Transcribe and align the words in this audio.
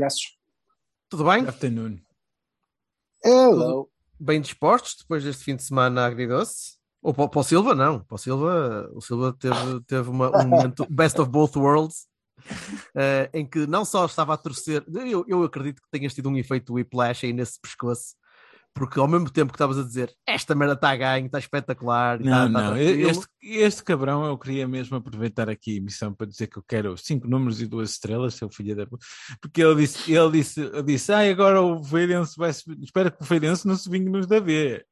Palhaços. 0.00 0.38
Tudo 1.10 1.24
bem? 1.24 1.46
Afternoon. 1.46 1.98
Hello. 3.22 3.90
Bem 4.18 4.40
dispostos 4.40 4.96
depois 4.98 5.22
deste 5.22 5.44
fim 5.44 5.56
de 5.56 5.62
semana 5.62 6.06
agridoce? 6.06 6.78
Ou 7.02 7.12
para, 7.12 7.28
para 7.28 7.40
o 7.40 7.44
Silva, 7.44 7.74
não. 7.74 8.00
Para 8.00 8.14
o 8.14 8.18
Silva, 8.18 8.90
o 8.94 9.00
Silva 9.02 9.36
teve, 9.38 9.80
teve 9.86 10.08
uma, 10.08 10.30
um 10.42 10.48
momento 10.48 10.86
best 10.90 11.20
of 11.20 11.30
both 11.30 11.54
worlds 11.56 12.08
eh, 12.94 13.30
em 13.34 13.46
que 13.46 13.66
não 13.66 13.84
só 13.84 14.06
estava 14.06 14.32
a 14.32 14.36
torcer, 14.36 14.82
eu, 15.06 15.24
eu 15.28 15.42
acredito 15.42 15.82
que 15.82 15.90
tenhas 15.90 16.14
tido 16.14 16.30
um 16.30 16.36
efeito 16.36 16.72
whiplash 16.72 17.26
aí 17.26 17.32
nesse 17.32 17.60
pescoço, 17.60 18.14
porque 18.74 18.98
ao 18.98 19.08
mesmo 19.08 19.28
tempo 19.30 19.52
que 19.52 19.56
estavas 19.56 19.78
a 19.78 19.82
dizer 19.82 20.14
esta 20.26 20.54
merda 20.54 20.74
está 20.74 20.90
a 20.90 20.96
ganho, 20.96 21.26
está 21.26 21.38
espetacular, 21.38 22.20
Não, 22.20 22.46
está 22.46 22.48
não. 22.48 22.70
tranquilo", 22.74 23.10
Este, 23.10 23.26
este 23.42 23.82
cabrão 23.84 24.24
eu 24.24 24.38
queria 24.38 24.66
mesmo 24.68 24.96
aproveitar 24.96 25.48
aqui 25.50 25.74
a 25.74 25.76
emissão 25.78 26.14
para 26.14 26.26
dizer 26.26 26.46
que 26.46 26.56
eu 26.58 26.62
quero 26.62 26.96
cinco 26.96 27.26
números 27.28 27.60
e 27.60 27.66
duas 27.66 27.90
estrelas, 27.90 28.34
seu 28.34 28.48
filho 28.50 28.76
da. 28.76 28.86
Porque 29.40 29.62
ele 29.62 29.74
disse, 29.82 30.12
ele 30.12 30.30
disse, 30.32 30.60
ele 30.60 30.82
disse, 30.82 31.12
ah, 31.12 31.20
agora 31.30 31.60
o 31.60 31.82
Feirense 31.82 32.34
vai 32.36 32.52
se... 32.52 32.64
Espero 32.82 33.10
que 33.12 33.22
o 33.22 33.26
Feirense 33.26 33.66
não 33.66 33.76
se 33.76 33.88
vingue 33.90 34.08
nos 34.10 34.26
da 34.26 34.40
B. 34.40 34.84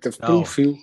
Teve 0.00 0.16
por 0.18 0.28
Não. 0.28 0.40
um 0.40 0.44
fio. 0.44 0.76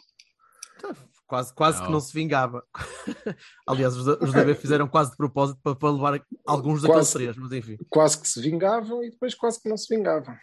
quase, 1.28 1.54
quase 1.54 1.80
que 1.80 1.86
Não. 1.86 1.92
não 1.94 2.00
se 2.00 2.14
vingava. 2.14 2.64
Aliás, 3.68 3.96
os, 3.98 4.08
os 4.22 4.32
da 4.32 4.44
B 4.44 4.56
fizeram 4.56 4.88
quase 4.88 5.12
de 5.12 5.18
propósito 5.18 5.60
para, 5.62 5.76
para 5.76 5.92
levar 5.92 6.26
alguns 6.46 6.82
daqueles 6.82 7.08
Quase. 7.08 7.14
três, 7.14 7.38
mas 7.38 7.52
enfim. 7.52 7.78
Quase 7.90 8.20
que 8.22 8.28
se 8.28 8.40
vingavam 8.42 9.04
e 9.04 9.10
depois 9.12 9.36
quase 9.36 9.62
que 9.62 9.68
não 9.70 9.76
se 9.78 9.94
vingavam. 9.94 10.36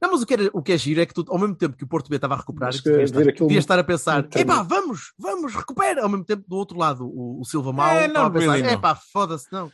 Não, 0.00 0.12
mas 0.12 0.22
o 0.22 0.26
que, 0.26 0.34
era, 0.34 0.50
o 0.52 0.62
que 0.62 0.72
é 0.72 0.78
giro 0.78 1.00
é 1.00 1.06
que 1.06 1.12
tu, 1.12 1.24
ao 1.28 1.38
mesmo 1.38 1.54
tempo 1.56 1.76
que 1.76 1.84
o 1.84 1.86
Porto 1.88 2.08
B 2.08 2.16
estava 2.16 2.34
a 2.34 2.38
recuperar, 2.38 2.72
devias, 2.72 2.84
ver 2.94 3.04
estar, 3.04 3.28
aquilo 3.28 3.48
devias 3.48 3.64
estar 3.64 3.78
a 3.78 3.84
pensar: 3.84 4.28
epá, 4.36 4.62
vamos, 4.62 5.12
vamos, 5.18 5.54
recupera. 5.54 6.02
Ao 6.02 6.08
mesmo 6.08 6.24
tempo, 6.24 6.44
do 6.46 6.56
outro 6.56 6.78
lado, 6.78 7.04
o, 7.06 7.40
o 7.40 7.44
Silva 7.44 7.72
Mal 7.72 7.90
É, 7.90 8.06
estava 8.06 8.26
a 8.26 8.30
não, 8.30 8.32
pensar: 8.38 8.52
really, 8.52 8.66
não. 8.68 8.74
epá, 8.74 8.94
foda-se, 8.94 9.46
não. 9.52 9.70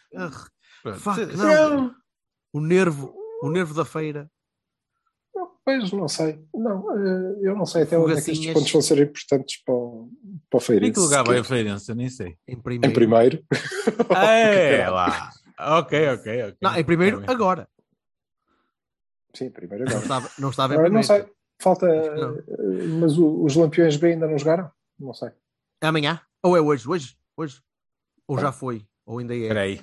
Pronto. 0.82 0.98
fuck, 1.00 1.16
Se- 1.30 1.36
não. 1.36 1.94
O 2.52 2.60
nervo, 2.60 3.14
o 3.42 3.50
nervo 3.50 3.74
da 3.74 3.84
feira. 3.84 4.30
Não, 5.34 5.50
Pois, 5.64 5.90
não 5.92 6.08
sei. 6.08 6.38
Não, 6.54 6.84
eh, 6.96 7.38
eu 7.42 7.56
não 7.56 7.66
sei 7.66 7.82
até 7.82 7.98
onde 7.98 8.12
é 8.12 8.20
que 8.20 8.30
estes 8.30 8.52
pontos 8.52 8.70
vão 8.70 8.82
ser 8.82 8.98
importantes 8.98 9.62
para 9.64 9.74
o, 9.74 10.10
para 10.48 10.58
o 10.58 10.60
Em 10.60 10.64
Feirense. 10.64 10.92
que 10.92 11.00
lugar 11.00 11.24
vai 11.24 11.40
o 11.40 11.44
Feirense? 11.44 11.90
Eu 11.90 11.96
nem 11.96 12.08
sei. 12.08 12.36
Em 12.46 12.56
primeiro. 12.60 12.90
Em 12.90 12.94
primeiro. 12.94 13.44
É 14.16 14.88
lá. 14.90 15.30
Ok, 15.58 16.08
ok, 16.10 16.42
ok. 16.44 16.56
Não, 16.60 16.76
em 16.76 16.84
primeiro, 16.84 17.22
agora. 17.26 17.68
Sim, 19.36 19.50
primeiro 19.50 19.84
Não 19.84 19.98
estava, 20.00 20.30
não 20.38 20.50
estava 20.50 20.74
em 20.74 20.76
primeiro. 20.76 20.94
não 20.94 21.02
sei. 21.02 21.26
Falta. 21.60 21.86
Não. 21.86 22.36
eh, 22.38 22.86
Mas 23.00 23.16
o- 23.18 23.44
os 23.44 23.54
Lampiões 23.56 23.96
B 23.96 24.08
ainda 24.12 24.26
não 24.26 24.38
jogaram? 24.38 24.70
Não 24.98 25.12
sei. 25.14 25.30
É 25.82 25.86
amanhã? 25.86 26.20
Ou 26.42 26.56
é 26.56 26.60
hoje? 26.60 26.88
Hoje? 26.88 27.16
Hoje? 27.36 27.60
Ou 28.28 28.38
já 28.38 28.52
foi? 28.52 28.84
Ou 29.06 29.18
ainda 29.18 29.34
é? 29.34 29.38
Espera 29.38 29.60
aí. 29.62 29.80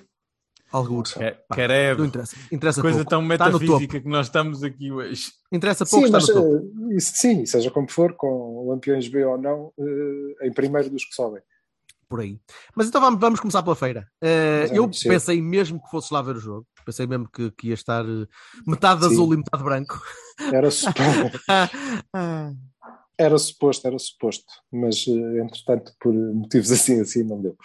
Alguns. 0.71 1.13
Caramba. 1.49 1.99
Não 1.99 2.05
interessa. 2.05 2.35
Interessa 2.51 2.81
Coisa 2.81 2.97
pouco. 2.99 3.09
tão 3.09 3.21
metafísica 3.21 3.99
que 3.99 4.07
nós 4.07 4.27
estamos 4.27 4.63
aqui 4.63 4.89
hoje. 4.91 5.31
Interessa 5.51 5.85
pouco, 5.85 6.07
Sim, 6.07 6.15
está 6.15 6.17
mas 6.17 6.27
no 6.29 6.33
topo. 6.61 6.91
eh, 6.91 6.95
isso- 6.95 7.11
sim, 7.15 7.45
seja 7.45 7.69
como 7.69 7.89
for, 7.91 8.13
com 8.13 8.69
Lampiões 8.69 9.07
B 9.09 9.23
ou 9.25 9.37
não, 9.37 9.73
eh, 9.77 10.47
em 10.47 10.53
primeiro 10.53 10.89
dos 10.89 11.03
que 11.03 11.13
sobem. 11.13 11.41
Por 12.11 12.19
aí. 12.19 12.37
Mas 12.75 12.89
então 12.89 12.99
vamos, 12.99 13.21
vamos 13.21 13.39
começar 13.39 13.63
pela 13.63 13.73
feira. 13.73 14.05
É 14.21 14.67
eu 14.73 14.91
cedo. 14.91 15.13
pensei 15.13 15.41
mesmo 15.41 15.81
que 15.81 15.89
fosses 15.89 16.11
lá 16.11 16.21
ver 16.21 16.35
o 16.35 16.41
jogo. 16.41 16.67
Pensei 16.85 17.07
mesmo 17.07 17.29
que, 17.31 17.49
que 17.51 17.69
ia 17.69 17.73
estar 17.73 18.03
eh, 18.03 18.27
metade 18.67 19.05
Sim. 19.05 19.13
azul 19.13 19.33
e 19.33 19.37
metade 19.37 19.63
branco. 19.63 19.97
Era 20.51 20.69
suposto, 20.71 21.39
era 23.17 23.37
suposto, 23.37 23.87
era 23.87 23.99
suposto. 23.99 24.45
Mas, 24.71 25.05
eh, 25.07 25.39
entretanto, 25.39 25.93
por 25.99 26.11
motivos 26.11 26.71
assim, 26.71 26.99
assim, 26.99 27.23
não 27.23 27.39
deu. 27.39 27.55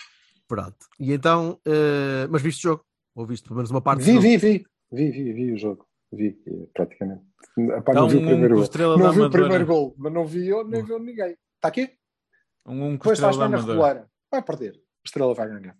Pronto. 0.46 0.76
E 1.00 1.12
então, 1.12 1.58
eh, 1.66 2.28
mas 2.30 2.42
viste 2.42 2.60
o 2.66 2.70
jogo? 2.70 2.84
Ou 3.14 3.26
viste 3.26 3.44
pelo 3.44 3.56
menos 3.56 3.70
uma 3.70 3.80
parte 3.80 4.00
do 4.00 4.04
Vi, 4.04 4.12
jogo? 4.12 4.22
vi, 4.22 4.36
vi. 4.36 4.66
Vi, 4.92 5.10
vi, 5.10 5.32
vi 5.32 5.52
o 5.52 5.58
jogo. 5.58 5.86
Vi, 6.12 6.36
praticamente. 6.74 7.22
Epá, 7.58 7.94
Dá 7.94 8.00
não 8.00 8.08
vi 8.08 8.18
o 8.18 8.26
primeiro 8.26 8.56
gol. 8.56 8.98
Não 8.98 9.12
vi 9.12 9.20
o 9.22 9.30
primeiro 9.30 9.66
gol, 9.66 9.94
mas 9.96 10.12
não 10.12 10.26
vi 10.26 10.46
eu, 10.48 10.68
nem 10.68 10.84
viu 10.84 10.98
ninguém. 10.98 11.34
Está 11.56 11.68
aqui? 11.68 11.90
Um, 12.66 12.72
um 12.72 12.98
com 12.98 13.08
Depois 13.08 13.18
está 13.18 13.28
a 13.28 13.30
Estrela 13.30 13.32
jogar 13.32 13.48
da 13.48 13.56
na 13.56 13.72
regular. 13.72 14.06
Vai 14.30 14.42
perder. 14.42 14.74
A 14.74 15.06
estrela 15.06 15.34
vai 15.34 15.48
ganhar. 15.48 15.76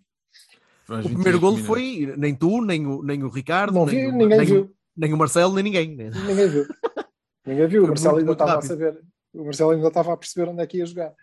O 0.89 0.95
28 0.95 1.13
primeiro 1.13 1.41
minutos. 1.41 1.65
foi 1.65 2.13
nem 2.17 2.33
tu, 2.35 2.61
nem 2.61 2.87
o, 2.87 3.03
nem 3.03 3.23
o 3.23 3.29
Ricardo, 3.29 3.73
Não 3.73 3.85
nem, 3.85 3.95
vi, 3.95 4.07
o, 4.07 4.11
ninguém 4.11 4.37
nem, 4.37 4.47
viu. 4.47 4.75
Nem 4.95 5.13
o 5.13 5.17
Marcelo, 5.17 5.53
nem 5.53 5.63
ninguém. 5.63 5.89
Ninguém 5.95 6.49
viu. 6.49 6.65
Ninguém 7.45 7.67
viu. 7.67 7.83
O 7.83 7.87
Marcelo 7.87 8.15
muito, 8.15 8.19
ainda 8.19 8.25
muito 8.25 8.31
estava 8.31 8.51
a 8.51 8.55
rápido. 8.55 8.67
saber. 8.67 9.03
O 9.33 9.43
Marcelo 9.43 9.71
ainda 9.71 9.87
estava 9.87 10.13
a 10.13 10.17
perceber 10.17 10.49
onde 10.49 10.61
é 10.61 10.67
que 10.67 10.77
ia 10.77 10.85
jogar. 10.85 11.13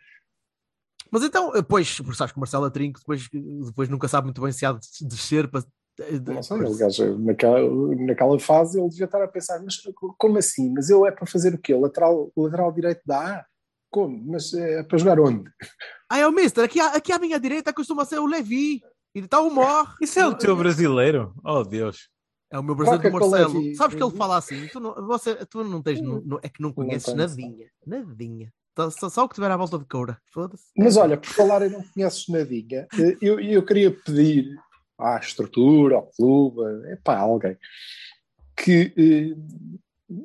Mas 1.11 1.23
então, 1.23 1.53
depois, 1.53 2.01
porque 2.01 2.17
sabes 2.17 2.33
que 2.33 2.39
o 2.39 2.41
Marcelo 2.41 2.65
Atrinco 2.65 2.99
depois, 2.99 3.29
depois 3.31 3.89
nunca 3.89 4.09
sabe 4.09 4.27
muito 4.27 4.41
bem 4.41 4.53
se 4.53 4.67
há 4.67 4.73
de 4.73 4.81
descer 5.07 5.49
para. 5.49 5.65
Não 6.27 6.43
sei, 6.43 6.57
aliás, 6.57 6.99
naquela, 7.21 7.61
naquela 7.97 8.39
fase 8.41 8.81
ele 8.81 8.89
devia 8.89 9.05
estar 9.05 9.23
a 9.23 9.29
pensar, 9.29 9.63
mas 9.63 9.81
como 10.19 10.39
assim? 10.39 10.73
Mas 10.73 10.91
eu 10.91 11.07
é 11.07 11.13
para 11.13 11.25
fazer 11.25 11.55
o 11.55 11.59
quê? 11.59 11.73
Lateral, 11.75 12.33
lateral 12.37 12.73
direito 12.73 13.01
da 13.07 13.39
A? 13.39 13.47
Como? 13.95 14.21
Mas 14.27 14.53
é 14.53 14.83
para 14.83 14.99
jogar 14.99 15.21
onde? 15.21 15.49
Ah, 16.11 16.19
é 16.19 16.27
o 16.27 16.33
Mister, 16.33 16.65
aqui, 16.65 16.81
à- 16.81 16.95
aqui 16.97 17.13
à 17.13 17.19
minha 17.21 17.39
direita 17.39 17.73
costuma 17.73 18.05
ser 18.05 18.19
o 18.19 18.27
Levi. 18.27 18.83
E 19.15 19.21
está 19.21 19.41
o 19.41 19.49
Mor. 19.51 19.95
Isso 20.03 20.19
é 20.19 20.27
o 20.27 20.35
teu 20.35 20.57
brasileiro? 20.57 21.33
Oh, 21.45 21.63
Deus. 21.63 22.09
É 22.51 22.59
o 22.59 22.63
meu 22.65 22.75
brasileiro 22.75 23.09
do 23.09 23.13
Marcelo. 23.21 23.53
colega- 23.53 23.77
Sabes 23.77 23.97
que 23.97 24.03
ele 24.03 24.17
fala 24.17 24.37
assim? 24.37 24.67
Tu 24.67 24.81
não, 24.81 25.07
você, 25.07 25.37
tu 25.47 25.63
não 25.63 25.81
tens. 25.81 26.01
não- 26.01 26.21
não- 26.23 26.41
é 26.43 26.49
que 26.49 26.61
não 26.61 26.73
conheces 26.73 27.05
tenho 27.05 27.19
nadinha. 27.19 27.69
Nadinha. 27.87 28.53
Só, 28.91 29.09
só, 29.09 29.25
o 29.25 29.29
que 29.29 29.37
tiver 29.37 29.53
à 29.53 29.57
volta 29.57 29.79
de 29.79 29.85
coura. 29.85 30.19
Foda-se. 30.33 30.65
Mas 30.77 30.97
olha, 30.97 31.17
por 31.17 31.29
falar 31.31 31.63
em 31.65 31.71
não 31.71 31.85
conheces 31.95 32.27
nadinha, 32.29 32.89
eh, 32.99 33.17
eu, 33.23 33.39
eu 33.39 33.65
queria 33.65 33.93
pedir 33.93 34.57
à 34.99 35.17
estrutura, 35.19 35.95
ao 35.95 36.11
clube, 36.11 36.61
é 36.89 36.97
para 36.97 37.21
alguém, 37.21 37.57
que 38.57 38.93
eh, 38.99 40.17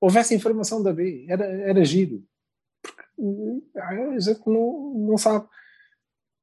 houvesse 0.00 0.34
informação 0.34 0.82
da 0.82 0.94
B. 0.94 1.26
Era, 1.28 1.44
era 1.44 1.84
giro. 1.84 2.24
Porque 2.82 3.78
a 3.78 4.18
gente 4.18 4.40
não, 4.46 4.94
não 5.08 5.16
sabe. 5.18 5.46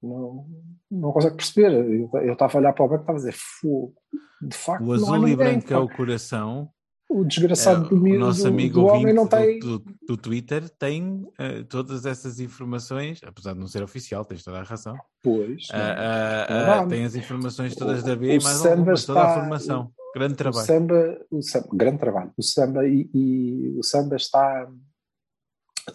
Não, 0.02 0.46
não 0.90 1.12
consegue 1.12 1.36
perceber. 1.36 1.74
Eu, 1.74 2.10
eu 2.22 2.34
estava 2.34 2.54
a 2.54 2.58
olhar 2.60 2.74
para 2.74 2.86
o 2.86 2.88
banco 2.88 3.02
e 3.02 3.04
estava 3.04 3.18
a 3.18 3.22
dizer, 3.22 3.36
fogo. 3.36 3.94
De 4.42 4.56
facto, 4.56 4.86
O 4.86 4.94
azul 4.94 5.28
e 5.28 5.36
branco 5.36 5.66
é 5.68 5.76
pá. 5.76 5.80
o 5.80 5.90
coração. 5.90 6.70
O 7.12 7.26
desgraçado 7.26 7.88
É, 7.88 7.90
do, 7.90 7.96
o 8.06 8.20
nosso 8.20 8.44
do, 8.44 8.48
amigo 8.50 8.76
do 8.76 8.86
homem 8.86 8.98
ouvinte 9.08 9.14
não 9.16 9.24
do, 9.24 9.30
tem. 9.30 9.60
do, 9.60 9.80
do 10.08 10.16
Twitter 10.16 10.70
tem 10.70 11.28
eh, 11.40 11.64
todas 11.64 12.06
essas 12.06 12.40
informações, 12.40 13.20
apesar 13.26 13.54
de 13.54 13.60
não 13.60 13.68
ser 13.68 13.82
oficial, 13.84 14.24
tens 14.24 14.44
toda 14.44 14.60
a 14.60 14.64
razão. 14.64 14.96
Pois, 15.24 15.68
Ah, 15.74 15.96
ah, 15.98 16.46
ah, 16.48 16.82
dá. 16.84 16.88
tem 16.88 17.04
as 17.04 17.16
informações 17.16 17.76
todas 17.76 18.04
O- 18.04 18.06
da 18.06 18.16
B 18.16 18.28
o 18.28 18.32
e 18.34 18.44
mais 18.44 18.64
algumas, 18.64 19.06
toda 19.06 19.20
a 19.22 19.24
está- 19.28 19.40
formação. 19.42 19.92
Grande 20.16 20.34
O 20.34 20.38
trabalho. 20.38 20.66
samba, 20.68 21.18
o 21.32 21.42
samba, 21.42 21.68
grande 21.74 21.98
trabalho. 21.98 22.32
O 22.38 22.44
samba 22.44 22.88
e, 22.88 23.10
e 23.14 23.76
o 23.78 23.84
samba 23.84 24.16
está 24.16 24.70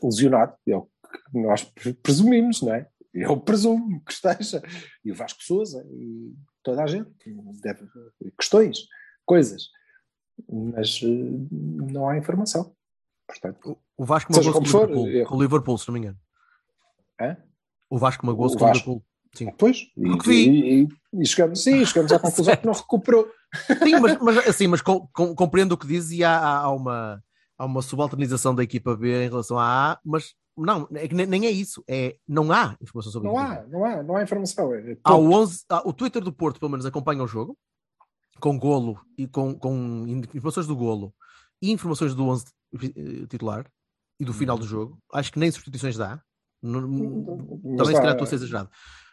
lesionado, 0.02 0.54
é 0.66 0.76
o 0.76 0.82
que 0.82 1.38
nós 1.40 1.62
pre- 1.64 1.94
presumimos, 1.94 2.62
não 2.62 2.74
é? 2.74 2.88
Eu 3.12 3.36
presumo 3.38 4.02
que 4.04 4.12
esteja. 4.12 4.62
E 5.04 5.12
o 5.12 5.14
Vasco 5.14 5.42
Souza 5.42 5.86
e 5.90 6.34
toda 6.62 6.82
a 6.82 6.86
gente. 6.86 7.10
Deve, 7.62 7.86
questões, 8.38 8.86
coisas. 9.24 9.68
Mas 10.50 11.00
eh, 11.02 11.06
não 11.92 12.08
há 12.08 12.18
informação. 12.18 12.74
Portanto, 13.26 13.78
O, 13.96 14.04
Vasco 14.04 14.32
magoou-se 14.32 14.58
com, 14.58 14.64
for, 14.66 14.88
Liverpool, 14.88 15.08
eu- 15.10 15.26
com 15.26 15.36
o 15.36 15.42
Liverpool, 15.42 15.78
se 15.78 15.88
não 15.88 15.92
me 15.94 16.00
engano. 16.00 16.18
Hã? 17.20 17.36
O 17.88 17.96
Vasco 17.98 18.26
magoou-se 18.26 18.56
com 18.56 18.64
o. 18.64 18.68
Liverpool. 18.68 19.04
Sim. 19.34 19.46
depois. 19.46 19.78
E, 19.96 20.30
e, 20.30 20.82
e, 20.84 20.88
e 21.22 21.26
chegamos, 21.26 21.62
sim, 21.62 21.84
chegamos 21.84 22.12
à 22.12 22.18
conclusão 22.20 22.56
que 22.56 22.66
não 22.66 22.72
recuperou. 22.72 23.28
Sim, 23.82 23.98
mas, 24.00 24.18
mas 24.20 24.36
assim, 24.48 24.66
mas 24.68 24.80
com- 24.82 25.08
com- 25.12 25.34
compreendo 25.34 25.72
o 25.72 25.78
que 25.78 25.86
dizes 25.86 26.10
e 26.12 26.22
há- 26.24 26.58
há 26.58 26.70
uma, 26.72 27.22
há 27.58 27.64
uma 27.64 27.82
subalternização 27.82 28.54
da 28.54 28.62
equipa 28.62 28.96
B 28.96 29.24
em 29.24 29.28
relação 29.28 29.58
à 29.58 29.92
A, 29.92 29.98
mas 30.04 30.34
não, 30.56 30.88
é 30.94 31.08
que 31.08 31.14
nem, 31.14 31.46
é 31.46 31.50
isso. 31.50 31.82
É, 31.88 32.16
não 32.28 32.50
há 32.52 32.76
informação 32.80 33.10
sobre 33.12 33.28
Não 33.28 33.38
há, 33.38 33.62
não 33.66 33.84
há, 33.84 34.02
não 34.02 34.16
há 34.16 34.22
informação. 34.22 34.72
É, 34.74 34.96
Há 35.02 35.14
o, 35.14 35.22
ponto. 35.24 35.36
11, 35.36 35.64
há- 35.68 35.88
o 35.88 35.92
Twitter 35.92 36.22
do 36.22 36.32
Porto, 36.32 36.60
pelo 36.60 36.70
menos, 36.70 36.86
acompanha 36.86 37.22
o 37.22 37.26
jogo 37.28 37.56
com 38.40 38.58
golo 38.58 39.00
e 39.18 39.26
com, 39.26 39.54
com 39.58 40.04
informações 40.34 40.66
do 40.66 40.76
golo 40.76 41.14
e 41.62 41.70
informações 41.72 42.14
do 42.14 42.24
11 42.26 42.46
eh, 42.82 43.26
titular. 43.28 43.66
E 44.20 44.24
do 44.24 44.32
final 44.32 44.56
do 44.56 44.64
jogo. 44.64 44.96
Acho 45.12 45.32
que 45.32 45.40
nem 45.40 45.50
substituições 45.50 45.96
dá. 45.96 46.22
Não- 46.62 46.82
Mas 46.88 47.76
também 47.78 47.86
se 47.86 47.92
calhar 48.00 48.12
estou 48.12 48.22
a 48.24 48.26
ser 48.26 48.36
exagerado. 48.36 48.70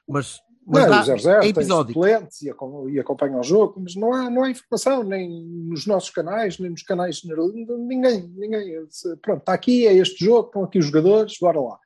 Mas, 0.08 0.38
mas 0.72 0.84
Não, 0.84 0.90
dá, 0.90 1.02
o 1.02 1.18
0-0 1.18 1.44
é 1.44 1.48
episódico. 1.48 2.00
suplentes 2.00 2.42
e, 2.42 2.48
e 2.94 3.00
acompanham 3.00 3.40
o 3.40 3.44
jogo, 3.44 3.80
mas 3.82 3.96
não 3.96 4.14
há, 4.14 4.30
não 4.30 4.44
há 4.44 4.50
informação, 4.50 5.04
nem 5.04 5.30
nos 5.68 5.86
nossos 5.86 6.10
canais, 6.10 6.58
nem 6.60 6.72
nos 6.72 6.84
canais 6.84 7.18
generalistas, 7.18 7.78
ninguém, 7.80 8.28
ninguém. 8.36 8.74
Pronto, 9.22 9.40
está 9.42 9.54
aqui, 9.54 9.86
é 9.88 9.94
este 9.94 10.24
jogo, 10.24 10.48
estão 10.48 10.64
aqui 10.64 10.80
os 10.80 10.86
jogadores, 10.86 11.36
bora 11.40 11.60
lá. 11.60 11.78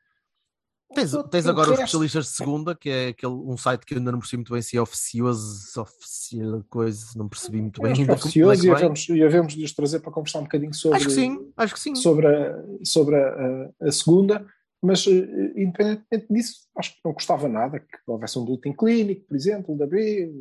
Tens, 0.94 1.12
tens 1.32 1.48
agora 1.48 1.72
os 1.72 1.80
especialistas 1.80 2.26
de 2.26 2.32
segunda, 2.32 2.76
que 2.76 2.90
é 2.90 3.08
aquele, 3.10 3.34
um 3.34 3.58
site 3.58 3.86
que 3.86 3.96
eu 3.96 3.98
ainda 3.98 4.12
não 4.12 4.20
percebi 4.20 4.38
muito 4.38 4.54
bem 4.54 4.62
se 4.62 4.78
é 4.78 4.82
oficioso, 4.82 5.68
é 5.78 5.82
oficial 5.82 6.64
coisa, 6.70 7.06
não 7.18 7.28
percebi 7.28 7.60
muito 7.60 7.82
bem 7.82 7.92
que 7.92 8.02
ainda. 8.02 8.14
é 8.14 8.16
oficioso 8.16 8.66
e 8.66 8.70
é 8.70 8.72
havemos, 8.72 9.10
e 9.10 9.24
havemos 9.24 9.54
de 9.56 9.64
os 9.66 9.74
trazer 9.74 10.00
para 10.00 10.12
conversar 10.12 10.40
um 10.40 10.44
bocadinho 10.44 10.74
sobre, 10.74 10.98
Acho 10.98 11.08
que 11.08 11.14
sim, 11.14 11.52
acho 11.58 11.74
que 11.74 11.80
sim. 11.80 11.96
sobre, 11.96 12.28
a, 12.28 12.56
sobre 12.84 13.16
a- 13.16 13.70
a 13.82 13.92
segunda, 13.92 14.46
mas 14.86 15.06
eh, 15.08 15.54
independentemente 15.56 16.28
disso, 16.30 16.68
acho 16.78 16.94
que 16.94 17.02
não 17.04 17.14
custava 17.14 17.48
nada 17.48 17.80
que 17.80 17.98
houvesse 18.08 18.38
um 18.38 18.46
boletim 18.46 18.74
clínico, 18.74 19.26
por 19.28 19.36
exemplo, 19.36 19.78
da 19.78 19.88
B, 19.88 20.32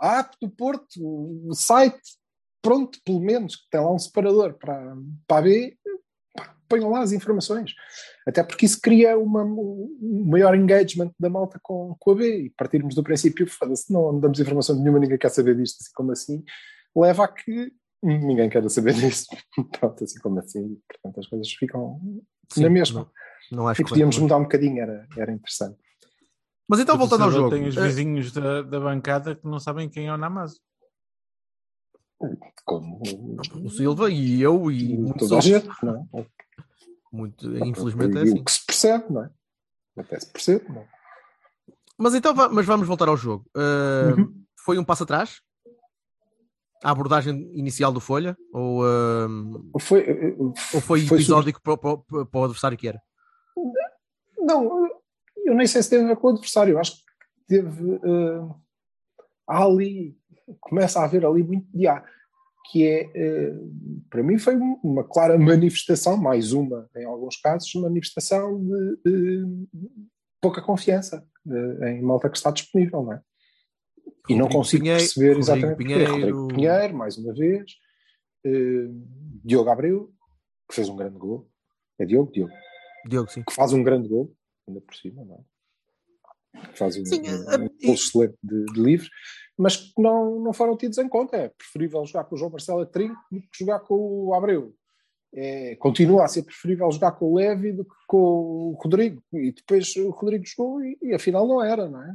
a 0.00 0.20
app 0.20 0.36
do 0.40 0.50
Porto, 0.50 1.00
o 1.00 1.54
site, 1.54 2.00
pronto, 2.62 2.98
pelo 3.04 3.20
menos, 3.20 3.56
que 3.56 3.70
tem 3.70 3.80
lá 3.80 3.92
um 3.92 3.98
separador 3.98 4.54
para, 4.54 4.96
para 5.26 5.38
a 5.38 5.42
B, 5.42 5.76
ponham 6.68 6.90
lá 6.90 7.02
as 7.02 7.12
informações. 7.12 7.72
Até 8.26 8.42
porque 8.42 8.66
isso 8.66 8.80
cria 8.80 9.18
uma, 9.18 9.44
um 9.44 10.24
maior 10.26 10.54
engagement 10.54 11.12
da 11.18 11.28
malta 11.28 11.58
com, 11.62 11.94
com 11.98 12.10
a 12.10 12.14
B 12.14 12.44
e 12.46 12.50
partirmos 12.50 12.94
do 12.94 13.04
princípio, 13.04 13.46
foda-se, 13.46 13.92
não 13.92 14.18
damos 14.18 14.40
informação 14.40 14.76
nenhuma, 14.76 14.98
ninguém 14.98 15.18
quer 15.18 15.30
saber 15.30 15.56
disto, 15.56 15.78
assim 15.80 15.92
como 15.94 16.12
assim, 16.12 16.44
leva 16.96 17.24
a 17.24 17.28
que 17.28 17.72
ninguém 18.02 18.48
quer 18.48 18.68
saber 18.68 18.94
disso. 18.94 19.26
Pronto, 19.78 20.04
assim 20.04 20.18
como 20.20 20.38
assim, 20.38 20.78
portanto 20.88 21.20
as 21.20 21.26
coisas 21.26 21.52
ficam 21.52 22.00
Sim, 22.52 22.62
na 22.62 22.70
mesma. 22.70 23.10
Não, 23.50 23.58
não 23.58 23.68
acho 23.68 23.82
E 23.82 23.84
podíamos 23.84 24.18
mudar 24.18 24.36
um 24.36 24.42
bocadinho, 24.42 24.80
era, 24.82 25.06
era 25.16 25.32
interessante. 25.32 25.78
Mas 26.68 26.80
então, 26.80 26.96
voltando 26.96 27.24
ao 27.24 27.30
jogo. 27.30 27.50
Tem 27.50 27.66
os 27.66 27.74
vizinhos 27.74 28.32
da, 28.32 28.62
da 28.62 28.80
bancada 28.80 29.34
que 29.34 29.46
não 29.46 29.60
sabem 29.60 29.88
quem 29.88 30.06
é 30.06 30.14
o 30.14 30.16
Namazo. 30.16 30.60
Como 32.64 33.02
o 33.62 33.70
Silva 33.70 34.10
e 34.10 34.40
eu 34.40 34.70
e 34.70 34.96
muitos 34.96 35.28
toda 35.28 35.40
gente, 35.42 35.68
não 35.82 36.08
é? 36.14 36.26
Muito, 37.12 37.56
infelizmente 37.58 38.16
é 38.16 38.22
assim. 38.22 38.40
O 38.40 38.44
que 38.44 38.52
se 38.52 38.64
percebe, 38.64 39.12
não 39.12 39.24
é? 39.24 39.30
Até 39.98 40.18
se 40.18 40.32
percebe, 40.32 40.64
não 40.68 40.80
é? 40.80 40.88
Mas 41.98 42.14
então, 42.14 42.34
mas 42.34 42.66
vamos 42.66 42.88
voltar 42.88 43.08
ao 43.08 43.16
jogo. 43.16 43.44
Uh, 43.54 44.18
Uhum. 44.18 44.44
Foi 44.64 44.78
um 44.78 44.84
passo 44.84 45.02
atrás? 45.02 45.42
A 46.84 46.90
abordagem 46.90 47.50
inicial 47.54 47.90
do 47.90 47.98
Folha? 48.00 48.36
Ou, 48.52 48.82
uh, 48.84 49.78
Foi, 49.80 50.04
ou 50.38 50.80
foi, 50.82 51.00
foi 51.00 51.16
episódico 51.18 51.60
para, 51.62 51.76
para- 51.78 51.96
para 52.26 52.40
o 52.40 52.44
adversário 52.44 52.76
que 52.76 52.86
era? 52.88 53.00
Não, 54.38 54.86
eu 55.44 55.54
nem 55.54 55.66
sei 55.66 55.82
se 55.82 55.88
teve 55.90 56.04
a 56.04 56.08
ver 56.08 56.16
com 56.16 56.26
o 56.26 56.30
adversário. 56.30 56.72
Eu 56.74 56.78
acho 56.78 56.96
que 56.96 57.02
teve. 57.48 57.98
há 59.48 59.64
ali. 59.64 60.16
Começa 60.60 61.00
a 61.00 61.04
haver 61.04 61.24
ali 61.24 61.42
muito 61.42 61.66
de 61.72 61.86
há, 61.88 62.04
que 62.70 62.86
é. 62.86 63.10
eh, 63.14 63.54
para 64.10 64.22
mim, 64.22 64.38
foi 64.38 64.54
um- 64.56 64.78
uma 64.84 65.02
clara 65.02 65.38
manifestação, 65.38 66.18
mais 66.18 66.52
uma, 66.52 66.86
em 66.94 67.04
alguns 67.06 67.36
casos, 67.38 67.72
manifestação 67.76 68.62
de, 68.62 68.98
eh, 69.06 69.76
pouca 70.40 70.60
confiança 70.60 71.26
em 71.88 72.02
malta 72.02 72.28
que 72.28 72.36
está 72.36 72.50
disponível, 72.50 73.02
não 73.02 73.12
é? 73.14 73.20
E 74.28 74.34
não 74.34 74.48
consigo 74.48 74.82
Pinheiro- 74.82 75.00
perceber 75.02 75.26
Rodrigo 75.34 75.44
exatamente. 75.44 75.76
Pinheiro- 75.78 76.12
Rodrigo 76.12 76.48
Pinheiro, 76.48 76.94
mais 76.96 77.18
uma 77.18 77.32
vez. 77.34 77.72
eh, 78.46 78.88
Diogo 79.44 79.70
Abreu, 79.70 80.12
que 80.68 80.74
fez 80.74 80.88
um 80.88 80.96
grande 80.96 81.18
gol. 81.18 81.48
É 81.98 82.04
Diogo? 82.04 82.30
Diogo 82.32 82.52
Diogo, 83.06 83.30
sim. 83.30 83.42
que 83.42 83.54
faz 83.54 83.72
um 83.72 83.82
grande 83.82 84.08
gol, 84.08 84.34
ainda 84.66 84.80
por 84.80 84.94
cima, 84.94 85.24
não 85.24 85.36
é? 85.36 86.66
Que 86.68 86.78
faz 86.78 86.96
um, 86.96 87.04
Sim, 87.04 87.20
um, 87.22 87.50
eh, 87.50 87.58
um 87.58 87.64
e- 87.80 87.86
gol 87.86 87.94
excelente 87.94 88.36
de, 88.42 88.64
de 88.66 88.80
livre, 88.80 89.08
mas 89.58 89.76
que 89.76 90.00
não, 90.00 90.40
não 90.40 90.52
foram 90.52 90.76
tidos 90.76 90.98
em 90.98 91.08
conta. 91.08 91.36
É 91.36 91.48
preferível 91.48 92.04
jogar 92.06 92.24
com 92.24 92.34
o 92.34 92.38
João 92.38 92.50
Marcelo 92.50 92.80
a 92.80 92.86
trinco 92.86 93.16
do 93.30 93.40
que 93.40 93.48
jogar 93.60 93.80
com 93.80 93.94
o 93.94 94.34
Abreu. 94.34 94.74
É, 95.34 95.74
continua 95.76 96.24
a 96.24 96.28
ser 96.28 96.42
preferível 96.44 96.90
jogar 96.92 97.12
com 97.12 97.26
o 97.32 97.34
Levi 97.36 97.72
do 97.72 97.84
que 97.84 97.94
com 98.06 98.18
o 98.18 98.78
Rodrigo. 98.80 99.20
E 99.32 99.52
depois 99.52 99.94
o 99.96 100.10
Rodrigo 100.10 100.44
jogou 100.46 100.82
e, 100.82 100.96
e 101.02 101.12
afinal 101.14 101.46
não 101.46 101.62
era, 101.62 101.88
não 101.88 102.02
é? 102.02 102.14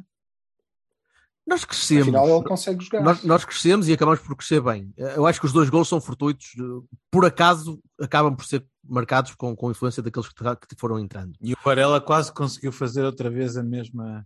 Nós 1.50 1.66
crescemos. 1.66 2.04
Afinal 2.04 2.30
ele 2.30 2.48
consegue 2.48 2.84
jogar. 2.86 3.02
Nós, 3.04 3.24
nós 3.24 3.44
crescemos 3.44 3.88
e 3.90 3.94
acabamos 3.94 4.20
por 4.22 4.36
crescer 4.36 4.62
bem. 4.62 4.94
Eu 4.96 5.26
acho 5.26 5.40
que 5.40 5.46
os 5.48 5.52
dois 5.52 5.70
gols 5.70 5.88
são 5.90 6.00
fortuitos. 6.00 6.52
Por 7.12 7.26
acaso, 7.26 7.80
acabam 8.00 8.36
por 8.36 8.46
ser 8.46 8.66
marcados 8.88 9.34
com, 9.36 9.56
com 9.56 9.72
influência 9.72 10.02
daqueles 10.04 10.30
que, 10.30 10.36
que 10.36 10.76
foram 10.78 11.00
entrando. 11.00 11.34
E 11.42 11.54
o 11.54 11.58
Varela 11.66 12.00
quase 12.00 12.32
conseguiu 12.32 12.72
fazer 12.72 13.04
outra 13.04 13.30
vez 13.30 13.58
a 13.58 13.64
mesma 13.64 14.26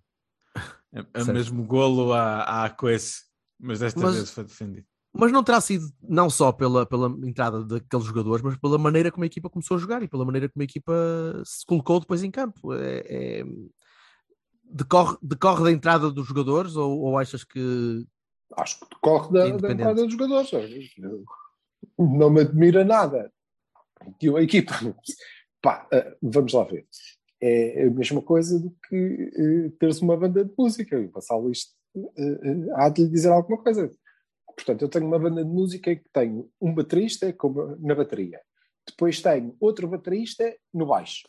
a, 0.55 0.99
a 0.99 1.23
Certo. 1.23 1.33
mesmo 1.33 1.63
golo 1.65 2.13
à, 2.13 2.65
à 2.65 2.69
coice, 2.69 3.23
mas 3.59 3.79
desta 3.79 3.99
Mas- 3.99 4.15
vez 4.15 4.29
foi 4.29 4.43
defendido. 4.43 4.85
Mas 5.15 5.31
não 5.31 5.43
terá 5.43 5.61
sido 5.61 5.85
não 6.01 6.27
só 6.27 6.51
pela, 6.51 6.87
pela 6.87 7.07
entrada 7.27 7.63
daqueles 7.63 8.03
jogadores, 8.05 8.43
mas 8.43 8.57
pela 8.57 8.79
maneira 8.79 9.11
como 9.11 9.23
a 9.23 9.27
equipa 9.27 9.47
começou 9.47 9.77
a 9.77 9.79
jogar 9.79 10.01
e 10.01 10.07
pela 10.07 10.25
maneira 10.25 10.49
como 10.49 10.61
a 10.61 10.65
equipa 10.65 10.91
se 11.45 11.63
colocou 11.67 11.99
depois 11.99 12.23
em 12.23 12.31
campo. 12.31 12.73
É, 12.73 13.03
é- 13.07 13.45
Decorre, 14.73 15.17
decorre 15.21 15.63
da 15.63 15.71
entrada 15.71 16.11
dos 16.11 16.25
jogadores 16.25 16.75
ou, 16.75 16.99
ou 16.99 17.17
achas 17.17 17.43
que 17.43 18.05
Acho 18.57 18.79
que 18.79 18.89
decorre 18.89 19.31
da, 19.31 19.57
da 19.57 19.71
entrada 19.71 20.03
dos 20.03 20.11
jogadores. 20.11 20.51
Não 21.97 22.29
me 22.29 22.41
admira 22.41 22.83
nada 22.83 23.31
que 24.19 24.29
a 24.35 24.41
equipa. 24.41 24.73
Pá, 25.61 25.87
eh, 25.91 26.17
vamos 26.21 26.53
lá 26.53 26.63
ver. 26.63 26.85
É 27.41 27.85
a 27.85 27.89
mesma 27.89 28.21
coisa 28.21 28.59
do 28.59 28.71
que 28.87 29.31
eh, 29.35 29.71
teres 29.79 30.01
uma 30.01 30.17
banda 30.17 30.43
de 30.43 30.53
música. 30.57 30.97
E 30.97 31.05
o 31.05 31.11
Vassalo 31.11 31.51
isto 31.51 31.73
eh, 31.95 32.67
há 32.75 32.89
de 32.89 33.03
lhe 33.03 33.09
dizer 33.09 33.31
alguma 33.31 33.61
coisa. 33.61 33.89
Portanto, 34.55 34.83
eu 34.83 34.89
tenho 34.89 35.07
uma 35.07 35.19
banda 35.19 35.43
de 35.43 35.49
música 35.49 35.95
que 35.95 36.09
tenho 36.11 36.49
um 36.61 36.73
baterista 36.73 37.31
como 37.33 37.75
na 37.79 37.95
bateria. 37.95 38.39
Depois 38.87 39.21
tenho 39.21 39.55
outro 39.59 39.87
baterista 39.87 40.55
no 40.73 40.85
baixo. 40.85 41.23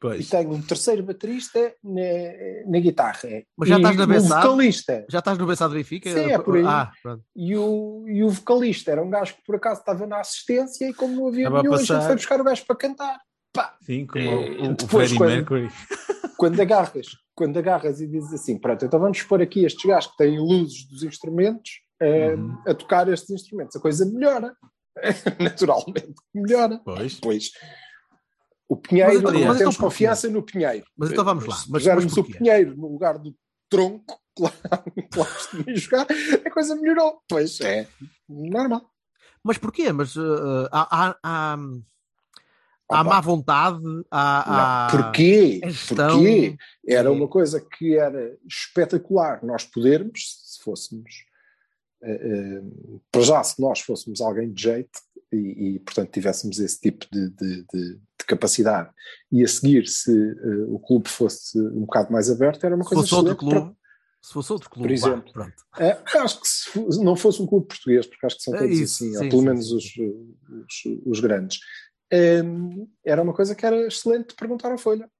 E 0.00 0.02
Pois. 0.02 0.30
tenho 0.30 0.50
um 0.52 0.62
terceiro 0.62 1.02
baterista 1.02 1.74
na, 1.84 2.70
na 2.72 2.78
guitarra. 2.80 3.28
Mas 3.54 3.68
já 3.68 3.74
e 3.76 3.78
estás 3.78 3.96
na 3.98 4.04
um 4.04 4.06
Bessade? 4.06 4.46
vocalista. 4.46 5.06
já 5.10 5.18
estás 5.18 5.36
no 5.38 5.46
Bessado 5.46 5.74
Benfica? 5.74 6.10
Sim, 6.10 6.30
é 6.30 6.38
por 6.38 6.56
aí. 6.56 6.64
Ah. 6.64 6.90
E 7.36 7.54
o, 7.54 8.06
e 8.08 8.24
o 8.24 8.30
vocalista 8.30 8.90
era 8.92 9.02
um 9.02 9.10
gajo 9.10 9.34
que 9.36 9.42
por 9.44 9.56
acaso 9.56 9.80
estava 9.80 10.06
na 10.06 10.20
assistência 10.20 10.88
e 10.88 10.94
como 10.94 11.14
não 11.14 11.28
havia 11.28 11.42
Estava 11.42 11.58
a 11.58 11.62
nenhum, 11.62 11.74
a 11.74 11.78
gente 11.78 11.88
passar. 11.88 12.06
foi 12.06 12.14
buscar 12.16 12.40
o 12.40 12.44
gajo 12.44 12.64
para 12.66 12.76
cantar. 12.76 13.18
Pá, 13.52 13.76
Sim, 13.82 14.06
como 14.06 14.24
Eh, 14.24 14.26
o, 14.28 14.62
o, 14.62 14.70
o 14.70 14.74
depois 14.74 14.88
Freddie 15.12 15.16
quando- 15.18 15.30
Mercury. 15.30 15.68
quando 16.38 16.60
agarras, 16.60 17.06
quando 17.34 17.58
agarras 17.58 18.00
e 18.00 18.06
dizes 18.06 18.32
assim, 18.32 18.56
pronto, 18.58 18.82
então 18.86 18.98
vamos 18.98 19.22
pôr 19.22 19.42
aqui 19.42 19.66
estes 19.66 19.84
gajos 19.84 20.10
que 20.12 20.16
têm 20.16 20.38
luzes 20.38 20.88
dos 20.88 21.02
instrumentos 21.02 21.70
eh, 22.00 22.34
Uhum. 22.36 22.56
a 22.66 22.72
tocar 22.72 23.06
estes 23.08 23.28
instrumentos, 23.28 23.76
a 23.76 23.80
coisa 23.80 24.06
melhora. 24.06 24.54
Naturalmente 25.38 26.14
melhora. 26.34 26.80
Pois. 26.84 27.20
Pois 27.20 27.50
o 28.70 28.76
Pinheiro, 28.76 29.14
Mas 29.14 29.32
mas 29.32 29.58
temos 29.58 29.60
então 29.60 29.72
confiança 29.74 30.28
no 30.30 30.42
Pinheiro. 30.44 30.86
Mas 30.96 31.10
então 31.10 31.24
vamos 31.24 31.44
lá. 31.44 31.56
Se 31.56 31.70
Mas- 31.70 31.82
pusermos 31.82 32.16
o? 32.16 32.22
Pinheiro 32.24 32.76
no 32.76 32.86
lugar 32.92 33.18
do 33.18 33.34
tronco, 33.68 34.20
que 34.36 34.42
lá, 34.42 34.52
que 35.64 35.74
jogar, 35.76 36.06
a 36.46 36.50
coisa 36.50 36.76
melhorou. 36.76 37.20
Pois 37.28 37.60
é, 37.60 37.88
normal. 38.28 38.88
Mas 39.42 39.58
porquê? 39.58 39.92
Mas 39.92 40.14
uh, 40.16 40.68
há, 40.70 41.08
há, 41.08 41.16
há, 41.22 41.58
há 42.92 43.04
má 43.04 43.20
vontade, 43.20 43.80
há, 44.10 44.88
Não, 44.92 44.98
porquê? 45.02 45.60
gestão- 45.64 46.18
Porquê? 46.18 46.56
Era 46.86 47.10
uma 47.10 47.26
coisa 47.26 47.60
que 47.60 47.96
era 47.96 48.36
espetacular 48.48 49.44
nós 49.44 49.64
podermos, 49.64 50.20
se 50.44 50.62
fôssemos, 50.62 51.24
eh, 52.02 52.20
eh, 52.22 52.62
para 53.10 53.20
já, 53.22 53.42
se 53.42 53.60
nós 53.60 53.80
fôssemos 53.80 54.20
alguém 54.20 54.52
de 54.52 54.62
jeito 54.62 55.00
e, 55.32 55.74
e, 55.76 55.78
portanto, 55.80 56.10
tivéssemos 56.10 56.58
esse 56.58 56.80
tipo 56.80 57.06
de, 57.12 57.30
de- 57.30 57.64
de- 57.72 57.94
de 57.96 58.24
capacidade, 58.26 58.90
e 59.32 59.42
a 59.44 59.48
seguir, 59.48 59.86
se 59.86 60.10
eh, 60.12 60.64
o 60.68 60.78
clube 60.78 61.08
fosse 61.08 61.58
um 61.60 61.80
bocado 61.80 62.12
mais 62.12 62.30
aberto, 62.30 62.64
era 62.64 62.74
uma 62.74 62.84
se 62.84 62.90
coisa 62.90 63.02
fosse 63.02 63.14
outro 63.14 63.32
excelente 63.34 63.50
para- 63.50 63.60
clube, 63.62 63.76
se 64.22 64.32
fosse 64.32 64.52
outro 64.52 64.70
clube, 64.70 64.88
Por 64.88 64.92
exemplo. 64.94 65.32
pronto. 65.32 65.64
É, 65.78 66.02
acho 66.18 66.40
que 66.40 66.48
se 66.48 66.78
não 67.02 67.16
fosse 67.16 67.40
um 67.42 67.46
clube 67.46 67.66
português, 67.68 68.06
porque 68.06 68.26
acho 68.26 68.36
que 68.36 68.42
são 68.42 68.54
É 68.54 68.58
todos 68.58 68.78
isso, 68.78 68.94
assim, 69.04 69.12
sim, 69.12 69.16
ou 69.24 69.28
pelo 69.30 69.40
sim, 69.40 69.46
menos 69.48 69.68
sim. 69.68 69.76
Os, 69.76 69.84
os, 70.84 71.02
os 71.06 71.20
grandes, 71.20 71.58
hum, 72.44 72.88
era 73.04 73.22
uma 73.22 73.32
coisa 73.32 73.54
que 73.54 73.64
era 73.64 73.86
excelente 73.86 74.34
perguntar 74.34 74.72
à 74.72 74.78
Folha. 74.78 75.10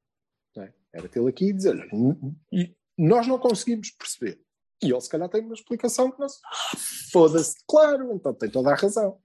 é? 0.58 0.72
Era 0.92 1.08
tê-lo 1.08 1.28
aqui 1.28 1.46
e 1.46 1.52
dizer 1.52 1.76
"N- 1.92 2.36
n- 2.52 2.76
nós 2.98 3.26
não 3.26 3.38
conseguimos 3.38 3.90
perceber. 3.92 4.40
E 4.82 4.90
ele 4.90 5.00
se 5.00 5.08
calhar 5.08 5.28
tem 5.28 5.40
uma 5.44 5.54
explicação 5.54 6.10
que 6.10 6.18
nós 6.18 6.34
"Ah, 6.44 6.76
foda-se, 7.12 7.54
claro, 7.68 8.12
então 8.12 8.34
tem 8.34 8.50
toda 8.50 8.70
a 8.70 8.74
razão. 8.74 9.18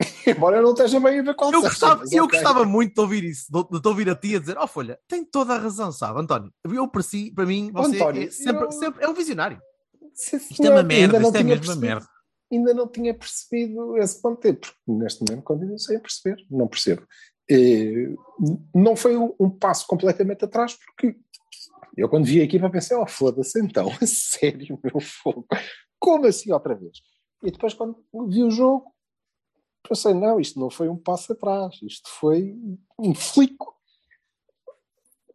Embora 0.26 0.56
eu 0.58 0.62
não 0.62 0.72
esteja 0.72 0.98
bem 1.00 1.18
a 1.20 1.22
ver 1.22 1.34
qual 1.34 1.52
Eu 1.52 1.60
gostava, 1.60 2.04
eu 2.10 2.24
ok. 2.24 2.38
gostava 2.38 2.64
muito 2.64 2.94
de 2.94 3.00
ouvir 3.00 3.24
isso, 3.24 3.46
de, 3.50 3.80
de 3.80 3.88
ouvir 3.88 4.08
a 4.08 4.14
ti 4.16 4.34
a 4.36 4.38
dizer, 4.40 4.56
ó 4.56 4.66
Folha, 4.66 4.98
tem 5.06 5.24
toda 5.24 5.54
a 5.54 5.58
razão, 5.58 5.92
sabe, 5.92 6.20
António? 6.20 6.52
Eu 6.64 6.88
para 6.88 7.02
si, 7.02 7.30
para 7.34 7.44
mim, 7.46 7.70
você 7.72 7.96
António, 7.96 8.22
é, 8.22 8.30
sempre, 8.30 8.64
eu- 8.64 8.72
sempre- 8.72 9.04
é 9.04 9.08
um 9.08 9.14
visionário. 9.14 9.60
Sim, 10.14 10.36
Isto 10.36 10.64
é 10.66 10.70
uma 10.70 10.82
merda, 10.82 11.22
isto 11.22 11.36
é 11.36 11.42
mesmo 11.42 11.64
uma 11.72 11.76
merda. 11.76 12.06
ainda 12.52 12.74
não 12.74 12.88
tinha 12.88 13.14
percebido 13.14 13.96
esse 13.98 14.20
ponto, 14.20 14.40
porque 14.40 14.74
neste 14.88 15.22
momento 15.24 15.44
continuo 15.44 15.78
sem 15.78 15.98
perceber, 16.00 16.44
não 16.50 16.66
percebo. 16.66 17.06
eh, 17.50 18.14
não 18.74 18.94
foi 18.96 19.16
um, 19.16 19.34
um 19.38 19.50
passo 19.50 19.86
completamente 19.86 20.44
atrás, 20.44 20.76
porque 20.96 21.16
eu 21.96 22.08
quando 22.08 22.24
vi 22.24 22.40
a 22.40 22.44
equipa 22.44 22.70
pensei, 22.70 22.96
oh 22.96 23.06
foda-se 23.06 23.60
então, 23.60 23.88
a 24.00 24.06
sério, 24.06 24.78
meu 24.82 25.00
fogo, 25.00 25.46
como 25.98 26.26
assim 26.26 26.52
outra 26.52 26.74
vez? 26.74 26.98
E 27.42 27.50
depois 27.50 27.74
quando 27.74 27.96
vi 28.28 28.42
o 28.44 28.50
jogo, 28.50 28.92
pensei, 29.88 30.14
não, 30.14 30.38
isto 30.40 30.58
não 30.60 30.70
foi 30.70 30.88
um 30.88 30.96
passo 30.96 31.32
atrás, 31.32 31.78
isto 31.82 32.08
foi 32.08 32.54
um 32.98 33.14
flico. 33.14 33.74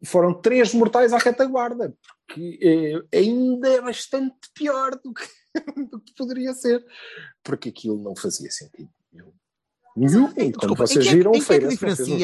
Foram 0.06 0.34
três 0.34 0.74
mortais 0.74 1.14
à 1.14 1.18
retaguarda, 1.18 1.96
porque 2.28 2.60
eh, 2.62 3.18
ainda 3.18 3.68
é 3.70 3.82
bastante 3.82 4.36
pior 4.54 4.92
do 5.04 5.14
que, 5.14 5.25
do 5.90 6.00
que 6.00 6.14
poderia 6.16 6.54
ser, 6.54 6.86
porque 7.44 7.70
aquilo 7.70 7.98
não 8.04 8.16
fazia 8.16 8.52
sentido 8.52 8.90
nenhum. 9.12 9.34
Nenhum. 9.96 10.34
Desculpa, 10.52 10.86
vocês 10.86 11.04
que 11.06 11.10
é- 11.10 11.16
viram 11.16 11.32
que 11.32 11.38
é 11.38 11.42
que 11.42 11.46
feira, 11.48 11.72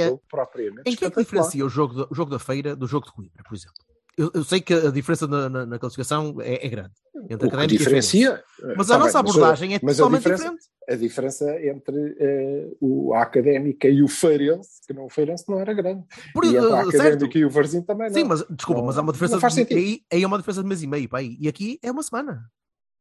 jogo 0.05 0.21
propriamente 0.29 0.81
Em 0.89 0.95
que 0.95 1.05
é 1.05 1.09
que 1.09 1.17
diferencia 1.21 1.65
o 1.65 1.69
jogo, 1.69 1.93
da- 1.95 2.07
o 2.11 2.13
jogo 2.13 2.29
da 2.29 2.37
feira 2.39 2.75
do 2.75 2.85
jogo 2.85 3.05
de 3.07 3.13
Coimbra, 3.13 3.41
por 3.43 3.55
exemplo? 3.55 3.73
Eu, 4.17 4.29
eu 4.35 4.43
sei 4.43 4.59
que 4.59 4.73
a 4.73 4.91
diferença 4.91 5.25
na, 5.25 5.49
na- 5.49 5.65
na 5.65 5.79
classificação 5.79 6.35
é, 6.41 6.65
é 6.65 6.69
grande. 6.69 6.91
Entre 7.29 7.47
O 7.47 7.51
que 7.51 7.67
diferencia. 7.67 8.43
Mas 8.75 8.87
Tá 8.87 8.95
a 8.95 8.97
bem, 8.97 9.05
nossa 9.07 9.17
a- 9.17 9.21
abordagem 9.21 9.73
é 9.75 9.79
mas 9.81 9.95
a 9.95 9.97
totalmente 10.03 10.19
diferença- 10.19 10.43
diferente. 10.43 10.65
A 10.89 10.95
diferença 10.95 11.45
entre 11.63 12.15
eh, 12.19 12.71
o, 12.81 13.13
a 13.13 13.21
Académica 13.21 13.87
e 13.87 14.01
o 14.01 14.07
Feirense, 14.07 14.81
que 14.85 14.93
não, 14.93 15.05
o 15.05 15.09
Feirense 15.09 15.45
não 15.47 15.59
era 15.59 15.73
grande. 15.73 16.03
Por, 16.33 16.43
e 16.43 16.57
a 16.57 16.61
uh, 16.61 16.91
certo. 16.91 16.97
Académica 16.97 17.37
e 17.37 17.45
o 17.45 17.49
Varzim 17.49 17.81
também 17.83 18.07
não. 18.09 18.15
Sim, 18.15 18.23
mas 18.23 18.43
desculpa, 18.49 18.81
Não- 18.81 18.87
mas 18.87 18.97
há 18.97 19.01
uma 19.01 19.13
diferença 19.13 19.39
faz 19.39 19.53
de, 19.53 19.61
aí, 19.73 20.01
aí 20.11 20.23
é 20.23 20.27
uma 20.27 20.37
diferença 20.37 20.61
de 20.63 20.67
mês 20.67 20.81
e 20.81 20.87
meio, 20.87 21.07
pá, 21.07 21.19
aí. 21.19 21.37
e 21.39 21.47
aqui 21.47 21.79
é 21.83 21.91
uma 21.91 22.01
semana. 22.03 22.49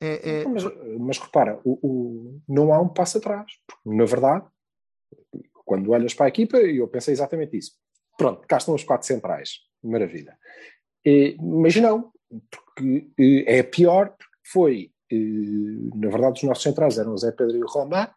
É, 0.01 0.43
é- 0.43 0.45
Mas, 0.47 0.65
mas 0.99 1.19
repara, 1.19 1.59
o, 1.65 1.79
o- 1.83 2.41
não 2.49 2.73
há 2.73 2.81
um 2.81 2.89
passo 2.89 3.19
atrás. 3.19 3.51
Porque, 3.67 3.97
na 3.97 4.05
verdade, 4.05 4.45
quando 5.65 5.91
olhas 5.91 6.15
para 6.15 6.27
a 6.27 6.29
equipa, 6.29 6.59
e 6.61 6.79
eu 6.79 6.89
pensei 6.89 7.13
exatamente 7.13 7.57
isso. 7.57 7.73
Pronto, 8.19 8.47
cá 8.47 8.59
estão 8.59 8.75
os 8.75 8.85
quatro 8.85 9.07
centrais. 9.07 9.61
Maravilha. 9.83 10.37
Eh, 11.07 11.35
mas 11.39 11.75
não, 11.77 12.13
porque 12.51 13.09
eh, 13.19 13.59
é 13.59 13.63
pior, 13.63 14.11
porque 14.11 14.37
foi, 14.53 14.75
eh, 14.85 14.91
na 15.95 16.09
verdade, 16.09 16.39
os 16.41 16.43
nossos 16.49 16.63
centrais 16.63 16.99
eram 16.99 17.13
o 17.15 17.19
Zé 17.19 17.33
Pedro 17.33 17.57
e 17.57 17.63
o 17.63 17.67
Román, 17.67 18.09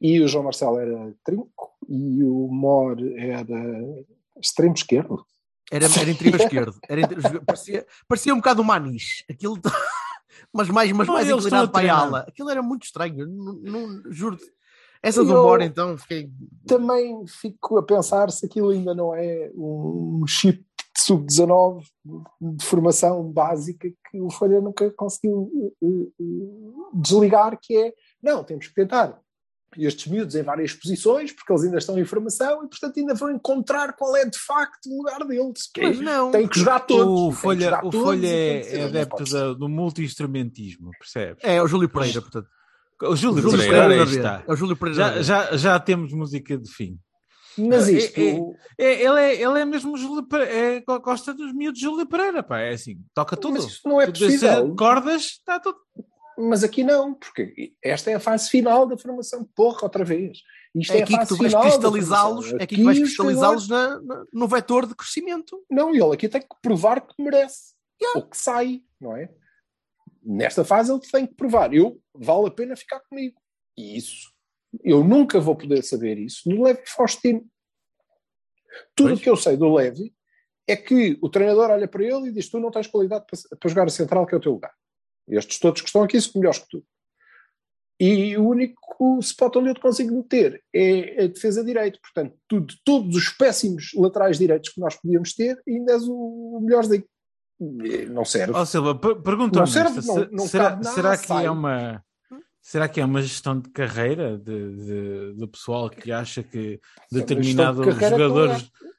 e 0.00 0.20
o 0.20 0.28
João 0.28 0.44
Marcelo 0.44 0.78
era 0.78 1.14
trinco, 1.24 1.72
e 1.88 2.22
o 2.22 2.48
Mor 2.48 2.96
era 3.16 3.56
extremo 4.40 4.74
esquerdo. 4.74 5.24
era, 5.70 5.86
era 5.86 6.10
interior 6.10 6.40
esquerdo. 6.40 6.74
Era 6.88 7.00
interior- 7.02 7.44
parecia, 7.44 7.86
parecia 8.08 8.34
um 8.34 8.38
bocado 8.38 8.62
o 8.62 8.64
Manis. 8.64 9.24
Aquilo, 9.30 9.58
mas 10.52 10.68
mais, 10.68 10.92
mas 10.92 11.06
Não, 11.06 11.14
mais 11.14 11.26
estão 11.26 11.38
inclinado 11.40 11.70
para 11.70 11.92
a 11.92 11.98
ala. 11.98 12.20
Aquilo 12.28 12.50
era 12.50 12.62
muito 12.62 12.84
estranho. 12.84 13.26
Não, 13.26 13.54
não- 13.54 14.02
juro-te. 14.12 14.44
Essa 15.02 15.20
E 15.22 15.26
do 15.26 15.32
Mor, 15.34 15.60
então, 15.60 15.98
fiquei. 15.98 16.30
também 16.66 17.26
fico 17.26 17.76
a 17.76 17.82
pensar 17.82 18.30
se 18.30 18.46
aquilo 18.46 18.70
ainda 18.70 18.94
não 18.94 19.14
é 19.14 19.50
um 19.54 20.24
chip 20.26 20.64
sub-19 21.06 21.84
de 22.40 22.64
formação 22.64 23.22
básica 23.30 23.88
que 24.10 24.20
o 24.20 24.30
Folha 24.30 24.60
nunca 24.60 24.90
conseguiu 24.90 25.50
eh, 25.82 25.86
eh, 25.86 26.24
desligar, 26.94 27.58
que 27.60 27.76
é, 27.76 27.92
não, 28.22 28.44
temos 28.44 28.68
que 28.68 28.74
tentar 28.74 29.18
estes 29.76 30.06
miúdos 30.06 30.36
em 30.36 30.42
várias 30.42 30.72
posições, 30.72 31.32
porque 31.32 31.52
eles 31.52 31.64
ainda 31.64 31.78
estão 31.78 31.98
em 31.98 32.04
formação 32.04 32.64
e, 32.64 32.68
portanto, 32.68 32.96
ainda 32.96 33.12
vão 33.14 33.30
encontrar 33.32 33.92
qual 33.94 34.16
é 34.16 34.24
de 34.24 34.38
facto 34.38 34.86
o 34.88 34.98
lugar 34.98 35.18
deles. 35.26 35.68
Que 35.74 35.80
é, 35.80 35.88
Mas 35.88 36.00
não. 36.00 36.30
tem 36.30 36.46
que 36.46 36.60
jogar 36.60 36.80
todos. 36.80 37.04
O 37.06 37.32
Folha, 37.32 37.64
jogar 37.64 37.84
o 37.84 37.90
todos 37.90 38.06
Folha 38.06 38.28
é, 38.28 38.78
é 38.78 38.84
adepto 38.84 39.24
da- 39.24 39.52
do 39.52 39.68
multi-instrumentismo, 39.68 40.90
percebes? 40.98 41.42
É 41.42 41.60
o 41.60 41.66
Júlio 41.66 41.88
Pereira, 41.88 42.20
portanto. 42.22 42.48
O 43.02 43.16
Júlio, 43.16 43.38
O 43.38 43.50
Júlio 43.50 43.58
Pereira, 43.58 43.88
Pereira 43.88 44.10
está. 44.10 44.44
É 44.46 44.52
o 44.52 44.56
Júlio 44.56 44.76
Pereira. 44.76 44.96
Já, 44.96 45.22
já, 45.22 45.56
já 45.56 45.80
temos 45.80 46.12
música 46.12 46.56
de 46.56 46.70
fim. 46.70 46.96
Mas 47.58 47.88
isto, 47.88 48.18
É- 48.20 48.30
é- 48.30 48.40
É, 48.76 49.02
ele, 49.04 49.20
é, 49.20 49.42
ele 49.42 49.60
é 49.60 49.64
mesmo 49.64 49.96
Júlio 49.96 50.26
Pereira, 50.26 50.52
é, 50.52 50.80
go- 50.80 51.00
gosta 51.00 51.32
dos 51.32 51.52
miúdos 51.54 51.78
de 51.78 51.86
Júlio 51.86 52.06
Pereira, 52.06 52.42
pá, 52.42 52.58
é 52.60 52.72
assim, 52.72 52.98
toca 53.14 53.36
tudo. 53.36 53.54
mas 53.54 53.64
isto 53.64 53.88
não 53.88 54.00
é 54.00 54.06
possível. 54.10 54.74
cordas, 54.74 55.22
está 55.22 55.60
tudo. 55.60 55.78
Mas 56.36 56.64
aqui 56.64 56.82
não, 56.82 57.14
porque 57.14 57.72
esta 57.80 58.10
é 58.10 58.14
a 58.14 58.20
fase 58.20 58.50
final 58.50 58.86
da 58.86 58.98
formação. 58.98 59.48
Porra, 59.54 59.84
outra 59.84 60.04
vez. 60.04 60.38
Isto 60.74 60.92
É 60.92 60.96
é, 60.96 61.00
a 61.00 61.04
aqui 61.04 61.16
que 61.18 61.26
tu 61.28 61.36
vais 61.36 61.54
cristalizá-los, 61.54 62.52
é 62.54 62.62
aqui 62.64 62.74
que 62.74 62.82
vais 62.82 62.98
os 62.98 63.04
cristalizá-los 63.04 63.68
na- 63.68 64.00
na- 64.00 64.24
no 64.32 64.48
vetor 64.48 64.86
de 64.86 64.96
crescimento. 64.96 65.64
Não, 65.70 65.90
ele 65.94 66.12
aqui 66.12 66.28
tem 66.28 66.40
que 66.40 66.48
provar 66.60 67.00
que 67.06 67.14
merece. 67.22 67.74
Ou 68.16 68.22
que 68.28 68.36
sai, 68.36 68.82
não 69.00 69.16
é? 69.16 69.30
Nesta 70.24 70.64
fase 70.64 70.90
ele 70.90 71.00
tem 71.00 71.24
que 71.26 71.34
provar. 71.34 71.72
Eu, 71.72 72.00
vale 72.12 72.48
a 72.48 72.50
pena 72.50 72.74
ficar 72.74 72.98
comigo. 73.08 73.36
E 73.78 73.96
isso, 73.96 74.32
eu 74.82 75.04
nunca 75.04 75.38
vou 75.40 75.54
poder 75.56 75.82
saber 75.82 76.18
isso 76.18 76.48
no 76.48 76.62
Levi 76.64 76.82
Faustino. 76.86 77.44
Tudo 78.94 79.08
o 79.08 79.10
Pois. 79.12 79.22
que 79.22 79.30
eu 79.30 79.36
sei 79.36 79.56
do 79.56 79.72
Levi 79.74 80.12
é 80.66 80.74
que 80.76 81.18
o 81.22 81.28
treinador 81.28 81.70
olha 81.70 81.86
para 81.86 82.02
ele 82.02 82.28
e 82.28 82.32
diz: 82.32 82.48
Tu 82.48 82.58
não 82.58 82.70
tens 82.70 82.86
qualidade 82.86 83.24
para, 83.30 83.58
para 83.58 83.68
jogar 83.70 83.86
a 83.86 83.90
central, 83.90 84.26
que 84.26 84.34
é 84.34 84.38
o 84.38 84.40
teu 84.40 84.52
lugar. 84.52 84.72
Estes 85.28 85.58
todos 85.58 85.80
que 85.80 85.86
estão 85.88 86.02
aqui 86.02 86.20
são 86.20 86.40
melhores 86.40 86.58
que 86.60 86.68
tu. 86.68 86.84
E 88.00 88.36
o 88.36 88.48
único 88.48 89.18
spot 89.20 89.54
onde 89.56 89.68
eu 89.70 89.74
te 89.74 89.80
consigo 89.80 90.14
meter 90.14 90.62
é 90.74 91.24
a 91.24 91.26
defesa 91.28 91.64
direito. 91.64 92.00
Portanto, 92.00 92.36
tu, 92.48 92.60
de 92.60 92.76
todos 92.84 93.14
os 93.16 93.28
péssimos 93.28 93.92
laterais 93.94 94.36
direitos 94.38 94.70
que 94.70 94.80
nós 94.80 94.96
podíamos 94.96 95.32
ter, 95.34 95.56
ainda 95.68 95.92
és 95.92 96.02
o 96.08 96.58
melhorzinho. 96.60 97.04
Eh, 97.84 98.06
Não 98.06 98.24
serve. 98.24 98.52
Ó 98.52 98.64
Silva, 98.64 98.96
per- 98.98 99.22
pergunta 99.22 99.60
Não 99.60 99.66
serve, 99.66 99.94
não- 99.94 100.02
se- 100.02 100.28
não 100.32 100.46
será, 100.48 100.82
será 100.82 101.16
que 101.16 101.26
sai. 101.28 101.46
é 101.46 101.50
uma 101.50 102.02
será 102.66 102.88
que 102.88 102.98
é 102.98 103.04
uma 103.04 103.20
gestão 103.20 103.60
de 103.60 103.68
carreira 103.68 104.38
de, 104.38 104.76
de- 104.86 105.32
do 105.34 105.46
pessoal 105.46 105.90
que 105.90 106.10
acha 106.10 106.42
que 106.42 106.80
uma 107.12 107.20
determinado 107.20 107.82
de 107.84 107.90
jogador 108.08 108.50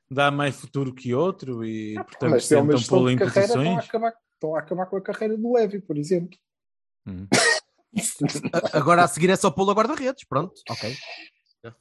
dá 0.09 0.29
mais 0.29 0.55
futuro 0.55 0.93
que 0.93 1.15
outro 1.15 1.65
e 1.65 1.95
portanto 1.95 2.29
Mas 2.31 2.45
se 2.45 2.53
é 2.53 2.57
uma 2.57 2.65
tentam 2.67 2.77
gestão 2.79 3.05
de 3.07 3.15
carreira, 3.15 3.39
estão 3.47 3.61
a, 3.61 3.65
posições? 3.65 3.89
acabar, 3.89 4.13
estão 4.35 4.55
a 4.55 4.59
acabar 4.59 4.85
com 4.85 4.97
a 4.97 5.01
carreira 5.01 5.35
do 5.37 5.53
Levy, 5.53 5.79
por 5.81 5.97
exemplo. 5.97 6.37
Hum. 7.07 7.27
Agora 8.73 9.03
a 9.03 9.07
seguir 9.07 9.29
é 9.31 9.35
só 9.35 9.49
pô-lo 9.49 9.71
a 9.71 9.73
guarda-redes. 9.73 10.25
Pronto, 10.25 10.53
ok. 10.69 10.91
Estão 10.91 11.73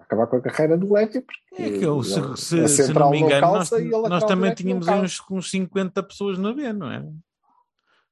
a 0.00 0.02
acabar 0.02 0.26
com 0.28 0.36
a 0.36 0.40
carreira 0.40 0.78
do 0.78 0.92
Levy. 0.92 1.20
Porque 1.20 1.62
É 1.62 1.78
que 1.78 1.84
eu, 1.84 2.02
se, 2.04 2.18
ele- 2.20 2.36
se- 2.36 2.60
a 2.60 2.68
se 2.68 2.92
não 2.92 3.10
me 3.10 3.18
engano, 3.18 3.46
nós, 3.54 3.70
nós 4.08 4.24
também 4.24 4.54
tínhamos 4.54 4.86
uns, 4.86 5.20
uns 5.30 5.50
50 5.50 6.00
pessoas 6.04 6.38
na 6.38 6.52
B, 6.52 6.72
não 6.72 6.90
era? 6.90 7.08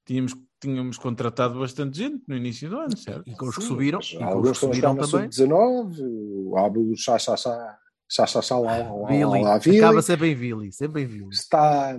Tínhamos, 0.05 0.35
tínhamos 0.61 0.99
contratado 0.99 1.59
bastante 1.59 1.99
gente 1.99 2.23
no 2.27 2.37
início 2.37 2.69
do 2.71 2.79
ano, 2.79 2.97
certo? 2.97 3.29
E 3.29 3.35
com 3.37 3.47
os 3.47 3.57
que 3.57 3.63
subiram, 3.63 4.01
e 4.01 4.17
com 4.19 4.25
alguns 4.25 4.51
os 4.51 4.59
que 4.59 4.67
subiram 4.67 4.97
também. 4.97 5.31
sub-19, 5.31 5.99
o 6.01 6.57
Abu 6.59 6.97
Chá 6.97 7.19
Chá 7.19 7.37
Chá 7.37 7.79
Chá 8.09 8.27
Chá 8.27 8.41
Chá 8.43 8.59
lá, 8.59 8.79
lá, 8.79 9.09
Billy. 9.09 9.43
lá, 9.43 9.59
Billy, 9.59 9.79
Acaba 9.79 10.03
sempre 10.03 10.29
em 10.31 10.37
Billy. 10.37 10.73
Sempre 10.73 11.03
em 11.03 11.07
Billy. 11.07 11.29
está, 11.31 11.97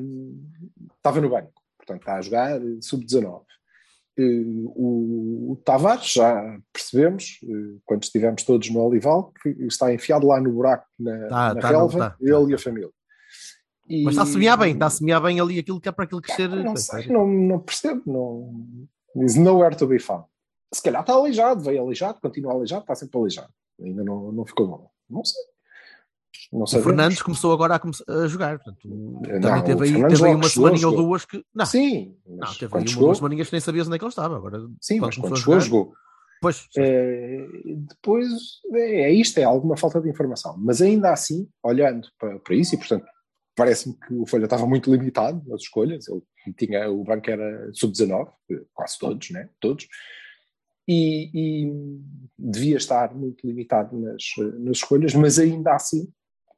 estava 0.96 1.22
no 1.22 1.30
banco, 1.30 1.52
portanto 1.78 2.00
está 2.02 2.16
a 2.16 2.22
jogar 2.22 2.62
eh, 2.62 2.78
sub-19. 2.82 3.42
Eh, 4.18 4.44
O, 4.76 5.52
o 5.52 5.56
Tavares, 5.64 6.14
já 6.14 6.58
percebemos, 6.74 7.40
eh, 7.44 7.78
quando 7.86 8.04
estivemos 8.04 8.44
todos 8.44 8.70
no 8.70 8.82
Olival, 8.82 9.32
que 9.44 9.50
está 9.68 9.94
enfiado 9.94 10.26
lá 10.28 10.40
no 10.42 10.52
buraco 10.52 10.86
na, 11.00 11.28
Tá, 11.28 11.54
na 11.54 11.62
tá 11.62 11.70
relva, 11.70 12.00
tá, 12.00 12.10
tá, 12.12 12.18
ele 12.20 12.52
e 12.52 12.54
a 12.54 12.58
tá. 12.58 12.64
família. 12.64 12.90
E- 13.90 14.04
Mas 14.04 14.14
está 14.14 14.24
a 14.24 14.26
semear 14.26 14.58
bem, 14.58 14.74
está 14.74 14.88
a 14.88 14.90
semear 14.90 15.22
bem 15.22 15.40
ali 15.40 15.60
aquilo 15.60 15.80
que 15.80 15.88
é 15.88 15.92
para 15.92 16.04
aquilo 16.06 16.22
crescer. 16.22 16.50
Não 16.50 16.76
sei, 16.76 17.08
não, 17.08 17.28
não 17.28 17.60
percebo, 17.60 18.02
não, 18.06 19.24
is 19.24 19.36
nowhere 19.36 19.76
to 19.76 19.88
be 19.88 20.00
found. 20.00 20.26
Se 20.74 20.82
calhar 20.82 21.02
está 21.02 21.14
aleijado, 21.14 21.62
veio 21.64 21.82
aleijado, 21.82 22.20
continua 22.20 22.54
aleijado, 22.54 22.82
está 22.82 22.94
sempre 22.96 23.18
aleijado. 23.18 23.50
Ainda 23.82 24.04
não, 24.04 24.32
não 24.32 24.46
ficou 24.46 24.68
bom. 24.68 24.90
Não 25.10 25.24
sei. 25.24 25.42
Não 26.52 26.64
O. 26.64 26.68
Fernandes 26.68 27.22
começou 27.22 27.52
agora 27.54 27.76
a, 27.76 27.80
começar 27.80 28.04
a 28.08 28.28
jogar. 28.28 28.60
Portanto, 28.60 28.80
Não, 28.88 29.22
também 29.42 29.62
o 29.62 29.64
teve 29.64 29.84
aí, 29.86 30.08
teve 30.08 30.26
aí 30.28 30.36
uma 30.36 30.50
semaninha 30.50 30.88
ou 30.88 30.96
duas 30.96 31.26
que. 31.26 31.44
Não, 31.56 31.66
Sim, 31.66 32.16
não 32.26 32.54
teve 32.54 32.76
aí 32.76 32.82
uma, 32.82 32.88
chegou, 32.88 33.06
duas 33.06 33.18
semaninhas 33.18 33.48
que 33.48 33.54
nem 33.54 33.62
sabias 33.62 33.88
onde 33.88 33.96
é 33.96 34.00
que 34.00 34.06
ele 34.06 34.10
estava. 34.10 34.36
Agora, 34.36 34.60
sim, 34.82 35.00
quando 35.00 35.08
mas 35.08 35.18
quando 35.18 35.38
chegou, 35.38 35.60
jogou. 35.60 35.94
Pois, 36.42 36.68
Eh, 36.78 37.48
depois 37.90 38.28
é, 38.74 39.04
é 39.04 39.12
isto, 39.12 39.40
é 39.40 39.44
alguma 39.44 39.76
falta 39.76 40.00
de 40.00 40.10
informação. 40.10 40.56
Mas 40.60 40.82
ainda 40.82 41.12
assim, 41.12 41.50
olhando 41.64 42.08
para, 42.20 42.38
para 42.40 42.56
isso, 42.56 42.76
e 42.76 42.78
portanto, 42.78 43.06
parece-me 43.58 43.96
que 43.96 44.14
o 44.14 44.26
Folha 44.28 44.46
estava 44.46 44.68
muito 44.68 44.92
limitado 44.92 45.44
nas 45.48 45.62
escolhas. 45.62 46.08
Ele 46.08 46.22
tinha, 46.56 46.90
o 46.90 47.04
banco 47.04 47.30
era 47.30 47.74
sub-19, 47.74 48.32
quase 48.72 49.00
todos, 49.00 49.32
né? 49.32 49.50
Todos. 49.60 49.88
E, 50.88 51.32
e 51.34 52.02
devia 52.38 52.78
estar 52.78 53.14
muito 53.16 53.46
limitado 53.46 54.00
nas, 54.00 54.24
nas 54.60 54.78
escolhas, 54.78 55.14
mas 55.16 55.40
ainda 55.40 55.74
assim, 55.74 56.08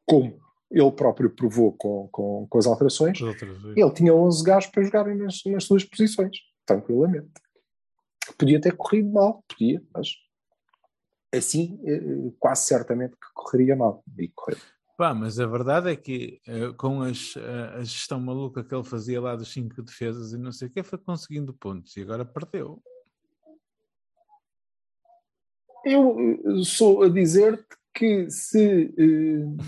como 0.05 0.37
ele 0.69 0.91
próprio 0.91 1.29
provou 1.31 1.71
com, 1.71 2.09
com, 2.11 2.45
com 2.47 2.57
as 2.57 2.67
alterações, 2.67 3.19
ele 3.75 3.91
tinha 3.91 4.13
11 4.13 4.43
gajos 4.43 4.69
para 4.69 4.83
jogarem 4.83 5.15
nas, 5.15 5.41
nas 5.45 5.63
suas 5.63 5.83
posições, 5.85 6.37
tranquilamente. 6.65 7.31
Podia 8.37 8.61
ter 8.61 8.75
corrido 8.75 9.09
mal, 9.09 9.43
podia, 9.47 9.81
mas 9.91 10.09
assim 11.33 11.79
eh, 11.85 12.31
quase 12.37 12.65
certamente 12.67 13.13
que 13.13 13.33
correria 13.33 13.75
mal. 13.75 14.03
E 14.17 14.27
correu. 14.27 14.59
Pá, 14.99 15.13
mas 15.13 15.39
a 15.39 15.47
verdade 15.47 15.89
é 15.89 15.95
que 15.95 16.41
eh, 16.45 16.73
com 16.75 17.01
as, 17.01 17.33
eh, 17.37 17.77
a 17.77 17.83
gestão 17.85 18.19
maluca 18.19 18.61
que 18.61 18.75
ele 18.75 18.83
fazia 18.83 19.21
lá 19.21 19.33
dos 19.33 19.47
cinco 19.47 19.81
defesas 19.81 20.33
e 20.33 20.37
não 20.37 20.51
sei 20.51 20.67
o 20.67 20.71
que, 20.71 20.83
foi 20.83 20.99
conseguindo 20.99 21.53
pontos 21.53 21.95
e 21.95 22.01
agora 22.01 22.25
perdeu. 22.25 22.83
Eu 25.85 26.19
eh, 26.19 26.63
sou 26.65 27.01
a 27.03 27.07
dizer 27.07 27.65
que 27.93 28.29
se 28.29 28.93
eh, 28.97 29.63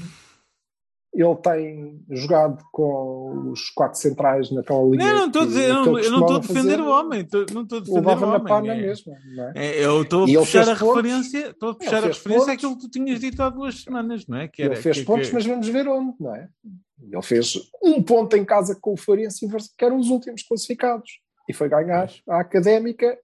ele 1.13 1.35
tem 1.37 2.01
jogado 2.09 2.63
com 2.71 3.49
os 3.51 3.69
quatro 3.71 3.99
centrais 3.99 4.49
naquela 4.51 4.81
linha. 4.83 5.05
Não, 5.05 5.13
não 5.19 5.27
estou 5.27 5.41
a 5.41 5.45
dizer, 5.45 5.69
eu 5.69 5.73
não- 5.73 5.97
estou 5.99 6.35
a 6.35 6.39
defender 6.39 6.79
o 6.79 6.87
homem. 6.89 7.25
tô- 7.25 7.45
não 7.53 7.63
estou 7.63 7.77
a 7.79 7.81
defender 7.81 7.99
o 7.99 8.19
na 8.19 8.27
homem. 8.27 8.43
pana 8.43 8.73
é- 8.73 8.81
mesmo. 8.81 9.13
É? 9.55 9.67
é, 9.67 9.85
eu 9.85 10.01
estou 10.03 10.23
a 10.23 10.25
puxar 10.27 10.61
a 10.69 10.75
pontos. 10.75 10.95
referência, 10.95 11.47
estou 11.49 11.69
a 11.69 11.75
puxar 11.75 11.97
a 11.97 12.07
referência 12.07 12.31
pontos. 12.45 12.47
àquilo 12.49 12.75
que 12.77 12.81
tu 12.83 12.89
tinhas 12.89 13.19
dito 13.19 13.43
há 13.43 13.49
duas 13.49 13.81
semanas, 13.83 14.25
não 14.27 14.37
é? 14.37 14.47
Que 14.47 14.63
era, 14.63 14.73
ele 14.73 14.81
fez 14.81 14.99
que- 14.99 15.05
pontos, 15.05 15.27
que- 15.27 15.33
mas 15.33 15.45
vamos 15.45 15.67
ver 15.67 15.87
onde, 15.87 16.13
não 16.19 16.33
é? 16.35 16.47
Ele 17.11 17.21
fez 17.23 17.53
um 17.83 18.01
ponto 18.01 18.37
em 18.37 18.45
casa 18.45 18.77
com 18.79 18.93
o 18.93 18.97
Farense, 18.97 19.45
que 19.77 19.83
eram 19.85 19.97
os 19.97 20.09
últimos 20.09 20.43
classificados. 20.43 21.09
E 21.49 21.53
foi 21.53 21.67
ganhar 21.67 22.09
a 22.29 22.39
Académica, 22.39 23.17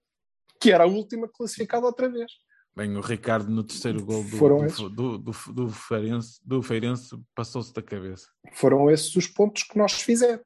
que 0.60 0.72
era 0.72 0.84
a 0.84 0.88
última 0.88 1.28
classificada 1.30 1.86
outra 1.86 2.10
vez. 2.10 2.32
Bem, 2.78 2.96
o 2.96 3.02
Ricardo 3.02 3.50
no 3.50 3.64
terceiro 3.64 4.06
gol 4.06 4.24
do, 4.24 4.38
Foram 4.38 4.58
do, 4.58 4.66
esses. 4.66 4.78
do, 4.78 5.18
do, 5.18 5.32
do, 5.52 5.70
Feirense, 5.70 6.40
do 6.46 6.62
Feirense 6.62 7.20
passou-se 7.34 7.74
da 7.74 7.82
cabeça. 7.82 8.28
Foram 8.54 8.92
esses 8.92 9.16
os 9.16 9.26
pontos 9.26 9.64
que 9.64 9.76
nós 9.76 9.94
fizemos, 9.94 10.46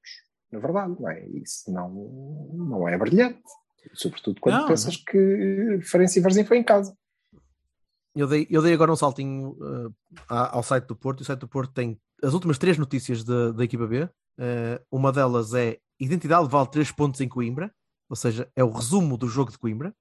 na 0.50 0.60
verdade, 0.60 0.96
não 0.98 1.10
é? 1.10 1.28
Isso 1.28 1.70
não, 1.70 1.90
não 2.54 2.88
é 2.88 2.98
brilhante. 2.98 3.42
Sobretudo 3.94 4.40
quando 4.40 4.62
Não, 4.62 4.68
pensas 4.70 4.96
que 4.96 5.82
Farense 5.84 6.20
e 6.20 6.22
Varzim 6.22 6.46
foi 6.46 6.58
em 6.60 6.64
casa. 6.64 6.96
Eu 8.16 8.28
dei, 8.28 8.48
eu 8.50 8.62
dei 8.62 8.74
agora 8.74 8.94
um 8.94 8.96
saltinho 8.96 9.58
uh, 9.60 9.94
ao 10.30 10.64
site 10.64 10.86
do 10.86 10.96
Porto 10.96 11.20
e 11.20 11.24
o 11.24 11.26
site 11.26 11.40
do 11.40 11.50
Porto 11.50 11.74
tem 11.74 12.00
as 12.24 12.34
últimas 12.34 12.58
três 12.58 12.78
notícias 12.78 13.26
da, 13.26 13.52
da 13.52 13.66
equipa 13.66 13.86
B. 13.86 14.04
Uh, 14.04 14.80
uma 14.90 15.12
delas 15.12 15.54
é 15.54 15.80
Identidade 16.00 16.48
vale 16.48 16.70
3 16.70 16.92
pontos 16.94 17.20
em 17.20 17.28
Coimbra, 17.28 17.72
ou 18.10 18.16
seja, 18.16 18.50
é 18.56 18.64
o 18.64 18.72
resumo 18.72 19.18
do 19.18 19.28
jogo 19.28 19.52
de 19.52 19.58
Coimbra. 19.58 19.94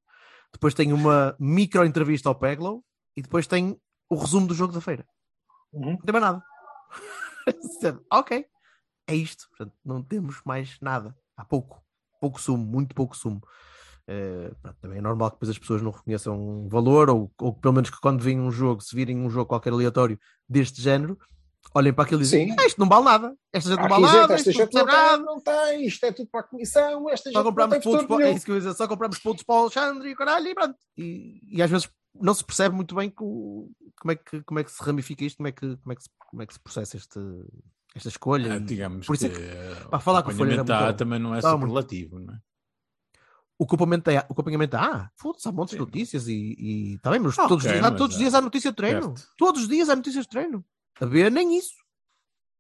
Depois 0.52 0.74
tem 0.74 0.92
uma 0.92 1.36
micro 1.38 1.84
entrevista 1.84 2.28
ao 2.28 2.34
Peglow 2.34 2.84
e 3.16 3.22
depois 3.22 3.46
tem 3.46 3.80
o 4.08 4.16
resumo 4.16 4.46
do 4.46 4.54
jogo 4.54 4.72
da 4.72 4.80
feira. 4.80 5.06
Uhum. 5.72 5.92
Não 5.92 5.96
tem 5.98 6.12
mais 6.12 6.24
nada. 6.24 6.44
ok, 8.12 8.44
é 9.06 9.14
isto. 9.14 9.48
Portanto, 9.50 9.76
não 9.84 10.02
temos 10.02 10.40
mais 10.44 10.78
nada. 10.80 11.16
Há 11.36 11.44
pouco, 11.44 11.82
pouco 12.20 12.40
sumo, 12.40 12.64
muito 12.64 12.94
pouco 12.94 13.16
sumo. 13.16 13.40
Eh, 14.06 14.52
pronto, 14.60 14.76
também 14.80 14.98
é 14.98 15.00
normal 15.00 15.30
que 15.30 15.36
depois 15.36 15.50
as 15.50 15.58
pessoas 15.58 15.82
não 15.82 15.92
reconheçam 15.92 16.36
um 16.36 16.68
valor, 16.68 17.08
ou, 17.08 17.32
ou 17.40 17.54
pelo 17.54 17.74
menos 17.74 17.90
que 17.90 18.00
quando 18.00 18.22
veem 18.22 18.40
um 18.40 18.50
jogo, 18.50 18.80
se 18.80 18.94
virem 18.94 19.16
um 19.16 19.30
jogo 19.30 19.46
qualquer 19.46 19.72
aleatório 19.72 20.18
deste 20.48 20.82
género, 20.82 21.16
olhem 21.74 21.92
para 21.92 22.04
aquilo 22.04 22.20
e 22.20 22.24
dizem. 22.24 22.54
"Ah, 22.58 22.66
isto 22.66 22.78
não 22.80 22.88
vale 22.88 23.04
nada, 23.04 23.36
esta 23.52 23.70
gente 23.70 23.80
não 23.80 23.88
vale 23.88 24.02
nada, 24.04 24.34
esta 24.34 24.52
gente 24.52 24.72
não 24.74 24.86
tem, 24.86 25.22
não 25.24 25.40
tem, 25.40 25.86
isto 25.86 26.04
é 26.04 26.12
tudo 26.12 26.28
para 26.30 26.40
a 26.40 26.44
comissão, 26.44 27.08
esta 27.10 27.28
gente 27.30 27.34
Só 27.36 27.38
não 27.44 27.50
compramos 27.50 27.72
tem 27.78 27.80
pontos 27.92 28.06
para, 28.06 28.28
é 28.28 28.32
isso 28.32 28.44
que 28.44 28.50
eu 28.50 28.54
ia 28.56 28.60
dizer, 28.60 28.74
só 28.74 28.88
compramos 28.88 29.18
pontos 29.18 29.42
para 29.44 29.54
o 29.54 29.58
Alexandre 29.58 30.08
e 30.08 30.12
o 30.12 30.16
caralho 30.16 30.46
e 30.48 30.54
pronto. 30.54 30.76
E, 30.96 31.40
e 31.58 31.62
às 31.62 31.70
vezes 31.70 31.88
não 32.14 32.34
se 32.34 32.44
percebe 32.44 32.74
muito 32.74 32.94
bem 32.94 33.08
co- 33.10 33.68
como, 34.00 34.12
é 34.12 34.16
que, 34.16 34.42
como 34.42 34.58
é 34.60 34.64
que 34.64 34.72
se 34.72 34.82
ramifica 34.82 35.24
isto, 35.24 35.36
como 35.36 35.48
é 35.48 35.52
que, 35.52 35.76
como 35.76 35.92
é 35.92 35.96
que, 35.96 36.02
se, 36.02 36.08
como 36.30 36.42
é 36.42 36.46
que 36.46 36.52
se 36.54 36.60
processa 36.60 36.96
este, 36.96 37.18
esta 37.94 38.08
escolha. 38.08 38.54
Ah, 38.54 38.58
digamos 38.58 39.06
por 39.06 39.14
isso 39.14 39.26
é 39.26 39.28
que, 39.28 39.36
que, 39.36 39.42
eh, 39.42 39.74
pá, 39.90 40.00
falar 40.00 40.20
o 40.20 40.24
com 40.24 40.30
o 40.30 40.34
Folha 40.34 40.64
também 40.94 41.18
não 41.20 41.34
é 41.34 41.40
superlativo, 41.40 42.18
não 42.18 42.34
é? 42.34 42.38
o 43.58 43.64
acompanhamento 43.64 44.08
é, 44.10 44.18
o 44.28 44.32
acompanhamento 44.32 44.74
é, 44.76 44.78
ah, 44.80 45.10
foda-se, 45.18 45.46
há 45.46 45.52
montes 45.52 45.74
de 45.74 45.80
notícias 45.80 46.26
e, 46.28 46.56
e 46.58 46.98
tá 47.00 47.10
bem, 47.10 47.20
mas 47.20 47.38
Ah, 47.38 47.46
todos, 47.46 47.64
os 47.64 47.70
ok, 47.70 47.72
dias, 47.72 47.84
há, 47.86 47.90
mas 47.90 47.98
todos 47.98 48.14
os 48.16 48.20
é- 48.20 48.24
dias 48.24 48.34
há 48.34 48.40
notícia 48.40 48.70
de 48.70 48.76
treino. 48.76 49.02
certo. 49.16 49.28
Todos 49.36 49.62
os 49.62 49.68
dias 49.68 49.88
há 49.90 49.96
notícias 49.96 50.24
de 50.24 50.30
treino. 50.30 50.64
A 51.00 51.06
ver, 51.06 51.30
nem 51.30 51.56
isso. 51.58 51.74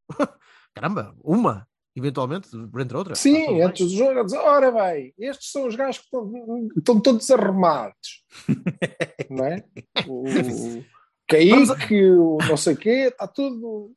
Caramba, 0.74 1.14
uma, 1.22 1.66
eventualmente, 1.96 2.48
entre 2.78 2.96
outras. 2.96 3.18
Sim, 3.18 3.60
antes 3.62 3.90
do 3.90 3.96
jogo, 3.96 4.20
a 4.20 4.24
dizer, 4.24 4.38
ora 4.38 4.70
bem, 4.70 5.14
estes 5.18 5.50
são 5.50 5.66
os 5.66 5.74
gajos 5.74 5.98
que 5.98 6.04
estão, 6.04 6.68
estão 6.76 7.00
todos 7.00 7.30
arrumados. 7.30 8.24
não 9.30 9.44
é? 9.44 9.64
O 10.06 10.24
Vamos 10.24 10.86
Kaique, 11.28 12.10
o 12.12 12.38
não 12.48 12.56
sei 12.56 12.74
o 12.74 12.76
quê, 12.76 13.08
está 13.08 13.26
tudo. 13.26 13.92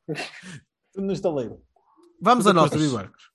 Tudo 0.93 1.07
no 1.07 1.13
estaleiro. 1.13 1.59
Vamos 2.21 2.47
a 2.47 2.51
a 2.51 2.53
notas. 2.53 2.81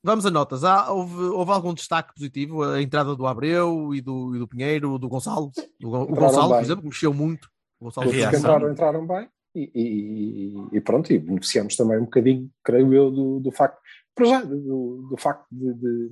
Vamos 0.02 0.24
a 0.24 0.30
notas. 0.30 0.64
Há, 0.64 0.90
houve, 0.90 1.20
houve 1.24 1.50
algum 1.52 1.74
destaque 1.74 2.14
positivo? 2.14 2.62
A 2.62 2.80
entrada 2.80 3.14
do 3.14 3.26
Abreu 3.26 3.94
e 3.94 4.00
do, 4.00 4.34
e 4.34 4.38
do 4.38 4.48
Pinheiro, 4.48 4.98
do 4.98 5.08
Gonçalo? 5.08 5.50
Do, 5.78 5.88
o 5.92 6.06
Gonçalo, 6.06 6.48
por 6.48 6.54
bem. 6.54 6.64
exemplo, 6.64 6.82
que 6.82 6.88
mexeu 6.88 7.12
muito. 7.12 7.50
O 7.78 7.84
Gonçalo 7.84 8.10
entraram, 8.14 8.70
entraram 8.70 9.06
bem. 9.06 9.28
E, 9.74 10.54
e- 10.72 10.80
pronto, 10.80 11.12
e 11.12 11.18
beneficiamos 11.18 11.76
também 11.76 11.98
um 11.98 12.04
bocadinho, 12.04 12.50
creio 12.62 12.92
eu, 12.94 13.10
do, 13.10 13.40
do 13.40 13.50
facto, 13.50 13.78
para 14.14 14.26
já, 14.26 14.42
do, 14.42 15.06
do 15.10 15.16
facto 15.16 15.46
de, 15.50 15.74
de, 15.74 16.10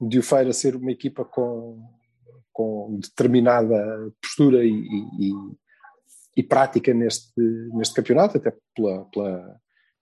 de 0.00 0.18
o 0.18 0.22
Feira 0.22 0.52
ser 0.52 0.76
uma 0.76 0.90
equipa 0.90 1.24
com, 1.24 1.82
com 2.52 2.98
determinada 3.00 4.12
postura 4.20 4.64
e, 4.64 4.70
e- 4.70 5.28
e- 5.30 5.56
e 6.38 6.42
prática 6.42 6.92
neste, 6.92 7.40
neste 7.72 7.94
campeonato, 7.94 8.36
até 8.36 8.54
pela, 8.74 9.04
pela- 9.06 9.56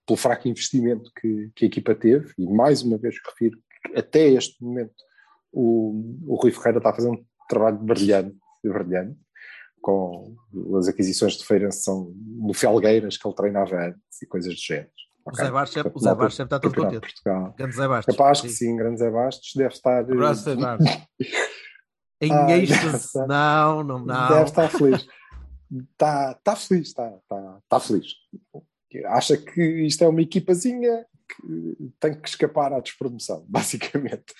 pelo 0.05 0.17
fraco 0.17 0.47
investimento 0.47 1.09
que, 1.19 1.49
que 1.55 1.65
a 1.65 1.67
equipa 1.67 1.95
teve, 1.95 2.33
e 2.37 2.45
mais 2.45 2.81
uma 2.83 2.97
vez 2.97 3.15
refiro 3.25 3.57
que 3.57 3.97
até 3.97 4.27
este 4.29 4.61
momento 4.63 4.93
o, 5.51 6.17
o 6.27 6.35
Rui 6.35 6.51
Ferreira 6.51 6.79
está 6.79 6.89
a 6.89 6.93
fazer 6.95 7.09
um 7.09 7.23
trabalho 7.47 7.77
brilhante, 7.77 8.35
brilhante 8.63 9.17
com 9.85 10.35
as 10.79 10.87
aquisições 10.87 11.33
de 11.37 11.45
Feirense 11.45 11.83
são 11.83 12.11
no 12.17 12.55
Felgueiras 12.55 13.17
que 13.17 13.27
ele 13.27 13.35
treinava 13.35 13.75
antes 13.75 14.19
e 14.23 14.25
coisas 14.25 14.55
do 14.55 14.59
género. 14.59 14.89
O 15.23 15.29
Ok? 15.29 15.45
Zé 15.45 15.51
Bastos, 15.51 15.83
o 15.93 15.99
Zé 15.99 16.15
Bastos 16.15 16.35
sempre 16.35 16.55
está 16.55 16.59
todo 16.59 16.71
Campeonato 16.73 16.95
de 16.95 16.99
contente. 17.01 17.23
Portugal. 17.23 17.55
Grande 17.55 17.75
Zé 17.75 17.87
Bastos. 17.87 18.15
Capaz 18.15 18.41
que 18.41 18.49
sim, 18.49 18.75
grande 18.75 18.97
Zé 18.99 19.11
Bastos 19.11 19.51
deve 19.55 19.73
estar. 19.75 19.99
eh, 20.09 20.11
Abraço, 20.13 20.41
Zé 20.41 20.55
Bastos. 20.55 20.87
Em 22.21 22.31
Ah, 22.31 22.57
êxtase. 22.57 23.27
Não, 23.27 23.83
não, 23.83 23.99
não. 23.99 24.27
Deve 24.29 24.43
estar 24.45 24.69
feliz. 24.69 25.05
Está, 25.91 26.31
está 26.31 26.55
feliz, 26.55 26.87
está, 26.87 27.07
está, 27.17 27.59
está 27.63 27.79
feliz. 27.79 28.07
Acha 29.05 29.37
que 29.37 29.61
isto 29.85 30.03
é 30.03 30.07
uma 30.07 30.21
equipazinha 30.21 31.05
que 31.27 31.91
tem 31.99 32.19
que 32.19 32.27
escapar 32.29 32.73
à 32.73 32.79
despromoção, 32.79 33.45
basicamente. 33.49 34.33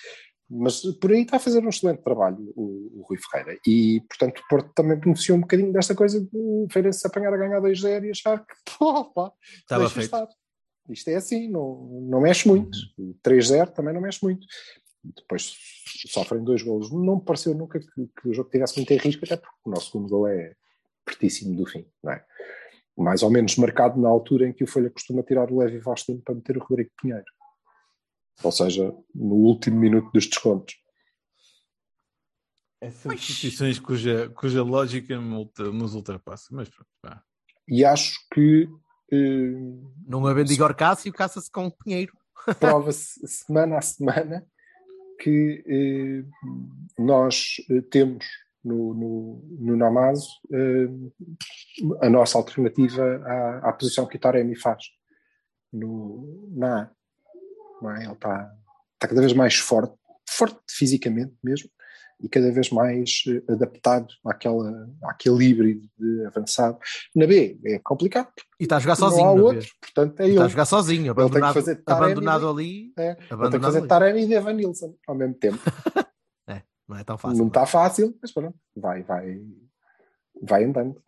Mas 0.48 0.80
por 1.00 1.10
aí 1.10 1.22
está 1.22 1.36
a 1.36 1.40
fazer 1.40 1.64
um 1.64 1.68
excelente 1.68 2.02
trabalho 2.02 2.52
o, 2.54 3.00
o 3.00 3.02
Rui 3.08 3.18
Ferreira. 3.18 3.58
E, 3.66 4.00
portanto, 4.08 4.38
o 4.38 4.48
Porto 4.48 4.70
também 4.74 4.98
beneficiou 4.98 5.36
um 5.36 5.40
bocadinho 5.40 5.72
desta 5.72 5.94
coisa 5.94 6.20
de 6.20 6.28
o 6.32 6.68
Feirense 6.70 7.00
se 7.00 7.06
apanhar 7.06 7.34
a 7.34 7.36
ganhar 7.36 7.60
2-0 7.60 8.04
e 8.04 8.10
achar 8.10 8.38
que, 8.46 8.54
pá, 9.14 9.32
Estava 9.58 9.80
deixa 9.80 9.94
feito. 9.94 10.04
estar. 10.04 10.28
Isto 10.88 11.08
é 11.10 11.16
assim, 11.16 11.48
não, 11.50 12.00
não 12.08 12.20
mexe 12.20 12.46
muito. 12.46 12.78
3-0 13.24 13.72
também 13.72 13.92
não 13.92 14.00
mexe 14.00 14.20
muito. 14.22 14.46
Depois 15.02 15.52
sofrem 16.08 16.44
dois 16.44 16.62
golos. 16.62 16.92
Não 16.92 17.16
me 17.16 17.24
pareceu 17.24 17.54
nunca 17.54 17.80
que, 17.80 17.86
que 17.88 18.28
o 18.28 18.32
jogo 18.32 18.50
tivesse 18.50 18.76
muito 18.76 18.92
em 18.92 18.98
risco, 18.98 19.24
até 19.24 19.36
porque 19.36 19.56
o 19.64 19.70
nosso 19.70 19.90
segundo 19.90 20.08
gol 20.08 20.28
é 20.28 20.54
pertíssimo 21.04 21.56
do 21.56 21.66
fim, 21.66 21.86
não 22.02 22.12
é? 22.12 22.24
Mais 22.96 23.22
ou 23.22 23.30
menos 23.30 23.56
marcado 23.56 24.00
na 24.00 24.08
altura 24.08 24.48
em 24.48 24.52
que 24.52 24.64
o 24.64 24.66
Folha 24.66 24.90
costuma 24.90 25.22
tirar 25.22 25.50
o 25.50 25.58
Levi 25.58 25.80
Faustino 25.80 26.22
para 26.22 26.34
meter 26.34 26.56
o 26.56 26.60
Rodrigo 26.60 26.90
Pinheiro. 27.00 27.24
Ou 28.42 28.52
seja, 28.52 28.94
no 29.14 29.34
último 29.34 29.78
minuto 29.78 30.10
dos 30.12 30.26
descontos. 30.26 30.74
Essas 32.80 33.12
instituições 33.12 33.78
cuja, 33.78 34.28
cuja 34.30 34.62
lógica 34.62 35.18
nos 35.18 35.94
ultrapassa. 35.94 36.48
Mas 36.52 36.68
pronto, 36.68 36.90
vá. 37.02 37.22
E 37.68 37.84
acho 37.84 38.18
que 38.32 38.68
eh, 39.12 39.52
Não 40.06 40.26
havendo 40.26 40.52
Igor 40.52 40.74
Cássio, 40.74 41.12
caça-se 41.12 41.50
com 41.50 41.70
Pinheiro. 41.70 42.12
prova-se 42.60 43.26
semana 43.26 43.78
a 43.78 43.82
semana 43.82 44.46
que 45.20 45.64
eh, 45.66 46.24
nós 46.98 47.56
eh, 47.70 47.80
temos 47.90 48.24
no, 48.62 48.94
no, 48.94 49.44
no 49.58 49.76
Namazo 49.76 50.28
eh, 50.52 50.88
a 52.02 52.10
nossa 52.10 52.38
alternativa 52.38 53.02
à, 53.24 53.70
à 53.70 53.72
posição 53.72 54.06
que 54.06 54.16
o 54.16 54.20
Taremi 54.20 54.56
faz 54.56 54.84
no, 55.72 56.48
na 56.52 56.90
é? 57.84 58.04
Ele 58.04 58.12
está, 58.12 58.52
está 58.94 59.08
cada 59.08 59.20
vez 59.20 59.32
mais 59.32 59.56
forte, 59.56 59.94
forte 60.28 60.58
fisicamente 60.68 61.34
mesmo, 61.42 61.68
e 62.20 62.28
cada 62.28 62.50
vez 62.50 62.70
mais 62.70 63.24
eh, 63.28 63.52
adaptado 63.52 64.06
àquela, 64.24 64.88
àquele 65.02 65.44
híbrido 65.44 65.86
de 65.98 66.24
avançado. 66.26 66.78
Na 67.14 67.26
B 67.26 67.58
é 67.64 67.78
complicado, 67.80 68.30
E 68.58 68.64
está 68.64 68.76
a 68.76 68.80
jogar 68.80 68.98
não 68.98 69.08
sozinho. 69.10 69.28
há 69.28 69.34
na 69.34 69.42
outro, 69.42 69.68
portanto 69.80 70.20
é 70.20 70.24
E 70.24 70.26
ele. 70.26 70.32
Está 70.34 70.44
a 70.44 70.48
jogar 70.48 70.64
sozinho, 70.64 71.04
tem 71.04 71.14
que 71.14 71.20
abandonado, 71.20 71.54
fazer 71.54 71.82
abandonado 71.86 72.48
ali. 72.48 72.92
É, 72.96 73.08
ele 73.10 73.16
tem 73.16 73.26
que 73.26 73.34
Abandonado 73.34 73.72
fazer. 73.72 73.86
Taremi 73.86 74.26
e 74.26 74.34
Evanilson 74.34 74.96
ao 75.06 75.14
mesmo 75.14 75.34
tempo. 75.34 75.58
Não 76.88 76.96
é 76.96 77.02
tão 77.02 77.18
fácil. 77.18 77.38
não 77.38 77.48
está 77.48 77.66
fácil, 77.66 78.16
mas 78.22 78.30
pronto, 78.30 78.56
vai, 78.76 79.02
vai, 79.02 79.40
vai 80.40 80.62
andando. 80.62 81.02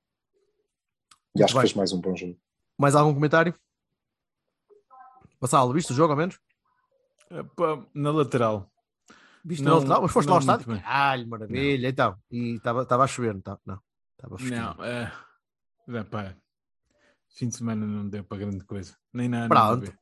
E 1.37 1.42
acho 1.42 1.54
que 1.54 1.61
fez 1.61 1.74
mais 1.74 1.92
um 1.92 2.00
bom 2.00 2.16
jogo. 2.16 2.37
Mais 2.76 2.96
algum 2.96 3.14
comentário? 3.14 3.54
Vassalo, 5.40 5.72
viste 5.72 5.92
o 5.92 5.94
jogo 5.94 6.12
ao 6.12 6.16
menos? 6.16 6.40
Na 7.94 8.10
lateral. 8.10 8.70
Viste 9.44 9.62
Não, 9.62 9.72
o 9.72 9.78
lateral? 9.78 10.02
Mas 10.02 10.12
foste 10.12 10.28
lá 10.28 10.36
ao 10.36 10.40
não 10.44 10.54
estádio? 10.54 10.82
Caralho, 10.82 11.28
maravilha. 11.28 11.88
Então, 11.88 12.16
e 12.30 12.54
estava 12.56 12.82
estava 12.82 13.04
a 13.04 13.06
chover, 13.06 13.32
não 13.32 13.38
estava? 13.38 13.60
Não, 13.66 13.80
estava. 14.10 14.36
Não, 15.86 15.98
é, 15.98 16.04
pá, 16.04 16.34
fim 17.30 17.48
de 17.48 17.56
semana 17.56 17.86
não 17.86 18.08
deu 18.08 18.24
para 18.24 18.38
grande 18.38 18.64
coisa. 18.64 18.96
Nem 19.12 19.28
nada. 19.28 19.48
Pronto. 19.48 19.92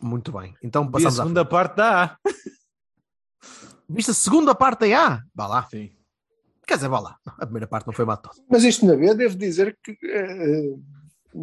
Muito 0.00 0.32
bem. 0.32 0.54
Então 0.62 0.84
E 0.84 0.88
a 0.88 0.90
passamos 0.90 1.20
à 1.20 1.22
segunda 1.22 1.44
parte 1.44 1.76
da 1.76 2.04
A. 2.04 2.18
Viste 3.88 4.10
a 4.10 4.14
segunda 4.14 4.54
parte 4.54 4.88
da 4.88 5.06
A? 5.06 5.22
Vá 5.34 5.46
lá. 5.46 5.66
Sim. 5.70 5.92
Quer 6.66 6.74
dizer, 6.74 6.88
vá 6.88 7.00
lá. 7.00 7.16
A 7.24 7.46
primeira 7.46 7.66
parte 7.66 7.86
não 7.86 7.94
foi 7.94 8.04
má 8.04 8.16
de 8.16 8.22
todo. 8.22 8.34
Mas 8.50 8.64
isto 8.64 8.84
na 8.84 8.96
B, 8.96 9.14
devo 9.14 9.36
dizer 9.36 9.78
que 9.82 9.96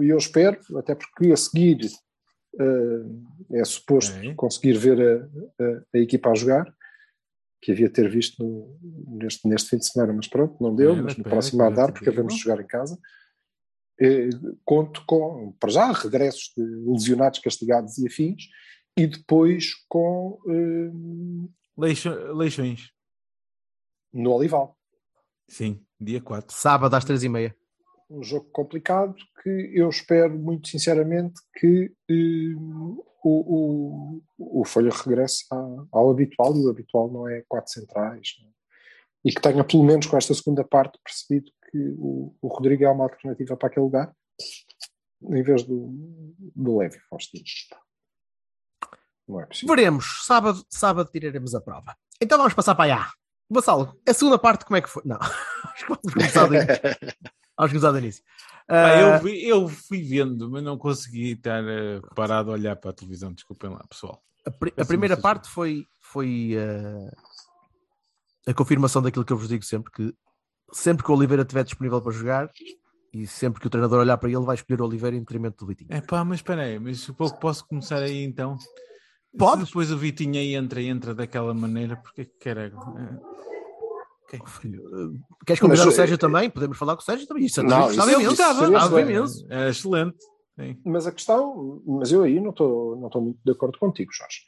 e 0.02 0.10
eu 0.10 0.18
espero, 0.18 0.60
até 0.78 0.96
porque 0.96 1.32
a 1.32 1.38
seguir 1.38 1.80
é 3.52 3.64
suposto 3.66 4.16
Ok. 4.18 4.36
conseguir 4.36 4.78
ver 4.78 5.00
a, 5.02 5.64
a- 5.64 5.84
a 5.96 5.98
equipa 6.00 6.30
a 6.30 6.36
jogar, 6.36 6.74
que 7.62 7.72
havia 7.72 7.90
ter 7.90 8.10
visto 8.10 8.44
no- 8.44 8.78
neste, 9.20 9.48
neste 9.48 9.70
fim 9.70 9.78
de 9.78 9.88
semana, 9.88 10.14
mas 10.14 10.28
pronto, 10.28 10.62
não 10.62 10.76
deu, 10.76 10.90
Espera, 10.92 11.04
mas 11.06 11.18
no 11.18 11.24
próximo 11.24 11.58
de 11.70 11.76
dar, 11.76 11.88
te 11.88 11.94
porque 11.94 12.12
de 12.12 12.38
jogar 12.44 12.62
em 12.62 12.68
casa. 12.68 13.00
Eh, 14.02 14.30
conto 14.66 15.04
com, 15.06 15.52
para 15.60 15.70
já, 15.70 15.92
regressos 15.92 16.52
de 16.58 16.64
lesionados, 16.64 17.40
castigados 17.40 17.98
e 18.00 18.08
afins, 18.08 18.44
e 18.98 19.08
depois 19.08 19.74
com 19.88 20.40
Leixo- 21.78 22.34
Leixões. 22.34 22.92
no 24.14 24.32
Olival. 24.32 24.78
Sim, 25.48 25.84
dia 26.00 26.22
4. 26.22 26.56
Sábado 26.56 26.94
às 26.96 27.04
três 27.06 27.24
e 27.24 27.30
meia. 27.30 27.56
Um 28.14 28.24
jogo 28.24 28.50
complicado 28.52 29.16
que 29.42 29.72
eu 29.74 29.90
espero 29.90 30.38
muito 30.38 30.68
sinceramente 30.68 31.34
que 31.60 31.92
eh, 32.10 32.56
o, 32.56 34.22
o, 34.38 34.60
o 34.62 34.66
Folha 34.66 34.92
regresse 34.92 35.46
a- 35.52 35.86
ao 35.92 36.12
habitual, 36.12 36.56
e 36.56 36.66
o 36.66 36.70
habitual 36.70 37.12
não 37.12 37.28
é 37.28 37.44
quatro 37.48 37.72
centrais, 37.72 38.36
é? 38.42 38.50
e 39.26 39.32
que 39.34 39.42
tenha 39.42 39.64
pelo 39.64 39.84
menos 39.84 40.06
com 40.06 40.18
esta 40.18 40.34
segunda 40.34 40.64
parte 40.64 41.00
percebido 41.04 41.52
que 41.72 41.78
o, 41.98 42.36
o 42.42 42.48
Rodrigo 42.48 42.84
é 42.84 42.90
uma 42.90 43.06
alternativa 43.06 43.58
para 43.58 43.68
aquele 43.68 43.86
lugar, 43.86 44.14
em 45.24 45.42
vez 45.42 45.64
do, 45.64 45.90
do 46.56 46.78
Levi 46.78 47.00
Faustino. 47.10 47.44
Não 49.28 49.40
é 49.40 49.46
possível. 49.46 49.76
Veremos. 49.76 50.26
Sábado, 50.26 50.64
sábado 50.70 51.10
tiraremos 51.10 51.56
a 51.56 51.62
prova. 51.62 51.96
Então 52.22 52.38
vamos 52.38 52.54
passar 52.54 52.76
para 52.76 52.94
a 52.94 53.02
A. 53.04 53.12
Vassalo, 53.50 53.98
a 54.08 54.14
segunda 54.14 54.38
parte 54.38 54.66
como 54.66 54.78
é 54.78 54.82
que 54.82 54.90
foi? 54.90 55.04
Não. 55.06 55.18
Acho 55.74 55.86
que 55.86 55.94
vamos 55.94 56.14
começar. 56.14 56.50
Vamos 57.58 57.72
começar 57.72 57.92
do 57.92 57.98
início. 58.00 58.24
Ah, 58.68 58.96
eu, 58.96 59.20
vi- 59.22 59.46
eu 59.48 59.68
fui 59.68 60.02
vendo, 60.02 60.50
mas 60.50 60.64
não 60.64 60.78
consegui 60.78 61.34
estar 61.34 61.64
eh, 61.64 62.02
parado 62.16 62.50
a 62.50 62.54
olhar 62.54 62.76
para 62.76 62.92
a 62.92 62.94
televisão. 62.94 63.34
Desculpem 63.34 63.70
lá, 63.70 63.84
pessoal. 63.90 64.22
a, 64.46 64.52
pri- 64.52 64.74
a 64.78 64.86
primeira 64.86 65.16
parte 65.18 65.50
foi, 65.50 65.86
foi 66.02 66.54
ah, 66.58 67.12
a 68.48 68.54
confirmação 68.54 69.02
daquilo 69.02 69.26
que 69.26 69.34
eu 69.34 69.38
vos 69.38 69.48
digo 69.50 69.64
sempre, 69.64 69.92
que 69.92 70.14
sempre 70.72 71.04
que 71.06 71.12
o 71.12 71.16
Oliveira 71.16 71.44
estiver 71.44 71.64
disponível 71.64 72.02
para 72.02 72.12
jogar 72.12 72.50
e 73.14 73.28
sempre 73.28 73.62
que 73.62 73.68
o 73.68 73.70
treinador 73.70 74.00
olhar 74.00 74.18
para 74.18 74.30
ele, 74.30 74.40
vai 74.40 74.56
escolher 74.56 74.82
o 74.82 74.86
Oliveira 74.86 75.16
em 75.16 75.20
detrimento 75.20 75.58
do 75.58 75.68
Vitinho. 75.68 75.90
É 75.92 76.02
pá, 76.02 76.24
mas 76.26 76.40
espera 76.40 76.64
aí, 76.64 76.80
mas 76.80 77.06
pouco 77.12 77.40
posso 77.40 77.68
começar 77.68 78.02
aí 78.02 78.24
então? 78.24 78.58
Podes. 79.38 79.66
Se 79.66 79.72
depois 79.72 79.92
o 79.92 79.98
Vitinho 79.98 80.36
aí 80.36 80.56
entra 80.56 80.82
e 80.82 80.88
entra 80.88 81.14
daquela 81.14 81.54
maneira, 81.54 81.96
porque 81.98 82.26
que 82.26 82.50
quer. 84.40 84.72
Queres 85.46 85.60
convidar 85.60 85.86
Mas, 85.86 85.94
o 85.94 85.96
Sérgio 85.96 86.16
eh, 86.16 86.18
também? 86.18 86.50
Podemos 86.50 86.78
falar 86.78 86.96
com 86.96 87.02
o 87.02 87.06
Sérgio 87.06 87.28
também. 87.28 87.46
Isso, 87.46 87.62
Não, 87.64 87.70
não, 87.70 87.90
estava 87.92 88.12
isso- 88.12 88.22
imenso. 88.22 88.34
isso 88.34 88.44
seria 88.54 88.54
Estava 88.64 88.78
excelente. 89.02 89.10
imenso. 89.12 89.48
É 89.50 89.70
excelente. 89.70 90.18
Sim. 90.60 90.82
Mas 90.86 91.08
a 91.08 91.12
questão, 91.12 91.82
mas 91.86 92.12
eu 92.12 92.24
aí 92.24 92.40
não 92.40 92.52
estou 92.52 92.96
não 92.98 93.08
estou 93.08 93.22
muito 93.22 93.40
de 93.44 93.52
acordo 93.52 93.78
contigo, 93.80 94.12
Jorge, 94.14 94.42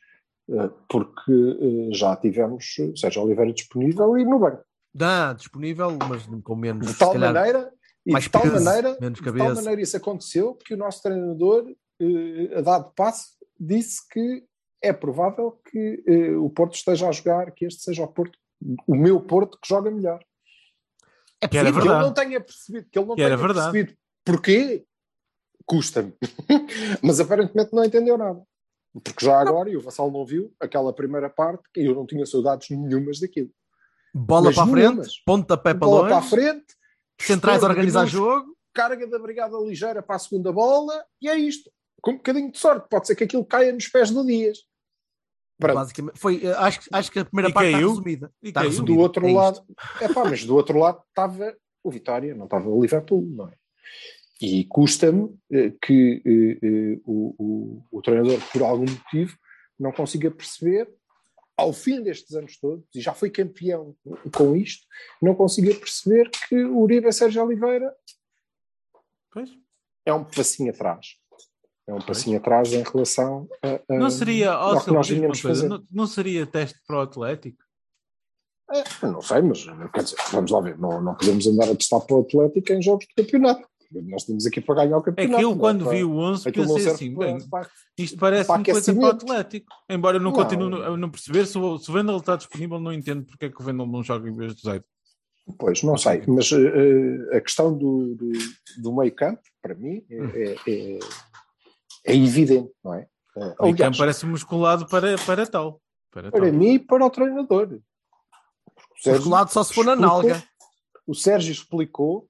Eh, 0.48 0.70
porque 0.88 1.32
eh, 1.32 1.90
já 1.92 2.16
tivemos 2.16 2.76
eh, 2.80 2.92
Sérgio 2.96 3.24
Oliveira 3.24 3.52
disponível 3.52 4.16
e 4.18 4.24
no 4.24 4.38
banco. 4.38 4.64
Dá, 4.94 5.34
disponível, 5.34 5.98
mas 6.08 6.24
com 6.44 6.56
menos. 6.56 6.86
De 6.88 6.94
tal 6.94 7.14
calhar, 7.14 7.34
maneira, 7.34 7.72
e 8.06 8.14
de 8.14 8.30
tal 8.30 8.44
peso, 8.44 8.64
maneira, 8.64 8.96
menos 9.02 9.20
de 9.20 9.26
tal 9.34 9.56
maneira 9.56 9.82
isso 9.82 9.98
aconteceu 9.98 10.54
que 10.64 10.76
o 10.76 10.78
nosso 10.78 11.02
treinador, 11.02 11.66
eh, 12.00 12.58
a 12.58 12.62
dado 12.62 12.92
passo, 12.96 13.30
disse 13.60 14.08
que 14.08 14.44
é 14.84 14.94
provável 14.94 15.60
que 15.72 16.04
eh, 16.08 16.36
o 16.36 16.48
Porto 16.52 16.76
esteja 16.76 17.10
a 17.10 17.12
jogar, 17.12 17.50
que 17.52 17.66
este 17.66 17.82
seja 17.82 18.04
o 18.04 18.08
Porto, 18.08 18.38
o 18.88 18.96
meu 18.96 19.20
Porto 19.22 19.58
que 19.62 19.68
joga 19.68 19.92
melhor. 19.92 20.24
É 21.42 21.48
Que 21.48 21.58
era 21.58 21.72
possível. 21.72 21.82
Que 21.82 21.88
ele 21.88 21.94
verdade. 21.94 22.06
não 22.06 22.14
tenha 22.14 22.42
percebido, 22.42 22.88
que 22.90 23.00
ele 23.00 23.06
não 23.06 23.16
Que 23.16 23.24
tenha 23.24 23.38
percebido 23.38 23.98
porquê, 24.26 24.86
custa-me. 25.66 26.14
Mas 27.04 27.20
aparentemente 27.20 27.74
não 27.74 27.86
entendeu 27.86 28.18
nada. 28.18 28.42
Porque 29.04 29.26
já 29.26 29.40
agora, 29.40 29.70
e 29.70 29.76
o 29.76 29.82
Vassal 29.82 30.10
não 30.10 30.26
viu, 30.26 30.54
aquela 30.60 30.94
primeira 30.94 31.30
parte, 31.30 31.64
que 31.74 31.82
eu 31.82 31.94
não 31.94 32.06
tinha 32.06 32.26
saudades 32.26 32.70
nenhumas 32.70 33.20
daquilo. 33.20 33.52
Bola 34.14 34.46
Mas 34.46 34.56
para 34.56 34.64
a 34.64 34.68
frente, 34.68 35.24
pontapé 35.26 35.74
para 35.74 35.80
Bola 35.80 36.02
longe, 36.04 36.10
para 36.10 36.18
a 36.18 36.22
frente, 36.22 36.66
centrais 37.20 37.64
a 37.64 37.68
organizar 37.68 38.06
jogo. 38.06 38.56
carga 38.74 39.06
da 39.06 39.20
brigada 39.20 39.58
ligeira 39.58 40.02
para 40.02 40.16
a 40.16 40.20
segunda 40.20 40.52
bola, 40.54 41.06
e 41.22 41.28
é 41.28 41.38
isto. 41.38 41.70
Com 42.02 42.12
um 42.12 42.18
bocadinho 42.18 42.52
de 42.52 42.58
sorte, 42.58 42.88
pode 42.90 43.08
ser 43.08 43.16
que 43.16 43.26
aquilo 43.26 43.44
caia 43.44 43.74
nos 43.74 43.88
pés 43.90 44.12
do 44.12 44.26
Dias. 44.26 44.60
Pronto. 45.58 45.76
Basicamente, 45.76 46.20
foi, 46.20 46.44
eh, 46.46 46.54
acho, 46.58 46.82
que- 46.82 46.90
acho 46.92 47.12
que 47.12 47.20
a 47.20 47.26
primeira 47.26 47.50
E 47.50 47.54
parte 47.54 47.72
caiu. 47.72 47.78
está 47.88 47.90
resumida. 48.02 48.32
E 48.44 48.48
Está 48.50 48.60
caiu. 48.62 48.70
resumida. 48.72 48.94
Do 48.94 49.00
outro 49.00 49.26
É 49.28 49.32
lado, 49.34 49.62
é 50.02 50.08
pá, 50.14 50.24
mas 50.26 50.44
do 50.46 50.56
outro 50.56 50.78
lado 50.80 51.02
estava 51.10 51.56
o 51.84 51.92
Vitória, 51.92 52.36
não 52.36 52.46
estava 52.46 52.68
o 52.70 52.82
Liverpool, 52.82 53.22
não 53.22 53.48
é? 53.48 53.54
E 54.42 54.66
custa-me 54.66 55.34
eh, 55.52 55.72
que 55.82 56.22
eh, 56.26 56.66
eh, 56.68 57.00
o, 57.06 57.36
o, 57.40 57.84
o 58.00 58.02
treinador, 58.02 58.38
por 58.52 58.62
algum 58.64 58.86
motivo, 58.86 59.38
não 59.80 59.92
consiga 59.94 60.30
perceber, 60.30 60.90
ao 61.56 61.72
fim 61.72 62.02
destes 62.04 62.36
anos 62.36 62.58
todos, 62.60 62.84
e 62.94 63.00
já 63.00 63.14
foi 63.14 63.30
campeão 63.30 63.96
com 64.36 64.56
isto, 64.58 64.86
não 65.22 65.34
consiga 65.36 65.74
perceber 65.74 66.30
que 66.50 66.66
o 66.66 66.80
Uribe 66.80 67.12
Sérgio 67.14 67.44
Oliveira 67.46 67.94
Pois. 69.32 69.50
é 70.06 70.14
um 70.14 70.24
passinho 70.26 70.72
atrás. 70.72 71.16
É 71.88 71.94
um 71.94 72.00
passinho 72.02 72.38
atrás 72.38 72.74
em 72.74 72.82
relação 72.82 73.48
a, 73.64 73.94
a- 73.94 73.98
Não 74.00 74.10
seria, 74.10 74.52
ao 74.52 74.84
que 74.84 74.92
nós 74.92 75.08
vínhamos 75.08 75.40
fazer. 75.40 75.68
não, 75.70 75.84
não 75.92 76.08
seria 76.08 76.46
teste 76.48 76.80
para 76.88 76.98
o 76.98 77.02
Atlético? 77.02 77.58
É, 78.72 79.06
não 79.06 79.22
sei, 79.22 79.42
mas 79.44 79.64
quer 79.94 80.04
dizer, 80.04 80.16
vamos 80.32 80.50
lá 80.50 80.60
ver, 80.62 80.78
não, 80.80 81.00
não 81.00 81.14
podemos 81.14 81.46
andar 81.46 81.70
a 81.70 81.76
testar 81.76 82.00
para 82.00 82.16
o 82.16 82.22
Atlético 82.22 82.74
em 82.74 82.82
jogos 82.82 83.06
de 83.06 83.14
campeonato. 83.24 83.68
Nós 83.92 84.24
temos 84.24 84.46
aqui 84.48 84.60
para 84.60 84.84
ganhar 84.84 84.98
o 84.98 85.02
É 85.02 85.04
campeonato. 85.04 85.38
que 85.38 85.46
eu, 85.46 85.52
não 85.52 85.58
quando 85.60 85.88
vi 85.90 86.04
o 86.04 86.18
11, 86.18 86.50
aquilo 86.50 86.66
não 86.66 86.74
pensei 86.74 86.92
assim: 86.92 87.16
bem, 87.16 87.38
para- 87.48 87.70
isto 88.00 88.18
parece 88.18 88.50
uma 88.50 88.64
coisa 88.64 88.94
para 88.96 89.04
o. 89.04 89.10
Atlético. 89.12 89.68
Embora 89.88 90.18
eu 90.18 90.22
não, 90.22 90.32
Não. 90.32 90.38
continue 90.38 90.84
a 90.84 90.98
não 90.98 91.10
perceber, 91.12 91.46
se 91.46 91.56
o, 91.58 91.78
se 91.78 91.90
o 91.92 91.94
Vendel 91.94 92.18
está 92.18 92.36
disponível, 92.36 92.80
não 92.80 92.92
entendo 92.92 93.24
porque 93.24 93.46
é 93.46 93.50
que 93.50 93.62
o 93.62 93.64
Vendel 93.64 93.86
não 93.86 94.04
joga 94.04 94.28
em 94.28 94.34
vez 94.34 94.56
do 94.56 94.62
Zaid. 94.62 94.84
Pois, 95.60 95.84
não 95.84 95.96
sei, 95.96 96.24
mas 96.28 96.52
eh, 96.52 97.38
a 97.38 97.40
questão 97.40 97.72
do, 97.78 98.16
do, 98.16 98.32
do 98.82 98.96
meio 98.96 99.14
campo, 99.14 99.42
para 99.62 99.76
mim, 99.76 100.04
é, 100.10 100.56
é, 100.68 101.00
é- 102.06 102.14
é 102.14 102.16
evidente, 102.16 102.72
não 102.84 102.94
é? 102.94 103.08
Eh, 103.38 103.56
O 103.60 103.76
campo 103.76 103.98
parece 103.98 104.26
musculado 104.26 104.88
para, 104.88 105.18
para 105.26 105.46
tal. 105.48 105.82
Para 106.12 106.32
para 106.32 106.42
tal. 106.42 106.54
mim 106.54 106.74
e 106.76 106.80
para 106.80 107.06
o 107.06 107.10
treinador. 107.10 107.68
O 107.78 109.02
Sérgio 109.02 109.20
Musculado 109.22 109.52
só 109.52 109.64
se 109.64 109.74
for 109.74 109.86
na 109.86 109.96
nalga. 109.96 110.42
O 111.06 111.14
Sérgio 111.14 111.52
explicou, 111.52 112.28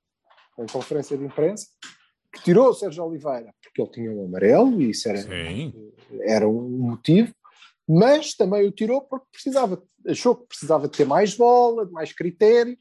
em 0.60 0.66
conferência 0.66 1.18
de 1.18 1.24
imprensa, 1.24 1.68
que 2.34 2.42
tirou 2.44 2.70
o 2.70 2.74
Sérgio 2.74 3.04
Oliveira 3.06 3.54
porque 3.64 3.82
ele 3.82 3.92
tinha 3.92 4.12
um 4.12 4.26
amarelo 4.26 4.82
e 4.82 4.90
isso 4.92 5.08
era, 5.10 5.18
Sim. 5.22 5.74
era 6.22 6.48
um 6.48 6.70
motivo, 6.70 7.34
mas 7.88 8.34
também 8.34 8.66
o 8.68 8.72
tirou 8.72 9.02
porque 9.02 9.26
precisava, 9.32 9.82
achou 10.08 10.36
que 10.36 10.48
precisava 10.48 10.88
de 10.88 10.98
ter 10.98 11.06
mais 11.06 11.36
bola, 11.36 11.86
de 11.86 11.92
mais 11.92 12.12
critério. 12.14 12.78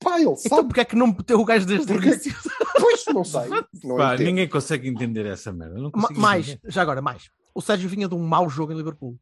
Pá, 0.00 0.14
ele 0.16 0.24
Então 0.30 0.36
sabe, 0.36 0.68
porque 0.68 0.80
é 0.80 0.84
que 0.84 0.96
não 0.96 1.08
meteu 1.08 1.38
o 1.40 1.44
gajo 1.44 1.66
desde 1.66 1.90
o 1.92 1.96
início? 2.02 2.32
Pois 2.80 3.04
não 3.14 3.24
sei. 3.24 3.42
Não 3.84 3.96
Pá, 3.96 4.16
ninguém 4.16 4.48
consegue 4.48 4.88
entender 4.88 5.26
essa 5.26 5.52
merda. 5.52 5.78
Não 5.78 5.90
Ma- 5.94 6.08
mais, 6.16 6.48
entender. 6.48 6.70
já 6.72 6.82
agora, 6.82 7.00
mais. 7.02 7.30
O 7.54 7.60
Sérgio 7.60 7.88
vinha 7.88 8.08
de 8.08 8.14
um 8.14 8.18
mau 8.26 8.48
jogo 8.48 8.72
em 8.72 8.76
Liverpool. 8.76 9.16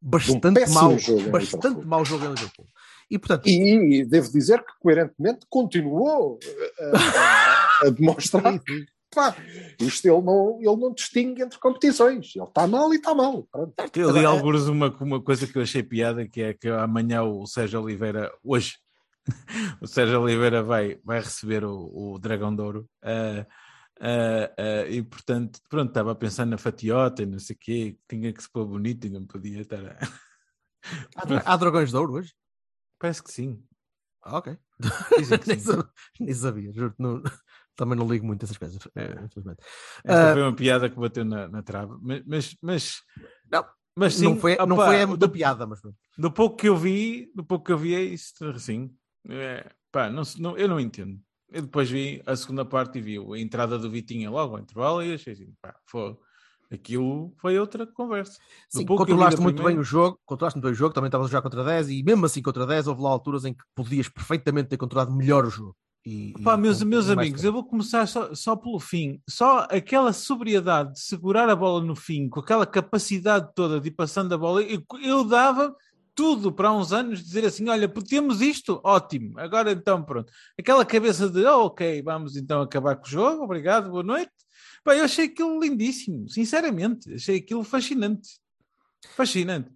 Bastante 0.00 0.52
péssimo 0.54 0.74
mau. 0.80 0.98
jogo 0.98 1.20
em 1.20 1.30
Bastante 1.30 1.62
Liverpool. 1.64 1.86
mau 1.86 2.04
jogo 2.04 2.24
em 2.24 2.28
Liverpool. 2.30 2.66
E 3.10 3.18
portanto, 3.18 3.46
E, 3.46 4.00
e 4.00 4.04
devo 4.04 4.30
dizer 4.32 4.58
que 4.60 4.72
coerentemente 4.80 5.46
continuou 5.48 6.38
a, 6.80 6.98
a- 7.84 7.86
a 7.86 7.90
demonstrar 7.90 8.58
que 8.58 8.86
pá, 9.14 9.34
isto 9.80 10.06
ele 10.06 10.20
não, 10.22 10.58
ele 10.60 10.76
não 10.76 10.92
distingue 10.92 11.42
entre 11.42 11.58
competições. 11.58 12.32
Ele 12.36 12.44
está 12.44 12.66
mal 12.66 12.92
e 12.92 12.96
está 12.96 13.14
mal. 13.14 13.44
Pronto. 13.50 13.74
Eu 13.94 14.10
li 14.10 14.24
alguns 14.24 14.68
uma, 14.68 14.94
uma 15.00 15.20
coisa 15.22 15.46
que 15.46 15.56
eu 15.56 15.62
achei 15.62 15.82
piada, 15.82 16.26
que 16.28 16.42
é 16.42 16.52
que 16.54 16.68
amanhã 16.68 17.22
o 17.22 17.46
Sérgio 17.46 17.80
Oliveira, 17.82 18.30
hoje, 18.44 18.74
o 19.80 19.86
Sérgio 19.86 20.20
Oliveira 20.20 20.62
vai, 20.62 21.00
vai 21.04 21.18
receber 21.20 21.64
o, 21.64 21.90
o 22.14 22.18
Dragão 22.18 22.54
de 22.54 22.62
Ouro. 22.62 22.88
ah, 23.02 23.46
ah, 24.00 24.52
ah, 24.58 24.86
e 24.88 25.02
portanto, 25.02 25.60
pronto, 25.68 25.88
estava 25.88 26.12
a 26.12 26.14
pensar 26.14 26.44
na 26.46 26.58
fatiota 26.58 27.22
e 27.22 27.26
não 27.26 27.38
sei 27.38 27.56
o 27.56 27.58
quê, 27.58 27.92
que 27.92 28.16
tinha 28.16 28.32
que 28.32 28.42
se 28.42 28.50
pôr 28.50 28.66
bonito 28.66 29.06
e 29.06 29.10
não 29.10 29.26
podia 29.26 29.62
estar. 29.62 29.84
a- 29.84 29.98
há, 31.16 31.24
dra- 31.24 31.42
há 31.46 31.56
dragões 31.56 31.90
de 31.90 31.96
ouro 31.96 32.14
hoje? 32.14 32.34
Parece 32.98 33.22
que 33.22 33.32
sim. 33.32 33.62
Ah, 34.22 34.38
ok. 34.38 34.56
Que 35.14 35.20
nem, 35.26 35.42
sim. 35.42 35.58
sabia, 35.60 35.88
nem 36.20 36.34
sabia, 36.34 36.72
juro. 36.72 36.94
não- 36.98 37.22
também 37.74 37.96
não 37.98 38.08
ligo 38.08 38.26
muito 38.26 38.42
a 38.42 38.44
essas 38.46 38.56
coisas. 38.58 38.78
É. 38.94 39.12
Esta 40.04 40.30
Ah, 40.30 40.32
foi 40.32 40.42
uma 40.42 40.54
piada 40.56 40.88
que 40.88 40.96
bateu 40.98 41.24
na, 41.24 41.46
na 41.48 41.62
trave, 41.62 41.94
mas, 42.00 42.22
mas, 42.26 42.56
mas, 42.62 43.02
Não, 43.52 43.66
mas 43.94 44.14
sim, 44.14 44.24
não 44.24 44.36
foi, 44.36 44.56
não 44.56 44.76
opá, 44.76 44.86
foi 44.86 45.02
a 45.02 45.06
do- 45.06 45.28
piada, 45.28 45.66
mas. 45.66 45.80
Do 46.16 46.30
pouco 46.32 46.56
que 46.56 46.68
eu 46.68 46.76
vi, 46.76 47.30
do 47.34 47.44
pouco 47.44 47.64
que 47.66 47.72
eu 47.72 47.78
vi 47.78 47.94
é 47.94 48.02
isso, 48.02 48.32
assim. 48.46 48.94
É, 49.28 49.66
pá, 49.90 50.08
não, 50.10 50.22
não- 50.38 50.56
eu 50.56 50.68
não 50.68 50.78
entendo. 50.80 51.18
Eu 51.50 51.62
depois 51.62 51.88
vi 51.90 52.22
a 52.26 52.34
segunda 52.36 52.64
parte 52.64 52.98
e 52.98 53.00
vi 53.00 53.18
a 53.18 53.38
entrada 53.38 53.78
do 53.78 53.90
Vitinha 53.90 54.30
logo 54.30 54.56
ao 54.56 54.62
intervalo 54.62 55.02
e 55.02 55.14
achei 55.14 55.32
assim, 55.32 55.52
pá, 55.62 55.74
foi, 55.86 56.16
aquilo 56.70 57.32
foi 57.38 57.58
outra 57.58 57.86
conversa. 57.86 58.32
Do 58.72 58.80
Sim, 58.80 58.86
controlaste 58.86 59.40
muito 59.40 59.56
primeira- 59.56 59.76
bem 59.76 59.80
o 59.80 59.84
jogo, 59.84 60.18
controlaste 60.24 60.56
muito 60.56 60.64
bem 60.64 60.72
o 60.72 60.76
jogo, 60.76 60.92
também 60.94 61.08
estavas 61.08 61.26
a 61.26 61.30
jogar 61.30 61.42
contra 61.42 61.64
10 61.64 61.88
e 61.88 62.02
mesmo 62.02 62.26
assim 62.26 62.42
contra 62.42 62.66
10 62.66 62.86
houve 62.88 63.00
lá 63.02 63.10
alturas 63.10 63.44
em 63.44 63.54
que 63.54 63.62
podias 63.74 64.08
perfeitamente 64.08 64.68
ter 64.70 64.76
controlado 64.76 65.14
melhor 65.14 65.44
o 65.44 65.50
jogo. 65.50 65.76
E, 66.04 66.30
e 66.38 66.42
Pá, 66.42 66.56
meus, 66.56 66.82
meus 66.82 67.08
amigos, 67.08 67.42
eu 67.42 67.52
vou 67.52 67.64
começar 67.64 68.06
só, 68.06 68.32
só 68.34 68.54
pelo 68.54 68.78
fim. 68.78 69.20
Só 69.28 69.66
aquela 69.70 70.12
sobriedade 70.12 70.92
de 70.92 71.00
segurar 71.00 71.48
a 71.48 71.56
bola 71.56 71.82
no 71.84 71.96
fim, 71.96 72.28
com 72.28 72.38
aquela 72.40 72.64
capacidade 72.66 73.50
toda 73.56 73.80
de 73.80 73.88
ir 73.88 73.92
passando 73.92 74.32
a 74.32 74.38
bola, 74.38 74.62
eu, 74.62 74.84
eu 75.02 75.24
dava 75.24 75.74
tudo 76.16 76.50
para 76.50 76.72
uns 76.72 76.92
anos 76.92 77.22
dizer 77.22 77.44
assim: 77.44 77.68
olha, 77.68 77.86
temos 77.86 78.40
isto, 78.40 78.80
ótimo, 78.82 79.38
agora 79.38 79.70
então 79.70 80.02
pronto. 80.02 80.32
Aquela 80.58 80.84
cabeça 80.84 81.28
de, 81.28 81.44
oh, 81.44 81.66
ok, 81.66 82.02
vamos 82.02 82.36
então 82.36 82.62
acabar 82.62 82.96
com 82.96 83.06
o 83.06 83.10
jogo, 83.10 83.44
obrigado, 83.44 83.90
boa 83.90 84.02
noite. 84.02 84.32
Pá, 84.82 84.96
eu 84.96 85.04
achei 85.04 85.26
aquilo 85.26 85.60
lindíssimo, 85.60 86.28
sinceramente, 86.28 87.12
achei 87.14 87.36
aquilo 87.36 87.62
fascinante. 87.62 88.40
Fascinante. 89.14 89.70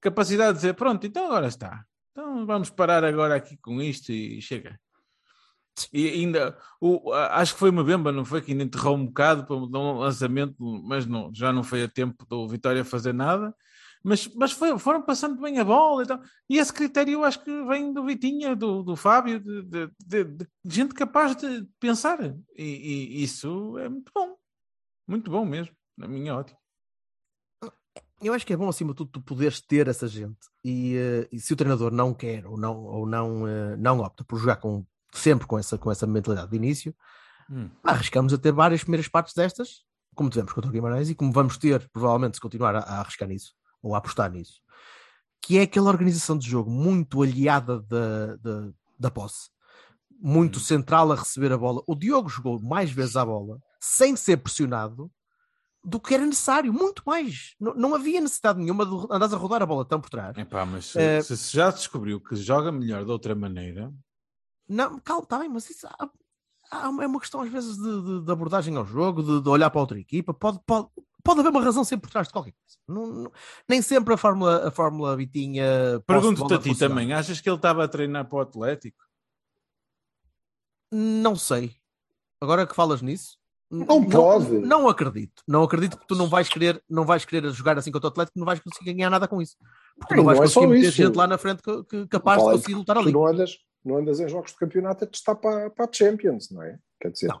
Capacidade 0.00 0.52
de 0.52 0.56
dizer, 0.56 0.74
pronto, 0.74 1.06
então 1.06 1.24
agora 1.26 1.48
está. 1.48 1.84
Então 2.12 2.44
vamos 2.46 2.68
parar 2.70 3.04
agora 3.04 3.34
aqui 3.36 3.56
com 3.56 3.80
isto 3.80 4.12
e 4.12 4.40
chega. 4.42 4.78
E 5.92 6.08
ainda, 6.08 6.58
o, 6.80 7.12
acho 7.12 7.54
que 7.54 7.60
foi 7.60 7.70
uma 7.70 7.84
bemba, 7.84 8.12
não 8.12 8.24
foi? 8.24 8.42
Que 8.42 8.52
ainda 8.52 8.64
enterrou 8.64 8.96
um 8.96 9.06
bocado 9.06 9.46
para 9.46 9.56
dar 9.70 9.78
um 9.78 9.98
lançamento, 9.98 10.56
mas 10.84 11.06
não, 11.06 11.30
já 11.32 11.52
não 11.52 11.62
foi 11.62 11.84
a 11.84 11.88
tempo 11.88 12.26
do 12.26 12.46
Vitória 12.48 12.84
fazer 12.84 13.14
nada. 13.14 13.54
Mas, 14.02 14.26
mas 14.34 14.52
foi- 14.52 14.78
foram 14.78 15.02
passando 15.02 15.40
bem 15.40 15.58
a 15.58 15.64
bola 15.64 16.02
e 16.02 16.06
tal. 16.06 16.20
E 16.48 16.56
esse 16.58 16.72
critério 16.72 17.12
eu 17.12 17.24
acho 17.24 17.42
que 17.44 17.64
vem 17.64 17.92
do 17.92 18.04
Vitinha, 18.04 18.56
do, 18.56 18.82
do 18.82 18.96
Fábio, 18.96 19.38
de, 19.40 19.62
de- 19.62 19.90
de- 19.98 20.24
de 20.64 20.74
gente 20.74 20.94
capaz 20.94 21.36
de 21.36 21.66
pensar. 21.78 22.18
E, 22.56 22.64
e 22.64 23.22
isso 23.22 23.76
é 23.78 23.88
muito 23.88 24.10
bom. 24.14 24.36
Muito 25.06 25.30
bom 25.30 25.44
mesmo, 25.44 25.74
na 25.98 26.08
minha 26.08 26.34
ótica. 26.34 26.58
Eu 28.22 28.34
acho 28.34 28.46
que 28.46 28.52
é 28.52 28.56
bom, 28.56 28.68
acima 28.68 28.90
de 28.90 28.96
tudo, 28.98 29.10
tu 29.10 29.20
poderes 29.22 29.60
ter 29.60 29.88
essa 29.88 30.06
gente. 30.06 30.38
E, 30.64 30.94
eh, 30.96 31.28
e 31.32 31.40
se 31.40 31.52
o 31.52 31.56
treinador 31.56 31.90
não 31.90 32.12
quer 32.12 32.46
ou 32.46 32.58
não, 32.58 32.76
ou 32.84 33.06
não, 33.06 33.48
eh, 33.48 33.76
não 33.76 34.00
opta 34.00 34.22
por 34.24 34.38
jogar 34.38 34.56
com, 34.56 34.84
sempre 35.12 35.46
com 35.46 35.58
essa, 35.58 35.78
com 35.78 35.90
essa 35.90 36.06
mentalidade 36.06 36.50
de 36.50 36.56
início, 36.56 36.94
Hum. 37.50 37.68
arriscamos 37.82 38.32
a 38.32 38.38
ter 38.38 38.52
várias 38.52 38.82
primeiras 38.82 39.08
partes 39.08 39.34
destas, 39.34 39.84
como 40.14 40.28
tivemos 40.30 40.52
contra 40.52 40.68
o 40.70 40.72
Guimarães 40.72 41.08
e 41.10 41.14
como 41.14 41.32
vamos 41.32 41.56
ter, 41.56 41.88
provavelmente, 41.90 42.36
se 42.36 42.40
continuar 42.40 42.76
a, 42.76 42.80
a 42.80 43.00
arriscar 43.00 43.26
nisso 43.28 43.54
ou 43.82 43.94
a 43.94 43.98
apostar 43.98 44.30
nisso, 44.30 44.60
que 45.42 45.58
é 45.58 45.62
aquela 45.62 45.88
organização 45.90 46.36
de 46.36 46.48
jogo 46.48 46.70
muito 46.70 47.22
aliada 47.22 47.80
da, 47.82 48.36
da, 48.36 48.70
da 48.98 49.10
posse, 49.10 49.48
muito 50.20 50.60
central 50.60 51.10
a 51.12 51.14
receber 51.16 51.52
a 51.52 51.58
bola. 51.58 51.82
O 51.86 51.94
Diogo 51.94 52.28
jogou 52.28 52.60
mais 52.60 52.90
vezes 52.90 53.16
a 53.16 53.24
bola 53.24 53.58
sem 53.80 54.14
ser 54.16 54.36
pressionado 54.36 55.10
do 55.82 55.98
que 55.98 56.12
era 56.12 56.26
necessário, 56.26 56.70
muito 56.74 57.02
mais. 57.06 57.54
Não, 57.58 57.72
não 57.74 57.94
havia 57.94 58.20
necessidade 58.20 58.58
nenhuma 58.60 58.84
de 58.84 58.92
andares 59.10 59.32
a 59.32 59.38
rodar 59.38 59.62
a 59.62 59.66
bola 59.66 59.82
tão 59.82 59.98
por 59.98 60.10
trás. 60.10 60.36
Epá, 60.36 60.66
mas 60.66 60.84
se, 60.86 61.22
se 61.22 61.36
se 61.38 61.56
já 61.56 61.70
descobriu 61.70 62.20
que 62.20 62.36
joga 62.36 62.70
melhor 62.70 63.02
de 63.02 63.10
outra 63.10 63.34
maneira, 63.34 63.90
Não, 64.68 64.98
calma, 65.00 65.22
está 65.22 65.38
bem, 65.38 65.48
mas 65.48 65.70
isso 65.70 65.86
há- 65.86 66.10
há- 66.70 66.84
é 67.02 67.06
uma 67.06 67.18
questão 67.18 67.40
às 67.40 67.50
vezes 67.50 67.76
de, 67.78 68.02
de- 68.02 68.24
de 68.26 68.30
abordagem 68.30 68.76
ao 68.76 68.84
jogo, 68.84 69.22
de, 69.22 69.40
de 69.42 69.48
olhar 69.48 69.70
para 69.70 69.80
outra 69.80 69.98
equipa. 69.98 70.34
Pode, 70.34 70.60
pode, 70.66 70.86
pode 71.22 71.40
haver 71.40 71.50
uma 71.50 71.62
razão 71.62 71.84
sempre 71.84 72.02
por 72.08 72.10
trás 72.12 72.26
de 72.28 72.32
qualquer 72.32 72.52
coisa. 72.52 72.78
Não- 72.88 73.06
não- 73.24 73.32
nem 73.68 73.80
sempre 73.82 74.14
a 74.14 74.16
Fórmula, 74.16 74.68
a 74.68 74.70
Fórmula 74.70 75.16
Vitinha. 75.16 75.64
pergunto-te 76.06 76.54
a 76.54 76.58
ti 76.58 76.78
também: 76.78 77.12
achas 77.12 77.40
que 77.40 77.48
ele 77.48 77.56
estava 77.56 77.84
a 77.84 77.88
treinar 77.88 78.26
para 78.28 78.38
o 78.38 78.40
Atlético? 78.40 78.98
Não 80.92 81.36
sei. 81.36 81.74
Agora 82.40 82.66
que 82.66 82.74
falas 82.74 83.02
nisso. 83.02 83.38
Não 83.70 84.04
pode. 84.04 84.50
Não, 84.58 84.88
acredito. 84.88 85.44
Não 85.46 85.62
acredito 85.62 85.96
que 85.96 86.06
tu 86.08 86.16
não 86.16 86.26
vais 86.28 86.48
querer, 86.48 86.82
não 86.90 87.04
vais 87.04 87.24
querer 87.24 87.48
jogar 87.50 87.78
assim 87.78 87.92
contra 87.92 88.08
o 88.08 88.10
Atlético, 88.10 88.36
não 88.36 88.44
vais 88.46 88.58
conseguir 88.58 88.92
ganhar 88.94 89.10
nada 89.10 89.28
com 89.28 89.40
isso. 89.40 89.56
Porque 89.96 90.14
Não, 90.16 90.24
não 90.24 90.26
vais 90.26 90.38
não 90.38 90.44
é 90.44 90.46
conseguir 90.48 90.66
só 90.66 90.68
meter 90.70 90.88
isso. 90.88 90.96
gente 90.96 91.14
lá 91.16 91.26
na 91.28 91.38
frente 91.38 91.62
que, 91.62 91.84
que- 91.84 92.06
capaz 92.08 92.42
de 92.42 92.50
conseguir 92.50 92.74
lutar 92.74 92.96
Tu 92.96 93.02
ali. 93.02 93.12
não 93.12 93.24
andas, 93.26 93.58
não 93.84 93.96
andas 93.98 94.18
em 94.18 94.28
jogos 94.28 94.50
de 94.50 94.56
campeonato 94.58 95.04
a 95.04 95.06
testar 95.06 95.36
para, 95.36 95.70
para 95.70 95.84
a 95.84 95.92
Champions, 95.92 96.50
não 96.50 96.62
é? 96.64 96.80
Quer 97.00 97.12
dizer, 97.12 97.28
Não. 97.28 97.40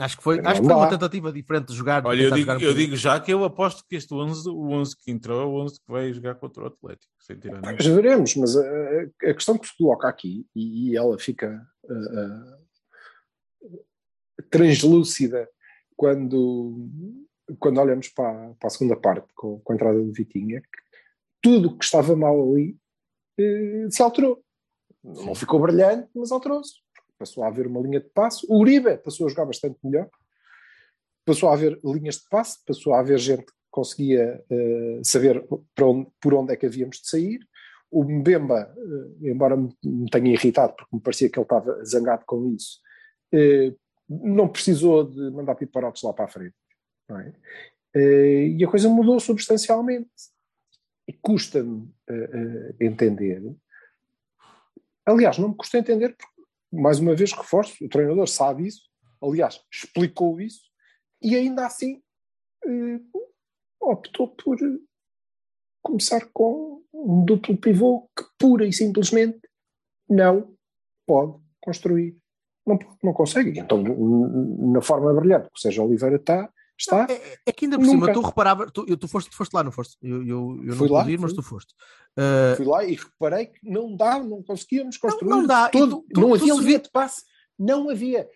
Acho 0.00 0.16
que 0.16 0.22
foi, 0.22 0.38
acho 0.38 0.60
que 0.60 0.66
foi 0.66 0.76
uma 0.76 0.88
tentativa 0.88 1.32
diferente 1.32 1.66
de 1.68 1.74
jogar. 1.74 2.06
Olha, 2.06 2.22
eu 2.22 2.30
digo, 2.30 2.40
jogar 2.52 2.62
eu 2.62 2.72
digo 2.72 2.94
já 2.96 3.18
que 3.18 3.32
eu 3.32 3.42
aposto 3.42 3.84
que 3.88 3.96
este 3.96 4.14
11, 4.14 4.48
o 4.48 4.68
11 4.70 4.96
que 4.96 5.10
entrou, 5.10 5.40
é 5.40 5.44
o 5.44 5.54
11 5.64 5.80
que 5.80 5.90
vai 5.90 6.12
jogar 6.12 6.36
contra 6.36 6.62
o 6.62 6.66
Atlético. 6.68 7.12
Sem 7.18 7.36
tirar 7.36 7.60
Pois 7.60 7.84
nada. 7.84 7.94
veremos, 7.96 8.36
mas 8.36 8.56
a, 8.56 8.60
a- 8.60 9.30
a 9.30 9.34
questão 9.34 9.58
que 9.58 9.66
se 9.66 9.76
coloca 9.76 10.08
aqui, 10.08 10.46
e, 10.54 10.90
e 10.92 10.96
ela 10.96 11.18
fica 11.18 11.60
ah, 11.90 11.94
ah, 11.94 13.68
translúcida 14.50 15.48
quando, 15.96 16.88
quando 17.58 17.80
olhamos 17.80 18.08
para, 18.08 18.54
para 18.54 18.66
a 18.68 18.70
segunda 18.70 18.96
parte, 18.96 19.26
com, 19.34 19.58
com 19.60 19.72
a 19.72 19.74
entrada 19.74 19.98
do 20.00 20.12
Vitinha, 20.12 20.60
que 20.60 20.68
tudo 21.42 21.68
o 21.70 21.78
que 21.78 21.84
estava 21.84 22.14
mal 22.16 22.40
ali 22.52 22.76
eh, 23.38 23.86
se 23.90 24.02
alterou. 24.02 24.42
Não 25.02 25.34
ficou 25.34 25.60
brilhante, 25.60 26.08
mas 26.14 26.30
alterou-se. 26.30 26.74
Passou 27.18 27.42
a 27.42 27.48
haver 27.48 27.66
uma 27.66 27.80
linha 27.80 28.00
de 28.00 28.08
passo. 28.10 28.46
O 28.48 28.60
Uribe 28.60 28.96
passou 28.98 29.26
a 29.26 29.30
jogar 29.30 29.44
bastante 29.46 29.76
melhor. 29.82 30.08
Passou 31.24 31.48
a 31.48 31.52
haver 31.54 31.78
linhas 31.84 32.16
de 32.16 32.28
passe, 32.30 32.64
passou 32.64 32.94
a 32.94 33.00
haver 33.00 33.18
gente 33.18 33.44
que 33.44 33.52
conseguia 33.70 34.42
eh, 34.50 35.00
saber 35.02 35.44
onde- 35.80 36.10
por 36.20 36.34
onde 36.34 36.52
é 36.52 36.56
que 36.56 36.66
havíamos 36.66 36.98
de 36.98 37.08
sair. 37.08 37.40
O 37.90 38.04
Mbemba, 38.04 38.74
eh, 39.22 39.30
embora 39.30 39.56
me 39.56 40.10
tenha 40.10 40.32
irritado, 40.32 40.74
porque 40.76 40.94
me 40.96 41.02
parecia 41.02 41.28
que 41.28 41.38
ele 41.38 41.44
estava 41.44 41.84
zangado 41.84 42.24
com 42.26 42.46
isso, 42.54 42.80
eh, 43.32 43.74
não 44.08 44.48
precisou 44.48 45.04
de 45.04 45.30
mandar 45.30 45.54
piparotes 45.54 46.02
lá 46.02 46.12
para 46.12 46.24
a 46.24 46.28
frente. 46.28 46.54
é? 47.10 47.32
E 48.48 48.64
a 48.64 48.68
coisa 48.68 48.88
mudou 48.88 49.18
substancialmente. 49.18 50.08
E 51.06 51.12
custa-me 51.14 51.90
entender. 52.78 53.42
Aliás, 55.06 55.38
não 55.38 55.48
me 55.48 55.54
custa 55.56 55.78
entender, 55.78 56.14
porque, 56.14 56.37
mais 56.72 56.98
uma 56.98 57.14
vez, 57.14 57.32
reforço, 57.32 57.84
o 57.84 57.88
treinador 57.88 58.26
sabe 58.26 58.66
isso, 58.66 58.82
aliás, 59.22 59.60
explicou 59.72 60.40
isso, 60.40 60.62
e 61.22 61.34
ainda 61.34 61.66
assim 61.66 62.02
eh, 62.66 63.00
optou 63.80 64.28
por 64.28 64.56
eh, 64.56 64.78
começar 65.82 66.28
com 66.32 66.82
um 66.92 67.24
duplo 67.24 67.56
pivô 67.56 68.08
que 68.16 68.24
pura 68.38 68.66
e 68.66 68.72
simplesmente 68.72 69.40
não 70.08 70.54
pode 71.06 71.38
construir. 71.60 72.16
Não, 72.66 72.78
não 73.02 73.12
consegue. 73.14 73.58
Então, 73.58 73.82
na 73.82 74.82
forma 74.82 75.14
brilhante 75.14 75.48
que 75.48 75.56
o 75.56 75.58
Sérgio 75.58 75.84
Oliveira 75.84 76.16
está, 76.16 76.52
está 76.78 77.06
É, 77.10 77.38
é 77.46 77.52
que 77.52 77.64
ainda 77.64 77.78
por 77.78 77.84
cima, 77.86 78.06
Nunca. 78.06 78.12
tu 78.12 78.20
reparava, 78.20 78.70
tu, 78.70 78.84
eu- 78.88 78.96
tu, 78.96 79.08
foste, 79.08 79.30
tu 79.30 79.36
foste 79.36 79.52
lá, 79.52 79.62
não 79.64 79.72
foste? 79.72 79.96
Eu, 80.02 80.22
eu, 80.26 80.60
eu 80.66 80.74
Fui 80.76 80.88
não 80.88 80.94
lá, 80.94 81.00
pude 81.02 81.14
ir, 81.14 81.18
mas 81.18 81.32
tu 81.32 81.42
foste. 81.42 81.74
Uh, 82.16 82.56
fui 82.56 82.64
lá 82.66 82.84
e 82.84 82.94
reparei 82.94 83.46
que 83.46 83.58
não 83.68 83.94
dá, 83.96 84.18
não 84.22 84.42
conseguíamos 84.42 84.96
construir. 84.96 85.28
não 85.30 85.46
dá. 85.46 85.68
E 85.68 85.78
Todo, 85.78 86.04
tu- 86.12 86.20
não 86.20 86.34
havia 86.34 86.54
linha 86.54 86.78
de 86.78 86.90
passe. 86.90 87.22
Não 87.58 87.90
havia. 87.90 88.28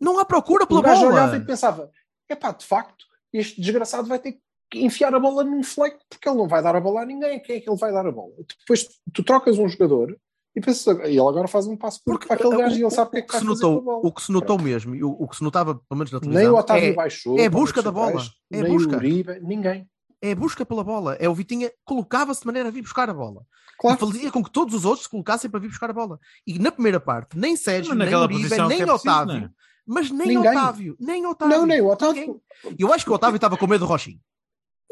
não 0.00 0.18
há 0.18 0.24
procura 0.24 0.66
pela 0.66 0.80
O 0.80 0.82
bola. 0.82 1.06
olhava 1.06 1.36
e 1.36 1.44
pensava: 1.44 1.90
epá, 2.28 2.52
de 2.52 2.64
facto, 2.66 3.04
este 3.32 3.60
desgraçado 3.60 4.08
vai 4.08 4.18
ter 4.18 4.38
que 4.70 4.80
enfiar 4.84 5.14
a 5.14 5.20
bola 5.20 5.44
num 5.44 5.62
fleco 5.62 5.98
porque 6.08 6.26
ele 6.28 6.38
não 6.38 6.48
vai 6.48 6.62
dar 6.62 6.74
a 6.74 6.80
bola 6.80 7.02
a 7.02 7.06
ninguém. 7.06 7.40
Quem 7.40 7.56
é 7.56 7.60
que 7.60 7.68
ele 7.68 7.78
vai 7.78 7.92
dar 7.92 8.06
a 8.06 8.10
bola? 8.10 8.32
Depois 8.60 8.88
tu 9.12 9.22
trocas 9.22 9.58
um 9.58 9.68
jogador 9.68 10.18
e 10.54 10.60
pensas, 10.60 10.98
e 10.98 11.02
ele 11.10 11.20
agora 11.20 11.48
faz 11.48 11.66
um 11.66 11.76
passo 11.76 12.00
Porque 12.04 12.26
para 12.26 12.36
aquele 12.36 12.56
gajo 12.56 12.76
e 12.76 12.82
ele 12.82 12.90
sabe 12.90 13.08
o 13.08 13.10
que 13.12 13.16
é 13.18 13.20
o 13.20 13.22
que 13.22 13.26
que 13.26 13.32
vai 13.32 13.40
se 13.40 13.46
notou, 13.46 14.00
o 14.04 14.12
que 14.12 14.22
se 14.22 14.32
notou 14.32 14.58
mesmo, 14.60 14.94
e 14.94 15.02
o, 15.02 15.10
o 15.10 15.28
que 15.28 15.36
se 15.36 15.42
notava, 15.42 15.74
pelo 15.74 15.98
menos 15.98 16.12
na 16.12 16.20
Nem 16.20 16.28
televisão, 16.30 16.54
o 16.54 16.58
Otávio 16.58 16.88
é, 16.90 16.92
baixou. 16.92 17.38
é 17.38 17.46
a 17.46 17.50
busca 17.50 17.82
da 17.82 17.90
bola. 17.90 18.10
centrais, 18.20 18.32
É 18.52 18.62
nem 18.62 18.72
busca. 18.72 18.96
Uribe, 18.96 19.40
ninguém. 19.40 19.88
é 20.20 20.32
a 20.32 20.36
busca 20.36 20.64
pela 20.66 20.84
bola. 20.84 21.14
É 21.14 21.28
o 21.28 21.34
Vitinha 21.34 21.70
colocava-se 21.84 22.40
de 22.40 22.46
maneira 22.46 22.68
a 22.68 22.72
vir 22.72 22.82
buscar 22.82 23.08
a 23.08 23.14
bola. 23.14 23.42
Claro. 23.78 23.96
E 23.96 24.00
fazia 24.12 24.30
com 24.30 24.44
que 24.44 24.50
todos 24.50 24.74
os 24.74 24.84
outros 24.84 25.04
se 25.04 25.10
colocassem 25.10 25.50
para 25.50 25.58
vir 25.58 25.68
buscar 25.68 25.90
a 25.90 25.92
bola. 25.92 26.18
E 26.46 26.58
na 26.58 26.70
primeira 26.70 27.00
parte, 27.00 27.36
nem 27.36 27.56
Sérgio, 27.56 27.94
nem 27.94 28.14
Uribe, 28.14 28.34
nem 28.40 28.48
que 28.48 28.54
é 28.54 28.66
preciso, 28.66 28.92
Otávio, 28.94 29.34
não 29.34 29.46
é? 29.46 29.50
mas 29.86 30.10
nem 30.10 30.28
Ninguém. 30.28 30.50
Otávio, 30.50 30.96
nem 31.00 31.26
Otávio. 31.26 31.56
Não, 31.58 31.66
nem 31.66 31.80
o 31.80 31.84
Ninguém. 31.84 31.92
Otávio. 31.94 32.42
Eu 32.78 32.92
acho 32.92 33.04
que 33.04 33.10
o 33.10 33.14
Otávio 33.14 33.36
estava 33.36 33.56
com 33.56 33.66
medo 33.66 33.80
do 33.84 33.88
Rochinho. 33.88 34.20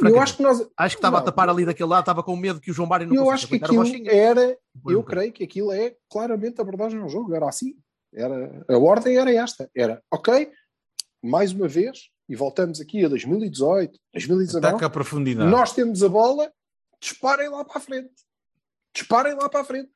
Eu 0.08 0.20
acho 0.20 0.36
que 0.36 0.42
nós. 0.42 0.66
Acho 0.76 0.96
que 0.96 0.98
estava 0.98 1.18
a 1.18 1.22
tapar 1.22 1.48
ali 1.48 1.64
daquele 1.64 1.88
lado, 1.88 2.00
estava 2.00 2.22
com 2.22 2.36
medo 2.36 2.60
que 2.60 2.70
o 2.70 2.74
João 2.74 2.88
Mário 2.88 3.06
não 3.06 3.14
Eu 3.14 3.30
acho 3.30 3.46
que 3.46 3.56
aquilo 3.56 3.84
era 4.08 4.56
Eu 4.86 5.02
creio 5.02 5.32
que 5.32 5.44
aquilo 5.44 5.72
é 5.72 5.94
claramente 6.10 6.58
a 6.58 6.62
abordagem 6.62 7.00
ao 7.00 7.08
jogo, 7.08 7.34
era 7.34 7.48
assim. 7.48 7.74
Era, 8.12 8.64
a 8.68 8.78
ordem 8.78 9.16
era 9.16 9.32
esta: 9.32 9.70
era 9.74 10.02
ok, 10.10 10.50
mais 11.22 11.52
uma 11.52 11.68
vez, 11.68 12.10
e 12.28 12.34
voltamos 12.34 12.80
aqui 12.80 13.04
a 13.04 13.08
2018, 13.08 13.98
2019, 14.12 14.66
Ataca 14.66 14.86
a 14.86 14.90
profundidade. 14.90 15.50
nós 15.50 15.72
temos 15.72 16.02
a 16.02 16.08
bola, 16.08 16.50
disparem 17.00 17.48
lá 17.48 17.64
para 17.64 17.78
a 17.78 17.80
frente. 17.80 18.10
Disparem 18.94 19.34
lá 19.34 19.48
para 19.48 19.60
a 19.60 19.64
frente. 19.64 19.90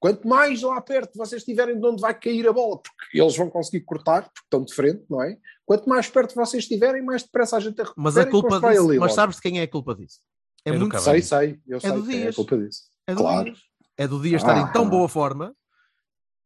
Quanto 0.00 0.28
mais 0.28 0.62
lá 0.62 0.80
perto 0.80 1.16
vocês 1.18 1.42
estiverem 1.42 1.78
de 1.78 1.84
onde 1.84 2.00
vai 2.00 2.14
cair 2.18 2.46
a 2.48 2.52
bola, 2.52 2.78
porque 2.80 3.20
eles 3.20 3.36
vão 3.36 3.50
conseguir 3.50 3.80
cortar, 3.84 4.22
porque 4.22 4.40
estão 4.44 4.62
de 4.64 4.72
frente, 4.72 5.04
não 5.10 5.20
é? 5.22 5.36
Quanto 5.66 5.88
mais 5.88 6.08
perto 6.08 6.34
vocês 6.36 6.62
estiverem, 6.62 7.02
mais 7.02 7.22
depressa 7.24 7.56
a 7.56 7.60
gente 7.60 7.80
a 7.82 7.92
Mas 7.96 8.16
a 8.16 8.22
e 8.22 8.26
culpa 8.26 8.60
disso, 8.60 8.88
ali 8.88 8.98
mas 8.98 9.12
sabes 9.14 9.36
de 9.36 9.42
quem 9.42 9.58
é 9.58 9.64
a 9.64 9.68
culpa 9.68 9.94
disso? 9.94 10.20
É, 10.64 10.70
É 10.70 10.72
do 10.72 10.80
muito. 10.80 10.98
Sei, 11.00 11.20
sei, 11.22 11.60
eu 11.66 11.80
sei 11.80 11.90
do 11.92 12.04
quem 12.04 12.14
é 12.14 12.18
a 12.18 12.22
Dias. 12.22 12.36
culpa 12.36 12.56
disso. 12.58 12.82
É 13.06 13.14
do 13.14 13.20
Claro. 13.22 13.44
Dias. 13.44 13.58
É 13.96 14.06
do 14.06 14.22
dia 14.22 14.36
estar 14.36 14.54
Ah, 14.56 14.60
em 14.60 14.72
tão 14.72 14.86
ah. 14.86 14.88
boa 14.88 15.08
forma. 15.08 15.54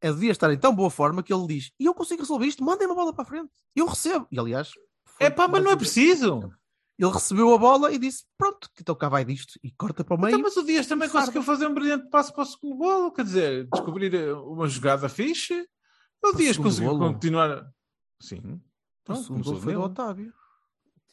É 0.01 0.11
do 0.11 0.19
dia 0.19 0.33
estar 0.33 0.51
em 0.53 0.59
tão 0.59 0.75
boa 0.75 0.91
forma 0.91 1.23
que 1.23 1.33
ele 1.33 1.47
diz: 1.47 1.71
e 1.79 1.85
eu 1.85 1.95
consigo 1.95 2.23
resolver 2.23 2.47
isto, 2.47 2.65
mandem 2.65 2.87
uma 2.87 2.95
bola 2.95 3.13
para 3.13 3.23
a 3.23 3.27
frente. 3.27 3.51
Eu 3.77 3.87
recebo. 3.87 4.27
E 4.33 4.39
aliás, 4.39 4.71
É 5.21 5.29
pá, 5.29 5.47
mas 5.47 5.63
não 5.63 5.71
é 5.71 5.77
preciso. 5.77 6.51
Ele 7.03 7.11
recebeu 7.11 7.53
a 7.53 7.59
bola 7.59 7.93
e 7.93 7.99
disse: 7.99 8.25
pronto, 8.39 8.69
então 8.81 8.95
cá 8.95 9.09
vai 9.09 9.25
disto. 9.25 9.59
E 9.63 9.73
corta 9.73 10.05
para 10.05 10.15
o 10.15 10.21
meio. 10.21 10.35
Então, 10.35 10.43
mas 10.43 10.57
o 10.57 10.63
Dias 10.65 10.87
também 10.87 11.09
conseguiu 11.09 11.43
fazer 11.43 11.67
um 11.67 11.75
brilhante 11.75 12.09
passo 12.09 12.33
para 12.33 12.43
o 12.45 12.47
segundo 12.47 12.77
golo, 12.77 13.13
quer 13.13 13.25
dizer, 13.25 13.69
descobrir 13.73 14.15
eh, 14.15 14.33
uma 14.33 14.69
jogada 14.69 15.09
fixe, 15.09 15.67
O 16.23 16.33
Dias 16.33 16.55
segundo 16.57 16.69
conseguiu 16.69 16.97
golo? 16.97 17.13
continuar. 17.15 17.67
Sim. 18.21 18.39
O 18.39 18.61
Então, 19.03 19.17
segundo 19.17 19.29
começou 19.43 19.53
gol 19.55 19.63
foi 19.63 19.73
do. 19.75 19.81
Otávio. 19.83 20.33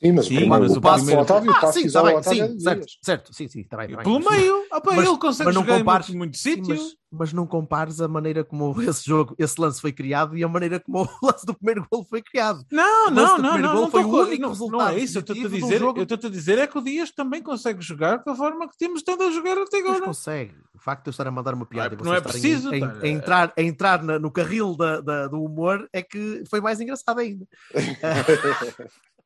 Sim, 0.02 0.14
mas 0.14 0.26
Sim, 0.28 0.34
o 0.34 0.38
primeiro, 0.38 0.64
mas 0.64 0.72
o 0.76 0.78
o 0.78 0.82
passo 0.82 0.98
primeiro- 1.04 1.22
Otávio, 1.24 1.52
o 1.52 1.54
Ah, 1.56 1.60
passo 1.60 1.80
sim, 1.80 1.86
está 1.88 2.02
bem, 2.04 2.16
Otávio 2.16 2.44
é 2.44 2.48
sim, 2.48 2.56
de 2.56 2.64
certo, 2.64 2.86
certo, 3.04 3.34
sim, 3.34 3.48
sim, 3.50 3.60
está 3.60 3.76
bem. 3.76 3.90
tá 3.90 3.96
bem. 3.98 4.04
Pelo 4.06 4.20
Mas- 4.24 4.38
meio. 4.40 4.64
Ah, 4.72 4.80
pá, 4.80 4.96
mas- 4.96 5.06
ele 5.10 5.18
consegue 5.18 5.46
mas 5.48 5.56
não 5.56 5.62
jogar 5.62 5.78
compares- 5.80 6.10
em 6.10 6.12
muito, 6.14 6.20
muito 6.22 6.38
Sim, 6.38 6.56
sítio. 6.56 6.70
mas, 6.76 6.96
mas 7.12 7.34
não 7.34 7.46
compares 7.46 8.00
a 8.00 8.08
maneira 8.08 8.46
como 8.46 8.74
esse 8.98 9.06
jogo, 9.06 9.36
esse 9.38 9.60
lance 9.60 9.82
foi 9.82 9.92
criado 9.92 10.38
e 10.38 10.44
a 10.44 10.48
maneira 10.48 10.80
como 10.80 11.04
o 11.04 11.26
lance 11.26 11.46
do 11.46 11.54
primeiro 11.54 11.86
gol 11.92 12.06
foi 12.06 12.22
criado. 12.22 12.64
Não, 12.72 13.10
não, 13.12 13.38
não, 13.38 13.58
não, 13.58 13.76
não, 13.82 13.92
foi 13.92 14.02
tô 14.04 14.08
o 14.08 14.12
co- 14.12 14.22
único 14.22 14.42
não, 14.42 14.48
não 14.48 14.50
resultado 14.50 14.96
é 14.98 15.00
isso. 15.00 15.18
Eu 15.18 15.20
estou-te 15.20 15.46
a 15.46 15.50
dizer, 15.50 15.80
jogo. 15.80 16.00
eu 16.00 16.04
estou-te 16.04 16.28
a 16.28 16.30
dizer 16.30 16.58
é 16.60 16.66
que 16.68 16.78
o 16.78 16.82
Dias 16.82 17.12
também 17.12 17.44
consegue 17.44 17.82
jogar 17.82 18.24
da 18.24 18.34
forma 18.34 18.70
que 18.70 18.78
temos 18.78 19.00
estado 19.02 19.22
a 19.24 19.32
jogar 19.32 19.58
até 19.58 19.80
Mas 19.82 19.90
agora. 19.90 20.06
consegue. 20.06 20.54
O 20.74 20.80
facto 20.80 21.04
de 21.04 21.10
eu 21.10 21.12
estar 21.12 21.28
a 21.28 21.32
mandar 21.32 21.54
uma 21.54 21.66
piada 21.66 21.94
é 21.96 21.98
e 22.00 22.02
não 22.06 22.14
é 22.14 22.20
estarem 22.20 22.42
preciso, 22.42 22.74
em- 22.74 22.80
tá? 22.80 23.00
em- 23.06 23.12
entrar, 23.16 23.54
a 23.58 23.62
entrar 23.62 24.02
na- 24.02 24.18
no 24.18 24.32
carril 24.32 24.78
da- 24.78 25.02
da- 25.02 25.28
do 25.28 25.44
humor 25.44 25.90
é 25.92 26.02
que 26.02 26.44
foi 26.50 26.62
mais 26.62 26.80
engraçado 26.80 27.20
ainda. 27.20 27.46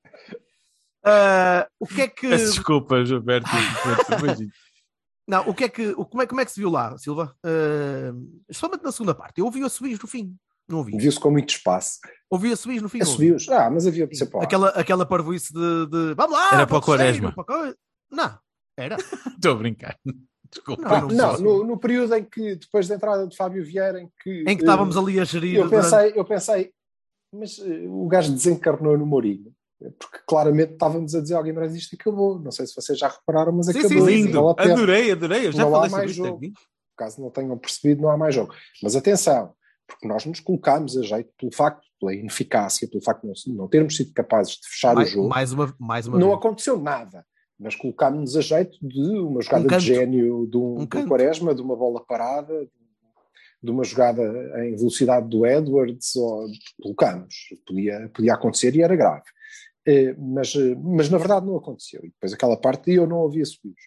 Ah, 1.06 1.68
o 1.80 1.86
que 1.88 2.02
é 2.02 2.08
que. 2.08 2.30
Peço 2.30 2.54
desculpa, 2.54 3.04
Gilberto. 3.06 3.50
Não, 5.28 5.48
o 5.50 5.54
que 5.54 5.64
é 5.66 5.70
que. 5.70 5.88
o- 5.90 6.06
como, 6.06 6.22
é, 6.22 6.28
como 6.28 6.42
é 6.42 6.46
que 6.46 6.52
se 6.52 6.60
viu 6.60 6.70
lá, 6.70 6.98
Silva? 6.98 7.36
Ah, 7.46 8.14
especialmente 8.50 8.84
na 8.84 8.92
segunda 8.92 9.16
parte. 9.16 9.40
Eu 9.40 9.46
ouvi 9.46 9.64
a 9.64 9.70
subir 9.70 10.00
no 10.02 10.08
fim. 10.08 10.36
Não 10.68 10.78
ouvi. 10.80 10.96
Viu-se 10.98 11.20
com 11.20 11.30
muito 11.32 11.50
espaço. 11.50 12.00
Ouvi 12.30 12.52
a 12.52 12.56
subir 12.56 12.82
no 12.82 12.88
fim. 12.90 13.02
Assobios. 13.02 13.48
Ah, 13.50 13.70
mas 13.70 13.86
havia 13.86 14.08
para 14.08 14.38
lá. 14.40 14.44
Aquela, 14.44 14.70
aquela 14.70 15.06
parvoíce 15.06 15.54
de, 15.54 15.86
de- 15.88 16.14
Vamos 16.16 16.38
lá! 16.38 16.50
Era 16.54 16.68
para 16.68 16.78
o 16.78 16.82
Quaresma. 16.82 17.34
Não, 18.10 18.40
era. 18.78 18.96
Estou 19.36 19.52
a 19.54 19.56
brincar. 19.56 19.98
Desculpa. 20.50 20.84
Não, 20.84 21.08
não 21.08 21.16
não, 21.16 21.38
no, 21.40 21.64
no 21.66 21.78
período 21.78 22.16
em 22.16 22.24
que, 22.24 22.56
depois 22.56 22.88
da 22.88 22.96
entrada 22.96 23.28
de 23.28 23.36
Fábio 23.36 23.64
Vieira, 23.66 24.00
em 24.02 24.10
que, 24.22 24.44
Em 24.48 24.56
que 24.56 24.64
estávamos 24.64 24.96
eh, 24.96 25.00
ali 25.00 25.20
a 25.20 25.24
gerir. 25.26 25.56
eu 25.58 25.68
durante- 25.68 25.84
pensei, 25.84 26.14
eu 26.16 26.26
pensei, 26.26 26.72
mas 27.34 27.60
eh, 27.60 27.86
o 27.88 28.08
gajo 28.08 28.32
desencarnou 28.32 28.98
no 28.98 29.06
Mourinho, 29.06 29.52
porque 30.00 30.20
claramente 30.28 30.74
estávamos 30.74 31.14
a 31.16 31.22
dizer 31.22 31.36
ao 31.36 31.44
Guimarães 31.44 31.76
isto 31.76 31.96
acabou. 32.00 32.40
Não 32.40 32.52
sei 32.52 32.66
se 32.68 32.76
vocês 32.76 32.98
já 32.98 33.08
repararam, 33.08 33.52
mas 33.52 33.68
Sim, 33.68 33.80
acabou. 33.80 34.06
sim, 34.08 34.24
Lindo. 34.24 34.50
Adorei, 34.58 35.12
adorei. 35.12 35.48
Eu 35.48 35.52
já 35.52 35.64
Não 35.64 35.76
há 35.76 35.90
mais 35.90 36.14
jogo. 36.14 36.38
aqui. 36.38 36.54
Caso 36.98 37.22
não 37.22 37.30
tenham 37.30 37.58
percebido, 37.58 38.02
não 38.02 38.10
há 38.10 38.18
mais 38.18 38.36
jogo. 38.36 38.54
Mas 38.82 38.96
atenção, 38.96 39.54
porque 39.88 40.08
nós 40.08 40.26
nos 40.26 40.40
colocámos 40.40 40.96
a 40.98 41.02
jeito 41.02 41.32
pelo 41.38 41.52
facto, 41.52 41.82
pela 42.00 42.14
ineficácia, 42.14 42.88
pelo 42.88 43.04
facto 43.04 43.22
de 43.24 43.50
não, 43.50 43.56
não 43.64 43.68
termos 43.68 43.96
sido 43.96 44.14
capazes 44.14 44.54
de 44.62 44.68
fechar 44.70 44.94
mais, 44.96 45.10
o 45.10 45.14
jogo. 45.14 45.30
mais 45.30 45.52
uma, 45.54 45.76
mais 45.80 46.08
uma 46.08 46.20
não 46.20 46.28
vez. 46.28 46.38
aconteceu 46.40 46.80
nada. 46.80 47.26
Mas 47.60 47.76
colocámos-nos 47.76 48.36
a 48.36 48.42
jeito 48.42 48.78
de 48.82 49.00
uma 49.20 49.42
jogada 49.42 49.64
Um 49.76 49.78
de 49.78 49.80
gênio 49.80 50.48
de 50.50 50.58
um, 50.58 50.80
Um 50.82 50.86
de 50.86 50.98
um. 50.98 51.08
Quaresma, 51.08 51.56
de 51.56 51.62
uma 51.62 51.76
bola 51.76 52.04
parada, 52.06 52.68
de 53.62 53.72
uma 53.72 53.84
jogada 53.84 54.22
em 54.66 54.76
velocidade 54.76 55.28
do 55.30 55.46
Edwards, 55.46 56.16
ou 56.16 56.48
colocámos. 56.82 57.34
Podia, 57.66 58.10
podia 58.14 58.34
acontecer 58.34 58.76
e 58.76 58.82
era 58.82 58.96
grave. 58.96 59.24
Eh, 59.86 60.16
mas, 60.18 60.54
eh, 60.56 60.76
mas 60.82 61.10
na 61.10 61.18
verdade 61.18 61.46
não 61.46 61.58
aconteceu. 61.58 62.00
E 62.04 62.10
depois 62.10 62.32
aquela 62.34 62.56
parte 62.58 62.92
eu 62.92 63.06
não 63.08 63.26
havia 63.26 63.46
subidos. 63.46 63.82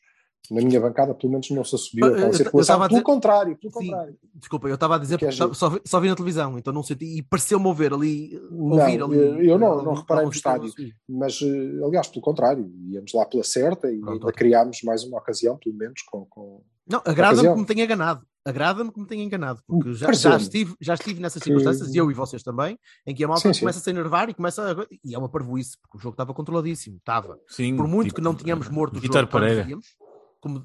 Na 0.48 0.60
minha 0.62 0.80
bancada, 0.80 1.12
pelo 1.12 1.32
menos, 1.32 1.50
não 1.50 1.64
se 1.64 1.74
assumiu 1.74 2.06
aquela 2.06 2.32
circulação. 2.32 2.76
Pelo 2.78 2.88
dizer- 2.88 3.02
contrário, 3.02 3.56
pelo 3.58 3.72
Sim. 3.72 3.78
contrário. 3.90 4.16
Desculpa, 4.32 4.68
eu 4.68 4.74
estava 4.76 4.94
a 4.94 4.98
dizer 4.98 5.18
Que 5.18 5.24
é 5.24 5.28
porque 5.32 5.54
só, 5.54 5.68
vi, 5.70 5.80
só 5.84 5.98
vi 5.98 6.08
na 6.08 6.14
televisão, 6.14 6.56
então 6.56 6.72
não 6.72 6.84
senti. 6.84 7.04
E 7.18 7.22
pareceu-me 7.22 7.66
ouvir 7.66 7.92
ali. 7.92 8.38
Ouvir 8.52 8.98
Não, 8.98 9.06
ali 9.08 9.16
eu- 9.18 9.42
eu 9.42 9.58
não- 9.58 9.68
não 9.70 9.78
algum- 9.78 9.94
reparei 9.94 10.24
no 10.24 10.30
estádio. 10.30 10.66
assim. 10.68 10.90
Mas, 11.08 11.40
eh, 11.42 11.84
aliás, 11.84 12.06
pelo 12.06 12.20
contrário, 12.20 12.70
íamos 12.90 13.12
lá 13.12 13.24
pela 13.26 13.42
certa 13.42 13.90
e 13.90 13.98
Pronto, 13.98 14.12
ainda 14.12 14.32
criámos 14.32 14.82
mais 14.84 15.02
uma 15.02 15.18
ocasião, 15.18 15.58
pelo 15.58 15.74
menos, 15.74 16.00
com, 16.02 16.24
com, 16.26 16.62
Não, 16.88 17.02
agrada-me 17.04 17.48
que 17.52 17.60
me 17.60 17.66
tenha 17.66 17.84
enganado. 17.84 18.24
Agrada-me 18.46 18.92
que 18.92 19.00
me 19.00 19.06
tenha 19.06 19.24
enganado. 19.24 19.60
Porque 19.66 19.92
já, 19.94 20.12
já, 20.12 20.36
estive, 20.36 20.74
já 20.80 20.94
estive 20.94 21.20
nessas 21.20 21.42
circunstâncias, 21.42 21.92
e 21.92 21.98
eu 21.98 22.08
e 22.10 22.14
vocês 22.14 22.42
também, 22.42 22.78
em 23.04 23.14
que 23.14 23.24
a 23.24 23.28
malta 23.28 23.42
Sim, 23.42 23.52
sim. 23.52 23.60
começa 23.60 23.78
a 23.80 23.82
se 23.82 23.90
enervar 23.90 24.28
e 24.30 24.34
começa 24.34 24.62
a. 24.62 24.86
E 25.04 25.14
é 25.14 25.18
uma 25.18 25.28
parvoíce, 25.28 25.76
porque 25.80 25.98
o 25.98 26.00
jogo 26.00 26.14
estava 26.14 26.32
controladíssimo. 26.32 26.96
Estava. 26.98 27.38
Sim, 27.48 27.76
Por 27.76 27.88
muito 27.88 28.08
tipo, 28.08 28.16
que 28.16 28.22
não 28.22 28.34
tínhamos 28.34 28.68
morto 28.68 28.96
o 28.96 29.00
Vitor 29.00 29.22
jogo 29.22 29.32
Pereira. 29.32 29.64
víamos, 29.64 29.96
como 30.40 30.64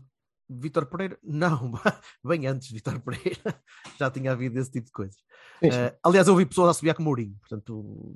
Vitor 0.59 0.85
Pereira, 0.85 1.17
não, 1.23 1.71
bem 2.25 2.47
antes 2.47 2.67
de 2.67 2.73
Vitor 2.75 2.99
Pereira, 2.99 3.39
já 3.99 4.09
tinha 4.11 4.31
havido 4.31 4.59
esse 4.59 4.71
tipo 4.71 4.87
de 4.87 4.91
coisas. 4.91 5.17
Eh, 5.63 5.95
aliás, 6.03 6.27
eu 6.27 6.33
ouvi 6.33 6.45
pessoas 6.45 6.69
a 6.69 6.73
subir 6.73 6.93
com 6.95 7.03
Mourinho, 7.03 7.35
portanto, 7.39 8.15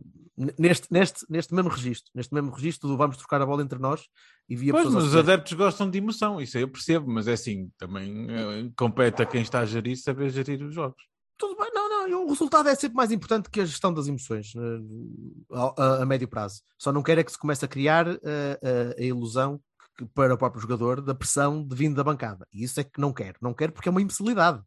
neste, 0.58 0.88
neste, 0.92 1.26
neste 1.30 1.54
mesmo 1.54 1.70
registro, 1.70 2.12
neste 2.16 2.34
mesmo 2.34 2.52
registro 2.52 2.90
do 2.90 2.98
vamos 2.98 3.18
trocar 3.18 3.42
a 3.42 3.46
bola 3.46 3.62
entre 3.62 3.80
nós 3.80 4.04
e 4.50 4.56
via 4.56 4.72
Pois, 4.74 4.86
pessoas 4.86 5.04
mas 5.06 5.14
os 5.14 5.20
adeptos 5.20 5.54
gostam 5.54 5.90
de 5.90 5.98
emoção, 5.98 6.42
isso 6.42 6.58
aí 6.58 6.64
eu 6.64 6.70
percebo, 6.70 7.10
mas 7.12 7.28
é 7.28 7.34
assim, 7.34 7.72
também 7.78 8.28
eh, 8.30 8.72
compete 8.76 9.22
a 9.22 9.26
quem 9.26 9.42
está 9.42 9.60
a 9.60 9.66
gerir 9.66 9.96
saber 9.98 10.30
gerir 10.30 10.62
os 10.64 10.74
jogos. 10.74 11.02
Tudo 11.38 11.58
bem, 11.58 11.70
não, 11.74 11.90
não, 12.08 12.26
o 12.26 12.30
resultado 12.30 12.70
é 12.70 12.76
sempre 12.76 12.96
mais 12.96 13.12
importante 13.12 13.50
que 13.50 13.60
a 13.60 13.66
gestão 13.66 13.94
das 13.94 14.08
emoções 14.08 14.54
eh, 14.56 14.80
a, 15.52 16.02
a- 16.02 16.06
médio 16.06 16.28
prazo. 16.28 16.62
Só 16.78 16.92
não 16.94 17.04
quero 17.04 17.20
é 17.20 17.24
que 17.24 17.32
se 17.32 17.38
comece 17.38 17.66
a 17.66 17.68
criar 17.68 18.08
a, 18.08 18.14
que, 18.98 19.60
para 20.14 20.34
o 20.34 20.38
próprio 20.38 20.62
jogador 20.62 21.02
da 21.02 21.16
pressão 21.16 21.66
de 21.66 21.76
vindo 21.76 21.96
da 21.96 22.04
bancada. 22.04 22.48
E 22.54 22.64
isso 22.64 22.80
é 22.80 22.84
que 22.84 23.00
não 23.00 23.14
quero. 23.14 23.38
Não 23.42 23.54
quero 23.54 23.72
porque 23.72 23.90
é 23.90 23.92
uma 23.92 24.02
imbecilidade. 24.02 24.62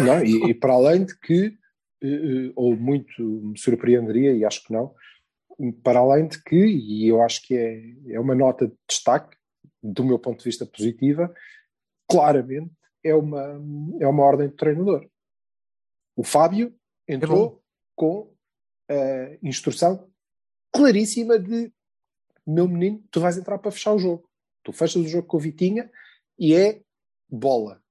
Não, 0.00 0.24
e, 0.24 0.50
e 0.50 0.54
para 0.54 0.72
além 0.72 1.04
de 1.04 1.18
que, 1.18 1.56
eh, 2.02 2.06
eh, 2.08 2.52
ou 2.56 2.76
muito 2.76 3.22
me 3.22 3.58
surpreenderia, 3.58 4.32
e 4.32 4.44
acho 4.44 4.64
que 4.64 4.72
não, 4.72 4.94
para 5.82 6.00
além 6.00 6.26
de 6.26 6.42
que, 6.42 6.56
e 6.56 7.08
eu 7.08 7.22
acho 7.22 7.42
que 7.42 7.54
é, 7.56 8.14
é 8.14 8.20
uma 8.20 8.34
nota 8.34 8.66
de 8.66 8.74
destaque, 8.88 9.36
do 9.82 10.04
meu 10.04 10.18
ponto 10.18 10.38
de 10.38 10.44
vista 10.44 10.64
positiva, 10.64 11.32
claramente 12.08 12.72
é 13.02 13.14
uma, 13.14 13.60
é 14.00 14.06
uma 14.06 14.22
ordem 14.22 14.48
de 14.48 14.56
treinador. 14.56 15.06
O 16.16 16.24
Fábio 16.24 16.74
entrou 17.06 17.62
com 17.94 18.32
a 18.88 19.36
instrução 19.42 20.08
claríssima 20.72 21.38
de 21.38 21.72
meu 22.46 22.68
menino, 22.68 23.02
tu 23.10 23.20
vais 23.20 23.38
entrar 23.38 23.58
para 23.58 23.70
fechar 23.70 23.92
o 23.92 23.98
jogo. 23.98 24.28
Tu 24.64 24.72
fechas 24.72 25.02
o 25.02 25.08
jogo 25.08 25.28
com 25.28 25.36
o 25.36 25.40
Vitinha 25.40 25.90
e 26.38 26.54
é 26.54 26.80
bola 27.28 27.84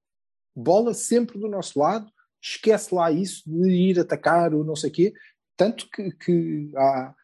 bola 0.54 0.94
sempre 0.94 1.38
do 1.38 1.48
nosso 1.48 1.78
lado, 1.78 2.10
esquece 2.40 2.94
lá 2.94 3.10
isso 3.10 3.42
de 3.46 3.70
ir 3.70 3.98
atacar 3.98 4.54
ou 4.54 4.64
não 4.64 4.76
sei 4.76 4.90
quê, 4.90 5.12
tanto 5.56 5.88
que, 5.90 6.12
que 6.12 6.70
há 6.76 7.14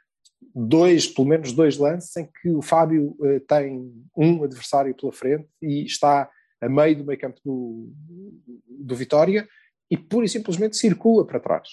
dois, 0.54 1.06
pelo 1.06 1.28
menos 1.28 1.52
dois 1.52 1.76
lances 1.76 2.16
em 2.16 2.26
que 2.26 2.50
o 2.50 2.62
Fábio 2.62 3.16
eh, 3.22 3.40
tem 3.40 3.92
um 4.16 4.42
adversário 4.42 4.94
pela 4.94 5.12
frente 5.12 5.48
e 5.62 5.84
está 5.84 6.28
a 6.60 6.68
meio 6.68 6.96
do 6.96 7.04
meio 7.04 7.18
campo 7.18 7.40
do, 7.44 7.92
do 8.66 8.96
Vitória 8.96 9.48
e 9.90 9.96
pura 9.96 10.26
e 10.26 10.28
simplesmente 10.28 10.76
circula 10.76 11.26
para 11.26 11.40
trás. 11.40 11.68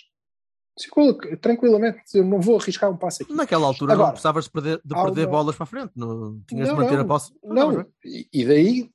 Circula 0.77 1.17
tranquilamente, 1.41 1.99
eu 2.13 2.23
não 2.23 2.39
vou 2.39 2.59
arriscar 2.59 2.91
um 2.91 2.97
passo 2.97 3.23
aqui. 3.23 3.33
Naquela 3.33 3.65
altura 3.65 3.93
não 3.93 3.99
Agora, 4.01 4.11
precisavas 4.11 4.43
de 4.45 4.51
perder, 4.51 4.81
de 4.85 4.93
perder 4.93 5.21
uma- 5.25 5.31
bolas 5.31 5.55
para 5.55 5.63
a 5.63 5.67
frente. 5.67 5.91
Não, 5.95 6.39
tinhas 6.47 6.67
Não, 6.69 6.75
de 6.75 6.81
manter 6.81 6.95
não, 6.95 7.01
a 7.01 7.05
posse. 7.05 7.33
Não, 7.43 7.71
mas- 7.73 7.85
e 8.05 8.27
e 8.31 8.45
daí 8.45 8.91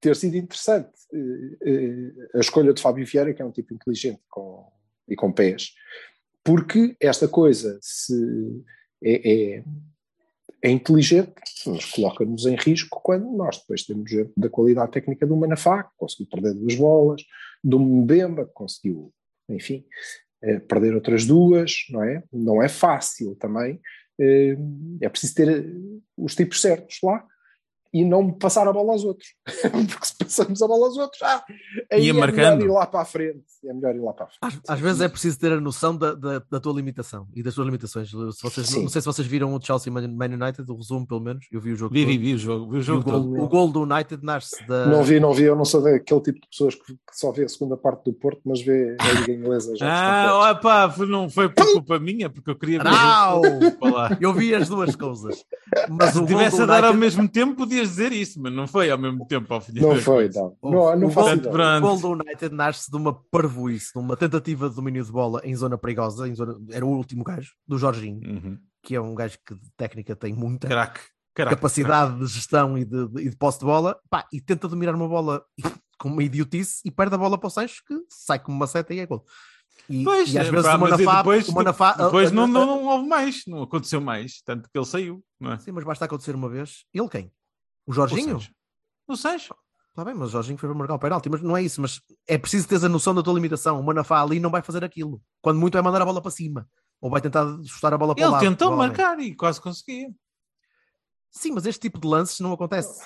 ter 0.00 0.16
sido 0.16 0.36
interessante 0.36 0.90
eh, 1.12 1.58
eh, 1.62 2.38
a 2.38 2.40
escolha 2.40 2.72
de 2.72 2.80
Fábio 2.80 3.04
Vieira, 3.06 3.34
que 3.34 3.42
é 3.42 3.44
um 3.44 3.50
tipo 3.50 3.74
inteligente 3.74 4.20
com, 4.28 4.70
e 5.08 5.14
com 5.16 5.30
pés, 5.32 5.72
porque 6.44 6.96
esta 7.00 7.26
coisa 7.28 7.78
se 7.82 8.14
é, 9.02 9.56
é, 9.58 9.64
é 10.62 10.70
inteligente, 10.70 11.32
mas 11.66 11.84
coloca-nos 11.90 12.46
em 12.46 12.56
risco 12.56 13.00
quando 13.02 13.30
nós 13.36 13.58
depois 13.58 13.84
temos 13.84 14.10
da 14.36 14.48
qualidade 14.48 14.92
técnica 14.92 15.26
do 15.26 15.36
Manafá, 15.36 15.82
que 15.84 15.90
conseguiu 15.96 16.26
perder 16.30 16.54
duas 16.54 16.74
bolas, 16.74 17.22
do 17.62 17.78
Mbemba, 17.78 18.46
que 18.46 18.52
conseguiu, 18.54 19.12
enfim, 19.48 19.84
perder 20.68 20.94
outras 20.94 21.26
duas, 21.26 21.72
não 21.90 22.02
é? 22.02 22.22
Não 22.32 22.62
é 22.62 22.68
fácil 22.68 23.34
também. 23.36 23.80
eh, 24.20 24.56
É 25.00 25.08
preciso 25.08 25.34
ter 25.34 25.48
eh, 25.48 25.64
os 26.16 26.34
tipos 26.34 26.60
certos 26.60 26.98
lá 27.02 27.24
e 27.92 28.04
não 28.04 28.30
passar 28.32 28.66
a 28.68 28.72
bola 28.72 28.92
aos 28.92 29.04
outros. 29.04 29.28
Porque 29.70 30.06
se 30.06 30.16
passamos 30.16 30.62
a 30.62 30.66
bola 30.66 30.86
aos 30.86 30.96
outros, 30.96 31.22
ah, 31.22 31.42
aí 31.90 32.08
é 32.08 32.12
marcando. 32.12 32.58
melhor 32.58 32.70
ir 32.70 32.72
lá 32.72 32.86
para 32.86 33.00
a 33.00 33.04
frente. 33.04 33.44
É 33.64 33.72
melhor 33.72 33.94
ir 33.94 34.00
lá 34.00 34.12
para 34.12 34.26
a 34.26 34.28
frente. 34.28 34.60
Às, 34.66 34.74
às 34.74 34.80
vezes 34.80 35.00
é 35.00 35.08
preciso 35.08 35.38
ter 35.38 35.52
a 35.52 35.60
noção 35.60 35.96
da, 35.96 36.14
da, 36.14 36.42
da 36.50 36.60
tua 36.60 36.72
limitação 36.72 37.26
e 37.34 37.42
das 37.42 37.54
tuas 37.54 37.66
limitações. 37.66 38.08
Se 38.10 38.42
vocês, 38.42 38.66
Sim. 38.68 38.82
não 38.82 38.88
sei 38.88 39.00
se 39.00 39.06
vocês 39.06 39.26
viram 39.26 39.54
o 39.54 39.60
Chelsea 39.60 39.92
Man 39.92 40.06
Man 40.08 40.26
United, 40.26 40.70
o 40.70 40.76
resumo 40.76 41.06
pelo 41.06 41.20
menos, 41.20 41.46
eu 41.50 41.60
vi 41.60 41.72
o 41.72 41.76
jogo. 41.76 41.92
Vi, 41.94 42.02
todo. 42.02 42.10
vi, 42.10 42.18
vi 42.18 42.34
o 42.34 42.38
jogo, 42.38 42.70
vi 42.70 42.76
o 42.76 42.80
o, 42.80 42.82
jogo 42.82 43.04
todo. 43.04 43.24
gol, 43.28 43.44
o 43.44 43.48
gol 43.48 43.68
do 43.68 43.82
United 43.82 44.24
nasce 44.24 44.66
da. 44.66 44.86
Não 44.86 45.02
vi, 45.02 45.18
não 45.20 45.32
vi, 45.32 45.44
eu 45.44 45.56
não 45.56 45.64
sou 45.64 45.82
daquele 45.82 46.20
tipo 46.20 46.40
de 46.40 46.48
pessoas 46.48 46.74
que, 46.74 46.96
só 47.12 47.32
vê 47.32 47.44
a 47.44 47.48
segunda 47.48 47.76
parte 47.76 48.04
do 48.04 48.12
Porto, 48.12 48.40
mas 48.44 48.60
vê 48.60 48.96
a 48.98 49.12
Liga 49.20 49.32
Inglesa 49.34 49.74
já. 49.76 49.86
Ah, 49.88 50.50
opá, 50.52 50.90
foi- 50.90 51.06
não 51.06 51.28
foi 51.28 51.48
por 51.48 51.64
culpa 51.72 51.98
minha, 51.98 52.28
porque 52.30 52.50
eu 52.50 52.56
queria 52.56 52.82
ver 52.82 52.88
o 52.88 52.92
Não! 52.92 53.42
Eu 54.20 54.32
vi 54.32 54.54
as 54.54 54.68
duas 54.68 54.94
coisas. 54.94 55.44
Mas 55.88 56.10
o 56.10 56.12
Se 56.12 56.18
gol 56.18 56.26
tivesse 56.26 56.62
a 56.62 56.66
dar 56.66 56.84
ao 56.84 56.94
mesmo 56.94 57.28
tempo, 57.28 57.66
podias 57.78 57.88
dizer 57.88 58.12
isso, 58.12 58.40
mas 58.40 58.52
não 58.52 58.66
foi 58.66 58.90
ao 58.90 58.98
mesmo 58.98 59.26
tempo 59.26 59.52
ao 59.54 59.60
fim 59.60 59.72
não 59.80 59.96
foi, 59.96 60.28
não. 60.28 60.56
O- 60.60 60.70
Não, 60.70 60.96
não 60.96 61.08
o 61.08 61.10
faço 61.10 61.40
gol-. 61.40 61.52
O 61.76 61.80
gol 61.80 61.98
do 61.98 62.08
United 62.22 62.54
nasce 62.54 62.90
de 62.90 62.96
uma 62.96 63.12
parvoíce, 63.30 63.92
de 63.92 63.98
uma 63.98 64.16
tentativa 64.16 64.68
de 64.68 64.76
domínio 64.76 65.04
de 65.04 65.10
bola 65.12 65.40
em 65.44 65.54
zona 65.54 65.76
perigosa, 65.78 66.28
em 66.28 66.34
zona, 66.34 66.56
era 66.70 66.84
o 66.84 66.88
último 66.90 67.24
gajo, 67.24 67.52
do 67.66 67.78
Jorginho, 67.78 68.20
Uhum. 68.28 68.58
que 68.82 68.94
é 68.94 69.00
um 69.00 69.14
gajo 69.14 69.38
que 69.46 69.54
de 69.54 69.70
técnica 69.76 70.14
tem 70.16 70.32
muita 70.32 70.68
capacidade 71.34 72.18
de 72.18 72.26
gestão 72.26 72.76
e 72.76 72.84
de, 72.84 73.08
de- 73.08 73.22
e 73.22 73.30
de 73.30 73.36
posse 73.36 73.58
de 73.60 73.64
bola, 73.64 73.98
pá, 74.10 74.26
e 74.32 74.40
tenta 74.40 74.66
dominar 74.68 74.94
uma 74.94 75.08
bola 75.08 75.42
com 75.98 76.08
uma 76.08 76.22
idiotice 76.22 76.80
e 76.84 76.90
perde 76.90 77.14
a 77.14 77.18
bola 77.18 77.38
para 77.38 77.46
o 77.46 77.50
Sancho, 77.50 77.82
que 77.86 77.94
sai 78.08 78.38
como 78.38 78.56
uma 78.56 78.66
seta 78.66 78.92
e 78.94 78.98
é 79.00 79.06
gol. 79.06 79.24
E, 79.88 80.04
Pois, 80.04 80.34
e 80.34 80.38
às 80.38 80.48
é, 80.48 80.50
vezes 80.50 80.66
pá, 80.66 80.76
o 80.76 80.80
Manafá, 80.80 81.16
depois, 81.18 81.48
o 81.48 81.52
Manafá 81.54 81.92
depois 81.92 82.28
a- 82.28 82.30
a- 82.32 82.34
não, 82.34 82.44
a- 82.44 82.46
não, 82.48 82.66
não 82.66 82.84
houve 82.86 83.08
mais, 83.08 83.42
não 83.46 83.62
aconteceu 83.62 84.00
mais, 84.00 84.42
tanto 84.44 84.68
que 84.68 84.76
ele 84.78 84.84
saiu, 84.84 85.24
não 85.40 85.52
é? 85.52 85.58
Sim, 85.58 85.70
mas 85.72 85.84
basta 85.84 86.04
acontecer 86.04 86.34
uma 86.34 86.48
vez. 86.48 86.84
Ele 86.92 87.08
quem? 87.08 87.32
O 87.88 87.92
Jorginho? 87.92 88.38
Não 89.08 89.16
sei. 89.16 89.36
Está 89.36 90.04
bem, 90.04 90.14
mas 90.14 90.28
o 90.28 90.32
Jorginho 90.32 90.58
foi 90.58 90.68
para 90.68 90.78
marcar 90.78 90.94
o 90.94 90.98
penalti, 90.98 91.28
mas 91.28 91.40
não 91.42 91.56
é 91.56 91.62
isso. 91.62 91.80
Mas 91.80 92.00
é 92.28 92.38
preciso 92.38 92.68
teres 92.68 92.84
a 92.84 92.88
noção 92.88 93.14
da 93.14 93.22
tua 93.22 93.32
limitação. 93.34 93.80
O 93.80 93.82
Manafá 93.82 94.22
ali 94.22 94.38
não 94.38 94.50
vai 94.50 94.62
fazer 94.62 94.84
aquilo. 94.84 95.20
Quando 95.40 95.58
muito 95.58 95.76
é 95.76 95.82
mandar 95.82 96.02
a 96.02 96.04
bola 96.04 96.20
para 96.22 96.30
cima. 96.30 96.68
Ou 97.00 97.10
vai 97.10 97.20
tentar 97.20 97.44
chutar 97.64 97.92
a 97.94 97.98
bola 97.98 98.14
para 98.14 98.22
o 98.22 98.24
Ele 98.26 98.32
lado. 98.32 98.40
tentou 98.42 98.68
provavelmente. 98.68 98.98
marcar 98.98 99.20
e 99.20 99.34
quase 99.34 99.60
conseguia. 99.60 100.08
Sim, 101.30 101.52
mas 101.52 101.66
este 101.66 101.80
tipo 101.80 101.98
de 102.00 102.06
lances 102.06 102.38
não 102.40 102.52
acontece. 102.52 103.02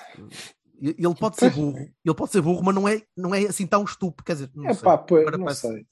Ele 0.80 1.14
pode 1.14 1.36
ser 1.36 1.50
burro, 1.50 1.78
ele 1.78 2.14
pode 2.14 2.32
ser 2.32 2.40
burro, 2.40 2.62
mas 2.64 2.74
não 2.74 2.88
é, 2.88 3.02
não 3.16 3.34
é 3.34 3.42
assim 3.46 3.66
tão 3.66 3.84
estúpido. 3.84 4.24
Quer 4.24 4.32
dizer, 4.32 4.50
não 4.54 4.66
É 4.68 4.74
sei. 4.74 4.82
pá, 4.82 4.98
pois, 4.98 5.24
não 5.30 5.44
parece- 5.44 5.60
sei. 5.60 5.86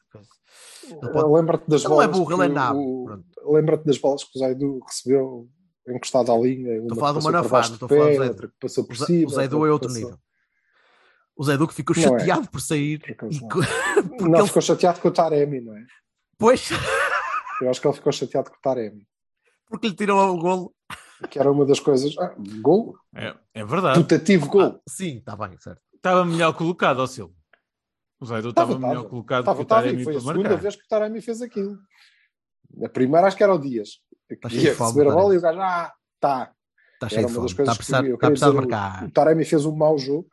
Ele 0.91 1.13
pode- 1.13 1.33
Lembra-te 1.33 1.69
das 1.69 1.83
Ele 1.85 1.91
não 1.95 2.03
é 2.03 2.09
bolas. 2.09 2.19
burro, 2.29 2.43
ele 2.43 2.51
é 2.51 2.55
nabo, 2.55 2.81
o-. 2.81 3.53
Lembra-te 3.55 3.85
das 3.85 3.99
bolas 3.99 4.25
que 4.25 4.37
o 4.37 4.39
Zaidu 4.41 4.81
recebeu 4.85 5.49
encostado 5.89 6.31
à 6.33 6.37
linha. 6.39 6.81
Uma 6.83 6.93
a 6.93 6.97
falar 6.97 7.13
baixo 7.49 7.71
não 7.71 7.79
do 7.79 7.85
estou 7.85 7.87
a 7.87 7.89
falar 8.13 8.17
do 8.25 8.29
outra 8.31 8.49
que 8.49 8.55
passou 8.61 8.85
por 8.85 8.93
O 8.95 8.97
Zé- 8.99 9.07
cima. 9.07 9.27
o 9.27 9.31
Zaidu 9.31 9.57
outra 9.57 9.69
é 9.69 9.73
outro 9.73 9.89
passou- 9.89 10.03
nível. 10.05 10.21
O 11.37 11.45
Zaidu 11.45 11.69
que 11.69 11.75
ficou 11.75 11.97
Não 11.97 12.03
é. 12.03 12.19
chateado 12.19 12.51
por 12.51 12.61
sair. 12.61 12.99
Por 13.01 13.11
acaso 13.13 13.33
E 13.33 13.41
não. 13.41 13.49
co- 13.49 13.61
porque 14.09 14.25
Não, 14.29 14.39
ele- 14.39 14.47
ficou 14.49 14.63
chateado 14.63 15.01
com 15.01 15.09
o 15.09 15.13
Taremi, 15.13 15.61
não 15.61 15.77
é? 15.77 15.87
Pois, 16.39 16.69
Eu 17.63 17.69
acho 17.71 17.81
que 17.81 17.87
ele 17.87 17.95
ficou 17.95 18.13
chateado 18.13 18.51
com 18.51 18.57
o 18.57 18.61
Taremi. 18.61 19.07
porque 19.67 19.89
lhe 19.89 19.95
tirou 19.95 20.19
o 20.35 20.39
golo. 20.39 20.75
Que 21.29 21.39
era 21.39 21.51
uma 21.53 21.67
das 21.67 21.79
coisas. 21.79 22.17
Ah, 22.19 22.35
gol? 22.63 22.97
É, 23.15 23.35
é 23.55 23.65
verdade. 23.65 24.01
Putativo 24.01 24.49
gol. 24.49 24.81
Sim, 24.89 25.19
está 25.19 25.37
bem, 25.37 25.57
certo. 25.59 25.81
Estava 25.95 26.25
melhor 26.25 26.55
colocado, 26.55 27.07
Silvio. 27.07 27.37
O 28.19 28.25
Zaidu 28.27 28.49
estava 28.51 28.73
Estava, 28.73 28.89
melhor 28.89 29.09
colocado 29.09 29.41
Estava, 29.41 29.57
que 29.57 29.61
o 29.61 29.65
estava, 29.65 29.83
Taremi 29.83 30.05
foi 30.05 30.17
a 30.17 30.21
segunda 30.21 30.39
marcar. 30.41 30.57
vez 30.63 30.77
que 30.77 30.83
o 30.85 30.89
Taremi 30.89 31.21
fez 31.21 31.43
aquilo. 31.43 31.79
A 32.85 32.89
primeira 32.89 33.27
acho 33.27 33.37
que 33.37 33.43
era 33.43 33.55
o 33.55 33.59
Dias. 33.59 34.01
Que 34.37 34.49
cheio 34.49 34.61
de 34.63 34.67
ia 34.69 34.75
fome, 34.75 34.91
receber 34.93 35.11
a 35.11 35.15
bola 35.15 35.35
e 35.35 35.39
o 35.39 35.41
gajo, 35.41 35.61
ah, 35.61 35.95
tá. 36.21 36.53
Está 36.95 37.09
cheio 37.09 37.19
Era 37.21 37.27
de 37.29 37.33
uma 37.33 37.35
fome. 37.35 37.43
das 37.45 37.51
Está 37.51 37.63
a 37.63 37.65
coisas 37.67 37.77
precisar, 37.77 37.99
que 37.99 38.05
queria 38.05 38.19
precisar 38.19 38.47
dizer. 38.51 38.61
marcar. 38.61 39.05
O 39.05 39.11
Taremi 39.11 39.45
fez 39.45 39.65
um 39.67 39.75
mau 39.77 39.99
jogo. 39.99 40.29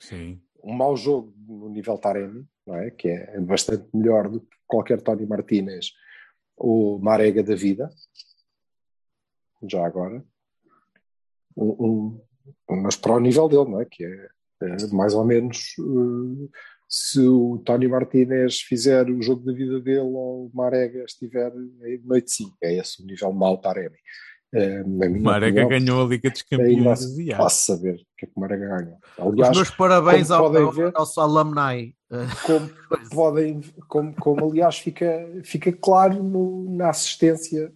Sim. 0.00 0.42
um 0.62 0.72
mau 0.74 0.96
jogo 0.96 1.32
no 1.46 1.68
nível 1.68 1.96
Taremi, 1.98 2.44
não 2.66 2.74
é? 2.76 2.90
que 2.90 3.08
é 3.08 3.40
bastante 3.40 3.88
melhor 3.94 4.28
do 4.28 4.40
que 4.40 4.56
qualquer 4.66 5.00
Tony 5.00 5.24
Martínez 5.24 5.92
ou 6.56 6.98
Marega 6.98 7.42
da 7.42 7.54
vida, 7.54 7.88
já 9.62 9.86
agora. 9.86 10.24
Um, 11.56 12.20
um- 12.68 12.82
mas 12.82 12.96
para 12.96 13.12
o 13.14 13.20
nível 13.20 13.48
dele, 13.48 13.64
não 13.70 13.80
é? 13.80 13.84
que 13.86 14.04
é, 14.04 14.28
é 14.62 14.86
mais 14.92 15.14
ou 15.14 15.24
menos 15.24 15.74
eh, 15.78 16.48
se 16.88 17.20
o 17.20 17.58
Tony 17.64 17.88
Martínez 17.88 18.60
fizer 18.60 19.08
o 19.10 19.20
jogo 19.22 19.44
da 19.44 19.52
vida 19.52 19.80
dele 19.80 20.00
ou 20.00 20.46
o 20.46 20.50
Marega 20.54 21.04
estiver 21.04 21.52
em 21.84 22.00
noite 22.04 22.30
5, 22.32 22.56
é 22.62 22.74
esse 22.76 23.02
o 23.02 23.06
nível 23.06 23.32
mau 23.32 23.58
Taremi. 23.58 23.96
Minha 24.52 25.20
Marega 25.20 25.64
opinião, 25.64 25.68
ganhou 25.68 26.06
a 26.06 26.08
Liga 26.08 26.30
dos 26.30 26.44
ainda 26.50 26.64
Campeões 26.64 26.86
asiáticos. 27.02 27.36
posso 27.36 27.66
saber 27.66 27.94
o 27.94 28.16
que 28.16 28.24
é 28.24 28.28
que 28.28 28.32
o 28.36 28.40
Marega 28.40 28.66
ganhou. 28.68 28.98
Os 29.18 29.32
Aliás, 29.34 29.56
meus 29.56 29.70
parabéns 29.70 30.30
ao, 30.30 30.46
ao 30.56 30.72
ver- 30.72 30.92
nosso 30.92 31.20
alumni. 31.20 31.94
como 32.46 32.70
podem, 33.12 33.60
como, 33.88 34.14
como 34.14 34.50
aliás 34.50 34.78
fica, 34.78 35.28
fica 35.42 35.72
claro 35.72 36.22
no- 36.22 36.74
na 36.76 36.88
assistência 36.90 37.72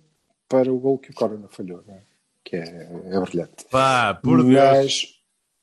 para 0.48 0.72
o 0.72 0.78
gol 0.78 0.98
que 0.98 1.10
o 1.10 1.14
Corona 1.14 1.48
falhou, 1.50 1.82
não 1.86 1.94
é? 1.94 2.02
que 2.44 2.56
é, 2.56 2.88
é 3.12 3.20
brilhante. 3.20 3.66
Pá, 3.70 4.14
por 4.14 4.42
Deus. 4.42 5.19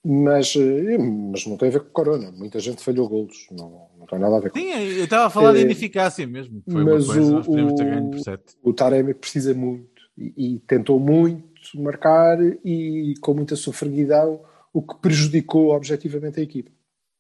Mas, 0.07 0.55
mas, 0.55 0.55
eh, 0.55 0.97
mas 0.97 1.45
não 1.45 1.57
tem 1.57 1.67
a 1.67 1.71
ver 1.71 1.79
com 1.81 1.87
o 1.87 1.91
Corona, 1.91 2.31
muita 2.31 2.59
gente 2.59 2.81
falhou 2.83 3.09
golos, 3.09 3.47
não, 3.51 3.87
não 3.99 4.05
tem 4.05 4.17
nada 4.19 4.37
a 4.37 4.39
ver 4.39 4.51
com 4.51 4.59
Sim, 4.59 4.69
eu 4.71 5.03
estava 5.03 5.25
a 5.25 5.29
falar 5.29 5.51
de 5.53 5.59
Eh, 5.59 5.63
ineficácia 5.63 6.25
mesmo. 6.25 6.61
Foi 6.69 6.83
uma 6.83 6.93
mas 6.95 7.05
coisa, 7.05 7.21
o- 7.21 7.31
nós 7.31 7.47
o- 7.47 8.73
Taremi 8.73 9.13
precisa 9.13 9.53
muito 9.53 10.01
e, 10.17 10.33
e 10.55 10.59
tentou 10.59 10.99
muito 10.99 11.45
marcar 11.75 12.37
e 12.63 13.13
com 13.21 13.33
muita 13.33 13.55
sofreguidão, 13.55 14.41
o 14.73 14.81
que 14.81 14.95
prejudicou 15.01 15.71
objetivamente 15.75 16.39
a 16.39 16.43
equipa 16.43 16.71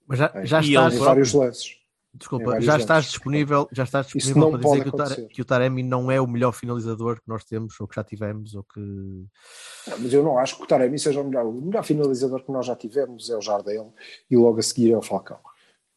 Mas 0.07 0.19
já, 0.19 0.31
É. 0.33 0.45
já 0.45 0.61
E 0.61 0.75
ele 0.75 0.95
em 0.95 0.99
vários 0.99 1.33
lances. 1.33 1.76
Desculpa, 2.17 2.59
já 2.61 2.77
estás 2.77 3.05
disponível, 3.05 3.67
já 3.71 3.83
estás 3.83 4.07
disponível 4.07 4.51
não 4.51 4.59
para 4.59 4.69
dizer 4.69 5.15
que 5.15 5.21
o, 5.21 5.27
que 5.27 5.41
o 5.41 5.45
Taremi 5.45 5.83
não 5.83 6.09
é 6.11 6.19
o 6.19 6.27
melhor 6.27 6.51
finalizador 6.51 7.15
que 7.17 7.27
nós 7.27 7.43
temos, 7.43 7.79
ou 7.79 7.87
que 7.87 7.95
já 7.95 8.03
tivemos, 8.03 8.55
ou 8.55 8.63
que. 8.63 8.79
Não, 8.79 9.99
mas 9.99 10.13
eu 10.13 10.23
não 10.23 10.37
acho 10.37 10.57
que 10.57 10.63
o 10.63 10.67
Taremi 10.67 10.97
seja 10.99 11.21
o 11.21 11.23
melhor. 11.23 11.45
O 11.45 11.53
melhor 11.61 11.83
finalizador 11.83 12.43
que 12.43 12.51
nós 12.51 12.65
já 12.65 12.75
tivemos 12.75 13.29
é 13.29 13.37
o 13.37 13.41
Jardel 13.41 13.93
e 14.29 14.35
logo 14.37 14.59
a 14.59 14.61
seguir 14.63 14.91
é 14.91 14.97
o 14.97 15.01
Falcão. 15.01 15.37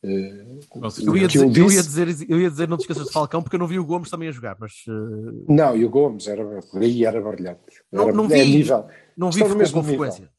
Eh, 0.02 0.46
Eu 1.04 1.14
ia, 1.16 1.28
que 1.28 1.36
eu 1.38 1.50
dizer, 1.50 1.60
eu, 1.60 1.64
ia 1.70 1.82
disse- 1.82 1.82
dizer, 1.88 2.30
eu 2.30 2.40
ia 2.40 2.50
dizer, 2.50 2.66
não 2.68 2.78
te 2.78 2.82
esqueças 2.82 3.06
de 3.06 3.12
Falcão, 3.12 3.42
porque 3.42 3.56
eu 3.56 3.60
não 3.60 3.66
vi 3.66 3.78
o 3.78 3.84
Gomes 3.84 4.08
também 4.08 4.28
a 4.28 4.32
jogar, 4.32 4.56
mas 4.58 4.72
eh, 4.88 5.44
Não, 5.48 5.76
e 5.76 5.84
o 5.84 5.90
Gomes 5.90 6.26
era, 6.26 6.42
aí 6.74 7.04
era 7.04 7.20
brilhante. 7.20 7.60
Não- 7.92 8.04
Era, 8.04 8.12
não 8.12 8.24
é 8.24 8.28
vi. 8.28 8.56
nível. 8.56 8.86
não 9.16 9.30
vi 9.30 9.40
com, 9.42 9.82
frequência. 9.82 10.30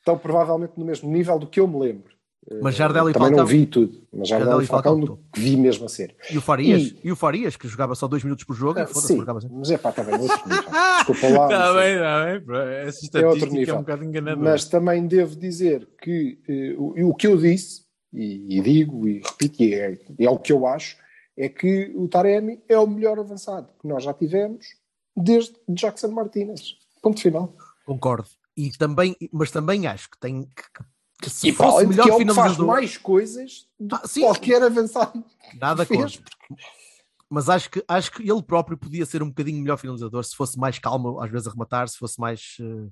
Estão 0.00 0.18
provavelmente 0.18 0.74
no 0.76 0.84
mesmo 0.84 1.10
nível 1.10 1.38
do 1.38 1.46
que 1.46 1.58
eu 1.60 1.66
me 1.66 1.78
lembro. 1.78 2.15
Mas 2.62 2.76
Jardel 2.76 3.10
e 3.10 3.12
Também 3.12 3.28
Falcão. 3.30 3.38
não 3.44 3.46
vi 3.46 3.66
tudo, 3.66 4.06
mas 4.12 4.28
Jardel, 4.28 4.46
Jardel 4.48 4.62
e 4.64 4.66
Falcão, 4.66 4.98
Falcão, 4.98 5.18
que 5.32 5.40
vi 5.40 5.56
mesmo 5.56 5.84
a 5.86 5.88
ser. 5.88 6.14
E 6.30 6.38
o 6.38 6.40
Farias, 6.40 6.82
E- 6.82 7.00
e... 7.04 7.10
o 7.12 7.16
Farias, 7.16 7.56
que 7.56 7.66
jogava 7.66 7.94
só 7.96 8.06
dois 8.06 8.22
minutos 8.22 8.44
por 8.44 8.54
jogo, 8.54 8.78
Ah, 8.78 8.86
foda-se, 8.86 9.08
sim, 9.08 9.24
mas 9.50 9.70
é 9.70 9.78
pá, 9.78 9.90
está 9.90 10.04
bem, 10.04 10.14
outro 10.20 10.48
nível. 10.48 10.62
Desculpa 10.62 11.28
lá. 11.38 11.44
Está 11.46 11.66
é- 11.66 11.74
bem, 11.74 11.94
está 11.94 12.24
bem. 12.24 12.40
pá, 12.46 12.62
Essa 12.62 13.18
É 13.18 13.26
outro 13.26 13.38
estatística 13.38 13.46
é, 13.46 13.58
nível. 13.58 13.74
um 13.74 13.78
bocado 13.80 14.04
enganadora. 14.04 14.50
Mas 14.50 14.64
também 14.68 15.06
devo 15.08 15.34
dizer 15.36 15.88
que 16.00 16.38
eh, 16.48 16.74
o, 16.78 17.14
que 17.14 17.26
eu 17.26 17.36
disse, 17.36 17.82
e, 18.12 18.58
e 18.58 18.60
digo 18.60 19.08
e 19.08 19.20
repito, 19.24 19.62
e 19.62 19.74
é, 19.74 19.98
é 20.20 20.30
o 20.30 20.38
que 20.38 20.52
eu 20.52 20.66
acho, 20.66 20.96
é 21.36 21.48
que 21.48 21.92
o 21.96 22.06
Taremi 22.08 22.62
é 22.68 22.78
o 22.78 22.86
melhor 22.86 23.18
avançado 23.18 23.68
que 23.80 23.88
nós 23.88 24.04
já 24.04 24.14
tivemos 24.14 24.66
desde 25.16 25.54
Jackson 25.68 26.08
Martínez. 26.12 26.76
Ponto 27.02 27.20
final. 27.20 27.54
Concordo. 27.84 28.28
E 28.56 28.70
também, 28.70 29.14
mas 29.32 29.50
também 29.50 29.86
acho 29.86 30.08
que 30.10 30.18
tem 30.18 30.42
que, 30.44 30.62
que 31.20 31.30
se 31.30 31.48
E 31.48 31.52
fosse 31.52 31.76
além 31.76 31.86
o 31.86 31.90
de 31.90 31.96
melhor 31.96 32.04
que 32.04 32.10
é 32.10 32.14
o 32.14 32.26
que 32.26 32.34
faz 32.34 32.56
mais 32.58 32.96
coisas 32.98 33.66
do 33.78 33.94
Ah, 33.94 34.00
que 34.00 34.08
sim. 34.08 34.20
qualquer 34.20 34.62
avançado. 34.62 35.24
nada 35.58 35.84
fez, 35.84 36.00
contra. 36.18 36.22
Mas 37.28 37.48
acho 37.48 37.70
que, 37.70 37.84
acho 37.88 38.12
que 38.12 38.30
ele 38.30 38.42
próprio 38.42 38.76
podia 38.78 39.04
ser 39.04 39.22
um 39.22 39.28
bocadinho 39.28 39.60
melhor 39.60 39.76
finalizador 39.76 40.22
se 40.24 40.36
fosse 40.36 40.58
mais 40.58 40.78
calmo, 40.78 41.20
às 41.20 41.30
vezes 41.30 41.46
a 41.48 41.50
rematar, 41.50 41.88
se 41.88 41.98
fosse 41.98 42.20
mais. 42.20 42.56
eh, 42.60 42.88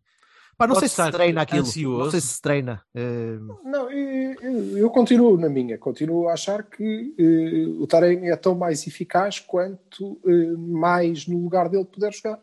Pá, 0.57 0.67
não 0.69 0.77
sei 0.77 0.89
se 0.89 1.11
treina 1.11 1.43
aquilo. 1.43 1.65
Não 1.99 2.11
sei 2.11 2.21
se 2.21 2.41
treina. 2.41 2.83
eh, 2.95 3.39
Não, 3.65 3.91
eu, 3.91 4.77
eu- 4.79 4.91
continuo 4.91 5.37
na 5.37 5.49
minha, 5.49 5.77
continuo 5.79 6.29
a 6.29 6.33
achar 6.35 6.63
que 6.63 7.15
eh, 7.19 7.67
o 7.81 7.87
Taremi 7.87 8.29
é 8.29 8.37
tão 8.37 8.55
mais 8.55 8.87
eficaz 8.87 9.39
quanto 9.41 10.21
eh, 10.27 10.57
mais 10.57 11.27
no 11.27 11.43
lugar 11.43 11.69
dele 11.69 11.85
puder 11.85 12.13
jogar. 12.13 12.41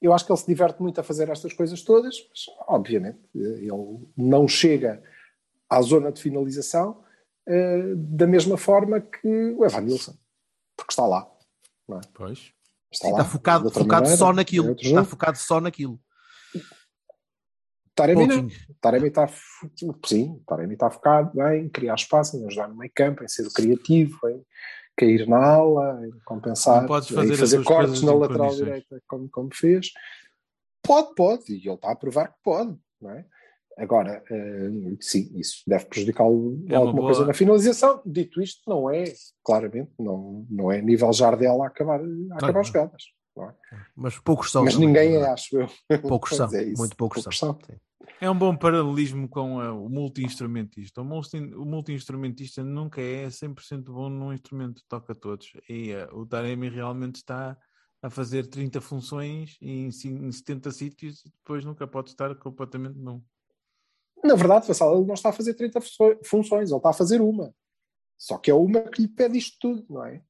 Eu 0.00 0.12
acho 0.12 0.26
que 0.26 0.32
ele 0.32 0.38
se 0.38 0.46
diverte 0.46 0.80
muito 0.82 1.00
a 1.00 1.04
fazer 1.04 1.28
estas 1.28 1.52
coisas 1.52 1.82
todas, 1.82 2.16
mas 2.28 2.44
obviamente 2.68 3.18
eh, 3.34 3.64
ele 3.64 4.06
não 4.16 4.46
chega 4.46 5.02
à 5.68 5.80
zona 5.80 6.12
de 6.12 6.20
finalização 6.20 7.02
eh, 7.46 7.94
da 7.96 8.26
mesma 8.26 8.56
forma 8.56 9.00
que 9.00 9.54
o 9.56 9.64
Evan 9.64 9.80
Nilsson, 9.82 10.16
porque 10.76 10.92
está 10.92 11.06
lá. 11.06 11.30
Pois. 12.14 12.52
Está, 12.92 13.08
sim, 13.08 13.12
lá, 13.12 13.20
está 13.20 13.24
focado, 13.30 13.70
focado 13.70 13.90
maneira, 14.02 14.16
só 14.16 14.30
é 14.30 14.34
naquilo. 14.34 14.68
outro 14.68 14.84
Está 14.84 14.96
jogo. 14.98 15.10
focado 15.10 15.38
só 15.38 15.60
naquilo. 15.60 16.00
Taremi 17.94 18.26
não. 18.26 18.42
Coaching. 18.42 18.56
Taremi 18.80 19.08
está, 19.08 19.28
sim, 20.04 20.42
Taremi 20.46 20.74
está 20.74 20.90
focado 20.90 21.42
em 21.54 21.68
criar 21.68 21.94
espaço, 21.94 22.36
em 22.36 22.46
ajudar 22.46 22.68
no 22.68 22.76
meio 22.76 22.92
campo, 22.94 23.24
em 23.24 23.28
ser 23.28 23.50
criativo, 23.52 24.28
em 24.28 24.44
cair 24.96 25.28
na 25.28 25.38
ala, 25.44 26.06
em 26.06 26.10
compensar, 26.24 26.80
Não 26.82 26.88
podes 26.88 27.08
fazer 27.10 27.32
as 27.34 27.38
fazer 27.40 27.64
cortes 27.64 28.02
na 28.02 28.14
lateral 28.14 28.54
direita, 28.54 29.00
como, 29.06 29.28
como 29.28 29.48
fez. 29.54 29.90
Pode, 30.82 31.14
pode, 31.14 31.52
e 31.52 31.66
ele 31.66 31.74
está 31.74 31.90
a 31.92 31.96
provar 31.96 32.28
que 32.28 32.38
pode, 32.42 32.76
não 33.00 33.10
é? 33.10 33.24
Agora, 33.78 34.22
eh, 34.30 34.70
sim, 35.00 35.30
isso 35.34 35.62
deve 35.66 35.84
prejudicá-lo 35.84 36.64
É 36.66 36.72
uma 36.72 36.78
alguma 36.78 36.94
boa- 37.02 37.06
coisa 37.12 37.26
na 37.26 37.34
finalização. 37.34 38.00
Dito 38.06 38.40
isto, 38.40 38.62
não 38.66 38.88
é, 38.90 39.04
claramente, 39.44 39.90
não, 39.98 40.46
não 40.48 40.72
é 40.72 40.80
nível 40.80 41.12
Jardel 41.12 41.62
a 41.62 41.66
acabar, 41.66 42.00
a 42.00 42.34
acabar 42.36 42.54
não. 42.54 42.64
jogadas. 42.64 43.02
Mas 43.94 44.18
poucos 44.20 44.50
são. 44.50 44.64
Mas 44.64 44.76
ninguém 44.78 45.08
é, 45.08 45.10
verdade. 45.18 45.32
acho 45.34 45.58
eu. 45.60 45.68
Poucos 46.08 46.34
são. 46.34 46.48
é 46.54 46.62
isso, 46.62 46.78
muito 46.78 46.96
poucos, 46.96 47.22
poucos 47.22 47.38
são. 47.38 47.50
são. 47.60 47.76
É 48.20 48.30
um 48.30 48.38
bom 48.38 48.56
paralelismo 48.56 49.28
com 49.28 49.60
eh, 49.62 49.70
o 49.70 49.88
multi-instrumentista. 49.88 51.02
O 51.02 51.04
multi- 51.04 51.36
o 51.54 51.64
multi-instrumentista 51.66 52.64
nunca 52.64 53.00
é 53.00 53.28
100% 53.28 53.92
bom 53.92 54.08
num 54.08 54.32
instrumento, 54.32 54.82
toca 54.88 55.14
todos. 55.14 55.52
E 55.68 55.90
eh, 55.90 56.08
o 56.12 56.24
Taremi 56.24 56.68
realmente 56.70 57.16
está 57.16 57.58
a 58.02 58.08
fazer 58.08 58.46
30 58.46 58.80
funções 58.80 59.58
em, 59.60 59.88
em 59.88 60.32
70 60.32 60.70
sítios 60.70 61.24
e 61.26 61.30
depois 61.30 61.64
nunca 61.64 61.86
pode 61.86 62.10
estar 62.10 62.34
completamente 62.36 62.98
não. 62.98 63.22
Na 64.24 64.34
verdade, 64.34 64.66
Vassal, 64.66 64.96
ele 64.96 65.06
não 65.06 65.14
está 65.14 65.28
a 65.28 65.32
fazer 65.32 65.54
30 65.54 65.80
funço- 65.80 66.18
funções, 66.24 66.70
ele 66.70 66.78
está 66.78 66.90
a 66.90 66.94
fazer 66.94 67.20
uma. 67.20 67.54
Só 68.18 68.38
que 68.38 68.50
é 68.50 68.54
uma 68.54 68.80
que 68.80 69.02
lhe 69.02 69.08
pede 69.08 69.36
isto 69.36 69.58
tudo, 69.60 69.84
não 69.90 70.04
é? 70.04 70.22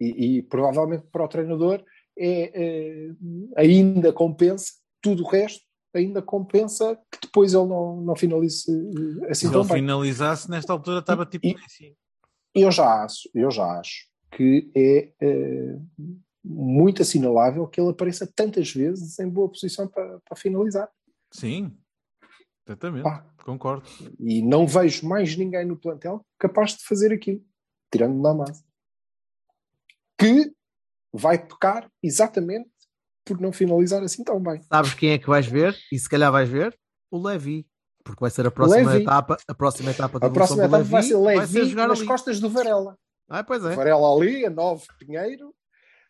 E, 0.00 0.36
e 0.38 0.42
provavelmente 0.42 1.06
para 1.10 1.24
o 1.24 1.28
treinador 1.28 1.84
é, 2.16 2.52
é, 2.54 3.10
ainda 3.56 4.12
compensa 4.12 4.74
tudo 5.00 5.24
o 5.24 5.28
resto, 5.28 5.64
ainda 5.96 6.20
compensa 6.22 6.96
que 7.10 7.18
depois 7.22 7.54
ele 7.54 7.66
não, 7.66 8.00
não 8.00 8.16
finalize 8.16 8.64
eh, 8.70 9.30
assim 9.30 9.46
Se 9.46 9.52
tão 9.52 9.60
ele 9.62 9.68
bem. 9.68 9.76
finalizasse, 9.78 10.50
nesta 10.50 10.72
altura 10.72 11.00
estava 11.00 11.24
tipo 11.26 11.46
E- 11.46 11.54
Messi. 11.54 11.96
Eu 12.54 12.70
já 12.72 13.04
acho, 13.04 13.28
eu 13.34 13.50
já 13.50 13.78
acho 13.78 14.08
que 14.30 14.70
é 14.74 15.12
eh, 15.20 15.78
muito 16.44 17.02
assinalável 17.02 17.66
que 17.66 17.80
ele 17.80 17.90
apareça 17.90 18.26
tantas 18.34 18.70
vezes 18.72 19.18
em 19.18 19.28
boa 19.28 19.48
posição 19.48 19.86
para, 19.88 20.20
para 20.20 20.36
finalizar. 20.36 20.88
Sim, 21.32 21.76
exatamente, 22.66 23.02
Pá. 23.02 23.26
concordo. 23.44 23.86
E 24.18 24.40
não 24.42 24.66
vejo 24.66 25.06
mais 25.06 25.36
ninguém 25.36 25.66
no 25.66 25.76
plantel 25.76 26.24
capaz 26.38 26.72
de 26.76 26.84
fazer 26.84 27.12
aquilo, 27.12 27.44
tirando 27.92 28.20
Namaz. 28.20 28.64
Que 30.18 30.52
vai 31.12 31.38
pecar 31.38 31.90
exatamente 32.02 32.70
por 33.26 33.40
não 33.40 33.52
finalizar 33.52 34.02
assim 34.02 34.22
tão 34.24 34.40
bem. 34.40 34.60
Sabes 34.72 34.94
quem 34.94 35.10
é 35.10 35.18
que 35.18 35.26
vais 35.28 35.46
ver? 35.46 35.76
E 35.92 35.98
se 35.98 36.08
calhar 36.08 36.30
vais 36.32 36.48
ver? 36.48 36.74
O 37.10 37.18
Levi. 37.18 37.66
Porque 38.04 38.20
vai 38.20 38.30
ser 38.30 38.46
a 38.46 38.50
próxima 38.52 38.92
Levi. 38.92 39.02
etapa. 39.02 39.36
A 39.48 39.54
próxima 39.54 39.90
etapa 39.90 40.20
da 40.20 40.28
A 40.28 40.30
próxima 40.30 40.64
etapa 40.64 40.82
vai 40.84 41.02
ser 41.02 41.16
vai 41.20 41.46
ser 41.46 41.58
Levi 41.64 41.74
nas 41.74 41.98
ali. 41.98 42.06
costas 42.06 42.38
do 42.40 42.48
Varela. 42.48 42.96
Ah, 43.28 43.42
pois 43.42 43.64
é. 43.64 43.74
Varela 43.74 44.14
ali, 44.14 44.46
a 44.46 44.50
9 44.50 44.86
Pinheiro, 45.00 45.52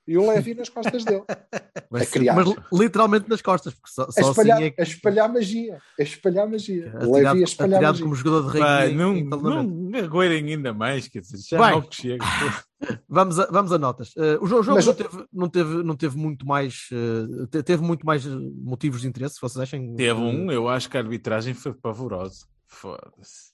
e 0.07 0.17
o 0.17 0.29
Levi 0.31 0.55
nas 0.55 0.69
costas 0.69 1.05
dele. 1.05 1.23
Criar. 2.13 2.35
mas 2.35 2.47
literalmente 2.73 3.29
nas 3.29 3.41
costas. 3.41 3.73
Porque 3.75 3.91
só, 3.93 4.03
A 4.05 4.13
só 4.13 4.31
espalhar, 4.31 4.57
assim 4.59 4.67
é 4.67 4.71
que. 4.71 4.81
a 4.81 4.85
espalhar 4.85 5.33
magia. 5.33 5.79
A 5.99 6.03
espalhar 6.03 6.49
magia. 6.49 6.87
O 6.95 6.97
Atirado, 6.97 7.13
Levi 7.13 7.41
a 7.41 7.45
espalhar 7.45 7.83
magia. 7.83 8.03
como 8.05 8.15
jogador 8.15 8.53
de 8.53 8.59
em- 8.91 8.95
não, 8.97 9.63
não 9.63 9.99
agoirem 9.99 10.45
ainda 10.53 10.73
mais, 10.75 11.09
quer 11.09 11.21
dizer, 11.21 11.39
já 11.39 11.59
Vai. 11.59 11.73
mal 11.73 11.83
que 11.83 11.97
chega. 11.97 12.25
Vamos 13.09 13.41
a, 13.41 13.47
vamos 13.47 13.73
a 13.73 13.79
notas. 13.79 14.13
Eh, 14.19 14.37
o 14.39 14.47
jo- 14.47 14.59
o 14.59 14.63
jogo 14.63 14.77
Mas- 14.77 14.85
não, 14.87 14.95
teve, 14.95 15.27
não, 15.33 15.49
teve, 15.49 15.83
não 15.83 15.97
teve 15.97 16.17
muito 16.19 16.47
mais 16.47 16.89
te- 17.51 17.63
teve 17.63 17.83
muito 17.83 18.05
mais 18.05 18.27
eh, 18.27 18.29
motivos 18.63 19.01
de 19.01 19.09
interesse, 19.09 19.39
vocês 19.41 19.63
acham? 19.63 19.95
Teve 19.97 20.21
um, 20.21 20.53
eu 20.53 20.69
acho 20.69 20.91
que 20.91 20.97
a 20.99 21.01
arbitragem 21.01 21.55
foi 21.55 21.73
pavorosa. 21.73 22.45
Foda-se. 22.67 23.53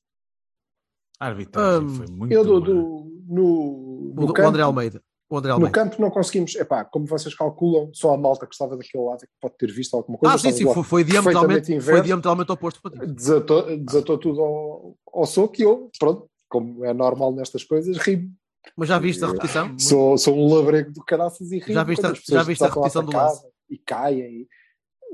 A 1.21 1.27
arbitragem 1.29 1.87
Hum, 1.87 1.95
foi 1.95 2.07
muito. 2.09 2.33
Eu 2.33 2.45
do, 2.45 2.61
do- 2.61 3.23
no, 3.29 3.45
o, 3.45 4.13
no 4.17 4.25
o 4.25 4.33
campo, 4.33 4.49
André 4.49 4.63
Almeida. 4.63 5.01
O 5.33 5.39
André 5.39 5.49
no 5.49 5.55
Almeida. 5.55 5.73
campo 5.73 5.99
não 5.99 6.11
conseguimos. 6.11 6.55
Epá, 6.57 6.85
como 6.85 7.07
vocês 7.07 7.35
calculam, 7.35 7.89
só 7.95 8.13
a 8.13 8.19
malta 8.19 8.47
que 8.47 8.55
estava 8.55 8.77
daquele 8.77 9.03
lado 9.03 9.23
é 9.25 9.27
que 9.27 9.33
pode 9.41 9.57
ter 9.57 9.73
visto 9.73 9.95
alguma 9.97 10.19
coisa. 10.19 10.35
Ah, 10.35 10.39
sim, 10.39 10.53
sim, 10.53 10.65
foi, 10.75 10.83
foi, 10.83 11.05
diametralmente, 11.05 11.55
perfeitamente 11.61 11.67
foi 11.85 11.93
inverso. 11.93 12.07
diametralmente 12.07 12.53
oposto. 12.53 12.81
Desatou, 13.15 13.77
desatou 13.79 14.19
tudo 14.19 14.43
ao, 14.43 14.95
ao 15.11 15.25
soco 15.25 15.55
e 15.59 15.63
eu, 15.63 15.91
pronto, 15.99 16.29
como 16.51 16.85
é 16.85 16.93
normal 16.93 17.33
nestas 17.33 17.65
coisas, 17.65 17.97
ri 17.97 18.29
Mas 18.77 18.91
já 18.91 18.99
viste 18.99 19.25
a 19.25 19.29
repetição? 19.29 19.75
Sou, 19.81 20.19
sou 20.19 20.37
um 20.37 20.55
labrego 20.55 20.93
do 20.93 21.03
caraças 21.03 21.51
e 21.51 21.59
ri 21.61 21.73
Já 21.73 21.83
viste 21.83 22.05
a- 22.05 22.13
já 22.13 22.43
viste 22.43 22.63
a 22.63 22.69
repetição 22.69 23.03
do 23.03 23.13
casa 23.13 23.43
E 23.71 23.79
caem. 23.79 24.43
E... 24.43 24.49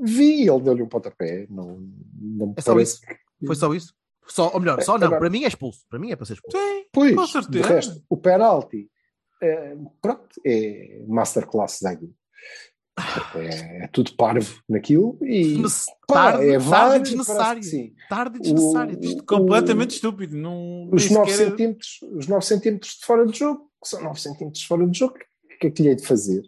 Vi, 0.03 0.49
ele 0.49 0.59
deu-lhe 0.61 0.83
um 0.83 0.87
pontapé. 0.89 1.47
Não, 1.49 1.79
não 2.21 2.53
É 2.57 2.61
só 2.61 2.77
isso? 2.77 2.99
Foi 3.45 3.55
só 3.55 3.73
isso? 3.73 3.93
Só, 4.27 4.51
ou 4.53 4.59
melhor, 4.59 4.81
só 4.83 4.97
É, 4.97 4.99
não. 4.99 5.07
agora- 5.07 5.21
Para 5.21 5.29
mim 5.29 5.45
é 5.45 5.47
expulso. 5.47 5.79
Para 5.89 5.97
mim 5.97 6.11
é 6.11 6.15
para 6.17 6.25
ser 6.25 6.33
expulso. 6.33 6.57
Sim, 6.57 6.83
Pois, 6.91 7.15
com 7.15 7.23
de 7.25 7.31
certeza. 7.31 7.67
resto, 7.69 8.03
o 8.09 8.17
penalti, 8.17 8.89
pronto, 10.01 10.27
é 10.45 11.01
masterclass 11.07 11.79
da 11.81 11.91
Aguilera. 11.91 12.15
É, 13.35 13.83
é 13.85 13.87
tudo 13.87 14.13
parvo 14.15 14.61
naquilo 14.67 15.17
e 15.23 15.55
pá, 16.05 16.31
tarde, 16.33 16.49
é 16.49 16.51
tarde 16.57 16.69
VAR, 16.69 16.95
e 16.97 16.99
desnecessário. 16.99 17.63
sim. 17.63 17.93
Tarde 18.09 18.37
e 18.37 18.41
desnecessário. 18.41 18.99
O- 18.99 19.23
Completamente 19.23 19.91
estúpido. 19.91 20.35
Não, 20.35 20.89
Os 20.91 21.05
nem 21.05 21.13
9, 21.17 21.31
sequer- 21.31 21.49
centímetros, 21.49 21.99
os 22.11 22.27
9 22.27 22.45
centímetros 22.45 22.91
de 22.99 23.05
fora 23.05 23.25
de 23.25 23.37
jogo, 23.39 23.71
que 23.81 23.87
são 23.89 24.03
9 24.03 24.19
centímetros 24.19 24.61
de 24.63 24.67
fora 24.67 24.85
de 24.85 24.99
jogo, 24.99 25.13
o 25.15 25.59
que 25.59 25.67
é 25.67 25.71
que 25.71 25.81
lhe 25.81 25.89
hei 25.89 25.95
de 25.95 26.05
fazer? 26.05 26.41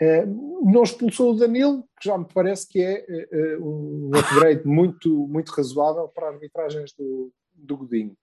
Eh, 0.00 0.26
não 0.26 0.82
expulsou 0.82 1.34
o 1.34 1.36
Danilo, 1.36 1.84
que 2.00 2.08
já 2.08 2.18
me 2.18 2.26
parece 2.34 2.66
que 2.66 2.80
é 2.82 3.04
eh, 3.08 3.28
eh, 3.30 3.58
um 3.60 4.10
upgrade 4.12 4.62
muito, 4.66 5.28
muito 5.28 5.50
razoável 5.52 6.08
para 6.08 6.28
arbitragens 6.30 6.92
do, 6.98 7.30
do 7.54 7.76
Godinho. 7.76 8.16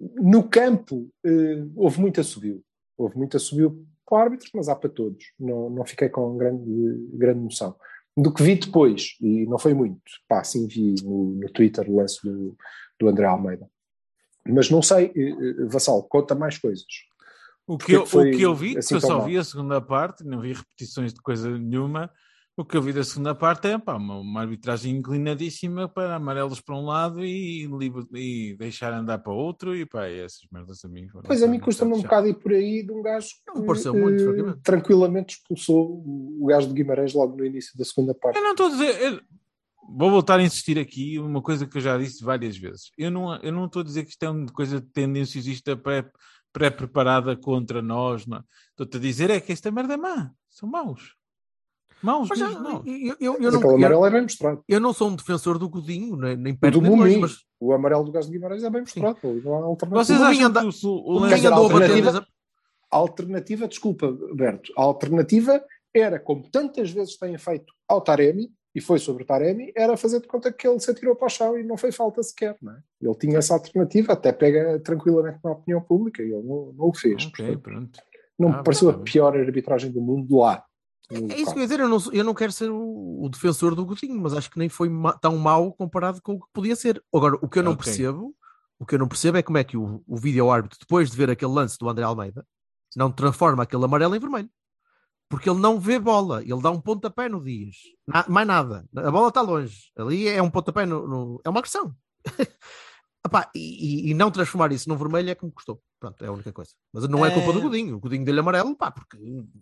No 0.00 0.48
campo, 0.48 1.10
eh, 1.26 1.62
houve 1.74 2.00
muito 2.00 2.20
assobio. 2.22 2.62
Houve 2.96 3.16
muito 3.16 3.36
assobio 3.36 3.86
para 4.06 4.16
o 4.16 4.20
árbitro, 4.20 4.50
mas 4.54 4.68
há 4.68 4.76
para 4.76 4.90
todos. 4.90 5.32
Não, 5.38 5.68
não 5.70 5.84
fiquei 5.84 6.08
com 6.08 6.36
grande, 6.36 6.64
grande 7.12 7.40
noção. 7.40 7.76
Do 8.16 8.32
que 8.32 8.42
vi 8.42 8.54
depois, 8.54 9.16
e 9.20 9.44
não 9.46 9.58
foi 9.58 9.74
muito, 9.74 10.00
pá, 10.26 10.40
assim 10.40 10.66
vi 10.66 10.94
no, 11.02 11.34
no 11.34 11.50
Twitter 11.50 11.90
o 11.90 11.96
lance 11.96 12.18
do, 12.26 12.56
do 12.98 13.08
André 13.08 13.26
Almeida. 13.26 13.68
Mas 14.48 14.70
não 14.70 14.80
sei, 14.80 15.12
eh, 15.14 15.30
eh, 15.30 15.64
Vassal, 15.66 16.02
conta 16.04 16.34
mais 16.34 16.56
coisas. 16.56 16.86
O 17.66 17.76
que, 17.76 17.92
eu, 17.92 18.06
foi 18.06 18.30
o 18.30 18.36
que 18.36 18.42
eu 18.42 18.54
vi, 18.54 18.78
assim 18.78 18.88
que 18.88 18.94
eu 18.94 19.00
só 19.00 19.18
mal? 19.18 19.26
vi 19.26 19.36
a 19.36 19.44
segunda 19.44 19.80
parte, 19.80 20.24
não 20.24 20.40
vi 20.40 20.52
repetições 20.52 21.12
de 21.12 21.20
coisa 21.20 21.50
nenhuma. 21.58 22.10
O 22.58 22.64
que 22.64 22.74
eu 22.74 22.80
vi 22.80 22.90
da 22.90 23.04
segunda 23.04 23.34
parte 23.34 23.68
é 23.68 23.76
pá, 23.78 23.96
uma, 23.96 24.16
uma 24.18 24.40
arbitragem 24.40 24.96
inclinadíssima 24.96 25.86
para 25.90 26.14
amarelos 26.16 26.58
para 26.58 26.74
um 26.74 26.86
lado 26.86 27.22
e, 27.22 27.66
livre- 27.66 28.06
e 28.14 28.56
deixar 28.56 28.94
andar 28.94 29.18
para 29.18 29.30
outro. 29.32 29.76
E 29.76 29.84
pá, 29.84 30.06
essas 30.06 30.40
merdas 30.50 30.82
a 30.82 30.88
mim. 30.88 31.06
Pois 31.24 31.42
a 31.42 31.46
mim 31.46 31.58
só 31.58 31.64
custa-me 31.66 31.92
um 31.92 32.00
bocado 32.00 32.28
ir 32.28 32.34
por 32.38 32.52
aí 32.52 32.82
de 32.82 32.90
um 32.92 33.02
gajo 33.02 33.28
Não 33.46 33.54
que 33.60 33.66
pareceu 33.66 33.92
muito, 33.94 34.22
eh, 34.50 34.56
tranquilamente 34.62 35.34
expulsou 35.34 36.02
o 36.40 36.46
gajo 36.46 36.68
de 36.68 36.72
Guimarães 36.72 37.12
logo 37.12 37.36
no 37.36 37.44
início 37.44 37.76
da 37.76 37.84
segunda 37.84 38.14
parte. 38.14 38.36
Eu 38.36 38.42
não 38.42 38.52
estou 38.52 38.66
a 38.66 38.70
dizer. 38.70 39.00
eu- 39.02 39.20
Vou 39.88 40.10
voltar 40.10 40.40
a 40.40 40.42
insistir 40.42 40.80
aqui 40.80 41.16
uma 41.16 41.40
coisa 41.40 41.64
que 41.64 41.76
eu 41.76 41.80
já 41.80 41.96
disse 41.96 42.24
várias 42.24 42.56
vezes. 42.56 42.90
Eu 42.98 43.08
não, 43.08 43.36
eu 43.36 43.52
não 43.52 43.66
estou 43.66 43.82
a 43.82 43.84
dizer 43.84 44.02
que 44.02 44.10
isto 44.10 44.22
é 44.24 44.28
uma 44.30 44.46
coisa 44.46 44.80
tendenciosista 44.80 45.76
pré- 45.76 46.10
pré-preparada 46.52 47.36
contra 47.36 47.80
nós. 47.80 48.26
não. 48.26 48.42
Estou-te 48.70 48.96
a 48.96 49.00
dizer 49.00 49.30
é 49.30 49.40
que 49.40 49.52
esta 49.52 49.70
merda 49.70 49.94
é 49.94 49.96
má. 49.96 50.30
São 50.50 50.68
maus. 50.68 51.14
Maus, 52.02 52.28
Mas 52.28 52.38
maus. 52.38 52.82
eu, 52.86 52.94
eu, 52.94 53.16
eu 53.20 53.36
Mas 53.40 53.52
não, 53.52 53.58
aquele 53.60 53.64
eu, 53.72 53.76
amarelo 53.76 54.06
é 54.06 54.10
bem 54.10 54.22
mostrado. 54.22 54.62
eu 54.68 54.80
não 54.80 54.92
sou 54.92 55.08
um 55.08 55.16
defensor 55.16 55.58
do 55.58 55.68
Godinho, 55.68 56.14
nem, 56.16 56.36
nem 56.36 56.52
O 56.52 56.58
perto 56.58 56.80
do 56.80 56.96
mas 56.96 57.36
o 57.58 57.72
amarelo 57.72 58.04
do 58.04 58.12
gajo 58.12 58.26
de 58.28 58.34
Guimarães 58.34 58.62
é 58.62 58.70
bem 58.70 58.82
mostrado. 58.82 59.18
Não 59.42 59.54
há 59.54 59.64
alternativa. 59.64 60.04
Vocês 60.04 60.20
O 60.20 60.24
acham 60.24 60.46
anda- 60.46 60.60
que 60.60 60.66
o, 60.86 60.88
o 60.90 61.20
o 61.20 61.24
andou 61.24 61.66
a 61.66 61.72
bater 61.72 62.08
a- 62.08 62.26
alternativa, 62.90 63.66
desculpa, 63.68 64.12
Berto, 64.34 64.72
a 64.76 64.82
alternativa 64.82 65.62
era, 65.94 66.18
como 66.20 66.48
tantas 66.50 66.90
vezes 66.90 67.16
têm 67.16 67.36
feito 67.38 67.72
ao 67.88 68.00
Taremi, 68.00 68.50
e 68.74 68.80
foi 68.80 68.98
sobre 68.98 69.22
o 69.22 69.26
Taremi, 69.26 69.72
era 69.74 69.96
fazer 69.96 70.20
de 70.20 70.26
conta 70.28 70.52
que 70.52 70.68
ele 70.68 70.78
se 70.78 70.90
atirou 70.90 71.16
para 71.16 71.26
o 71.26 71.30
chão 71.30 71.58
e 71.58 71.62
não 71.64 71.78
foi 71.78 71.90
falta 71.90 72.22
sequer. 72.22 72.56
Não 72.60 72.72
é? 72.72 72.78
Ele 73.00 73.14
tinha 73.14 73.38
essa 73.38 73.54
alternativa, 73.54 74.12
até 74.12 74.32
pega 74.32 74.78
tranquilamente 74.80 75.38
na 75.42 75.52
opinião 75.52 75.80
pública, 75.80 76.22
e 76.22 76.26
ele 76.26 76.42
não, 76.42 76.74
não 76.76 76.88
o 76.90 76.94
fez. 76.94 77.24
Ok, 77.26 77.56
Portanto, 77.56 77.62
pronto. 77.62 77.98
não 78.38 78.48
Ah, 78.52 78.58
me 78.58 78.62
pareceu 78.64 78.90
a 78.90 78.92
bem. 78.92 79.04
pior 79.04 79.34
arbitragem 79.34 79.90
do 79.90 80.02
mundo 80.02 80.36
lá. 80.36 80.62
No 81.10 81.30
É 81.30 81.34
isso 81.36 81.40
local. 81.40 81.52
que 81.54 81.58
eu 81.58 81.62
ia 81.62 81.66
dizer, 81.68 81.80
eu 81.80 81.88
não, 81.88 81.98
eu 82.12 82.24
não 82.24 82.34
quero 82.34 82.52
ser 82.52 82.70
o, 82.70 83.22
o 83.24 83.28
defensor 83.28 83.74
do 83.74 83.84
Godinho, 83.86 84.20
mas 84.20 84.34
acho 84.34 84.50
que 84.50 84.58
nem 84.58 84.68
foi 84.68 84.88
ma- 84.88 85.12
tão 85.18 85.36
mau 85.38 85.72
comparado 85.72 86.20
com 86.22 86.34
o 86.34 86.40
que 86.40 86.46
podia 86.52 86.74
ser. 86.76 87.02
Agora, 87.14 87.36
o 87.40 87.48
que 87.48 87.58
eu 87.58 87.62
não 87.62 87.72
Ok. 87.72 87.84
percebo, 87.84 88.34
o 88.78 88.84
que 88.86 88.94
eu 88.94 88.98
não 88.98 89.08
percebo 89.08 89.38
é 89.38 89.42
como 89.42 89.58
é 89.58 89.64
que 89.64 89.76
o, 89.76 90.02
o 90.06 90.16
vídeo 90.16 90.50
árbitro, 90.50 90.78
depois 90.78 91.10
de 91.10 91.16
ver 91.16 91.30
aquele 91.30 91.52
lance 91.52 91.78
do 91.78 91.88
André 91.88 92.04
Almeida, 92.04 92.46
não 92.96 93.10
transforma 93.12 93.62
aquele 93.62 93.84
amarelo 93.84 94.14
em 94.16 94.20
vermelho. 94.20 94.50
Porque 95.28 95.50
ele 95.50 95.58
não 95.58 95.80
vê 95.80 95.98
bola, 95.98 96.40
ele 96.42 96.60
dá 96.62 96.70
um 96.70 96.80
pontapé 96.80 97.28
no 97.28 97.42
Dias. 97.42 97.74
Na- 98.06 98.24
mais 98.28 98.46
nada. 98.46 98.84
A 98.96 99.10
bola 99.10 99.28
está 99.28 99.40
longe. 99.42 99.90
Ali 99.96 100.28
é 100.28 100.40
um 100.40 100.50
pontapé 100.50 100.86
no. 100.86 101.06
no- 101.06 101.40
é 101.44 101.48
uma 101.50 101.58
agressão. 101.58 101.92
Epá, 103.26 103.50
e, 103.54 104.10
e- 104.10 104.14
não 104.14 104.30
transformar 104.30 104.72
isso 104.72 104.88
num 104.88 104.96
vermelho 104.96 105.30
é 105.30 105.34
que 105.34 105.44
me 105.44 105.50
custou. 105.52 105.82
Pronto, 106.00 106.22
é 106.24 106.28
a 106.28 106.32
única 106.32 106.52
coisa. 106.52 106.70
Mas 106.92 107.08
não 107.08 107.24
é 107.26 107.30
culpa 107.30 107.52
do 107.52 107.58
É. 107.58 107.62
Godinho. 107.62 107.96
O 107.96 108.00
Godinho 108.00 108.24
dele 108.24 108.40
amarelo, 108.40 108.76
pá, 108.76 108.90
porque 108.90 109.16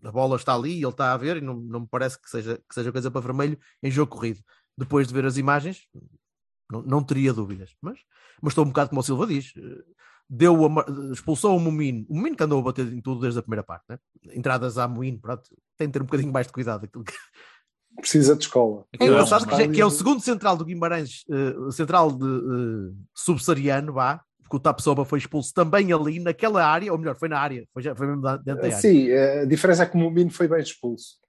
a 0.05 0.12
bola 0.12 0.37
está 0.37 0.55
ali, 0.55 0.75
ele 0.83 0.89
está 0.89 1.12
a 1.12 1.17
ver 1.17 1.39
e 1.39 1.41
não, 1.41 1.55
não 1.57 1.81
me 1.81 1.89
parece 1.91 2.21
que 2.21 2.29
seja, 2.29 2.57
que 2.69 2.75
seja 2.75 2.93
coisa 2.93 3.11
para 3.11 3.21
vermelho 3.21 3.59
em 3.83 3.91
jogo 3.91 4.12
corrido. 4.12 4.41
Depois 4.77 5.09
de 5.09 5.15
ver 5.15 5.25
as 5.25 5.37
imagens, 5.37 5.87
não, 6.71 6.83
não 6.83 7.03
teria 7.03 7.33
dúvidas. 7.33 7.71
Mas, 7.81 7.99
mas 8.43 8.51
estou 8.53 8.65
um 8.65 8.69
bocado 8.69 8.91
como 8.91 9.01
o 9.01 9.05
Silva 9.05 9.27
diz. 9.27 9.53
eh, 9.57 9.95
Deu 10.29 10.65
ama- 10.65 10.87
expulsou 11.12 11.55
o 11.55 11.61
Momino, 11.61 12.07
o 12.09 12.15
Momino 12.17 12.35
que 12.35 12.43
andou 12.43 12.59
a 12.59 12.62
bater 12.62 12.91
em 12.91 13.01
tudo 13.03 13.21
desde 13.21 13.39
a 13.39 13.43
primeira 13.43 13.62
parte, 13.62 13.85
né? 13.91 13.99
entradas 14.35 14.79
à 14.79 14.89
Moinho, 14.89 15.21
pronto, 15.21 15.43
tem 15.77 15.87
de 15.87 15.93
ter 15.93 16.01
um 16.03 16.07
bocadinho 16.07 16.33
mais 16.33 16.47
de 16.47 16.53
cuidado. 16.53 16.85
Aquilo 16.87 17.05
que- 17.05 17.12
Precisa 17.97 18.35
de 18.35 18.45
escola. 18.45 18.85
é 18.93 19.05
é 19.05 19.07
engraçado 19.07 19.47
que, 19.47 19.69
que 19.69 19.81
é 19.81 19.87
o 19.87 19.91
segundo 19.91 20.21
central 20.21 20.57
do 20.57 20.65
Guimarães, 20.65 21.25
eh, 21.31 21.71
central 21.71 22.11
de 22.11 22.27
eh, 22.27 22.93
subsaariano, 23.15 23.93
vá, 23.93 24.21
porque 24.43 24.57
o 24.57 24.61
Tapsoba 24.61 25.05
foi 25.05 25.19
expulso 25.19 25.53
também 25.55 25.93
ali, 25.93 26.21
naquela 26.21 26.65
área, 26.65 26.93
ou 26.93 26.99
melhor, 26.99 27.17
foi 27.17 27.29
na 27.29 27.39
área, 27.39 27.65
foi, 27.73 27.83
já, 27.83 27.95
foi 27.95 28.07
mesmo 28.07 28.23
dentro 28.23 28.61
da 28.61 28.67
área. 28.67 28.77
Sim, 28.77 29.11
a 29.11 29.45
diferença 29.45 29.85
é 29.85 29.87
que 29.87 29.97
o 29.97 30.01
Mumino 30.01 30.31
foi 30.31 30.49
bem 30.49 30.61
expulso. 30.61 31.24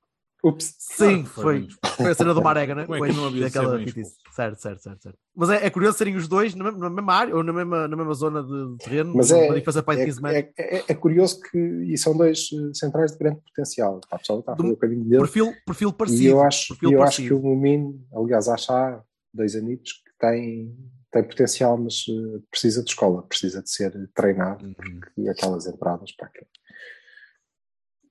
Ups. 0.48 0.76
Sim, 0.78 1.24
Ah, 1.24 1.26
foi 1.30 1.68
foi, 1.68 1.96
foi 1.98 2.12
a 2.12 2.14
cena 2.14 2.34
do 2.34 2.42
Marega, 2.42 2.76
né? 2.76 2.84
Como 2.86 2.96
é 2.96 3.00
que 3.00 3.06
Foi 3.14 3.16
não 3.16 3.28
havia 3.28 3.46
de 3.46 3.52
ser 3.52 3.58
aquela 3.58 3.76
bem 3.78 3.86
pitice. 3.86 4.16
Certo, 4.36 4.62
certo, 4.62 4.82
certo, 4.84 5.02
certo. 5.04 5.18
Mas 5.36 5.50
é, 5.50 5.66
é 5.66 5.70
curioso 5.70 5.98
serem 5.98 6.16
os 6.16 6.28
dois 6.28 6.54
na 6.54 6.72
mesma, 6.72 7.14
área 7.14 7.36
ou 7.36 7.44
na 7.44 7.52
mesma, 7.52 7.88
na 7.88 7.96
mesma 7.96 8.14
zona 8.14 8.44
de 8.44 8.78
terreno, 8.84 9.14
Mas 9.16 9.32
uma 9.32 9.40
é, 9.40 9.54
diferença 9.56 9.82
para 9.82 10.00
é, 10.00 10.06
15 10.06 10.22
metros. 10.22 10.54
é, 10.58 10.78
é- 10.78 10.84
é 10.90 10.94
curioso 10.94 11.40
que 11.42 11.58
e 11.58 11.98
são 11.98 12.16
dois 12.16 12.48
eh, 12.54 12.74
centrais 12.74 13.12
de 13.14 13.18
grande 13.18 13.42
potencial. 13.42 14.00
Pá, 14.10 14.18
A 14.18 14.20
pessoa 14.20 14.40
está 14.40 14.54
a 14.54 14.56
fazer 14.56 14.68
Do- 14.70 14.74
o 14.76 14.78
caminho 14.78 15.04
dele. 15.06 15.18
perfil, 15.22 15.54
perfil 15.66 15.92
parecido. 15.94 16.24
E 16.24 16.28
eu 16.28 16.42
acho, 16.42 16.68
perfil 16.70 16.92
eu 16.92 17.04
acho 17.04 17.18
que 17.24 17.30
parecido. 17.30 17.40
o 17.48 17.56
Mumino, 17.56 18.06
aliás, 18.14 18.48
acho 18.48 18.72
há 18.72 19.04
dois 19.34 19.56
anitos 19.56 19.94
que 19.94 20.12
tem, 20.20 20.76
tem 21.12 21.24
potencial, 21.24 21.78
mas 21.78 22.06
eh, 22.08 22.40
precisa 22.52 22.84
de 22.84 22.90
escola, 22.90 23.24
precisa 23.24 23.64
de 23.64 23.70
ser 23.72 23.92
treinado, 24.14 24.64
Uhum. 24.66 24.74
porque 24.74 25.28
aquelas 25.30 25.66
entradas 25.66 26.12
para 26.16 26.28
aquilo. 26.28 26.48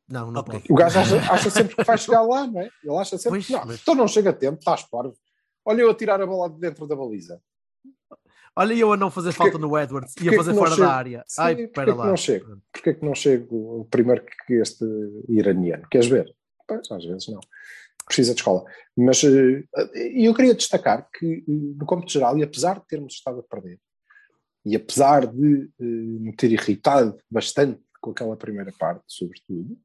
Não, 0.08 0.30
não 0.30 0.40
Ok. 0.40 0.60
pode. 0.60 0.72
O 0.72 0.74
gajo 0.76 0.98
acha, 0.98 1.16
acha 1.32 1.50
sempre 1.50 1.76
que 1.76 1.84
vai 1.84 1.96
chegar 1.98 2.22
lá, 2.22 2.46
não 2.46 2.60
é? 2.60 2.68
Ele 2.82 2.96
acha 2.96 3.16
sempre 3.16 3.30
Pois, 3.38 3.46
que 3.46 3.52
não, 3.52 3.64
mas- 3.66 3.80
então 3.80 3.94
não 3.94 4.08
chega 4.08 4.30
a 4.30 4.32
tempo, 4.32 4.58
estás 4.58 4.82
parvo. 4.82 5.14
Olha 5.64 5.80
eu 5.82 5.90
a 5.90 5.94
tirar 5.94 6.20
a 6.20 6.26
bola 6.26 6.50
de 6.50 6.58
dentro 6.60 6.86
da 6.86 6.94
baliza. 6.94 7.40
Olha, 8.56 8.72
eu 8.74 8.92
a 8.92 8.96
não 8.96 9.10
fazer 9.10 9.30
Porquê- 9.34 9.50
falta 9.50 9.58
no 9.58 9.76
Edwards 9.76 10.14
e 10.22 10.28
a 10.28 10.32
fazer 10.36 10.54
fora 10.54 10.70
chega? 10.70 10.82
da 10.86 10.92
área. 10.94 11.24
Sim, 11.26 11.40
Ai, 11.42 11.54
porquê 11.54 11.64
espera 11.70 11.92
que 11.92 11.98
lá. 11.98 12.06
não 12.06 12.16
chega? 12.16 12.44
Porquê 12.46 12.60
porque 12.72 12.90
é 12.90 12.94
que 12.94 13.04
não 13.04 13.14
chego 13.14 13.88
primeiro 13.90 14.24
que 14.46 14.54
este 14.54 14.84
iraniano? 15.28 15.88
Queres 15.90 16.06
ver? 16.06 16.32
Pois, 16.68 16.88
às 16.90 17.04
vezes 17.04 17.28
não. 17.28 17.40
Precisa 18.06 18.34
de 18.34 18.40
escola. 18.40 18.64
Mas 18.96 19.24
eh, 19.24 19.64
eu 20.14 20.34
queria 20.34 20.54
destacar 20.54 21.08
que, 21.18 21.38
eh, 21.38 21.42
no 21.48 21.84
cômputo 21.86 22.12
geral, 22.12 22.38
e 22.38 22.42
apesar 22.44 22.78
de 22.78 22.86
termos 22.86 23.14
estado 23.14 23.40
a 23.40 23.42
perder, 23.42 23.80
e 24.64 24.76
apesar 24.76 25.26
de 25.26 25.70
eh, 25.80 25.84
me 25.84 26.32
ter 26.36 26.52
irritado 26.52 27.18
bastante 27.30 27.80
com 28.00 28.10
aquela 28.10 28.36
primeira 28.36 28.72
parte, 28.78 29.02
sobretudo, 29.08 29.76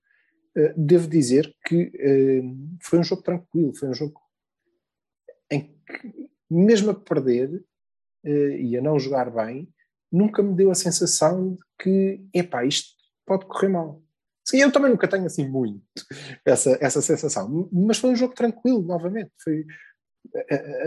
devo 0.75 1.07
dizer 1.07 1.53
que 1.65 1.91
eh, 1.95 2.41
foi 2.81 2.99
um 2.99 3.03
jogo 3.03 3.21
tranquilo, 3.21 3.75
foi 3.75 3.89
um 3.89 3.93
jogo 3.93 4.19
em 5.51 5.61
que, 5.61 6.29
mesmo 6.49 6.91
a 6.91 6.95
perder 6.95 7.63
eh, 8.23 8.57
e 8.59 8.77
a 8.77 8.81
não 8.81 8.99
jogar 8.99 9.29
bem, 9.29 9.69
nunca 10.11 10.41
me 10.41 10.55
deu 10.55 10.71
a 10.71 10.75
sensação 10.75 11.53
de 11.53 11.61
que, 11.79 12.25
epá, 12.33 12.65
isto 12.65 12.95
pode 13.25 13.45
correr 13.45 13.69
mal. 13.69 14.01
Eu 14.51 14.71
também 14.71 14.89
nunca 14.89 15.07
tenho 15.07 15.25
assim 15.25 15.47
muito 15.47 15.83
essa, 16.43 16.75
essa 16.81 17.01
sensação, 17.03 17.69
mas 17.71 17.99
foi 17.99 18.09
um 18.09 18.15
jogo 18.15 18.33
tranquilo, 18.33 18.81
novamente. 18.81 19.31
Foi, 19.43 19.63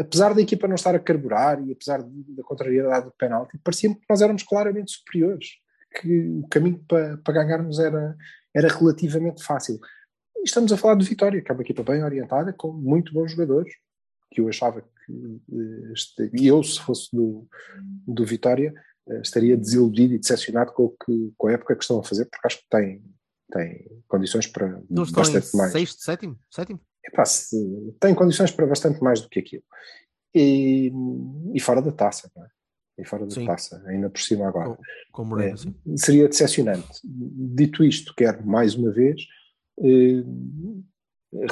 apesar 0.00 0.34
da 0.34 0.42
equipa 0.42 0.66
não 0.66 0.74
estar 0.74 0.96
a 0.96 0.98
carburar 0.98 1.64
e 1.64 1.70
apesar 1.70 2.02
da 2.02 2.42
contrariedade 2.42 3.06
do 3.06 3.12
penalti, 3.12 3.56
parecia-me 3.62 3.94
que 3.94 4.06
nós 4.10 4.20
éramos 4.20 4.42
claramente 4.42 4.90
superiores, 4.90 5.46
que 6.00 6.28
o 6.28 6.48
caminho 6.48 6.84
para, 6.88 7.18
para 7.18 7.34
ganharmos 7.34 7.78
era, 7.78 8.16
era 8.54 8.68
relativamente 8.68 9.42
fácil. 9.42 9.78
E 10.36 10.42
estamos 10.44 10.72
a 10.72 10.76
falar 10.76 10.94
de 10.96 11.04
Vitória, 11.06 11.40
que 11.42 11.50
é 11.50 11.54
uma 11.54 11.62
equipa 11.62 11.82
bem 11.82 12.02
orientada, 12.02 12.52
com 12.52 12.72
muito 12.72 13.12
bons 13.12 13.30
jogadores, 13.32 13.72
que 14.30 14.40
eu 14.40 14.48
achava 14.48 14.82
que 14.82 15.12
eh, 15.52 15.92
este- 15.92 16.30
eu, 16.46 16.62
se 16.62 16.80
fosse 16.80 17.08
do, 17.14 17.46
do 18.06 18.24
Vitória, 18.24 18.72
eh, 19.08 19.20
estaria 19.20 19.56
desiludido 19.56 20.14
e 20.14 20.18
decepcionado 20.18 20.72
com, 20.72 20.84
o 20.84 20.90
que, 20.90 21.32
com 21.36 21.46
a 21.48 21.52
época 21.52 21.74
que 21.76 21.82
estão 21.82 21.98
a 22.00 22.04
fazer, 22.04 22.24
porque 22.26 22.46
acho 22.46 22.58
que 22.58 22.68
tem, 22.70 23.04
tem 23.52 24.02
condições 24.08 24.46
para 24.46 24.80
Não 24.88 25.04
bastante 25.10 25.54
mais. 25.56 25.72
sexto, 25.72 26.00
sétimo? 26.02 26.38
Sétimo? 26.50 26.80
Epá, 27.04 27.24
se- 27.24 27.94
tem 28.00 28.14
condições 28.14 28.50
para 28.50 28.66
bastante 28.66 29.02
mais 29.02 29.20
do 29.20 29.28
que 29.28 29.40
aquilo. 29.40 29.62
E, 30.34 30.90
e 31.54 31.60
fora 31.60 31.82
da 31.82 31.92
taça, 31.92 32.30
não 32.34 32.44
é? 32.44 32.48
E 32.98 33.04
fora 33.06 33.24
da 33.24 33.30
Sim. 33.30 33.46
taça, 33.46 33.82
ainda 33.86 34.10
por 34.10 34.20
cima 34.20 34.48
agora. 34.48 34.78
Com, 35.10 35.28
com 35.28 35.40
É, 35.40 35.54
seria 35.96 36.28
decepcionante. 36.28 37.00
Dito 37.04 37.82
isto, 37.82 38.14
quero 38.14 38.46
mais 38.46 38.74
uma 38.74 38.90
vez 38.90 39.22
eh, 39.80 40.22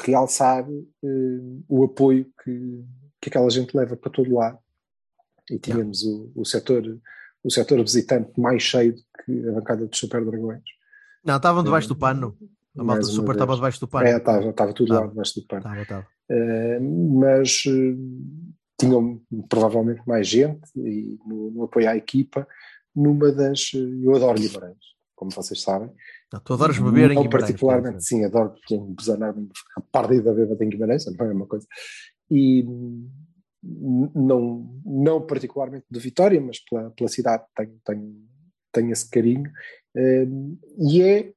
realçar 0.04 0.66
eh, 0.68 1.40
o 1.66 1.84
apoio 1.84 2.26
que, 2.44 2.84
que 3.20 3.28
aquela 3.30 3.48
gente 3.48 3.74
leva 3.74 3.96
para 3.96 4.10
todo 4.10 4.34
lado. 4.34 4.58
E 5.50 5.58
tínhamos 5.58 6.02
o, 6.04 6.30
o, 6.36 6.44
setor, 6.44 6.84
o 7.42 7.50
setor 7.50 7.80
visitante 7.80 8.38
mais 8.38 8.62
cheio 8.62 8.94
do 8.94 9.02
que 9.24 9.48
a 9.48 9.52
bancada 9.52 9.86
dos 9.86 9.98
Super 9.98 10.24
Dragões. 10.24 10.62
Não, 11.24 11.36
estavam 11.36 11.64
debaixo 11.64 11.88
do 11.88 11.96
pano. 11.96 12.36
A 12.78 12.84
malta 12.84 13.02
do 13.02 13.08
Super 13.08 13.32
estava 13.32 13.54
debaixo 13.54 13.80
do 13.80 13.88
pano. 13.88 14.06
É, 14.06 14.16
estava, 14.16 14.48
estava 14.48 14.72
tudo 14.72 14.90
lá 14.90 14.96
Estava. 14.96 15.10
debaixo 15.10 15.40
do 15.40 15.46
pano. 15.46 15.60
Estava, 15.60 15.82
estava. 15.82 16.06
Uh, 16.30 17.18
mas 17.18 17.64
uh, 17.66 17.98
tinham 18.80 19.20
provavelmente 19.48 20.02
mais 20.06 20.26
gente 20.26 20.60
e 20.76 21.18
no, 21.26 21.50
no 21.50 21.64
apoio 21.64 21.88
à 21.88 21.96
equipa 21.96 22.46
numa 22.94 23.30
das 23.30 23.72
uh, 23.72 24.02
eu 24.02 24.14
adoro 24.16 24.40
Guimarães 24.40 24.90
como 25.20 25.30
vocês 25.30 25.60
sabem. 25.60 25.90
Não, 26.32 26.40
tu 26.40 26.54
adoras 26.54 26.78
beber 26.78 27.10
em 27.10 27.22
Guimarães. 27.22 27.30
particularmente 27.30 28.02
sim. 28.02 28.24
adoro 28.24 28.52
porque 28.52 28.78
besanar-me 28.78 29.50
a 29.76 29.80
pardida 29.82 30.32
bêbada 30.32 30.64
em 30.64 30.70
Guimarães 30.70 31.04
não 31.04 31.26
é 31.26 31.32
uma 31.32 31.46
coisa. 31.46 31.66
E 32.30 32.64
não, 33.62 34.80
não 34.82 35.26
particularmente 35.26 35.84
de 35.90 36.00
Vitória 36.00 36.40
mas 36.40 36.58
pela, 36.60 36.90
pela 36.92 37.10
cidade 37.10 37.44
tenho, 37.54 37.78
tenho, 37.84 38.28
tenho 38.72 38.92
esse 38.92 39.10
carinho. 39.10 39.52
Um, 39.94 40.58
e 40.78 41.02
é 41.02 41.34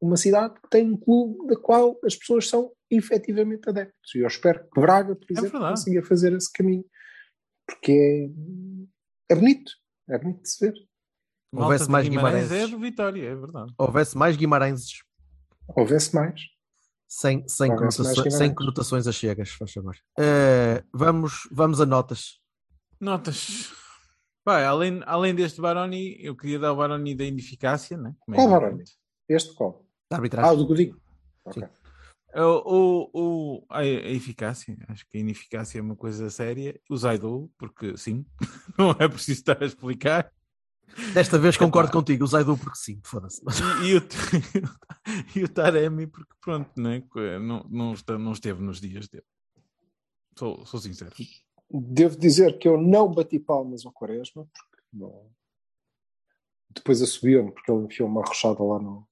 uma 0.00 0.16
cidade 0.16 0.54
que 0.54 0.70
tem 0.70 0.90
um 0.90 0.96
clube 0.96 1.48
da 1.48 1.56
qual 1.56 1.98
as 2.02 2.16
pessoas 2.16 2.48
são 2.48 2.72
efetivamente 2.90 3.68
adeptos. 3.68 4.14
E 4.14 4.18
eu 4.20 4.26
espero 4.26 4.68
que 4.70 4.80
Braga, 4.80 5.14
por 5.14 5.26
exemplo, 5.30 5.50
verdade. 5.52 5.70
consiga 5.72 6.02
fazer 6.04 6.32
esse 6.34 6.52
caminho. 6.52 6.84
Porque 7.66 8.30
é, 9.28 9.32
é 9.32 9.36
bonito. 9.36 9.72
É 10.08 10.18
bonito 10.18 10.42
de 10.42 10.50
se 10.50 10.66
ver. 10.66 10.74
Malta 11.52 11.64
Houvesse 11.72 11.90
mais 11.90 12.08
Guimarães 12.08 12.52
é 12.52 12.66
do 12.66 12.78
Vitória, 12.78 13.22
é 13.30 13.34
verdade. 13.34 13.72
Houvesse 13.78 14.16
mais 14.16 14.36
Guimarães 14.36 14.82
Houvesse 15.76 16.14
mais. 16.14 16.40
sem, 17.08 17.46
sem, 17.48 17.70
Houvesse 17.70 18.02
mais 18.02 18.14
conotações, 18.14 18.16
sem 18.16 18.24
Guimarães. 18.48 18.54
conotações 18.56 19.06
a 19.06 19.12
chegas, 19.12 19.50
faz 19.50 19.72
favor. 19.72 19.96
Eh, 20.18 20.82
vamos, 20.92 21.48
vamos 21.50 21.80
a 21.80 21.86
notas. 21.86 22.38
Notas. 23.00 23.70
Pá, 24.44 24.62
além, 24.64 25.02
além 25.06 25.34
deste 25.34 25.60
Baroni, 25.60 26.16
eu 26.20 26.34
queria 26.36 26.58
dar 26.58 26.72
o 26.72 26.76
Baroni 26.76 27.14
da 27.14 27.24
ineficácia, 27.24 27.96
né? 27.98 28.14
Como 28.20 28.34
é 28.34 28.40
Qual. 28.40 28.50
Baroni? 28.50 28.84
Este 29.28 29.54
qual? 29.54 29.84
Da 30.10 30.16
Ah, 30.16 30.18
arbitragem. 30.18 30.52
o 30.52 30.56
do 30.56 30.66
Godinho. 30.66 31.00
Ok. 31.44 31.62
O, 32.34 32.40
o, 32.74 33.10
o- 33.14 33.66
a, 33.70 33.84
eficácia, 33.84 34.76
acho 34.88 35.08
que 35.08 35.16
a 35.16 35.20
ineficácia 35.20 35.78
é 35.78 35.82
uma 35.82 35.96
coisa 35.96 36.28
séria. 36.28 36.78
O 36.90 36.96
Zaidu, 36.96 37.50
porque 37.58 37.96
sim, 37.96 38.26
não 38.78 38.90
é 38.90 39.08
preciso 39.08 39.40
estar 39.40 39.62
a 39.62 39.66
explicar. 39.66 40.30
Desta 41.14 41.38
vez 41.38 41.56
concordo 41.56 41.88
Epá. 41.88 41.98
contigo, 41.98 42.24
o 42.24 42.26
Zaidu, 42.26 42.56
porque 42.56 42.78
sim, 42.78 43.00
foda-se. 43.04 43.42
E, 43.82 43.88
e 43.88 43.96
o, 43.96 44.02
e 45.36 45.44
o 45.44 45.48
Taremi, 45.48 46.06
porque 46.06 46.34
pronto, 46.40 46.70
né? 46.80 47.02
não, 47.40 47.64
não, 47.70 47.92
está, 47.94 48.18
não 48.18 48.32
esteve 48.32 48.62
nos 48.62 48.80
dias 48.80 49.08
dele. 49.08 49.24
Sou, 50.38 50.64
sou 50.66 50.80
sincero. 50.80 51.14
Devo 51.70 52.16
dizer 52.16 52.58
que 52.58 52.68
eu 52.68 52.80
não 52.80 53.10
bati 53.12 53.38
palmas 53.38 53.84
ao 53.84 53.92
Quaresma, 53.92 54.46
porque 54.46 54.82
não... 54.92 55.30
depois 56.70 57.02
assubiu-me, 57.02 57.52
porque 57.52 57.70
ele 57.70 57.84
enfiou 57.84 58.08
uma 58.08 58.22
rochada 58.22 58.62
lá 58.62 58.78
no, 58.78 59.07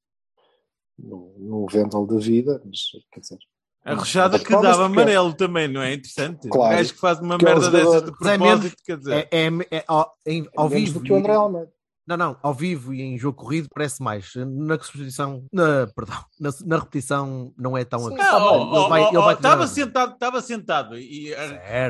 no, 0.98 1.34
no 1.38 1.66
Vendel 1.66 2.06
da 2.06 2.18
vida, 2.18 2.60
mas 2.64 2.80
quer 3.12 3.20
dizer. 3.20 3.38
A 3.84 3.94
rochada 3.94 4.38
que 4.38 4.50
dava 4.50 4.68
porque- 4.68 4.82
amarelo 5.00 5.32
também, 5.34 5.68
não 5.68 5.80
é 5.80 5.94
interessante? 5.94 6.48
Claro. 6.48 6.76
Gajo 6.76 6.92
que 6.94 6.98
faz 7.00 7.20
uma 7.20 7.38
Que 7.38 7.44
é 7.44 7.48
merda 7.48 7.70
dessas 7.70 8.02
de 8.02 8.12
Mas 8.20 8.28
é 8.32 8.36
propósito, 8.38 8.76
quer 8.84 8.98
dizer. 8.98 9.28
É, 9.30 9.46
é, 9.46 9.48
é 9.78 9.84
ao, 9.86 10.12
em- 10.26 10.48
ao 10.56 10.68
menos 10.68 10.88
vivo. 10.88 10.98
do 10.98 11.04
que 11.04 11.12
o 11.12 11.16
André 11.16 11.34
Almeida. 11.34 11.72
Não, 12.06 12.16
não, 12.16 12.36
ao 12.40 12.54
vivo 12.54 12.94
e 12.94 13.02
em 13.02 13.18
jogo 13.18 13.36
corrido 13.36 13.68
parece 13.74 14.00
mais. 14.00 14.32
Na 14.36 14.76
repetição, 14.76 15.44
na, 15.52 15.88
perdão, 15.88 16.16
na, 16.38 16.50
na 16.64 16.78
repetição 16.78 17.52
não 17.58 17.76
é 17.76 17.84
tão 17.84 17.98
Sim. 18.08 18.16
Tá 18.16 18.38
Não, 18.38 18.88
vai- 18.88 19.34
estava 19.34 19.66
sentado, 19.66 20.12
estava 20.14 20.40
sentado 20.40 20.96
e 20.96 21.34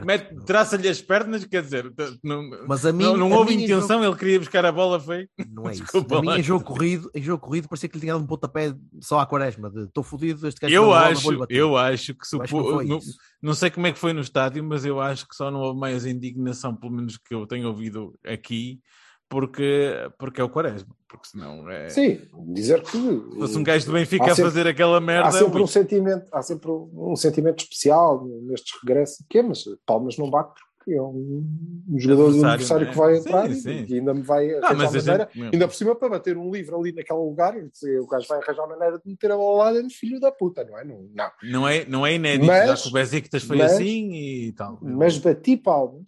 mete- 0.06 0.34
traça-lhe 0.46 0.88
as 0.88 1.02
pernas, 1.02 1.44
quer 1.44 1.62
dizer, 1.62 1.92
não, 2.24 2.48
Mas 2.66 2.86
a 2.86 2.92
mim, 2.92 3.04
não, 3.04 3.16
não 3.16 3.32
a 3.34 3.38
houve 3.38 3.54
intenção, 3.62 4.02
ele 4.02 4.16
queria 4.16 4.38
buscar 4.38 4.64
a 4.64 4.72
bola, 4.72 4.98
foi. 4.98 5.28
jogo- 5.38 5.50
não 5.54 5.68
é 5.68 5.72
isso. 5.74 5.82
Desculpa 5.82 6.18
a 6.18 6.20
mim 6.22 6.28
lá. 6.28 6.38
em 6.38 6.42
jogo 6.42 6.64
corrido, 6.64 7.10
em 7.14 7.22
jogo 7.22 7.44
corrido 7.44 7.68
parecia 7.68 7.88
que 7.88 7.96
lhe 7.96 8.00
tinha 8.00 8.14
dado 8.14 8.22
um 8.22 8.26
pontapé 8.26 8.74
só 9.02 9.18
à 9.20 9.26
quaresma. 9.26 9.70
de 9.70 9.82
Estou 9.84 10.02
fodido, 10.02 10.48
este 10.48 10.60
gajo 10.60 10.74
Eu 10.74 10.84
bola, 10.86 11.08
acho, 11.08 11.22
vou-lhe 11.22 11.38
bater." 11.38 11.56
eu 11.56 11.76
acho 11.76 12.14
que, 12.14 12.20
Eu 12.34 12.42
acho 12.42 12.52
que 12.54 12.58
supo- 12.58 12.62
não 12.70 12.74
foi 12.76 12.84
não, 12.86 12.96
isso. 12.98 13.16
não 13.42 13.52
sei 13.54 13.70
como 13.70 13.86
é 13.86 13.92
que 13.92 13.98
foi 13.98 14.12
no 14.14 14.20
estádio, 14.20 14.64
mas 14.64 14.84
eu 14.86 14.98
acho 15.00 15.28
que 15.28 15.36
só 15.36 15.50
não 15.50 15.60
houve 15.60 15.78
mais 15.78 16.06
indignação, 16.06 16.74
pelo 16.74 16.92
menos 16.92 17.18
que 17.18 17.34
eu 17.34 17.46
tenho 17.46 17.68
ouvido 17.68 18.14
aqui, 18.26 18.80
porque, 19.28 19.92
porque 20.18 20.40
é 20.40 20.44
o 20.44 20.48
Quaresma, 20.48 20.94
porque 21.08 21.28
senão 21.28 21.68
é. 21.70 21.88
Sim, 21.88 22.20
dizer 22.52 22.82
que. 22.82 22.90
Se 22.90 23.36
fosse 23.38 23.58
um 23.58 23.62
gajo 23.64 23.86
do 23.86 23.92
Benfica 23.92 24.24
Há 24.24 24.32
a 24.32 24.34
sempre- 24.34 24.50
fazer 24.50 24.66
aquela 24.68 25.00
merda. 25.00 25.28
Há 25.28 25.32
sempre, 25.32 25.62
um 25.62 25.66
sentimento, 25.66 26.26
há 26.32 26.42
sempre 26.42 26.70
um 26.70 27.16
sentimento 27.16 27.60
especial 27.64 28.24
nestes 28.24 28.72
regressos, 28.82 29.24
que 29.28 29.38
é, 29.38 29.42
mas 29.42 29.64
Palmas 29.84 30.16
não 30.16 30.30
bate 30.30 30.52
porque 30.78 30.94
é 30.96 31.02
um, 31.02 31.44
um 31.90 31.98
jogador 31.98 32.30
do 32.32 32.46
Adversário, 32.46 32.86
é? 32.86 32.90
que 32.92 32.96
vai 32.96 33.14
Sim, 33.16 33.20
entrar 33.20 33.50
e- 33.50 33.54
sim. 33.56 33.86
e 33.88 33.94
ainda 33.94 34.14
me 34.14 34.22
vai 34.22 34.46
Não, 34.46 34.58
arranjar 34.68 34.76
mas 34.76 34.94
a 34.94 34.98
maneira, 35.12 35.30
gente- 35.34 35.54
ainda 35.54 35.66
por 35.66 35.74
cima 35.74 35.96
para 35.96 36.08
bater 36.08 36.36
um 36.36 36.48
livro 36.52 36.78
ali 36.78 36.92
naquele 36.92 37.18
lugar, 37.18 37.56
o 37.56 38.06
gajo 38.06 38.28
vai 38.28 38.38
arranjar 38.40 38.68
maneira 38.68 38.96
de 38.96 39.10
meter 39.10 39.32
a 39.32 39.36
bola 39.36 39.64
lá 39.64 39.72
dentro, 39.72 39.90
filho 39.96 40.20
da 40.20 40.30
puta, 40.30 40.62
não 40.62 40.78
é? 40.78 40.84
Não, 40.84 41.02
não. 41.12 41.30
Não 41.42 41.68
é, 41.68 41.84
não 41.86 42.06
é 42.06 42.14
inédito, 42.14 42.46
Mas- 42.46 42.68
já 42.68 42.76
que 42.84 42.88
o 42.88 42.92
Besiktas 42.92 43.42
foi 43.42 43.56
mas- 43.56 43.72
assim 43.72 44.12
e 44.14 44.52
tal. 44.52 44.78
Mas 44.80 45.18
bati 45.18 45.56
palmas 45.56 46.06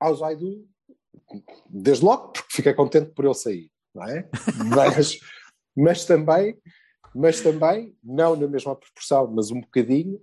ao 0.00 0.16
Zaidu, 0.16 0.66
desde 1.68 2.04
logo, 2.04 2.28
porque 2.32 2.48
fiquei 2.56 2.72
contente 2.74 3.10
por 3.12 3.24
ele 3.24 3.34
sair, 3.34 3.70
não 3.94 4.04
é? 4.04 4.28
Mas, 4.74 5.18
mas 5.76 6.04
também, 6.04 6.56
mas 7.14 7.40
também, 7.40 7.94
não 8.02 8.34
na 8.36 8.46
mesma 8.46 8.74
proporção, 8.74 9.26
mas 9.34 9.50
um 9.50 9.60
bocadinho, 9.60 10.18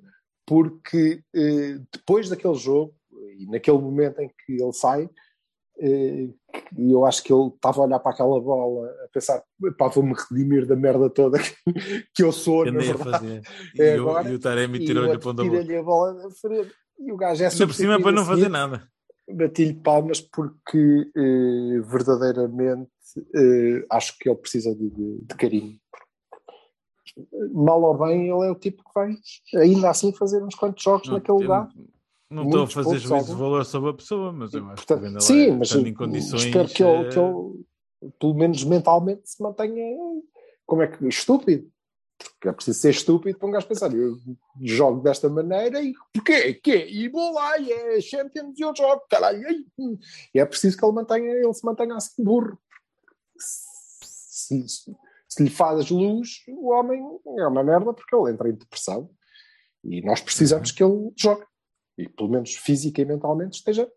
porque 0.45 1.21
eh, 1.35 1.79
depois 1.91 2.27
daquele 2.29 2.55
jogo, 2.55 2.95
e 3.37 3.45
naquele 3.47 3.77
momento 3.77 4.19
em 4.19 4.27
que 4.29 4.53
ele 4.53 4.73
sai, 4.73 5.09
eh, 5.79 6.29
e 6.77 6.91
eu 6.91 7.05
acho 7.05 7.23
que 7.23 7.31
ele 7.33 7.47
estava 7.47 7.81
a 7.81 7.85
olhar 7.85 7.99
para 7.99 8.11
aquela 8.11 8.39
bola 8.39 8.87
a 9.05 9.07
pensar, 9.09 9.43
pá, 9.77 9.87
vou-me 9.87 10.13
redimir 10.29 10.65
da 10.67 10.75
merda 10.75 11.09
toda 11.09 11.39
que, 11.39 11.55
que 12.15 12.23
eu 12.23 12.31
sou, 12.31 12.63
que 12.63 12.71
na 12.71 12.79
verdade. 12.79 13.03
fazer. 13.09 13.41
É 13.79 13.95
e, 13.95 13.99
o- 13.99 14.09
agora, 14.09 14.29
e 14.29 14.33
o 14.35 14.39
Taremi 14.39 14.79
tirou-lhe 14.85 15.09
o 15.11 15.15
a 15.15 15.19
ponta 15.19 15.43
da 15.43 15.49
bola. 15.49 15.79
a 15.79 15.83
bola 15.83 16.13
na 16.13 16.29
frente. 16.31 16.71
E 16.99 17.11
o 17.11 17.17
gajo 17.17 17.43
é 17.43 17.47
Ainda 17.47 17.67
por 17.67 17.73
cima 17.73 17.99
para 17.99 18.11
não 18.11 18.25
fazer 18.25 18.49
nada. 18.49 18.87
Bati-lhe 19.31 19.73
palmas 19.75 20.19
porque 20.19 21.09
eh, 21.15 21.79
verdadeiramente 21.81 22.91
eh, 23.35 23.85
acho 23.89 24.17
que 24.17 24.27
ele 24.29 24.37
precisa 24.37 24.75
de, 24.75 24.89
de- 24.89 25.21
de 25.21 25.35
carinho. 25.35 25.79
Mal 27.53 27.81
ou 27.81 27.97
bem, 27.97 28.23
ele 28.29 28.47
é 28.47 28.51
o 28.51 28.55
tipo 28.55 28.83
que 28.83 28.89
vai 28.93 29.15
ainda 29.55 29.89
assim 29.89 30.11
fazer 30.13 30.43
uns 30.43 30.55
quantos 30.55 30.83
jogos 30.83 31.07
Não, 31.07 31.13
naquele 31.15 31.37
lugar. 31.37 31.69
Não 32.29 32.43
estou 32.45 32.63
a 32.63 32.67
fazer 32.67 32.97
juízo 32.97 33.33
de 33.33 33.39
valor 33.39 33.63
sobre 33.65 33.89
a 33.91 33.93
pessoa, 33.93 34.31
mas 34.33 34.53
eu 34.53 34.67
acho 34.69 34.85
Portanto, 34.85 35.13
que 35.13 35.21
sim, 35.21 35.47
é, 35.49 35.51
mas 35.51 35.67
estando 35.69 35.87
em 35.87 35.93
condições. 35.93 36.43
espero 36.45 36.67
que 36.69 36.83
ele, 36.83 37.05
que 37.09 37.19
eh, 37.19 37.21
ele- 37.21 38.11
pelo 38.19 38.33
menos 38.33 38.63
mentalmente, 38.63 39.29
se 39.29 39.41
mantenha 39.41 39.97
como 40.65 40.81
é 40.81 40.87
que 40.87 41.07
estúpido. 41.07 41.71
Porque 42.17 42.47
é 42.47 42.53
preciso 42.53 42.79
ser 42.79 42.91
estúpido 42.91 43.37
para 43.37 43.47
um 43.47 43.51
gajo 43.51 43.67
pensar, 43.67 43.93
eu 43.93 44.17
jogo 44.61 45.01
desta 45.01 45.27
maneira 45.29 45.81
e 45.81 45.93
porquê? 46.13 46.53
Quê? 46.53 46.85
E 46.89 47.09
vou 47.09 47.33
lá 47.33 47.57
e 47.57 47.71
é 47.71 47.99
Champions 48.01 48.57
e 48.57 48.61
eu 48.61 48.73
jogo, 48.75 49.01
caralho. 49.09 49.41
hum. 49.77 49.97
E 50.33 50.39
é 50.39 50.45
preciso 50.45 50.77
que 50.77 50.85
ele 50.85 50.93
mantenha, 50.93 51.31
ele 51.31 51.53
se 51.53 51.65
mantenha 51.65 51.95
assim 51.95 52.23
burro. 52.23 52.57
Se, 53.37 54.67
se- 54.67 54.95
se 55.27 55.43
lhe 55.43 55.49
faz 55.49 55.89
luz, 55.89 56.43
o 56.47 56.69
homem 56.71 57.01
é 57.39 57.47
uma 57.47 57.63
merda 57.63 57.91
porque 57.93 58.15
ele 58.15 58.31
entra 58.31 58.47
em 58.49 58.53
depressão 58.53 59.09
e 59.83 60.01
nós 60.01 60.21
precisamos 60.21 60.71
que 60.71 60.83
ele 60.83 61.11
jogue. 61.17 61.43
E 61.97 62.07
pelo 62.07 62.29
menos 62.29 62.55
física 62.55 63.01
e 63.01 63.05
mentalmente 63.05 63.57
esteja 63.57 63.89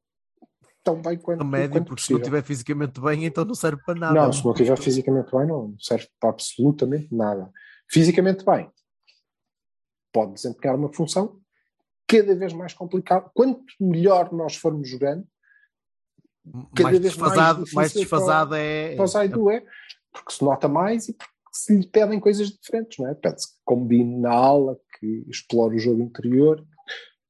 tão 0.82 1.00
bem 1.02 1.18
quanto, 1.18 1.42
A 1.42 1.44
média, 1.44 1.80
quanto 1.80 1.88
porque 1.88 2.02
se 2.02 2.12
não 2.12 2.18
possível. 2.18 2.38
estiver 2.38 2.42
fisicamente 2.46 3.00
bem, 3.00 3.24
então 3.24 3.44
não 3.44 3.54
serve 3.54 3.82
para 3.84 3.98
nada. 3.98 4.14
Não, 4.14 4.32
se 4.32 4.44
não 4.44 4.52
estiver 4.52 4.78
fisicamente 4.78 5.30
bem, 5.32 5.46
não 5.46 5.74
serve 5.78 6.08
para 6.20 6.30
absolutamente 6.30 7.14
nada. 7.14 7.50
Fisicamente 7.90 8.44
bem, 8.44 8.70
pode 10.12 10.34
desempenhar 10.34 10.76
uma 10.76 10.92
função 10.92 11.40
cada 12.06 12.34
vez 12.34 12.52
mais 12.52 12.72
complicada. 12.72 13.30
Quanto 13.34 13.64
melhor 13.80 14.32
nós 14.32 14.56
formos 14.56 14.88
jogando, 14.88 15.26
cada 16.74 16.90
mais 16.90 16.98
vez 16.98 17.16
mais 17.16 17.32
desfasado, 17.32 17.64
mais 17.74 17.92
para- 17.92 18.00
desfasado 18.00 18.54
é. 18.54 18.94
para 18.96 19.04
o 19.04 19.08
Zaidu 19.08 19.50
é, 19.50 19.64
porque 20.12 20.32
se 20.32 20.44
nota 20.44 20.68
mais 20.68 21.08
e 21.08 21.12
porque 21.14 21.32
se 21.52 21.76
lhe 21.76 21.86
pedem 21.86 22.20
coisas 22.20 22.48
diferentes, 22.50 22.98
não 22.98 23.08
é? 23.08 23.14
Pede-se 23.14 23.48
que 23.48 23.58
combine 23.64 24.18
na 24.18 24.32
aula, 24.32 24.78
que 24.98 25.24
explore 25.28 25.76
o 25.76 25.78
jogo 25.78 26.02
interior, 26.02 26.64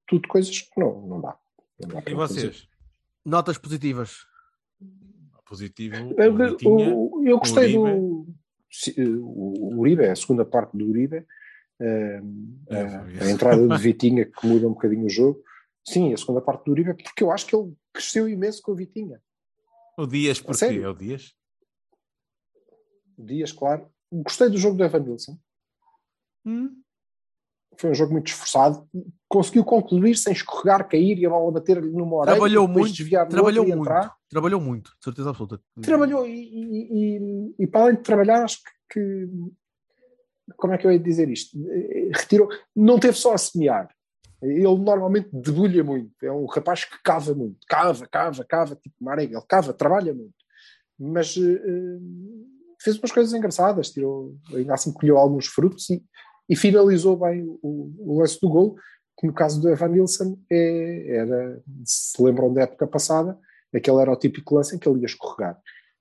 tudo 0.06 0.26
coisas 0.28 0.60
que 0.60 0.80
não, 0.80 1.06
não 1.06 1.20
dá. 1.20 1.38
Não 1.80 1.88
dá 1.88 2.02
para 2.02 2.12
E 2.12 2.16
fazer. 2.16 2.40
vocês? 2.40 2.68
Notas 3.24 3.58
positivas. 3.58 4.18
Positivo. 5.46 5.94
Eu, 6.18 6.34
o 6.34 6.36
Vitinha. 6.36 6.94
o- 6.96 7.22
eu 7.24 7.38
gostei 7.38 7.72
do 7.72 8.26
o 8.98 9.74
o 9.74 9.78
Uribe, 9.80 10.06
a 10.06 10.16
segunda 10.16 10.44
parte 10.44 10.76
do 10.76 10.84
Uribe, 10.86 11.24
eh, 11.80 12.20
É, 12.68 12.80
a- 12.82 12.88
foi 13.04 13.28
a 13.28 13.30
entrada 13.30 13.68
de 13.68 13.76
Vitinha 13.82 14.24
que 14.26 14.46
muda 14.46 14.66
um 14.66 14.72
bocadinho 14.72 15.06
o 15.06 15.10
jogo. 15.10 15.42
Sim, 15.86 16.12
a 16.12 16.16
segunda 16.16 16.40
parte 16.40 16.64
do 16.64 16.72
Uribe, 16.72 16.94
porque 16.94 17.22
eu 17.22 17.30
acho 17.30 17.46
que 17.46 17.54
ele 17.54 17.72
cresceu 17.92 18.28
imenso 18.28 18.60
com 18.62 18.72
o 18.72 18.76
Vitinha. 18.76 19.20
O 19.96 20.06
Dias, 20.06 20.40
porquê? 20.40 20.64
É 20.66 20.88
o 20.88 20.94
Dias? 20.94 21.32
Dias, 23.18 23.52
claro. 23.52 23.88
Gostei 24.12 24.48
do 24.50 24.58
jogo 24.58 24.76
do 24.76 24.84
Evan 24.84 25.00
Nilsson. 25.00 25.38
Foi 27.78 27.90
um 27.90 27.94
jogo 27.94 28.12
muito 28.12 28.28
esforçado. 28.28 28.86
Conseguiu 29.28 29.64
concluir 29.64 30.16
sem 30.16 30.32
escorregar, 30.32 30.88
cair 30.88 31.18
e 31.18 31.26
a 31.26 31.30
bola 31.30 31.52
bater-lhe 31.52 31.90
numa 31.90 32.16
orelha. 32.16 32.36
Trabalhou 32.36 32.68
muito, 32.68 32.94
desviar 32.94 33.28
trabalhou 33.28 33.64
muito. 33.66 33.80
entrar. 33.80 34.14
Trabalhou 34.30 34.60
muito, 34.60 34.90
de 34.98 35.04
certeza 35.04 35.30
absoluta. 35.30 35.60
Trabalhou 35.82 36.26
e, 36.26 36.30
e- 36.32 36.88
e- 36.92 37.54
e 37.60 37.66
para 37.66 37.82
além 37.82 37.96
de 37.96 38.02
trabalhar, 38.02 38.42
acho 38.44 38.58
que, 38.90 39.00
que- 39.00 39.28
como 40.56 40.72
é 40.74 40.78
que 40.78 40.86
eu 40.86 40.92
ia 40.92 40.98
dizer 40.98 41.28
isto? 41.28 41.58
Retirou, 42.14 42.48
não 42.74 42.98
teve 42.98 43.16
só 43.16 43.34
a 43.34 43.38
semear. 43.38 43.88
Ele 44.42 44.62
normalmente 44.62 45.28
debulha 45.32 45.82
muito. 45.82 46.12
É 46.22 46.30
um 46.30 46.44
rapaz 46.46 46.84
que 46.84 47.02
cava 47.02 47.34
muito. 47.34 47.56
Cava, 47.68 48.06
cava, 48.06 48.44
cava, 48.44 48.76
tipo 48.76 48.94
Marega. 49.00 49.36
Ele 49.38 49.46
cava, 49.48 49.72
trabalha 49.72 50.14
muito. 50.14 50.34
Mas 50.98 51.36
eh, 51.36 51.98
fez 52.80 52.96
umas 52.98 53.10
coisas 53.10 53.32
engraçadas. 53.34 53.90
Tirou, 53.90 54.36
ainda 54.54 54.74
assim 54.74 54.92
colheu 54.92 55.16
alguns 55.18 55.46
frutos 55.46 55.88
e, 55.90 56.02
e 56.48 56.54
finalizou 56.54 57.16
bem 57.16 57.44
o, 57.62 57.92
o 57.98 58.18
lance 58.20 58.40
do 58.40 58.48
gol, 58.48 58.76
que 59.18 59.26
no 59.26 59.32
caso 59.32 59.60
do 59.60 59.68
Evan 59.68 59.88
Nilsson 59.88 60.38
é, 60.50 61.16
era, 61.16 61.62
se 61.84 62.22
lembram 62.22 62.52
da 62.52 62.62
época 62.62 62.86
passada, 62.86 63.38
aquele 63.74 64.00
era 64.00 64.12
o 64.12 64.16
típico 64.16 64.54
lance 64.54 64.76
em 64.76 64.78
que 64.78 64.88
ele 64.88 65.00
ia 65.00 65.06
escorregar. 65.06 65.58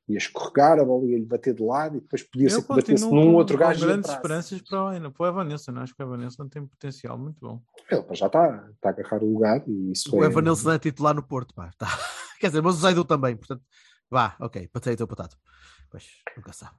Ia 0.08 0.18
escorregar, 0.18 0.80
a 0.80 0.86
bola 0.86 1.06
ia-lhe 1.06 1.26
bater 1.26 1.54
de 1.54 1.64
lado 1.64 1.98
e 1.98 2.02
depois 2.02 2.22
podia 2.22 2.50
ser 2.50 2.58
Eu 2.58 2.62
que 2.62 2.68
batesse 2.68 3.10
num 3.10 3.34
outro 3.34 3.58
gajo 3.58 3.84
e 3.84 3.88
grandes 3.88 4.12
esperanças 4.12 4.62
para 4.62 4.98
o, 4.98 5.12
para 5.12 5.24
o 5.24 5.28
Evanilson. 5.28 5.72
Acho 5.78 5.96
que 5.96 6.04
o 6.04 6.06
Evanilson 6.06 6.48
tem 6.48 6.66
potencial 6.66 7.18
muito 7.18 7.40
bom. 7.40 7.60
Ele 7.90 8.04
já 8.12 8.28
está, 8.28 8.70
está 8.72 8.90
a 8.90 8.92
agarrar 8.92 9.24
o 9.24 9.34
lugar 9.34 9.64
e 9.68 9.92
isso 9.92 10.16
O 10.16 10.24
é... 10.24 10.28
Evan 10.28 10.42
Nilsson 10.42 10.74
é 10.74 10.80
titular 10.80 11.16
no 11.16 11.24
Porto, 11.24 11.56
pá. 11.56 11.72
Tá. 11.78 11.88
Quer 12.40 12.48
dizer, 12.48 12.62
mas 12.62 12.76
o 12.76 12.80
Zaidu 12.80 13.04
também, 13.04 13.36
portanto, 13.36 13.64
vá, 14.10 14.36
ok, 14.40 14.68
potato 14.68 15.02
ou 15.02 15.08
potato. 15.08 15.38
Pois, 15.90 16.06
nunca 16.38 16.54
sabe. 16.54 16.76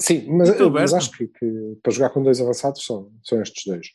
Sim, 0.00 0.28
mas, 0.36 0.50
mas 0.72 0.92
acho 0.94 1.10
que, 1.12 1.28
que 1.28 1.78
para 1.82 1.92
jogar 1.92 2.10
com 2.10 2.22
dois 2.22 2.40
avançados 2.40 2.84
são, 2.84 3.12
são 3.22 3.40
estes 3.40 3.64
dois. 3.64 3.88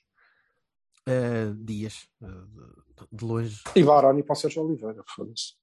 Eh, 1.08 1.54
dias, 1.58 2.08
eh, 2.22 2.28
de- 2.28 3.26
longe. 3.26 3.62
E 3.76 3.84
Varane 3.84 4.24
para 4.24 4.34
o 4.34 4.36
Sérgio 4.36 4.64
Oliveira, 4.64 5.04
foda-se. 5.08 5.56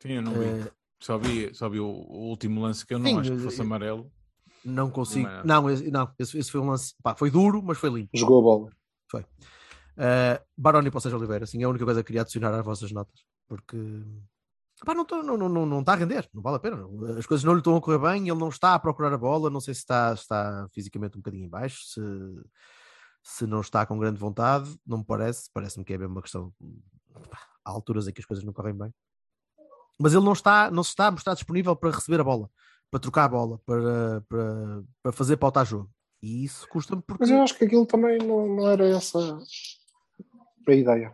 Sim, 0.00 0.12
eu 0.14 0.22
não 0.22 0.32
vi. 0.32 0.46
eh, 0.46 0.70
Só 1.00 1.18
vi, 1.18 1.54
só 1.54 1.68
vi 1.68 1.78
o, 1.80 1.86
o 1.86 2.28
último 2.28 2.60
lance 2.62 2.84
que 2.86 2.94
eu 2.94 2.98
não 2.98 3.10
Sim, 3.10 3.18
acho 3.20 3.32
que 3.32 3.38
fosse 3.38 3.58
eu- 3.60 3.64
amarelo. 3.66 4.12
não 4.64 4.90
consigo. 4.90 5.26
Não 5.28 5.30
é. 5.40 5.44
Não, 5.44 5.70
esse, 5.70 5.90
não 5.90 6.14
esse, 6.18 6.38
esse 6.38 6.50
foi 6.50 6.60
um 6.60 6.70
lance. 6.70 6.94
Pá, 7.02 7.14
foi 7.14 7.30
duro, 7.30 7.62
mas 7.62 7.78
foi 7.78 7.90
limpo. 7.90 8.10
Jogou 8.14 8.38
a 8.40 8.42
bola. 8.42 8.70
Uh, 9.94 10.40
Baroni 10.56 10.90
para 10.90 10.98
o 10.98 11.00
Sérgio 11.02 11.18
Oliveira, 11.18 11.44
assim, 11.44 11.60
é 11.60 11.66
a 11.66 11.68
única 11.68 11.84
coisa 11.84 12.02
que 12.02 12.06
queria 12.06 12.22
adicionar 12.22 12.54
às 12.58 12.64
vossas 12.64 12.90
notas, 12.92 13.20
porque 13.46 13.76
pá, 14.84 14.94
não, 14.94 15.04
tô- 15.04 15.22
não, 15.22 15.36
não, 15.36 15.66
não, 15.66 15.80
está 15.80 15.92
a 15.92 15.96
render, 15.96 16.28
não 16.32 16.42
vale 16.42 16.56
a 16.56 16.60
pena. 16.60 16.84
As 17.18 17.26
coisas 17.26 17.44
não 17.44 17.52
lhe 17.52 17.58
estão 17.60 17.76
a 17.76 17.80
correr 17.80 17.98
bem, 17.98 18.28
ele 18.28 18.38
não 18.38 18.48
está 18.48 18.74
a 18.74 18.78
procurar 18.78 19.12
a 19.12 19.18
bola, 19.18 19.50
não 19.50 19.60
sei 19.60 19.74
se 19.74 19.80
está, 19.80 20.12
está 20.12 20.68
fisicamente 20.72 21.16
um 21.16 21.20
bocadinho 21.20 21.44
em 21.46 21.48
baixo, 21.48 21.82
se, 21.84 22.00
se 23.22 23.46
não 23.46 23.60
está 23.60 23.86
com 23.86 23.98
grande 23.98 24.18
vontade, 24.18 24.76
não 24.86 24.98
me 24.98 25.04
parece, 25.04 25.48
parece-me 25.52 25.84
que 25.84 25.92
é 25.92 25.98
mesmo 25.98 26.14
uma 26.14 26.22
questão. 26.22 26.52
pá, 27.30 27.38
Há 27.64 27.70
alturas 27.70 28.08
em 28.08 28.12
que 28.12 28.20
as 28.20 28.26
coisas 28.26 28.44
não 28.44 28.52
correm 28.52 28.74
bem, 28.76 28.92
mas 29.98 30.12
ele 30.14 30.24
não 30.24 30.32
está, 30.32 30.70
não 30.70 30.82
se 30.82 30.90
está 30.90 31.06
a 31.06 31.10
mostrar 31.12 31.34
disponível 31.34 31.76
para 31.76 31.90
receber 31.92 32.20
a 32.20 32.24
bola, 32.24 32.50
para 32.90 32.98
trocar 33.00 33.24
a 33.24 33.28
bola, 33.28 33.58
para, 33.64 34.20
para, 34.28 34.82
para 35.02 35.12
fazer 35.12 35.36
pautar 35.36 35.64
jogo. 35.64 35.88
E 36.20 36.44
isso 36.44 36.68
custa-me 36.68 37.02
porque 37.02 37.22
Mas 37.22 37.30
eu 37.30 37.40
acho 37.42 37.56
que 37.56 37.64
aquilo 37.64 37.86
também 37.86 38.18
não, 38.18 38.48
não 38.56 38.68
era 38.68 38.84
essa 38.88 39.18
a 40.68 40.72
ideia. 40.72 41.10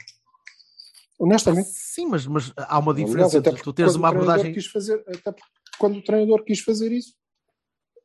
Honestamente. 1.18 1.68
Sim, 1.70 2.06
mas, 2.06 2.26
mas 2.26 2.52
há 2.56 2.78
uma 2.78 2.94
diferença 2.94 3.38
entre 3.38 3.56
tu 3.56 3.72
teres 3.72 3.96
uma 3.96 4.08
o 4.08 4.12
treinador 4.12 4.34
abordagem. 4.34 4.54
Quis 4.54 4.66
fazer, 4.66 5.02
até 5.08 5.32
porque 5.32 5.42
quando 5.78 5.98
o 5.98 6.02
treinador 6.02 6.44
quis 6.44 6.60
fazer 6.60 6.92
isso, 6.92 7.14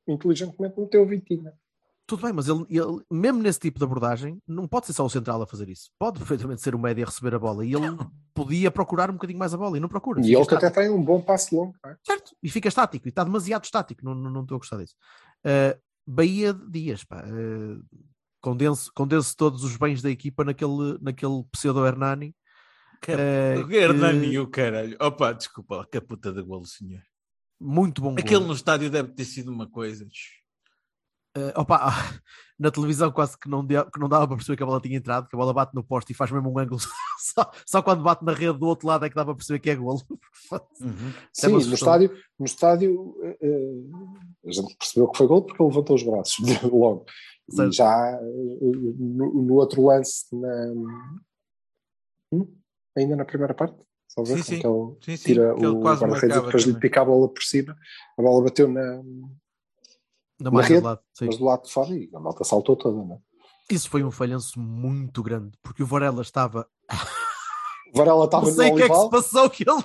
inteligentemente 0.07 0.80
meteu 0.80 1.03
o 1.03 1.07
Vitinha. 1.07 1.53
Tudo 2.05 2.24
bem, 2.24 2.34
mas 2.34 2.49
ele, 2.49 2.66
ele, 2.70 3.01
mesmo 3.09 3.41
nesse 3.41 3.59
tipo 3.59 3.80
de 3.80 3.86
abordagem, 3.86 4.38
não 4.45 4.68
pode 4.68 4.88
ser 4.88 4.93
só 4.93 5.05
o 5.05 5.09
central 5.09 5.41
a 5.41 5.47
fazer 5.47 5.70
isso. 5.70 5.89
Pode 5.97 6.20
perfeitamente 6.20 6.61
ser 6.61 6.76
o 6.76 6.80
médio 6.80 7.03
a 7.03 7.07
receber 7.07 7.34
a 7.34 7.39
bola. 7.39 7.66
E 7.66 7.74
ele 7.74 7.97
podia 8.34 8.70
procurar 8.70 9.09
um 9.09 9.14
bocadinho 9.14 9.39
mais 9.39 9.53
a 9.53 9.57
bola 9.57 9.78
e 9.78 9.80
não 9.80 9.88
procura. 9.88 10.20
E 10.20 10.36
ele 10.36 10.45
que 10.45 10.55
até 10.55 10.70
tem 10.70 10.89
um 10.89 11.01
bom 11.01 11.22
passe 11.22 11.55
longo. 11.55 11.74
é? 11.86 11.95
Certo, 12.05 12.36
e 12.43 12.49
fica 12.49 12.68
estático, 12.68 13.07
e 13.07 13.09
está 13.09 13.24
demasiado 13.24 13.64
estático, 13.64 14.03
não, 14.03 14.14
não, 14.14 14.30
não 14.30 14.41
estou 14.41 14.55
a 14.55 14.59
gostar 14.59 14.78
disso. 14.78 14.95
Uh, 15.45 15.80
Bahia 16.05 16.53
Dias, 16.53 17.05
pá, 17.05 17.24
uh, 17.24 17.82
condense, 18.41 18.91
condense 18.91 19.34
todos 19.34 19.64
os 19.64 19.78
bens 19.78 20.01
da 20.01 20.09
equipa 20.09 20.43
naquele, 20.43 20.97
naquele 21.01 21.43
pseudo 21.51 21.86
Hernani. 21.88 22.36
Que, 23.04 23.12
eh, 23.12 23.56
o 23.58 23.70
Hernani, 23.72 24.30
que- 24.30 24.39
o 24.39 24.47
caralho. 24.47 24.95
Opa, 25.01 25.34
desculpa, 25.34 25.86
que 25.91 25.99
puta 25.99 26.32
de 26.32 26.41
golo, 26.41 26.66
senhor. 26.66 27.01
Muito 27.60 28.01
bom. 28.01 28.14
Aquele 28.14 28.36
golo. 28.36 28.47
no 28.47 28.54
estádio 28.54 28.89
deve 28.89 29.10
ter 29.12 29.26
sido 29.26 29.51
uma 29.51 29.70
coisa. 29.70 30.08
Uh, 31.36 31.51
opa, 31.60 31.80
na 32.60 32.70
televisão 32.72 33.12
quase 33.12 33.38
que 33.38 33.49
não, 33.49 33.66
deu- 33.66 33.89
que 33.89 33.99
não 33.99 34.08
dava 34.08 34.28
para 34.28 34.38
perceber 34.38 34.56
que 34.56 34.64
a 34.64 34.66
bola 34.66 34.80
tinha 34.80 34.97
entrado, 34.97 35.28
que 35.28 35.36
a 35.36 35.38
bola 35.39 35.51
bate 35.54 35.74
no 35.76 35.84
poste 35.84 36.12
e 36.12 36.16
faz 36.16 36.32
mesmo 36.32 36.49
um 36.49 36.58
ângulo. 36.60 36.80
Só, 37.20 37.51
só 37.66 37.82
quando 37.82 38.04
bate 38.04 38.24
na 38.26 38.34
rede 38.34 38.58
do 38.60 38.66
outro 38.68 38.86
lado 38.88 39.06
é 39.06 39.10
que 39.10 39.16
dá 39.16 39.24
para 39.26 39.34
perceber 39.36 39.60
que 39.60 39.70
é 39.70 39.76
golo. 39.76 40.01
Uhum. 40.82 41.10
É 41.10 41.14
Sim, 41.34 41.51
no 41.54 41.60
estádio, 41.74 42.12
no 42.38 42.45
estádio 42.45 43.16
eh, 43.24 43.38
a 44.45 44.51
gente 44.51 44.76
percebeu 44.78 45.08
que 45.10 45.18
foi 45.18 45.26
gol 45.28 45.41
porque 45.41 45.62
ele 45.64 45.70
levantou 45.70 45.95
os 45.95 46.04
braços 46.04 46.36
logo. 46.64 47.06
E 47.49 47.56
Certo. 47.56 47.72
já 47.74 48.12
eh, 48.22 48.58
no, 48.99 49.41
no 49.41 49.54
outro 49.56 49.86
lance, 49.86 50.26
na, 50.36 50.74
Hum? 52.34 52.47
Ainda 52.98 53.16
na 53.16 53.26
primeira 53.26 53.54
parte, 53.54 53.76
só 54.08 54.24
ver 54.24 54.44
Sim, 54.44 54.62
como 54.62 54.96
sim. 54.98 55.08
ele 55.08 55.18
Sim, 55.18 55.18
sim, 55.18 55.24
tira 55.34 55.54
ele 55.58 55.68
o 55.68 55.80
guarda-redes 55.82 56.24
e 56.24 56.41
depois 56.41 56.64
lhe 56.64 56.74
também. 56.74 56.80
pica 56.80 57.02
a 57.02 57.06
bola 57.06 57.28
por 57.30 57.44
cima. 57.44 57.76
A 58.18 58.22
bola 58.22 58.44
bateu 58.44 58.68
na, 58.68 59.02
Na 60.39 60.52
marca 60.52 60.68
rede, 60.70 60.82
de 60.82 60.86
lado. 60.86 61.02
sim. 61.18 61.26
mas 61.26 61.38
do 61.38 61.46
lado 61.46 61.64
de 61.66 61.72
fora 61.72 61.89
e 61.96 62.10
a 62.14 62.20
malta 62.20 62.44
saltou 62.44 62.76
toda. 62.76 62.98
Não 63.04 63.16
é? 63.16 63.20
Isso 63.74 63.89
foi 63.89 64.04
um 64.04 64.12
falhanço 64.12 64.60
muito 64.60 65.24
grande, 65.24 65.58
porque 65.64 65.82
o 65.84 65.86
Varela 65.86 66.22
estava. 66.22 66.68
O 67.94 67.98
Varela 67.98 68.26
estava 68.26 68.46
Não 68.48 68.54
sei 68.54 68.72
o 68.72 68.76
que 68.76 68.84
é 68.84 68.89
que 68.89 68.96
se 68.96 69.10
passou 69.10 69.50
que 69.50 69.64
ele. 69.68 69.84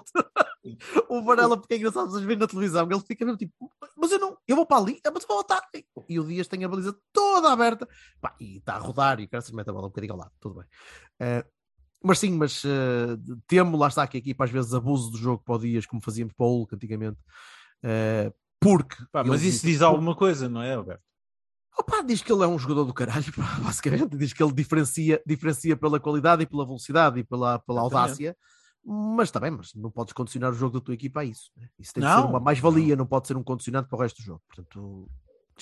o 1.08 1.22
Varela, 1.22 1.56
porque 1.56 1.74
é 1.74 1.76
engraçado 1.78 2.10
vocês 2.10 2.22
verem 2.24 2.38
na 2.40 2.46
televisão, 2.46 2.86
ele 2.90 3.00
fica 3.00 3.24
mesmo 3.24 3.38
tipo, 3.38 3.70
mas 3.96 4.10
eu 4.12 4.18
não, 4.18 4.36
eu 4.46 4.56
vou 4.56 4.66
para 4.66 4.78
ali, 4.82 5.00
mas 5.12 5.22
eu 5.22 5.28
vou 5.28 5.40
estar. 5.40 5.62
E 6.08 6.18
o 6.20 6.24
Dias 6.24 6.48
tem 6.48 6.64
a 6.64 6.68
baliza 6.68 6.94
toda 7.12 7.50
aberta 7.52 7.88
Pá, 8.20 8.34
e 8.40 8.58
está 8.58 8.74
a 8.74 8.78
rodar 8.78 9.20
e 9.20 9.24
o 9.24 9.28
cara 9.28 9.40
se 9.40 9.54
mete 9.54 9.70
a 9.70 9.72
bola 9.72 9.86
um 9.86 9.90
bocadinho 9.90 10.12
ao 10.14 10.18
lado, 10.18 10.32
tudo 10.40 10.56
bem. 10.56 10.64
Eh, 11.20 11.44
mas 12.02 12.18
sim, 12.18 12.30
mas 12.32 12.62
eh, 12.64 13.16
temo, 13.46 13.76
lá 13.76 13.88
está 13.88 14.06
que 14.06 14.16
a 14.16 14.20
equipa 14.20 14.44
às 14.44 14.50
vezes 14.50 14.72
abuso 14.74 15.10
do 15.10 15.18
jogo 15.18 15.42
para 15.44 15.54
o 15.54 15.58
Dias, 15.58 15.86
como 15.86 16.00
fazíamos 16.02 16.32
para 16.34 16.46
o 16.46 16.48
Hulk 16.58 16.74
antigamente, 16.74 17.18
eh, 17.82 18.32
porque. 18.60 18.96
Pá, 19.12 19.22
mas 19.24 19.42
isso 19.42 19.66
diz 19.66 19.82
alguma 19.82 20.14
coisa, 20.14 20.48
não 20.48 20.62
é, 20.62 20.74
Alberto? 20.74 21.02
Opa, 21.78 22.02
diz 22.02 22.22
que 22.22 22.32
ele 22.32 22.42
é 22.42 22.46
um 22.46 22.58
jogador 22.58 22.84
do 22.84 22.92
caralho, 22.92 23.24
pá, 23.36 23.60
basicamente. 23.62 24.16
Diz 24.16 24.32
que 24.32 24.42
ele 24.42 24.52
diferencia, 24.52 25.22
diferencia 25.24 25.76
pela 25.76 26.00
qualidade 26.00 26.42
e 26.42 26.46
pela 26.46 26.66
velocidade 26.66 27.20
e 27.20 27.24
pela, 27.24 27.58
pela 27.60 27.80
audácia 27.80 28.36
Mas 28.84 29.28
está 29.28 29.38
bem, 29.38 29.52
mas 29.52 29.72
não 29.74 29.90
podes 29.90 30.12
condicionar 30.12 30.50
o 30.50 30.54
jogo 30.54 30.80
da 30.80 30.84
tua 30.84 30.94
equipa 30.94 31.20
a 31.20 31.24
isso. 31.24 31.50
né? 31.56 31.68
Isso 31.78 31.92
tem 31.92 32.02
que 32.02 32.08
Não, 32.08 32.22
ser 32.22 32.28
uma 32.28 32.40
mais-valia, 32.40 32.96
não 32.96 33.06
pode 33.06 33.28
ser 33.28 33.36
um 33.36 33.44
condicionante 33.44 33.88
para 33.88 33.96
o 33.96 34.00
resto 34.00 34.16
do 34.16 34.24
jogo. 34.24 34.42
Portanto, 34.48 35.08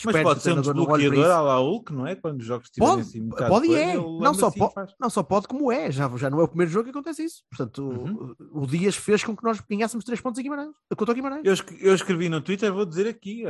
Mas 0.05 0.23
pode 0.23 0.43
ser 0.43 0.53
um 0.53 0.61
desbloqueador 0.61 1.31
à 1.31 1.41
la 1.41 1.59
Hulk, 1.59 1.93
não 1.93 2.07
é? 2.07 2.15
Quando 2.15 2.41
os 2.41 2.47
jogos 2.47 2.67
estiverem 2.67 2.97
Pode, 2.97 3.09
assim 3.09 3.23
um 3.23 3.29
bocado 3.29 3.51
pode 3.51 3.67
e 3.69 3.75
é. 3.75 3.95
Não 3.97 4.35
só, 4.35 4.49
e 4.55 4.59
pode, 4.59 4.75
faz. 4.75 4.95
não 5.01 5.09
só 5.11 5.23
pode, 5.23 5.49
como 5.49 5.73
é. 5.73 5.91
Já, 5.91 6.11
já 6.17 6.29
não 6.29 6.41
é 6.41 6.45
o 6.45 6.49
primeiro 6.49 6.71
jogo 6.71 6.85
que 6.85 6.91
acontece 6.91 7.25
isso. 7.25 7.43
Portanto, 7.51 7.83
Uhum. 7.83 8.35
o, 8.53 8.63
o 8.63 8.67
Dias 8.67 8.95
fez 8.97 9.25
com 9.25 9.35
que 9.37 9.43
nós 9.45 9.61
ganhássemos 9.61 10.05
três 10.05 10.21
pontos 10.21 10.39
em 10.39 10.43
Guimarães. 10.43 10.75
Contra 10.97 11.13
o 11.13 11.15
Guimarães. 11.15 11.43
Eu, 11.45 11.55
eu 11.81 11.95
escrevi 11.95 12.29
no 12.29 12.41
Twitter, 12.41 12.73
vou 12.73 12.85
dizer 12.85 13.07
aqui, 13.07 13.45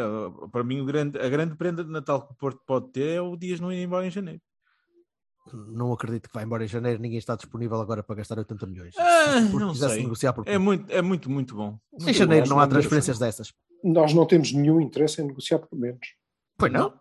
para 0.52 0.62
mim 0.62 0.80
o 0.80 0.84
grande, 0.84 1.18
a 1.18 1.28
grande 1.28 1.56
prenda 1.56 1.82
de 1.82 1.90
Natal 1.90 2.26
que 2.26 2.32
o 2.32 2.36
Porto 2.36 2.60
pode 2.66 2.88
ter 2.92 3.16
é 3.16 3.20
o 3.20 3.36
Dias 3.36 3.58
não 3.60 3.72
ir 3.72 3.82
embora 3.82 4.06
em 4.06 4.10
janeiro. 4.10 4.40
Não 5.52 5.92
acredito 5.92 6.28
que 6.28 6.34
vai 6.34 6.44
embora 6.44 6.64
em 6.64 6.68
janeiro. 6.68 7.00
Ninguém 7.00 7.18
está 7.18 7.36
disponível 7.36 7.80
agora 7.80 8.02
para 8.02 8.16
gastar 8.16 8.36
80 8.38 8.66
milhões. 8.66 8.94
Ah, 8.98 9.40
não 9.40 9.72
quisesse 9.72 9.94
sei. 9.94 10.02
negociar 10.02 10.32
por 10.32 10.46
É 10.46 10.58
muito, 10.58 10.90
é 10.92 11.00
muito, 11.00 11.30
muito 11.30 11.54
bom. 11.54 11.78
Em 12.04 12.12
janeiro 12.12 12.46
nós 12.46 12.50
não 12.50 12.60
há 12.60 12.66
transferências 12.66 13.18
dessas. 13.18 13.52
Nós 13.84 14.12
não 14.12 14.26
temos 14.26 14.52
nenhum 14.52 14.80
interesse 14.80 15.22
em 15.22 15.26
negociar 15.26 15.60
por 15.60 15.78
menos. 15.78 16.00
Pois 16.56 16.72
não. 16.72 16.98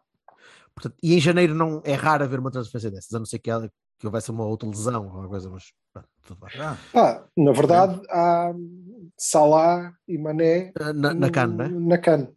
Portanto, 0.74 0.97
e 1.01 1.14
em 1.16 1.20
janeiro 1.22 1.56
não 1.56 1.82
é 1.86 1.93
raro 1.93 2.24
haver 2.24 2.39
uma 2.39 2.51
transferência 2.51 2.91
dessas, 2.91 3.14
a 3.14 3.20
não 3.20 3.26
ser 3.26 3.39
que, 3.39 3.49
ela- 3.49 3.72
que 3.97 4.06
houvesse 4.06 4.30
uma 4.30 4.45
outra 4.45 4.68
lesão 4.68 5.03
ou 5.03 5.08
alguma 5.10 5.30
coisa, 5.30 5.49
mas 5.49 5.72
pronto, 5.93 6.10
tudo 6.24 6.39
bem. 6.41 6.62
Ah, 6.62 6.78
Pá, 6.91 7.28
na 7.38 7.51
verdade, 7.53 8.01
há 8.10 8.51
Salah 9.18 9.93
e 10.08 10.18
Mané 10.18 10.74
Ah, 10.80 10.91
Na, 10.91 11.14
na 11.14 11.30
CAN, 11.30 11.47
não 11.47 11.66
é? 11.66 11.70
na 11.70 11.97
CAN. 11.97 12.28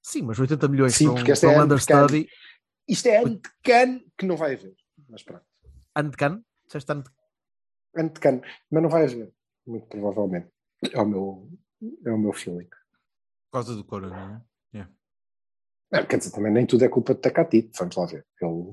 Sim, 0.00 0.22
mas 0.22 0.38
80 0.38 0.68
milhões 0.68 0.94
Sim, 0.94 1.06
para 1.06 1.12
um, 1.12 1.16
porque 1.16 1.32
esta 1.32 1.46
para 1.48 1.56
é 1.56 1.58
um 1.58 1.62
understudy. 1.64 2.28
Isto 2.86 3.06
é 3.08 3.16
ano 3.16 3.36
de 3.36 3.50
CAN 3.64 4.00
que 4.16 4.26
não 4.26 4.36
vai 4.36 4.54
haver. 4.54 4.76
Mas 5.08 5.22
pronto, 5.22 5.44
Ano 5.96 6.10
de 6.10 6.16
CAN? 6.16 6.44
Disseste 6.66 6.92
ano 6.92 7.02
de 7.02 7.10
ano 8.00 8.10
de 8.10 8.20
CAN. 8.20 8.40
Mas 8.70 8.82
não 8.82 8.90
vai 8.90 9.04
haver, 9.04 9.32
muito 9.66 9.86
provavelmente. 9.88 10.48
É 10.92 11.00
o 11.00 11.06
meu, 11.06 11.48
é 12.06 12.12
o 12.12 12.18
meu 12.18 12.32
feeling. 12.32 12.68
por 12.68 13.52
causa 13.52 13.74
do 13.74 13.84
Corona, 13.84 14.26
não 14.28 14.36
é? 14.36 14.42
Não, 15.94 16.04
quer 16.06 16.18
dizer, 16.18 16.32
também 16.32 16.52
nem 16.52 16.66
tudo 16.66 16.84
é 16.84 16.88
culpa 16.88 17.14
de 17.14 17.20
Tacatito, 17.20 17.70
vamos 17.78 17.94
lá 17.96 18.04
ver. 18.06 18.26
Ele 18.42 18.72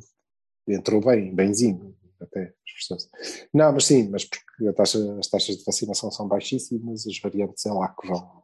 entrou 0.78 1.00
bem, 1.02 1.34
benzinho, 1.34 1.96
até 2.20 2.54
esforçou-se. 2.66 3.48
Não, 3.54 3.72
mas 3.72 3.86
sim, 3.86 4.10
mas 4.10 4.26
porque 4.26 4.74
taxa- 4.74 5.18
as 5.20 5.28
taxas 5.28 5.58
de 5.58 5.64
vacinação 5.64 6.10
são 6.12 6.28
baixíssimas, 6.28 7.06
as 7.06 7.20
variantes 7.20 7.64
é 7.66 7.72
lá 7.72 7.90
que 7.90 8.08
vão 8.08 8.42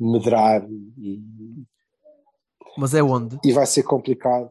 medrar 0.00 0.66
e, 0.98 1.22
Mas 2.78 2.94
é 2.94 3.02
onde? 3.02 3.38
e 3.44 3.52
vai 3.52 3.66
ser 3.66 3.82
complicado, 3.82 4.50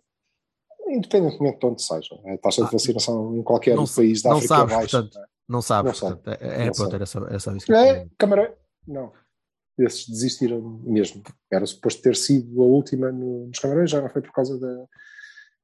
independentemente 0.88 1.58
de 1.60 1.66
onde 1.66 1.82
seja. 1.84 2.16
A 2.26 2.38
taxa 2.38 2.62
de 2.62 2.68
Ah, 2.68 2.72
vacinação 2.72 3.36
em 3.36 3.44
qualquer 3.44 3.76
não- 3.76 3.88
país 3.88 4.22
da 4.22 4.30
não 4.30 4.38
África 4.38 4.56
sabes, 4.56 4.74
é 4.74 4.78
baixa. 4.78 5.02
portanto. 5.04 5.28
Não 5.50 5.62
sabes, 5.62 6.02
Não 6.02 6.10
portanto, 6.10 6.42
é, 6.42 6.48
é, 6.48 6.66
Não 6.66 6.74
pronto, 6.74 6.90
sei. 6.90 6.96
era 6.96 7.06
só, 7.06 7.20
era 7.26 7.40
só 7.40 7.52
isso 7.56 7.66
que 7.66 7.72
eu 7.72 7.76
É, 7.76 7.90
é? 8.00 8.58
Não. 8.88 9.12
Esses 9.80 10.08
desistiram 10.08 10.62
mesmo. 10.84 11.24
Era 11.52 11.66
suposto 11.66 12.02
ter 12.02 12.16
sido 12.16 12.62
a 12.62 12.66
última 12.66 13.12
no- 13.12 13.48
nos 13.48 13.58
Camarões, 13.60 13.90
já 13.90 14.02
não 14.02 14.10
foi 14.10 14.22
por 14.22 14.32
causa 14.32 14.60
da. 14.60 14.86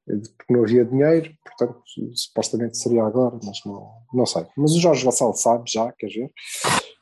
de- 0.07 0.30
porque 0.30 0.51
não 0.53 0.64
havia 0.64 0.84
dinheiro, 0.84 1.32
portanto, 1.45 1.84
supostamente 2.16 2.78
seria 2.78 3.03
agora, 3.03 3.38
mas 3.43 3.60
não, 3.66 3.91
não 4.14 4.26
sei. 4.26 4.45
Mas 4.57 4.72
o 4.72 4.80
Jorge 4.80 5.05
Vassal 5.05 5.34
sabe 5.36 5.64
já, 5.68 5.91
quer 5.91 6.07
ver? 6.07 6.32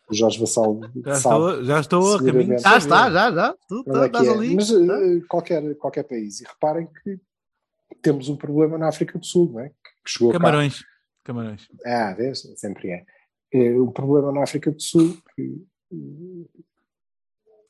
O 0.10 0.14
Jorge 0.14 0.40
Vassal 0.40 0.80
Já 1.06 1.16
sabe 1.16 1.36
estou, 1.46 1.64
já 1.66 1.80
estou 1.80 2.16
a 2.16 2.24
caminho. 2.24 2.60
Já 2.60 2.78
está, 2.78 3.10
já, 3.12 3.32
já. 3.32 3.56
Tu 3.70 3.84
qual 3.86 4.04
é 4.04 4.08
estás 4.08 4.28
é. 4.28 4.32
ali. 4.32 4.56
Mas 4.56 4.68
tá? 4.70 4.76
eh, 4.76 5.22
qualquer, 5.30 5.76
qualquer 5.76 6.04
país. 6.04 6.42
E 6.42 6.46
reparem 6.46 6.88
que 7.04 7.20
temos 8.02 8.28
um 8.30 8.36
problema 8.36 8.78
na 8.78 8.90
África 8.90 9.18
do 9.18 9.26
Sul, 9.26 9.52
não 9.54 9.62
é? 9.62 9.70
Que 9.70 9.76
chegou 10.12 10.32
cá. 10.32 10.38
Camarões. 10.40 10.84
Camarões. 11.24 11.68
Ah, 11.86 12.14
vês? 12.14 12.42
Sempre 12.58 12.90
é. 12.92 13.06
É 13.54 13.80
um 13.80 13.92
problema 13.92 14.32
na 14.32 14.44
África 14.44 14.70
do 14.72 14.82
Sul 14.82 15.18
que 15.36 15.66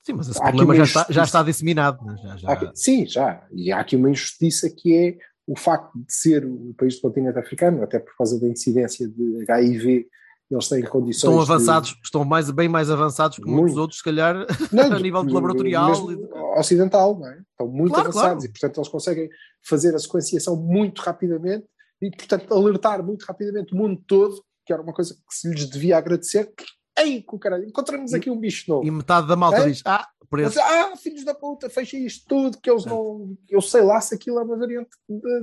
Sim, 0.07 0.13
mas 0.13 0.29
esse 0.29 0.39
Há 0.41 0.43
problema 0.53 0.73
já 0.75 0.83
está, 0.83 1.05
já 1.09 1.23
está 1.23 1.43
disseminado. 1.43 2.01
né? 2.05 2.15
Já, 2.23 2.37
já- 2.37 2.51
aqui- 2.53 2.71
sim, 2.73 3.05
já. 3.05 3.45
E 3.51 3.71
há 3.73 3.79
aqui 3.81 3.95
uma 3.97 4.09
injustiça 4.09 4.69
que 4.69 4.95
é 4.95 5.17
o 5.45 5.57
facto 5.57 5.91
de 5.97 6.05
ser 6.13 6.45
um 6.45 6.73
país 6.77 6.95
do 6.95 7.01
continente 7.01 7.37
africano, 7.37 7.83
até 7.83 7.99
por 7.99 8.15
causa 8.17 8.39
da 8.39 8.47
incidência 8.47 9.05
de 9.07 9.43
HIV, 9.49 10.07
eles 10.49 10.69
têm 10.69 10.81
condições. 10.83 11.29
Estão 11.33 11.43
de- 11.45 11.51
avançados, 11.51 11.95
estão 12.01 12.23
mais, 12.23 12.49
bem 12.51 12.69
mais 12.69 12.89
avançados 12.89 13.35
que 13.37 13.43
muitos 13.45 13.71
Muito. 13.71 13.81
outros, 13.81 13.99
se 13.99 14.03
calhar, 14.05 14.45
Não, 14.71 14.93
a 14.93 14.99
nível 14.99 15.25
de 15.25 15.33
laboratorial 15.33 16.07
de- 16.07 16.17
ocidental, 16.57 17.19
não 17.19 17.27
é? 17.27 17.39
Estão 17.51 17.67
muito 17.67 17.93
Claro, 17.93 18.09
avançados 18.09 18.43
claro. 18.43 18.45
e, 18.45 18.49
portanto, 18.49 18.77
eles 18.77 18.87
conseguem 18.89 19.29
fazer 19.67 19.93
a 19.93 19.99
sequenciação 19.99 20.55
muito 20.55 21.01
rapidamente 21.01 21.65
e, 22.01 22.09
portanto, 22.11 22.53
alertar 22.53 23.03
muito 23.03 23.23
rapidamente 23.25 23.73
o 23.73 23.77
mundo 23.77 24.01
todo, 24.07 24.41
que 24.65 24.71
era 24.71 24.81
uma 24.81 24.93
coisa 24.93 25.13
que 25.13 25.35
se 25.35 25.49
lhes 25.49 25.69
devia 25.69 25.97
agradecer. 25.97 26.49
Ei, 26.97 27.23
caralho, 27.39 27.65
encontramos 27.65 28.13
aqui 28.13 28.29
um 28.29 28.39
bicho 28.39 28.69
novo. 28.69 28.85
e 28.85 28.91
metade 28.91 29.27
da 29.27 29.35
malta 29.35 29.59
É? 29.59 29.69
diz: 29.69 29.81
Ah, 29.85 30.07
ah, 30.33 30.95
filhos 30.97 31.23
da 31.23 31.33
puta, 31.33 31.69
fecha 31.69 31.97
isto 31.97 32.25
tudo, 32.27 32.57
que 32.57 32.69
eles 32.69 32.85
não. 32.85 33.37
Eu 33.47 33.61
sei 33.61 33.81
lá 33.81 34.01
se 34.01 34.15
aquilo 34.15 34.39
é 34.39 34.43
uma 34.43 34.57
variante 34.57 34.89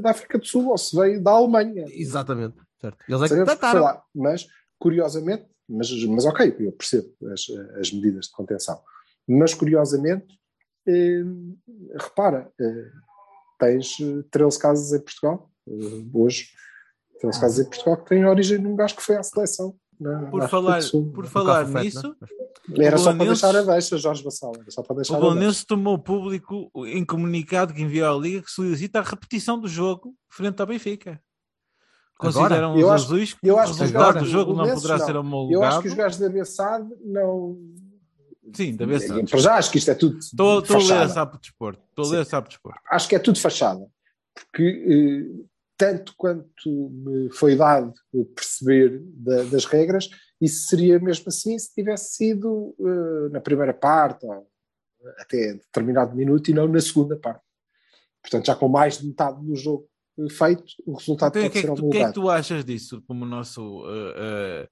da, 0.01 0.11
África 0.11 0.39
do 0.39 0.47
Sul 0.47 0.69
ou 0.69 0.77
se 0.77 0.95
veio 0.97 1.23
da 1.23 1.31
Alemanha. 1.31 1.85
Exatamente, 1.89 2.57
certo. 2.81 2.99
Eles 3.09 3.23
é 3.23 3.29
que 3.29 3.45
trataram. 3.45 3.83
lá. 3.83 4.03
Mas, 4.15 4.47
curiosamente, 4.79 5.47
mas, 5.69 5.91
mas 6.07 6.25
ok, 6.27 6.55
eu 6.59 6.73
percebo 6.73 7.09
as, 7.33 7.47
as 7.79 7.93
medidas 7.93 8.27
de 8.27 8.33
contenção. 8.33 8.81
Mas, 9.27 9.55
curiosamente, 9.55 10.39
eh, 10.87 11.23
repara, 11.99 12.53
eh, 12.61 12.91
tens 13.59 13.97
eh, 14.01 14.23
13 14.31 14.59
casos 14.59 14.93
em 14.93 15.01
Portugal, 15.01 15.51
eh, 15.67 16.05
hoje, 16.13 16.49
13 17.21 17.41
casos 17.41 17.59
em 17.61 17.71
Portugal 17.71 17.97
que 17.97 18.09
têm 18.11 18.27
origem 18.27 18.59
num 18.59 18.77
gajo 18.77 18.97
que 18.97 19.03
foi 19.03 19.17
à 19.17 19.23
seleção. 19.23 19.75
Na, 20.01 20.27
Por 20.31 20.49
falar, 20.49 20.81
por 20.91 21.25
No 21.25 21.31
falar 21.31 21.67
Fete, 21.67 21.85
nisso, 21.85 22.17
né? 22.21 22.87
Era 22.87 22.97
o 22.97 22.99
só 22.99 23.15
para 23.15 23.25
deixar 23.27 23.55
a 23.57 23.63
deixa, 23.63 23.97
Jorge 23.99 24.23
Vassal, 24.25 24.53
era 24.59 24.71
só 24.71 24.83
para 24.83 24.97
deixar 24.97 25.15
o 25.15 25.17
a 25.17 25.21
deixa. 25.21 25.35
Belenenses 25.35 25.65
tomou 25.65 25.99
público 25.99 26.71
em 26.87 27.05
comunicado 27.05 27.73
que 27.75 27.83
enviou 27.83 28.17
à 28.17 28.21
Liga 28.21 28.43
que 28.43 28.51
solicita 28.51 28.99
a 28.99 29.03
repetição 29.03 29.59
do 29.61 29.69
jogo 29.69 30.15
frente 30.29 30.61
ao 30.61 30.67
Benfica. 30.67 31.21
Consideram 32.19 32.79
Eu 32.79 32.87
os 32.87 32.93
acho- 32.93 33.05
azuis 33.07 33.35
que 33.35 33.39
eu 33.49 33.57
o 33.57 33.59
acho 33.59 33.75
resultado 33.75 34.21
do 34.21 34.27
jogo 34.27 34.53
não 34.55 34.73
poderá 34.75 34.99
não. 34.99 35.07
ser 35.07 35.15
Eu 35.15 35.21
homologado. 35.21 35.65
acho 35.65 35.83
que 35.83 35.89
os 35.89 35.95
gajos 35.95 36.19
da 36.19 36.29
Bessade 36.29 36.89
não. 37.05 37.59
Sim, 38.55 38.77
da 38.77 38.87
Bessade. 38.87 39.31
Para 39.31 39.39
já 39.41 39.55
acho 39.57 39.71
que 39.71 39.79
isto 39.79 39.91
é 39.91 39.95
tudo. 39.95 40.19
Estou 40.19 40.61
estou 40.61 40.77
a 40.77 40.83
ler 40.85 41.03
a 41.03 41.09
Sapo 41.09 41.39
Desporto. 41.39 41.83
Estou 41.91 42.05
a 42.05 42.09
ler 42.09 42.21
a 42.21 42.25
Sapo 42.25 42.49
Desporto. 42.49 42.81
Acho 42.91 43.09
que 43.09 43.17
é 43.17 43.19
tudo 43.19 43.39
fachada. 43.41 43.85
Porque, 44.35 44.63
eh, 44.63 45.45
tanto 45.77 46.15
quanto 46.17 46.91
me 46.91 47.31
foi 47.31 47.57
dado 47.57 47.93
perceber 48.35 49.01
da- 49.17 49.45
das 49.45 49.65
regras, 49.65 50.09
isso 50.41 50.69
seria 50.69 50.99
mesmo 50.99 51.25
assim 51.29 51.59
se 51.59 51.75
tivesse 51.75 52.15
sido 52.15 52.75
eh, 52.81 53.29
na 53.31 53.41
primeira 53.41 53.75
parte, 53.75 54.25
ou 54.27 54.47
até 55.19 55.55
determinado 55.55 56.15
minuto, 56.15 56.51
e 56.51 56.55
não 56.55 56.69
na 56.69 56.81
segunda 56.81 57.17
parte. 57.17 57.43
Portanto, 58.23 58.47
já 58.47 58.55
com 58.57 58.69
mais 58.69 58.99
de 58.99 59.07
metade 59.07 59.45
do 59.45 59.55
jogo 59.55 59.89
feito, 60.31 60.65
o 60.87 60.95
resultado 60.95 61.37
Então, 61.37 61.43
pode 61.43 61.53
que, 61.53 61.59
é 61.59 61.63
ser 61.63 61.71
que 61.71 61.77
tu, 61.77 61.87
o 61.87 61.91
que 61.91 61.99
é 61.99 62.07
que 62.07 62.13
tu 62.15 62.31
achas 62.31 62.65
disso 62.65 63.03
como 63.07 63.25
o 63.25 63.29
nosso 63.29 63.83
uh, 63.83 63.85
uh, 63.85 64.69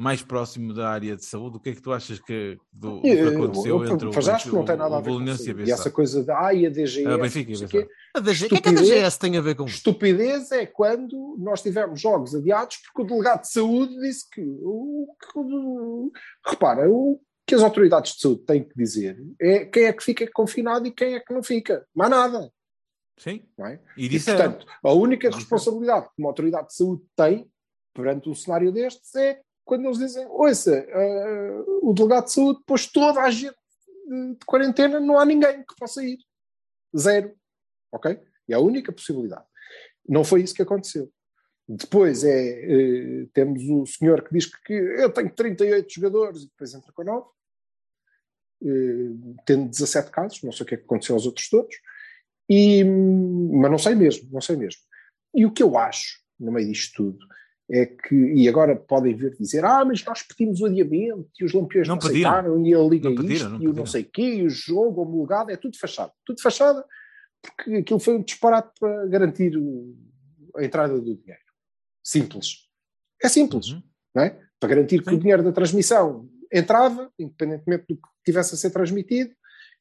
mais 0.00 0.22
próximo 0.22 0.72
da 0.72 0.88
área 0.90 1.14
de 1.14 1.24
saúde? 1.24 1.58
O 1.58 1.60
que 1.60 1.70
é 1.70 1.74
que 1.74 1.82
tu 1.82 1.92
achas 1.92 2.18
que, 2.18 2.56
do, 2.72 2.96
do 2.96 3.02
que 3.02 3.08
Eu- 3.08 3.28
aconteceu 3.28 3.84
eu- 3.84 3.92
entre 3.92 4.08
o, 4.08 4.18
acho 4.32 4.48
que 4.50 4.54
não 4.56 4.64
tem 4.64 4.76
nada 4.76 4.96
a 4.96 5.00
ver 5.00 5.10
com 5.10 5.18
Belenenses 5.18 5.46
e 5.46 5.50
a 5.50 5.52
isso. 5.54 5.68
E 5.68 5.72
essa 5.72 5.90
coisa 5.90 6.24
de 6.24 6.30
ai, 6.30 6.66
a 6.66 6.70
DGS, 6.70 7.06
Ah, 7.06 7.18
Benfica 7.18 7.50
e 7.52 7.54
o. 7.54 7.64
A 7.64 7.68
que 7.68 7.78
é 7.78 8.60
que 8.60 8.68
a. 8.68 8.72
DGS 8.72 9.18
tem 9.18 9.36
a 9.36 9.40
ver 9.40 9.54
com 9.54 9.64
isto? 9.66 9.76
Estupidez 9.76 10.50
é 10.52 10.64
quando 10.66 11.36
nós 11.38 11.62
tivemos 11.62 12.00
jogos 12.00 12.34
adiados 12.34 12.78
porque 12.78 13.02
o 13.02 13.04
delegado 13.14 13.42
de 13.42 13.52
saúde 13.52 13.94
disse 14.00 14.28
que. 14.30 14.40
O, 14.42 15.06
que 15.20 16.48
repara, 16.50 16.88
o 16.90 17.20
que 17.46 17.54
as 17.54 17.62
autoridades 17.62 18.14
de 18.14 18.20
saúde 18.20 18.42
têm 18.46 18.62
que 18.64 18.74
dizer 18.76 19.18
é 19.40 19.64
quem 19.64 19.84
é 19.84 19.92
que 19.92 20.02
fica 20.04 20.26
confinado 20.32 20.86
e 20.86 20.90
quem 20.92 21.14
é 21.14 21.20
que 21.20 21.32
não 21.34 21.42
fica. 21.42 21.84
Mais 21.94 22.10
nada. 22.10 22.50
Sim. 23.18 23.42
Não 23.58 23.66
é? 23.66 23.80
E 23.98 24.06
E, 24.06 24.08
disseram. 24.08 24.52
portanto, 24.52 24.66
a 24.82 24.92
única 24.94 25.28
responsabilidade 25.30 26.06
que 26.06 26.12
uma 26.18 26.28
autoridade 26.30 26.68
de 26.68 26.74
saúde 26.74 27.02
tem 27.14 27.46
perante 27.92 28.30
um 28.30 28.34
cenário 28.34 28.72
destes 28.72 29.14
é 29.14 29.40
quando 29.64 29.84
eles 29.86 29.98
dizem: 29.98 30.26
ouça, 30.26 30.74
eh, 30.74 31.64
o 31.82 31.92
delegado 31.92 32.24
de 32.24 32.32
saúde 32.32 32.60
pôs 32.66 32.86
toda 32.86 33.20
a 33.20 33.30
gente 33.30 33.56
de, 34.06 34.34
de 34.34 34.44
quarentena, 34.46 34.98
não 35.00 35.18
há 35.18 35.24
ninguém 35.24 35.62
que 35.62 35.74
possa 35.78 36.02
ir. 36.02 36.18
Zero. 36.96 37.34
Ok? 37.92 38.20
É 38.48 38.54
a 38.54 38.60
única 38.60 38.92
possibilidade. 38.92 39.44
Não 40.08 40.24
foi 40.24 40.42
isso 40.42 40.54
que 40.54 40.62
aconteceu. 40.62 41.10
Depois 41.68 42.24
é, 42.24 42.64
eh, 42.64 43.26
temos 43.32 43.62
o 43.62 43.86
senhor 43.86 44.24
que 44.24 44.34
diz 44.34 44.46
que 44.46 44.72
eu 44.72 45.12
tenho 45.12 45.32
38 45.32 45.92
jogadores 45.92 46.42
e 46.42 46.46
depois 46.46 46.74
entra 46.74 46.92
com 46.92 47.04
9, 47.04 47.28
eh, 48.64 49.36
tendo 49.46 49.70
17 49.70 50.10
casos, 50.10 50.42
não 50.42 50.50
sei 50.50 50.64
o 50.64 50.66
que 50.66 50.74
é 50.74 50.78
que 50.78 50.84
aconteceu 50.84 51.14
aos 51.14 51.26
outros 51.26 51.48
todos, 51.48 51.76
e, 52.48 52.82
mas 52.82 53.70
não 53.70 53.78
sei 53.78 53.94
mesmo, 53.94 54.28
não 54.32 54.40
sei 54.40 54.56
mesmo. 54.56 54.80
E 55.32 55.46
o 55.46 55.52
que 55.52 55.62
eu 55.62 55.78
acho, 55.78 56.18
no 56.40 56.50
meio 56.50 56.66
disto 56.66 56.96
tudo, 56.96 57.24
é 57.72 57.86
que, 57.86 58.14
e 58.14 58.48
agora 58.48 58.74
podem 58.74 59.14
vir 59.14 59.36
dizer, 59.38 59.64
ah, 59.64 59.84
mas 59.84 60.04
nós 60.04 60.22
pedimos 60.22 60.60
o 60.60 60.66
adiamento 60.66 61.28
e 61.40 61.44
os 61.44 61.52
lampiões 61.52 61.86
Não 61.86 61.94
não, 61.94 62.00
pediram. 62.02 62.30
aceitaram 62.30 62.66
e 62.66 62.74
a 62.74 62.78
Liga 62.80 63.08
Não 63.08 63.16
pediram, 63.16 63.34
isto 63.34 63.48
não 63.48 63.62
e 63.62 63.68
o 63.68 63.72
não 63.72 63.86
sei 63.86 64.02
quê, 64.04 64.22
e 64.36 64.42
o 64.44 64.50
jogo 64.50 65.02
homologado, 65.02 65.50
é 65.52 65.56
tudo 65.56 65.78
fachado. 65.78 66.12
Tudo 66.24 66.42
fachada, 66.42 66.84
porque 67.40 67.74
aquilo 67.76 68.00
foi 68.00 68.16
um 68.16 68.22
disparate 68.22 68.70
para 68.78 69.06
garantir 69.06 69.56
o- 69.56 69.96
a 70.56 70.64
entrada 70.64 70.94
do 71.00 71.14
dinheiro. 71.16 71.40
Simples. 72.02 72.68
É 73.22 73.28
simples, 73.28 73.68
Uhum. 73.68 73.82
não 74.14 74.22
é? 74.24 74.40
para 74.58 74.68
garantir 74.68 74.98
que 75.02 75.08
Sim. 75.08 75.16
o 75.16 75.18
dinheiro 75.18 75.42
da 75.42 75.52
transmissão 75.52 76.28
entrava, 76.52 77.10
independentemente 77.18 77.84
do 77.88 77.94
que 77.96 78.02
tivesse 78.24 78.54
a 78.54 78.58
ser 78.58 78.70
transmitido, 78.70 79.32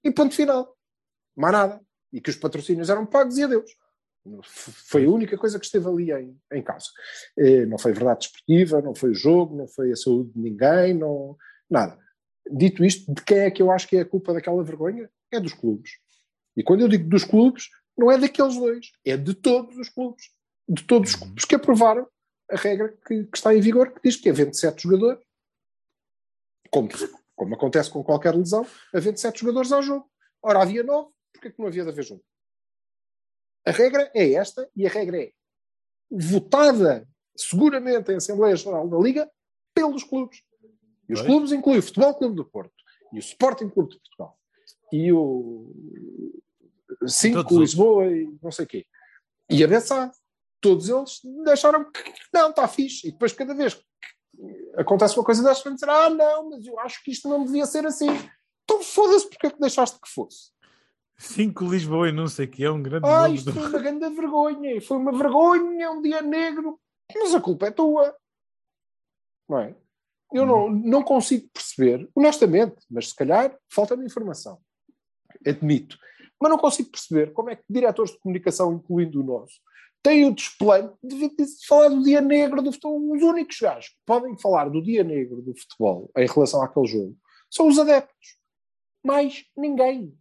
e 0.03 0.09
ponto 0.11 0.33
final. 0.33 0.73
Mais 1.35 1.51
nada. 1.53 1.81
E 2.13 2.21
que 2.21 2.29
os 2.29 2.35
patrocínios 2.37 2.89
eram 2.89 3.05
pagos 3.05 3.37
e 3.37 3.43
adeus. 3.43 3.69
Foi 4.43 5.05
a 5.05 5.09
única 5.09 5.37
coisa 5.37 5.59
que 5.59 5.65
esteve 5.65 5.87
ali 5.87 6.11
em, 6.11 6.37
em 6.53 6.63
causa. 6.63 6.87
Eh, 7.37 7.65
Não 7.65 7.77
foi 7.77 7.91
verdade 7.93 8.21
desportiva, 8.21 8.81
não 8.81 8.95
foi 8.95 9.11
o 9.11 9.15
jogo, 9.15 9.55
não 9.55 9.67
foi 9.67 9.91
a 9.91 9.95
saúde 9.95 10.31
de 10.33 10.39
ninguém, 10.39 10.93
não, 10.93 11.37
nada. 11.69 11.97
Dito 12.51 12.83
isto, 12.83 13.13
de 13.13 13.23
quem 13.23 13.39
é 13.39 13.51
que 13.51 13.61
eu 13.61 13.71
acho 13.71 13.87
que 13.87 13.97
é 13.97 14.01
a 14.01 14.05
culpa 14.05 14.33
daquela 14.33 14.63
vergonha? 14.63 15.09
É 15.31 15.39
dos 15.39 15.53
clubes. 15.53 15.91
E 16.55 16.63
quando 16.63 16.81
eu 16.81 16.87
digo 16.87 17.07
dos 17.07 17.23
clubes, 17.23 17.69
não 17.97 18.11
é 18.11 18.17
daqueles 18.17 18.55
dois, 18.55 18.91
é 19.05 19.15
de 19.15 19.33
todos 19.33 19.77
os 19.77 19.89
clubes. 19.89 20.29
De 20.67 20.83
todos 20.83 21.11
os 21.11 21.15
clubes 21.15 21.45
que 21.45 21.55
aprovaram 21.55 22.07
a 22.49 22.55
regra 22.55 22.89
que, 23.05 23.25
que 23.25 23.37
está 23.37 23.53
em 23.55 23.61
vigor, 23.61 23.91
que 23.93 24.01
diz 24.03 24.15
que 24.15 24.29
é 24.29 24.31
27 24.31 24.83
jogadores, 24.83 25.23
como, 26.71 26.89
como 27.35 27.55
acontece 27.55 27.91
com 27.91 28.03
qualquer 28.03 28.35
lesão, 28.35 28.65
a 28.93 28.99
27 28.99 29.41
jogadores 29.41 29.71
ao 29.71 29.81
jogo. 29.81 30.09
Ora, 30.41 30.61
havia 30.61 30.83
9, 30.83 31.09
porque 31.33 31.47
é 31.49 31.51
que 31.51 31.59
não 31.59 31.67
havia 31.67 31.83
de 31.83 31.89
haver 31.89 32.03
jogo? 32.03 32.23
A 33.69 33.71
regra 33.71 34.11
é 34.13 34.33
esta, 34.33 34.69
e 34.75 34.85
a 34.85 34.89
regra 34.89 35.21
é 35.21 35.31
votada 36.09 37.07
seguramente 37.35 38.11
em 38.11 38.15
Assembleia 38.15 38.55
Geral 38.55 38.87
da 38.87 38.97
Liga 38.97 39.29
pelos 39.73 40.03
clubes. 40.03 40.41
E 41.07 41.13
os 41.13 41.21
clubes 41.21 41.51
incluem 41.51 41.79
o 41.79 41.83
Futebol 41.83 42.13
Clube 42.15 42.35
do 42.35 42.45
Porto, 42.45 42.73
e 43.13 43.17
o 43.17 43.19
Sporting 43.19 43.69
Clube 43.69 43.91
de 43.91 43.99
Portugal, 43.99 44.37
e 44.91 45.11
o 45.11 45.71
Cinco, 47.07 47.43
Todos 47.43 47.51
os 47.51 47.59
Lisboa 47.59 48.05
e 48.07 48.37
não 48.41 48.51
sei 48.51 48.65
o 48.65 48.67
quê. 48.67 48.85
E 49.49 49.63
a 49.63 49.67
Bessade. 49.67 50.13
Todos 50.61 50.89
eles 50.89 51.21
deixaram 51.45 51.89
que 51.89 52.13
não, 52.33 52.49
está 52.49 52.67
fixe. 52.67 53.07
E 53.07 53.11
depois, 53.11 53.31
cada 53.31 53.53
vez 53.53 53.75
que 53.75 53.83
acontece 54.75 55.17
uma 55.17 55.23
coisa 55.23 55.41
destas, 55.41 55.63
vão 55.63 55.73
dizer: 55.73 55.89
Ah, 55.89 56.09
não, 56.09 56.49
mas 56.49 56.65
eu 56.65 56.77
acho 56.79 57.01
que 57.01 57.11
isto 57.11 57.29
não 57.29 57.45
devia 57.45 57.65
ser 57.65 57.85
assim. 57.85 58.09
Então 58.65 58.83
foda-se 58.83 59.29
porque 59.29 59.47
é 59.47 59.49
que 59.51 59.59
deixaste 59.59 59.97
que 60.01 60.09
fosse. 60.09 60.51
Cinco 61.21 61.65
Lisboa 61.65 62.07
e 62.09 62.11
não 62.13 62.27
sei 62.27 62.45
o 62.45 62.49
que 62.49 62.63
é 62.63 62.71
um 62.71 62.81
grande 62.81 63.05
Ah, 63.07 63.27
isto 63.27 63.51
do- 63.51 63.53
foi 63.59 63.63
uma 63.69 63.79
grande 63.79 64.09
vergonha. 64.09 64.81
Foi 64.81 64.97
uma 64.97 65.11
vergonha, 65.11 65.91
um 65.91 66.01
dia 66.01 66.21
negro. 66.21 66.79
Mas 67.13 67.35
a 67.35 67.41
culpa 67.41 67.67
é 67.67 67.71
tua. 67.71 68.15
Não 69.49 69.59
é? 69.59 69.75
Eu 70.31 70.45
não, 70.45 70.69
não 70.69 71.03
consigo 71.03 71.49
perceber, 71.51 72.07
honestamente, 72.15 72.75
mas 72.89 73.09
se 73.09 73.15
calhar 73.15 73.57
falta-me 73.71 74.05
informação. 74.05 74.59
Admito. 75.45 75.97
Mas 76.39 76.51
não 76.51 76.57
consigo 76.57 76.89
perceber 76.91 77.33
como 77.33 77.49
é 77.49 77.55
que 77.55 77.63
diretores 77.69 78.11
de 78.11 78.19
comunicação, 78.19 78.71
incluindo 78.71 79.19
o 79.19 79.23
nosso, 79.23 79.55
têm 80.03 80.25
o 80.25 80.33
desplante 80.33 80.93
de 81.03 81.27
de 81.29 81.67
falar 81.67 81.89
do 81.89 82.03
dia 82.03 82.21
negro 82.21 82.61
do 82.61 82.71
futebol. 82.71 83.11
Os 83.11 83.23
únicos 83.23 83.57
gajos 83.59 83.89
que 83.89 83.97
podem 84.05 84.37
falar 84.37 84.69
do 84.69 84.81
dia 84.83 85.03
negro 85.03 85.41
do 85.41 85.53
futebol 85.57 86.09
em 86.15 86.27
relação 86.27 86.61
àquele 86.61 86.87
jogo 86.87 87.17
são 87.49 87.67
os 87.67 87.79
adeptos. 87.79 88.37
Mais 89.03 89.43
ninguém. 89.57 90.15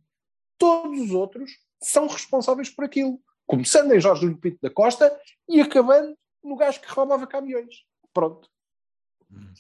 Todos 0.59 1.01
os 1.01 1.11
outros 1.13 1.53
são 1.81 2.07
responsáveis 2.07 2.69
por 2.69 2.85
aquilo. 2.85 3.21
Começando 3.47 3.93
em 3.93 4.01
Jorge 4.01 4.27
Nuno 4.27 4.39
Pinto 4.39 4.59
da 4.61 4.69
Costa 4.71 5.17
e 5.49 5.61
acabando 5.61 6.17
no 6.43 6.57
gajo 6.57 6.81
que 6.81 6.93
roubava 6.93 7.27
caminhões. 7.27 7.77
Pronto. 8.13 8.49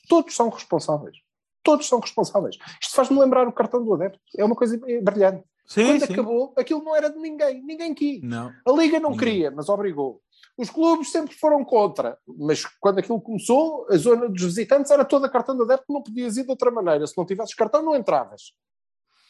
Todos 0.09 0.35
são 0.35 0.49
responsáveis. 0.49 1.17
Todos 1.63 1.87
são 1.87 2.01
responsáveis. 2.01 2.57
Isto 2.81 2.95
faz-me 2.95 3.19
lembrar 3.19 3.47
o 3.47 3.53
cartão 3.53 3.85
do 3.85 3.95
adepto. 3.95 4.21
É 4.37 4.45
uma 4.45 4.55
coisa 4.57 4.79
brilhante. 5.03 5.45
Sim, 5.67 5.85
Quando 5.99 6.07
sim. 6.07 6.13
acabou, 6.15 6.55
aquilo 6.57 6.83
não 6.83 6.97
era 6.97 7.11
de 7.11 7.19
ninguém. 7.19 7.63
Ninguém 7.63 7.95
quis. 7.95 8.23
Não. 8.23 8.53
A 8.67 8.73
Liga 8.73 8.99
não 8.99 9.11
Ninguém. 9.11 9.19
queria, 9.29 9.51
mas 9.51 9.69
obrigou. 9.69 10.23
Os 10.57 10.71
clubes 10.71 11.11
sempre 11.13 11.35
foram 11.35 11.63
contra, 11.65 12.19
mas 12.27 12.65
quando 12.81 12.99
aquilo 12.99 13.21
começou, 13.21 13.87
a 13.91 13.97
zona 13.97 14.29
dos 14.29 14.43
visitantes 14.43 14.91
era 14.91 15.05
toda 15.05 15.29
cartão 15.29 15.55
de 15.57 15.63
adepto, 15.63 15.93
não 15.93 16.03
podias 16.03 16.37
ir 16.39 16.45
de 16.45 16.51
outra 16.51 16.71
maneira. 16.71 17.07
Se 17.07 17.17
não 17.19 17.27
tivesses 17.27 17.55
cartão, 17.55 17.83
não 17.83 17.95
entravas. 17.95 18.53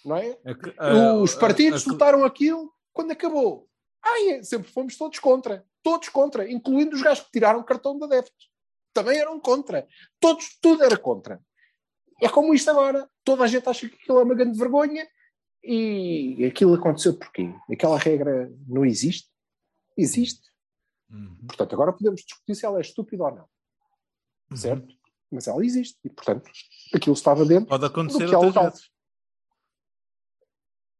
Não 0.04 0.16
é? 0.16 0.38
A- 0.78 0.86
a- 0.88 1.14
Os 1.14 1.34
partidos 1.34 1.86
a- 1.88 2.26
aquilo 2.26 2.72
quando 2.92 3.10
acabou. 3.12 3.68
Ai, 4.02 4.30
é, 4.30 4.42
sempre 4.42 4.70
fomos 4.70 4.96
todos 4.96 5.18
contra. 5.18 5.64
Todos 5.82 6.08
contra, 6.08 6.50
incluindo 6.50 6.94
os 6.96 7.02
gajos 7.02 7.24
que 7.24 7.32
tiraram 7.32 7.62
cartão 7.62 7.96
de 7.98 8.04
adeptos. 8.04 8.48
Também 8.92 9.18
eram 9.18 9.38
contra. 9.40 9.86
Todos, 10.20 10.56
tudo 10.60 10.82
era 10.82 10.96
contra. 10.96 11.40
É 12.20 12.28
como 12.28 12.52
isto 12.54 12.70
agora. 12.70 13.08
Toda 13.24 13.44
a 13.44 13.46
gente 13.46 13.68
acha 13.68 13.88
que 13.88 13.94
aquilo 13.94 14.18
é 14.18 14.22
uma 14.24 14.34
grande 14.34 14.58
vergonha 14.58 15.06
e 15.62 16.44
aquilo 16.46 16.74
aconteceu 16.74 17.14
porquê? 17.16 17.52
Aquela 17.70 17.98
regra 17.98 18.50
não 18.66 18.84
existe? 18.84 19.28
Existe. 19.96 20.48
Uhum. 21.10 21.36
Portanto, 21.46 21.72
agora 21.74 21.92
podemos 21.92 22.22
discutir 22.22 22.54
se 22.54 22.66
ela 22.66 22.78
é 22.78 22.80
estúpida 22.80 23.24
ou 23.24 23.34
não. 23.34 24.56
Certo? 24.56 24.94
Mas 25.30 25.46
ela 25.46 25.64
existe. 25.64 25.98
E, 26.04 26.08
portanto, 26.10 26.50
aquilo 26.94 27.14
estava 27.14 27.44
dentro 27.44 27.66
Pode 27.66 27.84
acontecer 27.84 28.24
do 28.24 28.28
que 28.28 28.34
é 28.34 28.38
outras 28.38 28.54
legal. 28.54 28.70
vezes. 28.70 28.90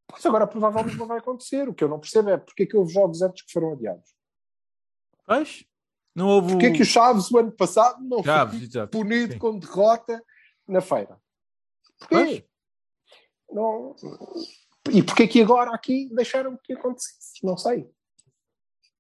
Pois 0.09 0.25
agora 0.27 0.47
provavelmente 0.47 0.97
não 0.97 1.07
vai 1.07 1.19
acontecer. 1.19 1.69
O 1.69 1.75
que 1.75 1.85
eu 1.85 1.89
não 1.89 2.01
percebo 2.01 2.31
é 2.31 2.37
porque 2.39 2.63
é 2.63 2.67
que 2.67 2.77
houve 2.77 2.93
jogos 2.93 3.21
antes 3.23 3.45
que 3.45 3.53
foram 3.53 3.73
adiados. 3.73 4.11
Pois? 5.27 5.65
Não 6.15 6.27
houve. 6.29 6.53
Porque 6.53 6.67
é 6.67 6.73
que 6.73 6.83
o 6.83 6.87
Chaves, 6.87 7.31
o 7.31 7.39
ano 7.39 7.53
passado, 7.53 8.03
não 8.03 8.25
Chaves, 8.25 8.57
foi 8.59 8.67
exato. 8.67 8.91
punido 8.99 9.35
Sim. 9.35 9.39
com 9.39 9.59
derrota 9.59 10.25
na 10.67 10.81
feira? 10.81 11.21
Porquê? 11.99 12.45
Não... 13.51 13.95
E 14.91 15.03
porquê 15.03 15.29
que 15.29 15.43
agora 15.43 15.75
aqui 15.75 16.09
deixaram 16.15 16.59
que 16.65 16.73
acontecesse? 16.73 17.45
Não 17.45 17.57
sei. 17.59 17.89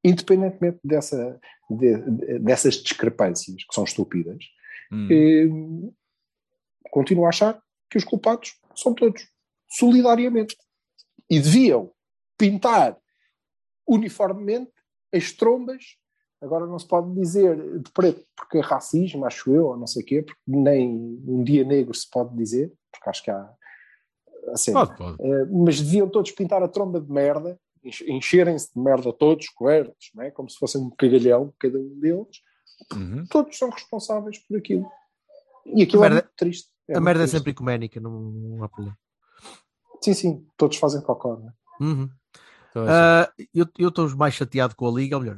Independentemente 0.04 0.78
dessa, 0.84 1.40
de- 1.70 2.02
de- 2.10 2.38
dessas 2.40 2.74
discrepâncias, 2.74 3.56
que 3.64 3.74
são 3.74 3.84
estúpidas, 3.84 4.44
Hum. 4.92 5.08
eh, 5.10 6.88
continuo 6.90 7.26
a 7.26 7.28
achar 7.30 7.60
que 7.90 7.98
os 7.98 8.04
culpados 8.04 8.58
são 8.74 8.94
todos, 8.94 9.26
solidariamente. 9.68 10.56
E 11.30 11.38
deviam 11.40 11.90
pintar 12.38 12.96
uniformemente 13.86 14.72
as 15.14 15.32
trombas. 15.32 15.96
Agora 16.40 16.66
não 16.66 16.78
se 16.78 16.86
pode 16.86 17.12
dizer 17.14 17.80
de 17.80 17.90
preto 17.92 18.24
porque 18.36 18.58
é 18.58 18.60
racismo, 18.60 19.24
acho 19.26 19.50
eu, 19.52 19.66
ou 19.66 19.76
não 19.76 19.86
sei 19.86 20.02
o 20.02 20.06
quê, 20.06 20.22
porque 20.22 20.40
nem 20.46 20.88
um 21.26 21.42
dia 21.42 21.64
negro 21.64 21.92
se 21.94 22.08
pode 22.08 22.36
dizer, 22.36 22.72
porque 22.92 23.10
acho 23.10 23.22
que 23.24 23.30
há. 23.30 23.52
Assim, 24.52 24.72
Pode, 24.72 24.96
pode. 24.96 25.16
eh, 25.20 25.44
mas 25.46 25.80
deviam 25.80 26.08
todos 26.08 26.30
pintar 26.30 26.62
a 26.62 26.68
tromba 26.68 27.00
de 27.00 27.10
merda, 27.12 27.58
enche- 27.84 28.10
encherem-se 28.10 28.72
de 28.72 28.80
merda 28.80 29.12
todos, 29.12 29.48
cobertos, 29.50 30.10
não 30.14 30.22
é? 30.22 30.30
como 30.30 30.48
se 30.48 30.56
fossem 30.56 30.80
um 30.80 30.88
cagalhão, 30.90 31.52
cada 31.58 31.76
um 31.78 31.98
deles. 32.00 32.40
Uhum. 32.94 33.26
Todos 33.28 33.58
são 33.58 33.68
responsáveis 33.68 34.38
por 34.46 34.56
aquilo. 34.56 34.88
E 35.66 35.82
aquilo 35.82 36.02
A 36.02 36.06
é 36.06 36.08
merda- 36.10 36.22
muito 36.24 36.36
triste. 36.36 36.70
É 36.88 36.92
a 36.92 36.94
muito 36.96 37.04
merda 37.04 37.20
é 37.20 37.24
triste. 37.24 37.36
sempre 37.36 37.50
ecuménica, 37.50 38.00
não, 38.00 38.10
não 38.12 38.64
há 38.64 38.68
problema. 38.68 38.96
Sim, 40.02 40.14
sim, 40.14 40.46
todos 40.56 40.76
fazem 40.76 41.00
cocó. 41.02 41.36
Não 41.36 41.48
é? 41.48 41.52
Uhum. 41.80 42.10
Então, 42.70 42.84
assim, 42.84 42.92
Ah, 42.92 43.32
eu 43.54 43.88
estou 43.88 44.08
mais 44.16 44.34
chateado 44.34 44.76
com 44.76 44.86
a 44.86 44.90
Liga, 44.92 45.16
ou 45.16 45.22
melhor, 45.22 45.36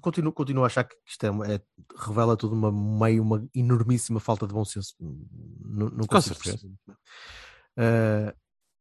continuo, 0.00 0.32
continuo 0.32 0.64
a 0.64 0.66
achar 0.66 0.84
que 0.84 0.94
isto 1.06 1.24
é, 1.24 1.54
é- 1.54 1.62
revela 1.98 2.36
tudo 2.36 2.54
uma 2.54 2.70
meio 2.70 3.22
uma 3.22 3.46
enormíssima 3.54 4.20
falta 4.20 4.46
de 4.46 4.52
bom 4.52 4.64
senso. 4.64 4.94
Não, 5.00 5.88
não 5.88 6.06
Com 6.06 6.16
consigo 6.16 6.34
certeza. 6.36 6.58
perceber. 6.58 6.98
Ah, 7.76 8.34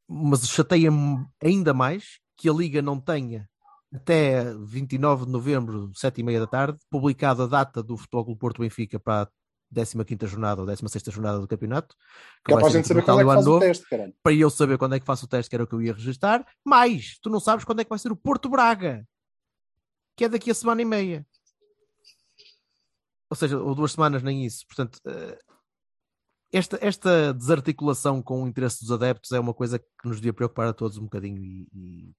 mas 0.07 0.47
chateia-me 0.47 1.25
ainda 1.41 1.73
mais 1.73 2.19
que 2.37 2.49
a 2.49 2.53
Liga 2.53 2.81
não 2.81 2.99
tenha 2.99 3.49
até 3.93 4.53
29 4.65 5.25
de 5.25 5.31
novembro, 5.31 5.89
7 5.95 6.19
e 6.19 6.23
meia 6.23 6.39
da 6.39 6.47
tarde, 6.47 6.77
publicado 6.89 7.43
a 7.43 7.47
data 7.47 7.81
do 7.81 7.95
Futebol 7.97 8.25
Clube 8.25 8.39
Porto 8.39 8.61
Benfica 8.61 8.99
para 8.99 9.23
a 9.23 9.29
15ª 9.75 10.27
jornada 10.27 10.61
ou 10.61 10.67
16ª 10.67 11.11
jornada 11.11 11.39
do 11.39 11.47
campeonato. 11.47 11.95
Que 12.43 12.53
é 12.53 12.57
para 12.57 12.67
a 12.67 12.69
gente 12.69 12.87
saber 12.87 13.03
quando 13.03 13.19
é 13.19 13.23
que 13.23 13.29
faz 13.29 13.45
o 13.45 13.49
Novo 13.49 13.59
teste, 13.59 13.89
caralho. 13.89 14.13
para 14.23 14.33
eu 14.33 14.49
saber 14.49 14.77
quando 14.77 14.95
é 14.95 14.99
que 14.99 15.05
faço 15.05 15.25
o 15.25 15.27
teste, 15.27 15.49
que 15.49 15.55
era 15.55 15.63
o 15.63 15.67
que 15.67 15.73
eu 15.73 15.81
ia 15.81 15.93
registrar, 15.93 16.45
mas 16.63 17.19
tu 17.21 17.29
não 17.29 17.39
sabes 17.39 17.65
quando 17.65 17.81
é 17.81 17.83
que 17.83 17.89
vai 17.89 17.99
ser 17.99 18.11
o 18.11 18.15
Porto 18.15 18.49
Braga, 18.49 19.05
que 20.15 20.25
é 20.25 20.29
daqui 20.29 20.49
a 20.49 20.55
semana 20.55 20.81
e 20.81 20.85
meia. 20.85 21.25
Ou 23.29 23.35
seja, 23.35 23.59
ou 23.59 23.75
duas 23.75 23.91
semanas, 23.91 24.23
nem 24.23 24.45
isso. 24.45 24.65
Portanto, 24.67 24.99
eh, 25.05 25.39
esta, 26.51 26.77
esta 26.81 27.33
desarticulação 27.33 28.21
com 28.21 28.43
o 28.43 28.47
interesse 28.47 28.79
dos 28.81 28.91
adeptos 28.91 29.31
é 29.31 29.39
uma 29.39 29.53
coisa 29.53 29.79
que 29.79 30.07
nos 30.07 30.17
devia 30.17 30.33
preocupar 30.33 30.67
a 30.67 30.73
todos 30.73 30.97
um 30.97 31.03
bocadinho 31.03 31.43
e, 31.43 31.67
e, 31.73 32.15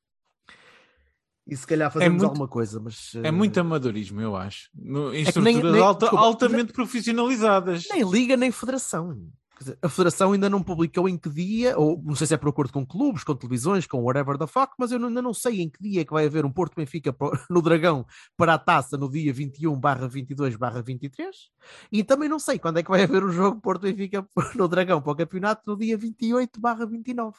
e 1.47 1.57
se 1.57 1.67
calhar 1.67 1.91
fazemos 1.93 2.15
muito- 2.19 2.25
alguma 2.31 2.49
coisa, 2.49 2.81
mas 2.81 3.15
É 3.17 3.29
eh, 3.29 3.31
muito 3.31 3.59
amadorismo, 3.61 4.21
eu 4.21 4.35
acho. 4.37 4.69
No- 4.75 5.09
Em 5.11 5.13
nem- 5.13 5.23
estruturas 5.23 5.73
nem- 5.73 5.81
alta- 5.83 6.01
desculpa, 6.07 6.25
altamente 6.25 6.73
profissionalizadas. 6.73 7.87
nem 7.91 8.03
liga 8.11 8.37
nem 8.37 8.51
federação. 8.51 9.29
Dizer, 9.59 9.79
a 9.81 9.89
federação 9.89 10.33
ainda 10.33 10.51
não 10.51 10.63
publicou 10.63 11.09
em 11.09 11.17
que 11.17 11.31
dia, 11.31 11.79
ou 11.79 11.99
não 12.05 12.15
sei 12.15 12.27
se 12.27 12.35
é 12.35 12.37
por 12.37 12.51
acordo 12.51 12.75
com 12.75 12.85
clubes, 12.85 13.25
com 13.25 13.35
televisões, 13.35 13.87
com 13.87 14.03
whatever 14.03 14.37
the 14.37 14.47
fuck, 14.47 14.75
mas 14.79 14.93
eu 14.93 15.03
ainda 15.03 15.23
não 15.23 15.33
sei 15.33 15.63
em 15.63 15.71
que 15.71 15.83
dia 15.83 16.03
é 16.03 16.05
que 16.05 16.13
vai 16.13 16.27
haver 16.27 16.45
um 16.45 16.53
Porto 16.53 16.75
Benfica 16.77 17.17
no 17.49 17.63
Dragão 17.63 18.05
para 18.37 18.53
a 18.53 18.59
taça 18.59 18.99
no 18.99 19.11
dia 19.11 19.33
21 19.33 19.75
barra 19.81 20.07
22 20.07 20.57
barra 20.57 20.83
23 20.83 21.49
e 21.91 22.05
também 22.05 22.29
não 22.29 22.39
sei 22.39 22.59
quando 22.59 22.81
é 22.81 22.83
que 22.83 22.91
vai 22.91 23.03
haver 23.03 23.25
o 23.25 23.33
jogo 23.33 23.59
Porto 23.59 23.81
Benfica 23.83 24.29
no 24.55 24.69
Dragão 24.69 25.01
para 25.01 25.13
o 25.13 25.17
campeonato 25.17 25.63
no 25.71 25.79
dia 25.79 25.97
28 25.97 26.61
barra 26.61 26.85
29. 26.85 27.39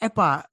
É 0.00 0.08
pá, 0.08 0.48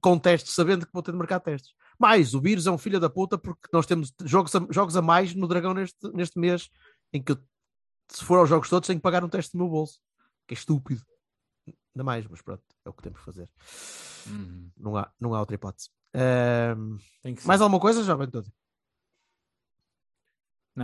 com 0.00 0.18
testes, 0.18 0.54
sabendo 0.54 0.86
que 0.86 0.92
vou 0.92 1.02
ter 1.02 1.12
de 1.12 1.18
marcar 1.18 1.40
testes. 1.40 1.72
Mas 1.98 2.34
o 2.34 2.40
vírus 2.40 2.66
é 2.66 2.70
um 2.70 2.78
filho 2.78 3.00
da 3.00 3.08
puta 3.08 3.38
porque 3.38 3.68
nós 3.72 3.86
temos 3.86 4.12
jogos 4.24 4.54
a, 4.54 4.66
jogos 4.70 4.96
a 4.96 5.02
mais 5.02 5.34
no 5.34 5.48
Dragão 5.48 5.72
neste, 5.72 5.96
neste 6.12 6.38
mês 6.38 6.68
em 7.12 7.22
que 7.22 7.32
eu 7.32 7.38
se 8.08 8.24
for 8.24 8.38
aos 8.38 8.48
jogos 8.48 8.68
todos, 8.68 8.86
tenho 8.86 8.98
que 8.98 9.02
pagar 9.02 9.24
um 9.24 9.28
teste 9.28 9.56
no 9.56 9.64
meu 9.64 9.70
bolso. 9.70 10.00
Que 10.46 10.54
é 10.54 10.56
estúpido. 10.56 11.02
Ainda 11.66 12.04
mais, 12.04 12.26
mas 12.26 12.42
pronto, 12.42 12.62
é 12.84 12.88
o 12.88 12.92
que 12.92 13.02
temos 13.02 13.18
que 13.18 13.24
fazer. 13.24 13.48
Uhum. 14.26 14.70
Não 14.76 14.96
há, 14.96 15.12
não 15.18 15.34
há 15.34 15.40
outra 15.40 15.54
hipótese. 15.54 15.90
Mais 17.44 17.60
alguma 17.60 17.80
coisa, 17.80 18.04
jovem 18.04 18.30
todo? 18.30 18.50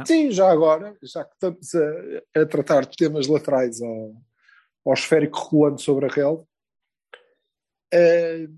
Sim, 0.06 0.30
já 0.30 0.50
agora, 0.50 0.96
já 1.02 1.22
que 1.24 1.34
estamos 1.34 1.74
a, 1.74 2.40
a 2.40 2.46
tratar 2.46 2.86
de 2.86 2.96
temas 2.96 3.26
laterais 3.26 3.80
ao, 3.82 4.14
ao 4.86 4.94
esférico 4.94 5.38
rolando 5.38 5.80
sobre 5.80 6.06
a 6.06 6.08
relva, 6.08 6.46
eh, 7.92 8.48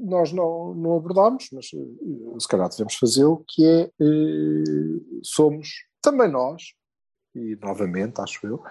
nós 0.00 0.32
não, 0.32 0.74
não 0.74 0.96
abordámos, 0.96 1.48
mas 1.52 1.66
eh, 1.74 2.38
se 2.38 2.48
calhar 2.48 2.68
devemos 2.68 2.94
fazê-lo, 2.94 3.44
que 3.48 3.64
é 3.64 3.82
eh, 4.00 5.00
somos 5.22 5.68
também 6.02 6.30
nós, 6.30 6.62
e 7.34 7.56
novamente, 7.56 8.20
acho 8.20 8.46
eu, 8.46 8.62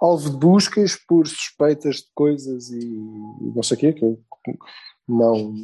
alvo 0.00 0.30
de 0.30 0.36
buscas 0.36 0.96
por 0.96 1.26
suspeitas 1.26 1.96
de 1.96 2.08
coisas 2.14 2.70
e, 2.70 2.80
e 2.80 3.52
não 3.54 3.62
sei 3.62 3.76
o 3.76 3.80
quê, 3.80 3.92
que 3.92 4.04
eu 4.04 4.22
não, 5.08 5.54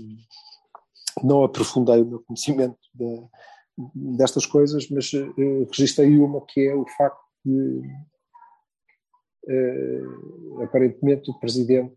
não 1.22 1.44
aprofundei 1.44 2.02
o 2.02 2.06
meu 2.06 2.20
conhecimento 2.20 2.78
da, 2.94 3.28
destas 3.94 4.46
coisas, 4.46 4.88
mas 4.88 5.12
eh, 5.14 5.66
registrei 5.70 6.18
uma 6.18 6.44
que 6.46 6.68
é 6.68 6.74
o 6.74 6.86
facto 6.96 7.20
de 7.44 7.82
eh, 9.48 10.02
aparentemente 10.64 11.30
o 11.30 11.38
presidente 11.38 11.96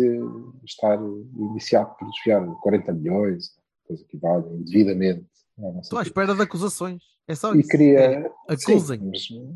se 0.00 0.64
estar 0.64 0.98
iniciado 1.36 1.94
por 1.98 2.08
desviar 2.10 2.46
40 2.62 2.92
milhões, 2.92 3.50
coisa 3.86 4.04
que 4.04 4.16
vale 4.16 4.44
indevidamente. 4.54 5.26
sei 5.56 5.80
Estou 5.80 5.98
à 5.98 6.02
espera 6.02 6.34
de 6.34 6.42
acusações. 6.42 7.02
É 7.26 7.34
só 7.34 7.54
E 7.54 7.60
isso. 7.60 7.68
queria. 7.68 7.98
É, 8.00 8.30
acusem. 8.48 9.00
Sim, 9.16 9.52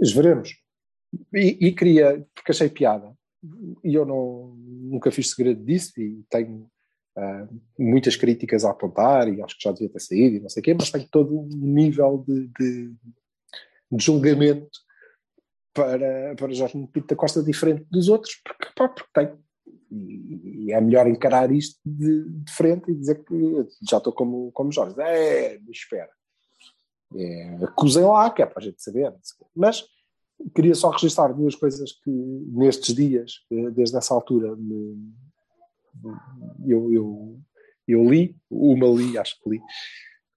mas, 0.00 0.12
veremos. 0.12 0.50
E, 1.34 1.66
e 1.68 1.72
queria, 1.72 2.26
porque 2.34 2.52
achei 2.52 2.68
piada, 2.68 3.12
e 3.84 3.94
eu 3.94 4.04
não, 4.04 4.54
nunca 4.56 5.10
fiz 5.10 5.30
segredo 5.30 5.64
disso, 5.64 5.92
e 6.00 6.24
tenho 6.30 6.68
ah, 7.16 7.48
muitas 7.78 8.16
críticas 8.16 8.64
a 8.64 8.70
apontar, 8.70 9.28
e 9.28 9.42
acho 9.42 9.56
que 9.56 9.64
já 9.64 9.72
devia 9.72 9.88
ter 9.88 10.00
saído, 10.00 10.36
e 10.36 10.40
não 10.40 10.48
sei 10.48 10.60
o 10.60 10.64
quê, 10.64 10.74
mas 10.74 10.90
tenho 10.90 11.08
todo 11.10 11.38
um 11.40 11.46
nível 11.48 12.24
de, 12.26 12.48
de- 12.58 12.94
de 13.92 14.04
julgamento 14.04 14.68
para, 15.74 16.34
para 16.36 16.52
Jorge 16.52 16.74
Pinto 16.92 17.06
da 17.08 17.16
Costa 17.16 17.42
diferente 17.42 17.84
dos 17.90 18.08
outros, 18.08 18.36
porque, 18.44 18.72
pá, 18.76 18.88
porque 18.88 19.10
tenho. 19.14 19.38
E, 19.90 20.72
é 20.72 20.80
melhor 20.80 21.06
encarar 21.06 21.50
isto 21.50 21.78
de, 21.84 22.28
de 22.28 22.52
frente 22.52 22.90
e 22.90 22.94
dizer 22.94 23.24
que 23.24 23.66
já 23.88 23.98
estou 23.98 24.12
como, 24.12 24.50
como 24.52 24.72
Jorge. 24.72 24.94
É, 25.00 25.58
me 25.58 25.70
espera. 25.70 26.10
É, 27.16 27.56
acusem 27.64 28.04
lá, 28.04 28.30
que 28.30 28.42
é 28.42 28.46
para 28.46 28.60
a 28.60 28.64
gente 28.64 28.82
saber. 28.82 29.12
Mas 29.54 29.84
queria 30.54 30.74
só 30.74 30.90
registrar 30.90 31.32
duas 31.32 31.54
coisas 31.54 31.92
que 31.92 32.10
nestes 32.10 32.94
dias, 32.94 33.32
eh, 33.50 33.70
desde 33.70 33.96
essa 33.96 34.14
altura, 34.14 34.54
me- 34.56 35.12
eu, 36.66 36.92
eu, 36.92 37.40
eu 37.86 38.04
li, 38.08 38.36
uma 38.50 38.86
li, 38.86 39.18
acho 39.18 39.36
que 39.42 39.50
li, 39.50 39.58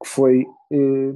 que 0.01 0.10
foi 0.10 0.45
eh, 0.72 1.14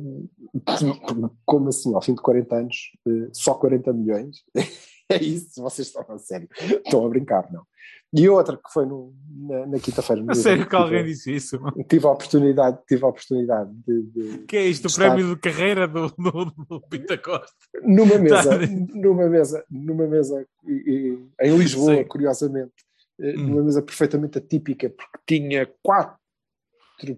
como 1.45 1.69
assim, 1.69 1.93
ao 1.93 2.01
fim 2.01 2.13
de 2.13 2.21
40 2.21 2.55
anos, 2.55 2.75
eh, 3.07 3.29
só 3.33 3.55
40 3.55 3.93
milhões. 3.93 4.37
É 5.09 5.23
isso, 5.23 5.61
vocês 5.61 5.87
estão 5.87 6.03
a 6.09 6.17
sério. 6.17 6.49
Estão 6.85 7.05
a 7.05 7.07
brincar, 7.07 7.49
não. 7.49 7.65
E 8.13 8.29
outra 8.29 8.55
que 8.55 8.71
foi 8.71 8.85
no- 8.85 9.13
na, 9.29 9.65
na 9.67 9.79
quinta-feira. 9.79 10.23
A 10.29 10.33
sério 10.35 10.63
que 10.63 10.69
tive- 10.69 10.81
alguém 10.81 11.03
disse 11.05 11.35
isso? 11.35 11.59
Tive 11.89 12.05
a 12.05 12.11
oportunidade, 12.11 12.79
tive 12.87 13.03
a 13.03 13.07
oportunidade 13.07 13.69
de, 13.85 14.01
de- 14.03 14.37
Que 14.45 14.57
é 14.57 14.65
isto, 14.65 14.87
o 14.87 14.93
prémio 14.95 15.35
de 15.35 15.41
carreira 15.41 15.87
do, 15.87 16.07
do, 16.17 16.45
do 16.69 16.81
Pinta 16.89 17.17
Costa? 17.17 17.53
numa 17.83 18.17
mesa, 18.17 18.59
Tá. 18.59 18.65
numa 18.95 19.29
mesa, 19.29 19.65
numa 19.69 20.07
mesa 20.07 20.47
e- 20.65 20.71
e- 20.71 21.47
em 21.47 21.57
Lisboa, 21.57 21.95
Sim. 21.97 22.03
curiosamente, 22.05 22.71
eh, 23.19 23.35
Hum. 23.37 23.47
numa 23.49 23.63
mesa 23.63 23.81
perfeitamente 23.81 24.37
atípica, 24.37 24.89
porque 24.89 25.19
tinha 25.27 25.69
quatro 25.83 26.17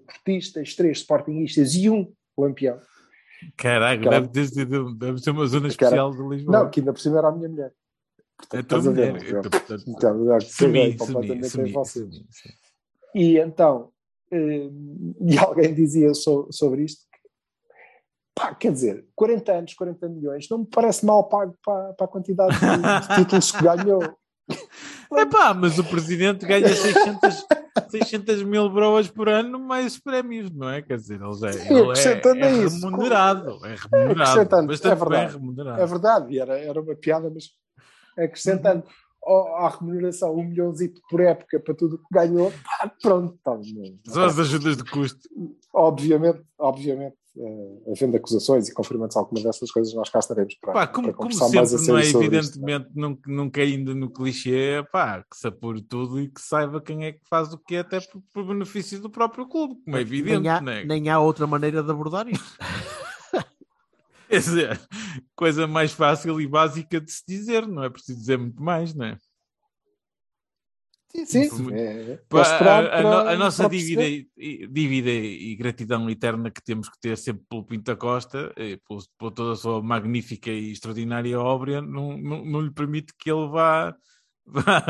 portistas, 0.08 0.76
três 0.76 0.98
sportingistas 1.00 1.76
e 1.76 1.90
um 1.90 2.12
lampião. 2.38 2.80
Caraca, 3.56 4.02
Aquela- 4.02 4.22
deve, 4.28 4.52
ter 4.52 4.66
deve 4.96 5.20
ser 5.20 5.30
uma 5.32 5.46
zona 5.46 5.68
Aquela- 5.68 5.90
especial 5.90 6.12
de 6.12 6.22
Lisboa. 6.28 6.60
Não, 6.64 6.70
que 6.70 6.80
ainda 6.82 6.92
por 6.92 7.00
cima 7.00 7.20
era 7.20 7.30
a 7.30 7.32
minha 7.32 7.48
mulher. 7.48 7.72
É 8.42 8.62
Portanto, 8.64 8.68
tua 8.68 8.78
estás 8.80 8.88
a 8.88 8.92
ver, 8.92 9.16
é? 9.16 9.42
Portanto, 9.42 9.84
Então, 9.88 10.26
eu 10.26 10.42
Sumi, 10.42 10.74
caguei 10.74 10.98
sumi, 10.98 10.98
completamente 10.98 11.46
em 11.46 11.50
sumi, 11.50 11.72
vocês. 11.72 12.06
sumi, 12.16 12.28
sim. 12.32 12.50
E 13.16 13.38
então, 13.38 13.92
eh, 14.32 14.70
e 15.22 15.38
alguém 15.38 15.74
dizia 15.74 16.14
so- 16.14 16.48
sobre 16.52 16.84
isto, 16.84 17.02
que, 17.12 17.20
pá, 18.36 18.54
quer 18.56 18.72
dizer, 18.72 19.06
40 19.16 19.52
anos, 19.52 19.74
40 19.74 20.08
milhões, 20.10 20.48
não 20.50 20.60
me 20.60 20.66
parece 20.66 21.06
mal 21.06 21.28
pago 21.28 21.56
para, 21.64 21.94
para 21.94 22.06
a 22.06 22.10
quantidade 22.10 22.54
de, 22.58 23.08
de 23.08 23.16
títulos 23.24 23.52
que 23.52 23.64
ganhou. 23.64 24.18
Epá, 25.12 25.54
mas 25.54 25.78
o 25.78 25.84
presidente 25.84 26.46
ganha 26.46 26.68
600, 26.76 27.46
600 27.90 28.44
mil 28.44 28.70
broas 28.70 29.08
por 29.08 29.28
ano 29.30 29.60
mais 29.60 29.98
prémios, 30.00 30.50
não 30.52 30.70
é? 30.70 30.82
Quer 30.82 30.98
dizer, 30.98 31.20
ele, 31.22 31.34
já, 31.34 31.52
Sim, 31.54 31.68
ele 31.68 32.42
é, 32.42 32.48
é 32.48 32.68
remunerado. 32.68 33.60
É 33.66 33.76
remunerado. 33.76 34.22
Acrescentando, 34.22 34.68
Bastante 34.68 34.92
é 34.92 34.96
verdade. 34.96 35.26
bem 35.32 35.40
remunerado. 35.40 35.82
É 35.82 35.86
verdade, 35.86 36.40
era, 36.40 36.60
era 36.60 36.82
uma 36.82 36.96
piada, 36.96 37.30
mas 37.34 37.46
acrescentando 38.18 38.84
à 39.58 39.70
remuneração 39.78 40.34
um 40.36 40.44
milhãozito 40.44 41.02
por 41.10 41.20
época 41.22 41.60
para 41.60 41.74
tudo 41.76 41.96
o 41.96 42.00
que 42.00 42.06
ganhou, 42.12 42.52
pá, 42.64 42.92
pronto, 43.02 43.38
tá, 43.44 43.52
não- 43.54 44.14
São 44.14 44.24
as 44.24 44.40
ajudas 44.40 44.78
de 44.78 44.84
custo. 44.86 45.20
obviamente, 45.74 46.42
obviamente, 46.58 47.16
eh, 47.38 47.92
havendo 47.92 48.18
acusações 48.18 48.68
e 48.70 48.74
confirmando-se 48.74 49.18
alguma 49.20 49.42
dessas 49.44 49.70
coisas, 49.72 49.94
nós 49.94 50.10
cá 50.10 50.20
estaremos 50.20 50.56
para, 50.56 50.74
Pá, 50.74 50.88
como, 50.88 51.08
para 51.10 51.18
como 51.18 51.30
conversar 51.30 51.56
mais 51.56 51.74
a 51.74 51.78
sempre, 51.78 51.92
não 51.94 52.00
é? 52.00 52.10
Evidentemente, 52.10 52.90
não, 52.96 53.18
não 53.28 53.50
caindo 53.50 53.94
no 53.94 54.10
clichê, 54.10 54.84
pá, 54.92 55.22
que 55.30 55.38
se 55.38 55.48
apure 55.48 55.82
tudo 55.82 56.20
e 56.20 56.30
que 56.30 56.42
saiba 56.42 56.82
quem 56.82 57.06
é 57.06 57.12
que 57.12 57.22
faz 57.30 57.54
o 57.54 57.58
que 57.58 57.78
até 57.78 58.00
por, 58.02 58.22
por 58.34 58.46
benefício 58.48 59.00
do 59.02 59.10
próprio 59.10 59.48
clube, 59.48 59.76
como 59.86 59.98
é 59.98 60.02
evidente, 60.02 60.40
nem, 60.42 60.50
há, 60.50 60.62
não 60.62 60.72
é? 60.72 60.86
nem 60.86 61.10
há 61.10 61.20
outra 61.20 61.46
maneira 61.46 61.84
de 61.84 61.92
abordar 61.92 62.28
isto. 62.28 62.58
Quer 64.32 64.38
dizer, 64.40 64.80
coisa 65.36 65.66
mais 65.68 65.92
fácil 65.92 66.40
e 66.40 66.48
básica 66.48 67.02
de 67.02 67.12
se 67.12 67.24
dizer, 67.28 67.68
não 67.68 67.84
é 67.84 67.90
preciso 67.90 68.20
dizer 68.20 68.38
muito 68.38 68.62
mais, 68.62 68.94
não 68.94 69.06
é? 69.08 69.18
Sim, 71.12 71.26
sim. 71.26 71.64
Muito- 71.64 71.76
É, 71.76 72.12
é 72.12 72.18
a, 72.92 73.00
a 73.00 73.04
no- 73.04 73.10
para- 73.10 73.32
a 73.32 73.36
nossa 73.38 73.64
para 73.64 73.76
dívida 73.76 74.04
e, 74.38 74.68
dívida 74.68 75.10
e 75.10 75.56
gratidão 75.56 76.08
eterna 76.10 76.52
que 76.52 76.64
temos 76.64 76.88
que 76.88 77.00
ter 77.00 77.18
sempre 77.18 77.44
pelo 77.50 77.64
Pinta 77.66 77.96
Costa, 77.96 78.54
por, 78.88 79.04
por 79.18 79.32
toda 79.32 79.54
a 79.54 79.56
sua 79.56 79.82
magnífica 79.82 80.52
e 80.52 80.72
extraordinária 80.72 81.40
obra, 81.40 81.82
não, 81.82 82.16
não, 82.18 82.46
não 82.46 82.62
lhe 82.62 82.72
permite 82.72 83.12
que 83.18 83.32
ele 83.32 83.48
vá, 83.48 83.96
vá 84.46 84.86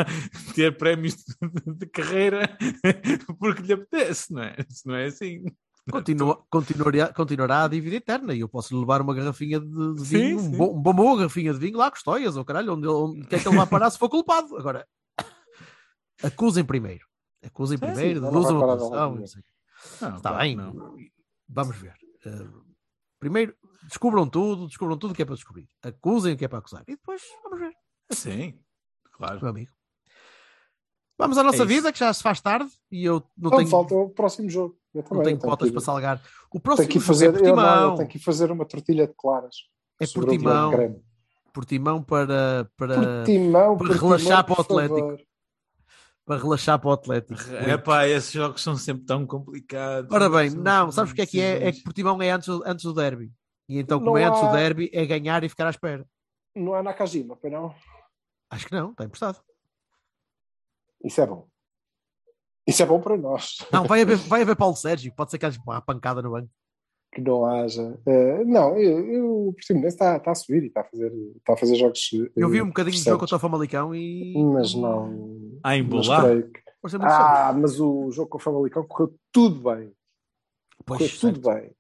ter 0.53 0.76
prémios 0.77 1.15
de, 1.15 1.73
de 1.76 1.85
carreira 1.88 2.41
porque 3.39 3.61
lhe 3.61 3.73
apetece, 3.73 4.34
não 4.34 4.43
é? 4.43 4.55
Isso 4.69 4.85
não 4.85 4.95
é 4.95 5.05
assim. 5.05 5.43
Continua, 5.91 6.45
continuará, 6.49 7.13
continuará 7.13 7.63
a 7.63 7.67
dívida 7.67 7.95
eterna 7.95 8.33
e 8.33 8.39
eu 8.41 8.49
posso 8.49 8.77
levar 8.79 9.01
uma 9.01 9.13
garrafinha 9.13 9.59
de, 9.59 9.93
de 9.95 10.05
Sim, 10.05 10.17
vinho, 10.17 10.37
um 10.39 10.43
sim. 10.51 10.57
bom- 10.57 10.71
uma 10.71 10.93
boa 10.93 11.17
garrafinha 11.17 11.53
de 11.53 11.59
vinho 11.59 11.77
lá, 11.77 11.89
Custóias, 11.91 12.35
ou 12.37 12.45
caralho, 12.45 12.73
onde, 12.73 12.87
onde 12.87 13.27
quer 13.27 13.41
que 13.41 13.47
ele 13.47 13.57
vá 13.57 13.65
parar 13.65 13.89
se 13.89 13.97
for 13.97 14.09
culpado. 14.09 14.55
Agora, 14.57 14.87
acusem 16.23 16.63
primeiro. 16.63 17.05
Acusem 17.43 17.77
Sim, 17.77 17.85
primeiro, 17.85 18.21
deduzam 18.21 18.61
a 18.61 18.73
acusação. 18.73 19.23
Está 20.15 20.37
bem, 20.37 20.55
não. 20.55 20.95
vamos 21.47 21.77
ver. 21.77 21.95
Uh, 22.25 22.63
primeiro, 23.19 23.55
descubram 23.83 24.27
tudo, 24.27 24.67
descubram 24.67 24.97
tudo 24.97 25.11
o 25.11 25.15
que 25.15 25.21
é 25.21 25.25
para 25.25 25.35
descobrir. 25.35 25.67
Acusem 25.81 26.33
o 26.33 26.37
que 26.37 26.45
é 26.45 26.47
para 26.47 26.59
acusar. 26.59 26.83
E 26.87 26.91
depois, 26.95 27.21
vamos 27.43 27.59
ver, 27.59 27.73
Sim, 28.11 28.59
claro. 29.13 29.39
meu 29.41 29.49
amigo. 29.49 29.71
Vamos 31.17 31.37
à 31.37 31.43
nossa 31.43 31.63
É 31.63 31.65
vida, 31.65 31.91
que 31.91 31.99
já 31.99 32.13
se 32.13 32.23
faz 32.23 32.39
tarde 32.39 32.71
e 32.89 33.03
eu 33.03 33.21
não 33.37 33.49
Não, 33.51 33.57
tenho, 33.57 33.69
falta 33.69 33.93
o 33.93 34.09
próximo 34.09 34.49
jogo. 34.49 34.78
Eu 34.93 35.03
também, 35.03 35.17
não 35.17 35.23
tenho 35.23 35.39
cotas 35.39 35.69
para 35.71 35.81
salgar. 35.81 36.21
O 36.51 36.59
próximo 36.59 36.87
Tenho 36.87 36.99
que 36.99 37.05
jogo 37.05 37.07
fazer, 37.07 37.25
é 37.25 37.27
eu, 37.29 37.31
não, 37.33 37.39
Portimão. 37.41 37.89
eu 37.91 37.95
tenho 37.97 38.09
que 38.09 38.17
ir 38.17 38.21
fazer 38.21 38.51
uma 38.51 38.65
tortilha 38.65 39.07
de 39.07 39.13
claras. 39.13 39.55
É 39.99 40.07
Portimão. 40.07 41.01
Portimão 41.53 42.03
para, 42.03 42.69
para, 42.77 42.95
Portimão, 42.95 43.77
para 43.77 43.87
Portimão, 43.87 44.09
relaxar 44.09 44.43
para 44.45 44.53
o 44.57 44.61
Atlético. 44.61 44.99
favor. 44.99 45.19
para 46.25 46.37
relaxar 46.41 46.79
para 46.79 46.89
o 46.89 46.93
Atlético. 46.93 47.41
É 47.51 47.77
pá, 47.77 48.07
esses 48.07 48.31
jogos 48.31 48.61
são 48.61 48.75
sempre 48.77 49.03
tão 49.05 49.25
complicados. 49.27 50.11
Ora 50.11 50.29
bem, 50.29 50.49
não, 50.51 50.91
sabes 50.91 51.11
o 51.11 51.15
que 51.15 51.21
é 51.21 51.25
que 51.25 51.41
é? 51.41 51.67
É 51.67 51.71
que. 51.71 51.81
Portimão 51.83 52.21
é 52.21 52.29
antes, 52.31 52.47
do- 52.47 52.63
antes 52.65 52.83
do 52.85 52.93
derby. 52.93 53.31
E 53.67 53.77
então, 53.79 53.99
como 53.99 54.11
Não 54.11 54.17
é 54.17 54.23
antes 54.25 54.39
do 54.41 54.47
há- 54.47 54.51
derby, 54.53 54.89
é 54.93 55.05
ganhar 55.05 55.43
e 55.43 55.49
ficar 55.49 55.67
à 55.67 55.69
espera. 55.71 56.05
Não 56.55 56.75
é 56.75 56.81
Nakajima, 56.81 57.35
pois 57.35 57.51
não? 57.53 57.73
Acho 58.49 58.65
que 58.67 58.71
não, 58.73 58.91
está 58.91 59.05
emprestado. 59.05 59.39
Isso 61.03 61.21
é 61.21 61.25
bom. 61.27 61.47
Isso 62.69 62.83
é 62.83 62.85
bom 62.85 62.99
para 62.99 63.17
nós. 63.17 63.57
Não, 63.71 63.85
vai 63.85 64.01
haver, 64.01 64.17
vai 64.17 64.41
haver 64.43 64.55
Paulo 64.55 64.75
Sérgio, 64.75 65.13
pode 65.15 65.31
ser 65.31 65.37
que 65.37 65.45
haja 65.45 65.59
uma 65.65 65.81
pancada 65.81 66.21
no 66.21 66.31
banco. 66.31 66.49
Que 67.11 67.21
não 67.21 67.43
haja. 67.43 67.99
eh, 68.05 68.43
não, 68.45 68.77
eu, 68.77 69.11
eu, 69.11 69.47
o 69.47 69.53
Portimonense 69.53 69.95
está, 69.95 70.17
está 70.17 70.31
a 70.31 70.35
subir 70.35 70.63
e 70.63 70.67
está 70.67 70.81
a 70.81 70.83
fazer, 70.83 71.11
está 71.37 71.53
a 71.53 71.57
fazer 71.57 71.75
jogos. 71.75 72.09
Eu 72.35 72.49
vi 72.49 72.59
eh, 72.59 72.63
um 72.63 72.67
bocadinho 72.67 72.93
de 72.93 72.99
interessantes. 72.99 73.03
jogo 73.03 73.19
contra 73.19 73.35
o 73.35 73.39
Famalicão 73.39 73.95
e. 73.95 74.35
Mas 74.53 74.75
não. 74.75 75.57
Ah, 75.63 75.75
em. 75.75 75.89
Ah, 77.01 77.53
mas 77.57 77.79
o 77.79 78.11
jogo 78.11 78.29
com 78.29 78.37
o 78.37 78.41
Famalicão 78.41 78.85
correu 78.85 79.15
tudo 79.31 79.73
bem. 79.73 79.91
Pois, 80.85 80.99
correu 80.99 81.19
tudo 81.19 81.49
bem. 81.49 81.71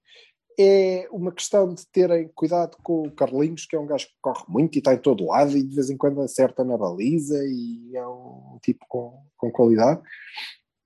é 0.59 1.07
uma 1.11 1.31
questão 1.31 1.73
de 1.73 1.87
terem 1.87 2.29
cuidado 2.35 2.75
com 2.83 3.03
o 3.03 3.11
Carlinhos, 3.11 3.65
que 3.65 3.75
é 3.75 3.79
um 3.79 3.85
gajo 3.85 4.07
que 4.07 4.15
corre 4.19 4.43
muito 4.49 4.75
e 4.75 4.79
está 4.79 4.93
em 4.93 4.97
todo 4.97 5.27
lado 5.27 5.55
e 5.55 5.63
de 5.63 5.73
vez 5.75 5.89
em 5.89 5.95
quando 5.95 6.21
acerta 6.21 6.65
na 6.65 6.75
baliza 6.77 7.39
e 7.45 7.95
é 7.95 8.05
um 8.05 8.57
tipo 8.61 8.83
com, 8.89 9.23
com 9.37 9.51
qualidade. 9.51 10.01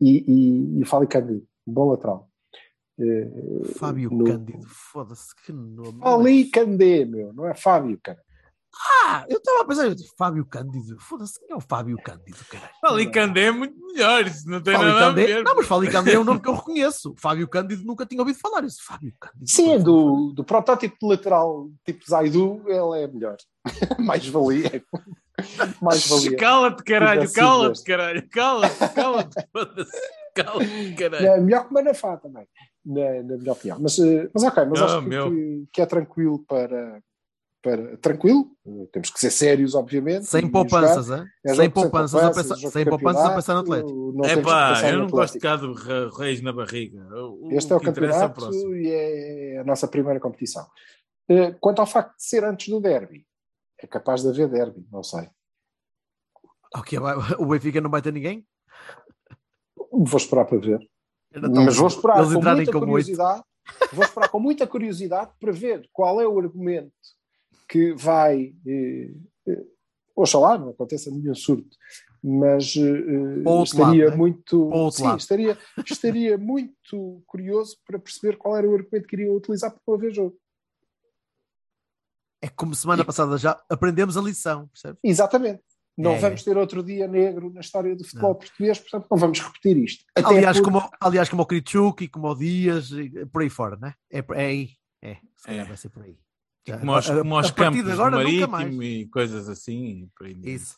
E, 0.03 0.23
e, 0.27 0.79
e 0.79 0.83
o 0.83 0.85
Fábio 0.85 1.07
Cândido, 1.07 1.43
bom 1.65 1.89
lateral. 1.91 2.29
Eh, 2.99 3.29
Fábio 3.77 4.09
no- 4.11 4.25
Cândido, 4.25 4.59
foda-se, 4.67 5.33
que 5.45 5.51
nome. 5.51 5.99
Ali 6.01 6.45
Candé, 6.49 7.05
meu, 7.05 7.33
não 7.33 7.47
é 7.47 7.55
Fábio, 7.55 7.99
cara. 8.03 8.19
Ah, 9.05 9.23
eu 9.29 9.37
estava 9.37 9.61
a 9.61 9.65
pensar, 9.65 9.85
eu 9.85 9.93
disse, 9.93 10.11
Fábio 10.17 10.45
Cândido, 10.47 10.99
foda-se, 10.99 11.39
quem 11.39 11.51
é 11.51 11.55
o 11.55 11.61
Fábio 11.61 11.95
Cândido, 12.03 12.37
caralho? 12.49 12.73
Ali 12.83 13.09
Candé 13.11 13.41
é 13.45 13.51
muito 13.51 13.75
melhor, 13.79 14.25
isso 14.25 14.49
não 14.49 14.61
tem 14.61 14.73
Fábio 14.73 14.89
nada 14.89 15.05
a 15.05 15.09
Candé, 15.09 15.25
ver. 15.27 15.43
não, 15.43 15.55
mas 15.55 15.67
Fábio 15.67 15.91
Candé 15.91 16.13
é 16.13 16.19
um 16.19 16.23
nome 16.23 16.39
que 16.41 16.49
eu 16.49 16.55
reconheço. 16.55 17.13
Fábio 17.19 17.47
Cândido 17.47 17.83
nunca 17.85 18.03
tinha 18.05 18.19
ouvido 18.19 18.39
falar 18.39 18.63
isso. 18.63 18.83
Fábio 18.83 19.13
Cândido. 19.19 19.45
Sim, 19.47 19.73
é 19.73 19.79
do, 19.79 20.33
do 20.33 20.43
protótipo 20.43 20.95
de 20.99 21.07
lateral 21.07 21.69
tipo 21.85 22.03
Zaidu, 22.09 22.63
ele 22.67 23.03
é 23.03 23.07
melhor. 23.07 23.37
Mais 23.99 24.27
valia. 24.27 24.83
Mais 25.81 26.07
valia. 26.07 26.35
Cala-te, 26.37 26.83
caralho, 26.83 27.21
Tivesse 27.21 27.35
cala-te, 27.39 27.83
caralho, 27.83 28.29
cala-te, 28.29 28.93
cala-te, 28.93 29.35
cala-te, 30.35 30.93
caralho. 30.95 31.27
É 31.27 31.39
melhor 31.39 31.63
que 31.65 31.71
o 31.71 31.73
Manafá 31.73 32.17
também, 32.17 32.47
na, 32.85 33.23
na 33.23 33.37
minha 33.37 33.51
opinião. 33.51 33.77
Mas, 33.79 33.97
eh, 33.99 34.29
mas 34.33 34.43
ok, 34.43 34.65
mas 34.65 34.79
Não, 34.79 34.85
acho 34.85 35.09
que, 35.09 35.67
que, 35.71 35.81
é 35.81 35.85
tranquilo 35.85 36.39
para, 36.47 37.01
para. 37.61 37.97
Tranquilo, 37.97 38.47
temos 38.91 39.09
que 39.09 39.19
ser 39.19 39.31
sérios, 39.31 39.75
obviamente. 39.75 40.25
Sem 40.25 40.49
poupanças, 40.49 41.05
jogar. 41.07 41.25
É 41.45 41.53
sem 41.53 41.69
poupanças, 41.69 42.23
a 42.23 42.31
pensar, 42.31 42.55
sem 42.69 42.85
poupanças 42.85 43.25
a 43.25 43.35
pensar 43.35 43.53
no 43.53 43.59
Atlético. 43.61 44.13
não 44.15 44.25
É 44.25 44.37
pá, 44.41 44.81
eu 44.89 44.99
não 44.99 45.07
gosto 45.07 45.33
de 45.33 45.39
cá 45.39 45.55
de 45.55 45.67
reis 46.17 46.41
na 46.41 46.51
barriga. 46.51 47.05
O, 47.15 47.49
Este 47.51 47.71
é 47.71 47.75
o 47.75 47.77
é 47.77 47.81
o 47.81 47.83
campeonato 47.83 48.33
próximo. 48.41 48.75
e 48.75 48.91
é 48.91 49.59
a 49.59 49.63
nossa 49.63 49.87
primeira 49.87 50.19
competição. 50.19 50.65
Eh, 51.29 51.55
Quanto 51.59 51.79
ao 51.79 51.85
facto 51.85 52.17
de 52.17 52.23
ser 52.25 52.43
antes 52.43 52.67
do 52.67 52.81
derby, 52.81 53.25
é 53.83 53.87
capaz 53.87 54.21
de 54.21 54.29
haver 54.29 54.49
derby, 54.49 54.85
não 54.91 55.03
sei. 55.03 55.29
Ok, 56.75 56.97
o 57.37 57.45
Benfica 57.45 57.81
não 57.81 57.89
vai 57.89 58.01
ter 58.01 58.13
ninguém? 58.13 58.45
Vou 59.91 60.17
esperar 60.17 60.45
para 60.45 60.57
ver. 60.57 60.79
Mas 61.35 61.75
vou 61.75 61.87
esperar 61.87 62.19
Eles 62.19 62.33
com 62.33 62.41
muita 62.41 62.57
oito. 62.59 62.79
curiosidade. 62.79 63.43
Vou 63.91 64.03
esperar 64.03 64.29
com 64.29 64.39
muita 64.39 64.67
curiosidade 64.67 65.31
para 65.39 65.51
ver 65.51 65.89
qual 65.91 66.19
é 66.21 66.27
o 66.27 66.39
argumento 66.39 66.93
que 67.67 67.93
vai. 67.93 68.53
Eh, 68.65 69.13
eh, 69.47 69.63
oxalá 70.15 70.57
não 70.57 70.69
aconteça 70.69 71.09
nenhum 71.09 71.33
surto, 71.33 71.75
mas 72.23 72.75
eh, 72.75 73.63
estaria 73.63 74.05
lado, 74.05 74.11
né? 74.11 74.15
muito. 74.15 74.91
Sim, 74.91 75.03
lado. 75.03 75.19
estaria, 75.19 75.57
estaria 75.85 76.37
muito 76.37 77.23
curioso 77.25 77.77
para 77.85 77.99
perceber 77.99 78.37
qual 78.37 78.57
era 78.57 78.67
o 78.67 78.75
argumento 78.75 79.07
que 79.07 79.15
iriam 79.15 79.35
utilizar 79.35 79.73
para 79.85 79.95
haver 79.95 80.13
jogo. 80.13 80.37
É 82.43 82.49
como 82.49 82.75
semana 82.75 83.05
passada 83.05 83.37
já 83.37 83.57
aprendemos 83.69 84.17
a 84.17 84.21
lição, 84.21 84.67
percebes? 84.67 84.99
Exatamente. 85.01 85.61
Não 85.97 86.11
É. 86.11 86.19
vamos 86.19 86.43
ter 86.43 86.57
outro 86.57 86.83
dia 86.83 87.07
negro 87.07 87.49
na 87.53 87.61
história 87.61 87.95
do 87.95 88.03
futebol 88.03 88.31
Não. 88.31 88.35
português, 88.35 88.79
portanto 88.79 89.07
não 89.09 89.17
vamos 89.17 89.39
repetir 89.39 89.77
isto. 89.77 90.03
Até 90.13 90.27
Aliás, 90.27 90.57
porque- 90.59 90.71
como, 90.77 90.89
aliás, 90.99 91.29
como 91.29 91.43
o 91.43 91.45
Kritchuk 91.45 92.03
e 92.03 92.07
como 92.09 92.27
o 92.27 92.35
Dias, 92.35 92.91
e 92.91 93.25
por 93.27 93.43
aí 93.43 93.49
fora, 93.49 93.77
né? 93.77 93.93
É, 94.11 94.21
por- 94.21 94.35
é 94.35 94.45
aí. 94.47 94.71
É, 95.01 95.15
se 95.37 95.43
calhar 95.45 95.65
É. 95.65 95.67
vai 95.69 95.77
ser 95.77 95.87
por 95.89 96.03
aí. 96.03 96.17
Já- 96.67 96.79
Como 96.79 96.93
aos, 96.93 97.09
a- 97.09 97.17
como 97.19 97.35
aos 97.37 97.47
a 97.47 97.53
partir 97.53 97.77
campos 97.77 97.85
de 97.85 97.91
agora, 97.91 98.15
marítimo 98.17 98.47
mais. 98.49 98.73
e 98.81 99.05
coisas 99.07 99.47
assim. 99.47 99.85
e 100.03 100.07
por 100.17 100.27
aí. 100.27 100.35
Isso. 100.43 100.75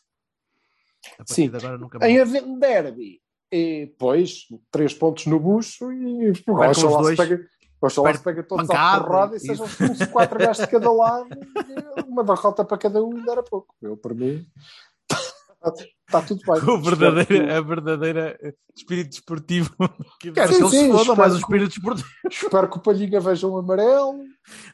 A 1.13 1.17
partir 1.17 1.33
Sim. 1.33 1.49
de 1.49 1.57
agora 1.57 1.77
nunca 1.79 1.97
mais. 1.97 2.11
Em 2.11 2.19
havendo 2.19 2.59
derby, 2.59 3.21
e, 3.51 3.93
pois, 3.97 4.47
três 4.71 4.93
pontos 4.93 5.25
no 5.27 5.39
bucho 5.39 5.91
e 5.93 6.33
Percam 6.33 6.69
oxalá 6.69 6.97
os 6.99 7.03
dois. 7.03 7.17
pega, 7.17 7.47
oxalá 7.81 8.13
se 8.13 8.23
pega 8.23 8.43
todos 8.43 8.69
à 8.69 8.99
porrada 9.01 9.35
e 9.35 9.39
sejam 9.39 9.65
quatro 10.11 10.39
gajos 10.39 10.65
de 10.65 10.71
cada 10.71 10.91
lado, 10.91 11.27
uma 12.07 12.23
derrota 12.23 12.63
para 12.65 12.77
cada 12.77 13.03
um 13.03 13.15
ainda 13.17 13.31
era 13.31 13.43
pouco. 13.43 13.73
Eu, 13.81 13.95
para 13.97 14.13
mim, 14.13 14.45
está 16.07 16.21
tudo 16.21 16.41
bem. 16.45 16.69
O 16.75 16.81
verdadeiro, 16.81 17.33
Espero 17.33 17.53
a 17.57 17.61
verdadeira 17.61 18.37
eh, 18.41 18.53
espírito 18.75 19.09
desportivo. 19.09 19.69
que- 20.19 20.31
Quero 20.31 20.53
Sim, 20.53 20.57
que 20.57 20.61
eles 20.63 20.71
sim, 20.71 20.91
se 20.91 20.97
espero 20.97 21.17
mais 21.17 21.31
o 21.33 21.35
que- 21.35 21.41
espírito 21.41 21.69
desportivo. 21.69 22.07
que, 22.21 22.27
espero 22.35 22.69
que 22.69 22.77
o 22.77 22.81
Palhinha 22.81 23.19
veja 23.19 23.47
um 23.47 23.57
amarelo. 23.57 24.19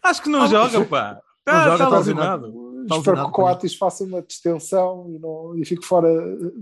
Acho 0.04 0.22
que 0.22 0.30
não 0.30 0.44
Ah, 0.44 0.48
joga, 0.48 0.86
pá. 0.86 1.20
Não 1.48 1.54
Está 1.54 1.66
joga, 1.72 1.78
tá 1.86 1.90
tá 1.90 1.98
lesionado. 1.98 2.72
Está 2.84 2.98
espero 2.98 3.18
que 3.18 3.24
o 3.24 3.32
Coates 3.32 3.76
faça 3.76 4.04
uma 4.04 4.22
distensão 4.22 5.06
e, 5.10 5.20
não, 5.20 5.56
e 5.58 5.66
fique 5.66 5.86
fora 5.86 6.08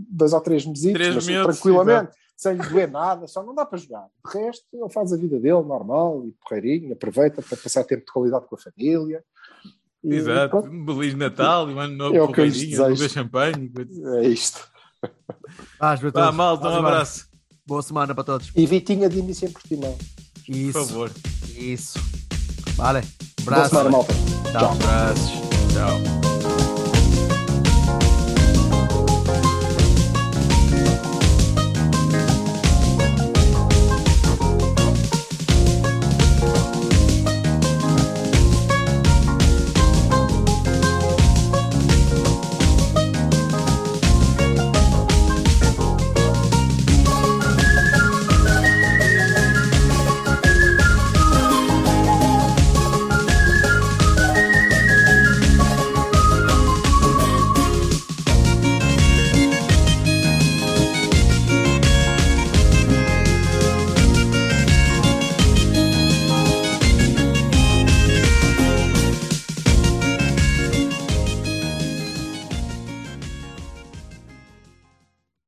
dois 0.09 0.33
ou 0.33 0.41
três 0.41 0.65
meses, 0.65 1.15
mas 1.15 1.25
tranquilamente, 1.25 2.11
sem 2.39 2.53
lhe 2.53 2.69
doer 2.69 2.89
nada, 2.89 3.27
só 3.27 3.43
não 3.43 3.53
dá 3.53 3.65
para 3.65 3.77
jogar. 3.77 4.07
De 4.25 4.31
resto, 4.39 4.63
ele 4.71 4.89
faz 4.89 5.11
a 5.11 5.17
vida 5.17 5.37
dele 5.39 5.61
normal 5.61 6.23
e 6.25 6.31
porreirinho, 6.41 6.93
aproveita 6.93 7.41
para 7.41 7.57
passar 7.57 7.83
tempo 7.83 8.05
de 8.05 8.11
qualidade 8.13 8.45
com 8.47 8.55
a 8.55 8.57
família. 8.57 9.21
E 10.01 10.13
Exato. 10.15 10.49
pronto, 10.61 10.69
Um 10.69 10.85
Feliz 10.85 11.13
Natal 11.15 11.69
e 11.69 11.73
um 11.73 11.79
ano 11.79 11.97
novo 11.97 12.15
É 12.15 12.21
o 12.21 12.27
com 12.27 12.33
que 12.33 12.39
eu 12.39 12.45
lhes 12.45 12.53
beijinho, 12.57 12.77
desejo. 12.77 12.95
beber 12.95 13.09
champanhe. 13.09 13.71
e 13.89 14.25
é 14.25 14.27
isto. 14.29 14.69
Ah, 15.79 15.95
João, 15.97 16.13
Vá, 16.13 16.21
todos. 16.23 16.35
malta, 16.37 16.69
um 16.69 16.75
abraço. 16.75 17.27
Boa 17.67 17.81
semana 17.81 18.15
para 18.15 18.23
todos. 18.23 18.51
E 18.55 18.65
Vitinha 18.65 19.09
de 19.09 19.19
início 19.19 19.45
em 19.47 19.51
Portimão. 19.51 19.97
Por 20.45 20.55
Isso. 20.55 20.71
favor. 20.79 21.11
Isso. 21.57 21.99
Vale. 22.77 23.01
Boa 23.43 23.57
Abraço. 23.57 23.69
semana, 23.69 23.89
malta. 23.89 24.13
Tchau. 24.51 24.71
Abraços. 24.71 25.31
Tchau. 25.73 26.38